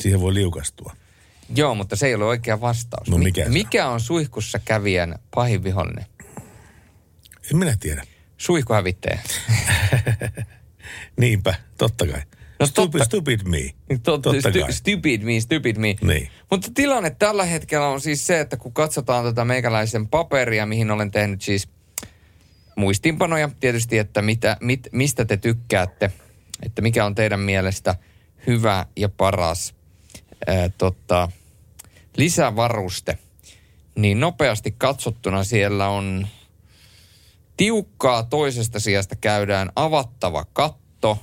Siihen 0.00 0.20
voi 0.20 0.34
liukastua. 0.34 0.96
Joo, 1.56 1.74
mutta 1.74 1.96
se 1.96 2.06
ei 2.06 2.14
ole 2.14 2.24
oikea 2.24 2.60
vastaus. 2.60 3.08
No 3.08 3.18
mikä 3.18 3.48
mikä 3.48 3.88
on 3.88 4.00
suihkussa 4.00 4.58
kävijän 4.64 5.14
pahin 5.34 5.64
vihollinen? 5.64 6.06
En 7.50 7.56
minä 7.56 7.76
tiedä. 7.80 8.02
Suihkuhävittäjä. 8.36 9.20
Niinpä, 11.20 11.54
totta 11.78 12.06
kai. 12.06 12.22
No 12.60 12.66
stupid, 12.66 12.92
totta. 12.92 13.04
stupid 13.04 13.40
me. 13.44 13.58
Totta, 14.02 14.30
Totta 14.30 14.50
stu, 14.50 14.60
kai. 14.60 14.72
stupid 14.72 15.22
me, 15.22 15.40
stupid 15.40 15.76
me. 15.76 15.96
Niin. 16.02 16.30
Mutta 16.50 16.70
tilanne 16.74 17.10
tällä 17.10 17.44
hetkellä 17.44 17.86
on 17.86 18.00
siis 18.00 18.26
se, 18.26 18.40
että 18.40 18.56
kun 18.56 18.72
katsotaan 18.72 19.24
tätä 19.24 19.44
meikäläisen 19.44 20.08
paperia, 20.08 20.66
mihin 20.66 20.90
olen 20.90 21.10
tehnyt 21.10 21.42
siis 21.42 21.68
muistiinpanoja 22.76 23.50
tietysti, 23.60 23.98
että 23.98 24.22
mitä, 24.22 24.56
mit, 24.60 24.88
mistä 24.92 25.24
te 25.24 25.36
tykkäätte, 25.36 26.12
että 26.62 26.82
mikä 26.82 27.04
on 27.04 27.14
teidän 27.14 27.40
mielestä 27.40 27.94
hyvä 28.46 28.86
ja 28.96 29.08
paras 29.08 29.74
ää, 30.46 30.68
tota, 30.68 31.28
lisävaruste, 32.16 33.18
niin 33.94 34.20
nopeasti 34.20 34.74
katsottuna 34.78 35.44
siellä 35.44 35.88
on 35.88 36.26
tiukkaa 37.56 38.22
toisesta 38.22 38.80
sijasta 38.80 39.16
käydään 39.16 39.70
avattava 39.76 40.44
katto, 40.52 41.18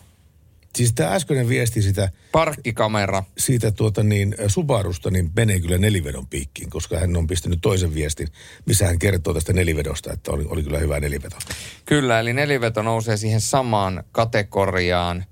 Siis 0.76 0.94
tämä 0.94 1.14
äskeinen 1.14 1.50
viesti 1.50 1.82
sitä, 1.82 2.10
parkkikamera, 2.32 3.24
siitä 3.38 3.72
tuota 3.72 4.04
niin, 4.04 4.36
Subarusta, 4.48 5.12
niin 5.12 5.32
menee 5.36 5.60
kyllä 5.60 5.78
nelivedon 5.78 6.28
piikkiin, 6.28 6.70
koska 6.70 7.00
hän 7.00 7.18
on 7.18 7.28
pistänyt 7.28 7.60
toisen 7.62 7.94
viestin, 7.94 8.28
missä 8.66 8.86
hän 8.86 9.00
kertoo 9.00 9.34
tästä 9.34 9.54
nelivedosta, 9.54 10.14
että 10.14 10.32
oli, 10.32 10.46
oli 10.48 10.64
kyllä 10.64 10.80
hyvä 10.80 11.00
nelivedo. 11.00 11.36
Kyllä, 11.86 12.20
eli 12.20 12.34
neliveto 12.34 12.82
nousee 12.82 13.18
siihen 13.18 13.42
samaan 13.42 14.04
kategoriaan. 14.12 15.26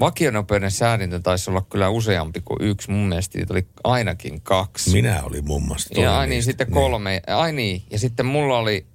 Vakionopeuden 0.00 0.70
säädintä 0.70 1.20
taisi 1.20 1.50
olla 1.50 1.66
kyllä 1.70 1.88
useampi 1.88 2.40
kuin 2.44 2.58
yksi. 2.60 2.90
Mun 2.90 3.08
mielestä 3.08 3.38
niitä 3.38 3.54
oli 3.54 3.66
ainakin 3.84 4.40
kaksi. 4.40 4.90
Minä 4.92 5.22
olin 5.22 5.46
muun 5.46 5.62
muassa 5.62 6.00
Ja 6.00 6.18
ai 6.18 6.26
niin, 6.26 6.42
sitten 6.42 6.70
kolme. 6.70 7.22
Ai 7.26 7.52
niin, 7.52 7.82
ja 7.90 7.98
sitten 7.98 8.26
mulla 8.26 8.58
oli 8.58 8.86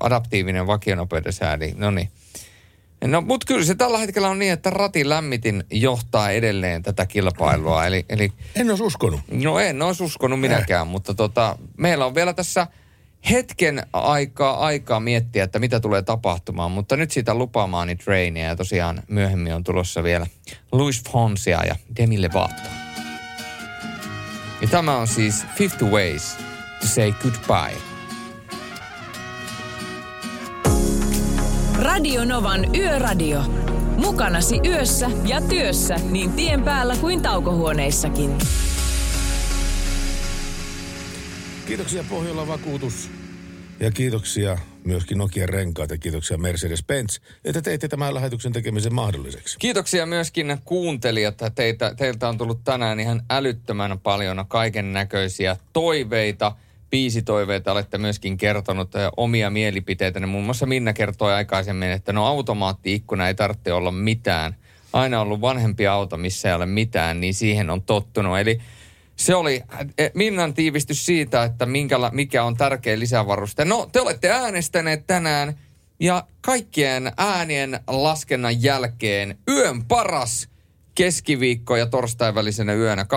adaptiivinen 0.00 0.66
vakionopeuden 0.66 1.32
säädi. 1.32 1.72
No 1.76 1.90
niin. 1.90 2.10
No, 3.04 3.20
mutta 3.20 3.46
kyllä 3.46 3.64
se 3.64 3.74
tällä 3.74 3.98
hetkellä 3.98 4.28
on 4.28 4.38
niin, 4.38 4.52
että 4.52 4.70
ratin 4.70 5.08
lämmitin 5.08 5.64
johtaa 5.70 6.30
edelleen 6.30 6.82
tätä 6.82 7.06
kilpailua. 7.06 7.86
Eli, 7.86 8.04
eli 8.08 8.32
En 8.54 8.70
olisi 8.70 8.82
uskonut. 8.82 9.20
No 9.30 9.58
en 9.58 9.82
olisi 9.82 10.04
uskonut 10.04 10.40
minäkään, 10.40 10.86
mutta 10.86 11.14
tota, 11.14 11.58
meillä 11.76 12.06
on 12.06 12.14
vielä 12.14 12.32
tässä 12.32 12.66
hetken 13.30 13.82
aikaa, 13.92 14.58
aikaa 14.66 15.00
miettiä, 15.00 15.44
että 15.44 15.58
mitä 15.58 15.80
tulee 15.80 16.02
tapahtumaan, 16.02 16.70
mutta 16.70 16.96
nyt 16.96 17.10
siitä 17.10 17.34
lupaamaani 17.34 17.96
trainia 17.96 18.44
ja 18.44 18.56
tosiaan 18.56 19.02
myöhemmin 19.08 19.54
on 19.54 19.64
tulossa 19.64 20.02
vielä 20.02 20.26
Luis 20.72 21.02
Fonsia 21.12 21.64
ja 21.66 21.76
Demi 21.96 22.22
Lovato. 22.22 22.62
Ja 24.60 24.68
tämä 24.68 24.96
on 24.96 25.08
siis 25.08 25.46
50 25.58 25.96
Ways 25.96 26.36
to 26.80 26.86
Say 26.86 27.12
Goodbye. 27.12 27.80
Radio 31.78 32.24
Novan 32.24 32.76
Yöradio. 32.76 33.42
Mukanasi 33.96 34.60
yössä 34.66 35.10
ja 35.26 35.40
työssä 35.40 35.96
niin 36.10 36.32
tien 36.32 36.62
päällä 36.62 36.96
kuin 36.96 37.22
taukohuoneissakin. 37.22 38.38
Kiitoksia 41.70 42.04
Pohjola 42.10 42.46
Vakuutus 42.46 43.10
ja 43.80 43.90
kiitoksia 43.90 44.58
myöskin 44.84 45.18
Nokian 45.18 45.48
renkaat 45.48 45.90
ja 45.90 45.98
kiitoksia 45.98 46.36
Mercedes-Benz, 46.36 47.20
että 47.44 47.62
teitte 47.62 47.88
tämän 47.88 48.14
lähetyksen 48.14 48.52
tekemisen 48.52 48.94
mahdolliseksi. 48.94 49.58
Kiitoksia 49.58 50.06
myöskin 50.06 50.58
kuuntelijat. 50.64 51.34
Teitä, 51.54 51.94
teiltä 51.94 52.28
on 52.28 52.38
tullut 52.38 52.64
tänään 52.64 53.00
ihan 53.00 53.22
älyttömän 53.30 54.00
paljon 54.00 54.44
kaiken 54.48 54.92
näköisiä 54.92 55.56
toiveita. 55.72 56.52
Biisitoiveita 56.90 57.72
olette 57.72 57.98
myöskin 57.98 58.36
kertonut 58.36 58.94
eh, 58.94 59.10
omia 59.16 59.50
mielipiteitä. 59.50 60.26
Muun 60.26 60.44
muassa 60.44 60.66
Minna 60.66 60.92
kertoi 60.92 61.32
aikaisemmin, 61.32 61.90
että 61.90 62.12
no 62.12 62.26
automaatti-ikkuna 62.26 63.28
ei 63.28 63.34
tarvitse 63.34 63.72
olla 63.72 63.90
mitään. 63.90 64.56
Aina 64.92 65.20
ollut 65.20 65.40
vanhempi 65.40 65.86
auto, 65.86 66.16
missä 66.16 66.48
ei 66.48 66.54
ole 66.54 66.66
mitään, 66.66 67.20
niin 67.20 67.34
siihen 67.34 67.70
on 67.70 67.82
tottunut. 67.82 68.38
Eli 68.38 68.60
se 69.20 69.34
oli 69.34 69.62
eh, 69.98 70.10
Minnan 70.14 70.54
tiivistys 70.54 71.06
siitä, 71.06 71.44
että 71.44 71.66
minkäla, 71.66 72.10
mikä 72.12 72.44
on 72.44 72.56
tärkeä 72.56 72.98
lisävaruste. 72.98 73.64
No, 73.64 73.88
te 73.92 74.00
olette 74.00 74.30
äänestäneet 74.30 75.06
tänään 75.06 75.58
ja 76.00 76.26
kaikkien 76.40 77.12
äänien 77.16 77.80
laskennan 77.86 78.62
jälkeen 78.62 79.38
yön 79.48 79.84
paras 79.84 80.48
keskiviikko 80.94 81.76
ja 81.76 81.86
torstain 81.86 82.34
välisenä 82.34 82.74
yönä 82.74 83.02
22.4.2021 83.02 83.08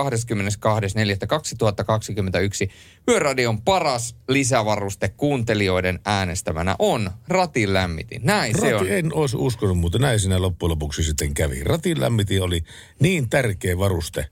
Yöradion 3.08 3.62
paras 3.62 4.16
lisävaruste 4.28 5.08
kuuntelijoiden 5.08 5.98
äänestämänä 6.04 6.76
on 6.78 7.10
ratin 7.28 7.74
lämmitin. 7.74 8.20
Näin 8.24 8.60
se 8.60 8.74
on. 8.74 8.80
Rati, 8.80 8.94
en 8.94 9.14
olisi 9.14 9.36
uskonut, 9.36 9.78
mutta 9.78 9.98
näin 9.98 10.20
siinä 10.20 10.42
loppujen 10.42 10.70
lopuksi 10.70 11.04
sitten 11.04 11.34
kävi. 11.34 11.64
Ratin 11.64 12.00
lämmitin 12.00 12.42
oli 12.42 12.62
niin 13.00 13.28
tärkeä 13.28 13.78
varuste, 13.78 14.26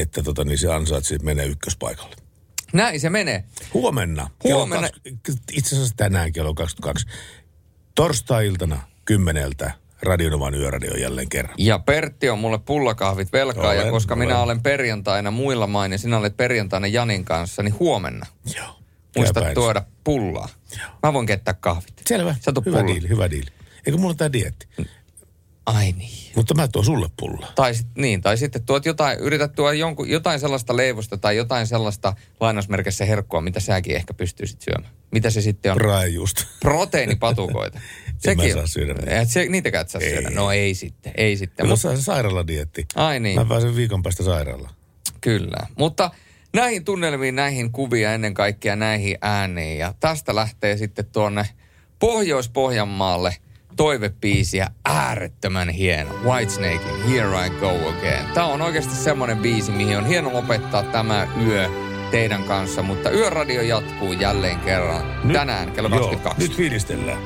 että 0.00 0.22
tota, 0.22 0.44
niin 0.44 0.58
se 0.58 0.72
ansaitsi 0.72 1.18
mennä 1.18 1.42
ykköspaikalle. 1.42 2.16
Näin 2.72 3.00
se 3.00 3.10
menee. 3.10 3.44
Huomenna. 3.74 4.30
Huomenna. 4.44 4.88
kaksi- 5.22 5.40
itse 5.52 5.76
asiassa 5.76 5.94
tänään 5.96 6.32
kello 6.32 6.54
22. 6.54 7.06
Torstai-iltana 7.94 8.82
kymmeneltä 9.04 9.72
Radionovan 10.02 10.54
yöradio 10.54 10.94
jälleen 10.96 11.28
kerran. 11.28 11.54
Ja 11.58 11.78
Pertti 11.78 12.30
on 12.30 12.38
mulle 12.38 12.58
pullakahvit 12.58 13.32
velkaa, 13.32 13.74
ja 13.74 13.80
Olen, 13.80 13.92
koska 13.92 14.16
minä 14.16 14.34
olen. 14.34 14.44
olen 14.44 14.62
perjantaina 14.62 15.30
muilla 15.30 15.66
main 15.66 15.92
ja 15.92 15.98
sinä 15.98 16.18
olet 16.18 16.36
perjantaina 16.36 16.86
Janin 16.86 17.24
kanssa, 17.24 17.62
niin 17.62 17.78
huomenna 17.78 18.26
Joo. 18.56 18.78
muista 19.16 19.40
Käypä 19.40 19.54
tuoda 19.54 19.82
pullaa. 20.04 20.48
Mä 21.02 21.12
voin 21.12 21.26
keittää 21.26 21.54
kahvit. 21.54 22.02
Selvä. 22.06 22.34
Sä 22.40 22.52
Hyvä 22.66 22.86
diili, 22.86 23.08
hyvä 23.08 23.30
diili. 23.30 23.50
Eikö 23.86 23.98
mulla 23.98 24.14
tää 24.14 24.32
dietti? 24.32 24.66
Ai 25.66 25.92
niin. 25.92 26.32
Mutta 26.36 26.54
mä 26.54 26.68
tuon 26.68 26.84
sulle 26.84 27.08
pullaa. 27.18 27.52
Tai, 27.54 27.74
sit, 27.74 27.86
niin, 27.98 28.20
tai 28.20 28.36
sitten 28.38 28.62
tuot 28.62 28.86
jotain, 28.86 29.18
yrität 29.18 29.52
tuoda 29.54 29.72
jonkun, 29.72 30.08
jotain 30.10 30.40
sellaista 30.40 30.76
leivosta 30.76 31.16
tai 31.18 31.36
jotain 31.36 31.66
sellaista 31.66 32.14
lainausmerkissä 32.40 33.04
herkkua, 33.04 33.40
mitä 33.40 33.60
säkin 33.60 33.96
ehkä 33.96 34.14
pystyisit 34.14 34.60
syömään. 34.62 34.94
Mitä 35.10 35.30
se 35.30 35.40
sitten 35.40 35.72
on? 35.72 35.80
Raajusta. 35.80 36.46
Proteiinipatukoita. 36.60 37.80
En 38.26 38.36
mä 38.36 38.42
saa 38.52 38.66
syödä 38.66 38.94
niitä. 38.94 39.20
Et 39.20 39.28
se, 39.28 39.48
niitäkään 39.48 39.82
et 39.82 39.88
saa 39.88 40.00
Ei. 40.00 40.10
syödä. 40.10 40.30
No 40.30 40.50
ei 40.50 40.74
sitten, 40.74 41.12
ei 41.16 41.36
sitten. 41.36 41.66
Mutta 41.68 41.88
Mut, 41.88 41.96
se 41.98 42.02
sairaaladietti. 42.02 42.86
ai 42.94 43.20
niin. 43.20 43.38
Mä 43.38 43.44
pääsen 43.44 43.76
viikon 43.76 44.02
päästä 44.02 44.22
sairaalaan. 44.22 44.74
Kyllä. 45.20 45.66
Mutta 45.78 46.10
näihin 46.54 46.84
tunnelmiin, 46.84 47.36
näihin 47.36 47.72
kuvia 47.72 48.14
ennen 48.14 48.34
kaikkea 48.34 48.76
näihin 48.76 49.18
ääniin. 49.22 49.78
Ja 49.78 49.94
tästä 50.00 50.34
lähtee 50.34 50.76
sitten 50.76 51.06
tuonne 51.12 51.46
Pohjois-Pohjanmaalle 51.98 53.36
toivebiisiä 53.76 54.70
äärettömän 54.84 55.68
hieno. 55.68 56.10
Whitesnakein 56.24 57.02
Here 57.08 57.46
I 57.46 57.50
Go 57.50 57.70
Again. 57.70 58.26
Tämä 58.34 58.46
on 58.46 58.62
oikeasti 58.62 58.94
semmoinen 58.94 59.38
biisi, 59.38 59.72
mihin 59.72 59.98
on 59.98 60.06
hieno 60.06 60.32
lopettaa 60.32 60.82
tämä 60.82 61.26
yö 61.46 61.68
teidän 62.10 62.44
kanssa. 62.44 62.82
Mutta 62.82 63.10
yöradio 63.10 63.62
jatkuu 63.62 64.12
jälleen 64.12 64.60
kerran 64.60 65.04
Nyt- 65.24 65.32
tänään 65.32 65.72
kello 65.72 65.88
Joo, 65.88 65.98
22. 65.98 66.42
nyt 66.48 66.56
fiilistellään. 66.56 67.18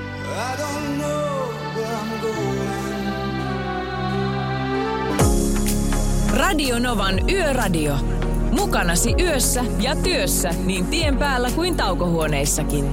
Radio 6.34 6.78
Novan 6.78 7.30
Yöradio. 7.30 7.94
Mukanasi 8.50 9.14
yössä 9.20 9.64
ja 9.78 9.96
työssä 9.96 10.50
niin 10.64 10.86
tien 10.86 11.16
päällä 11.16 11.50
kuin 11.50 11.76
taukohuoneissakin. 11.76 12.92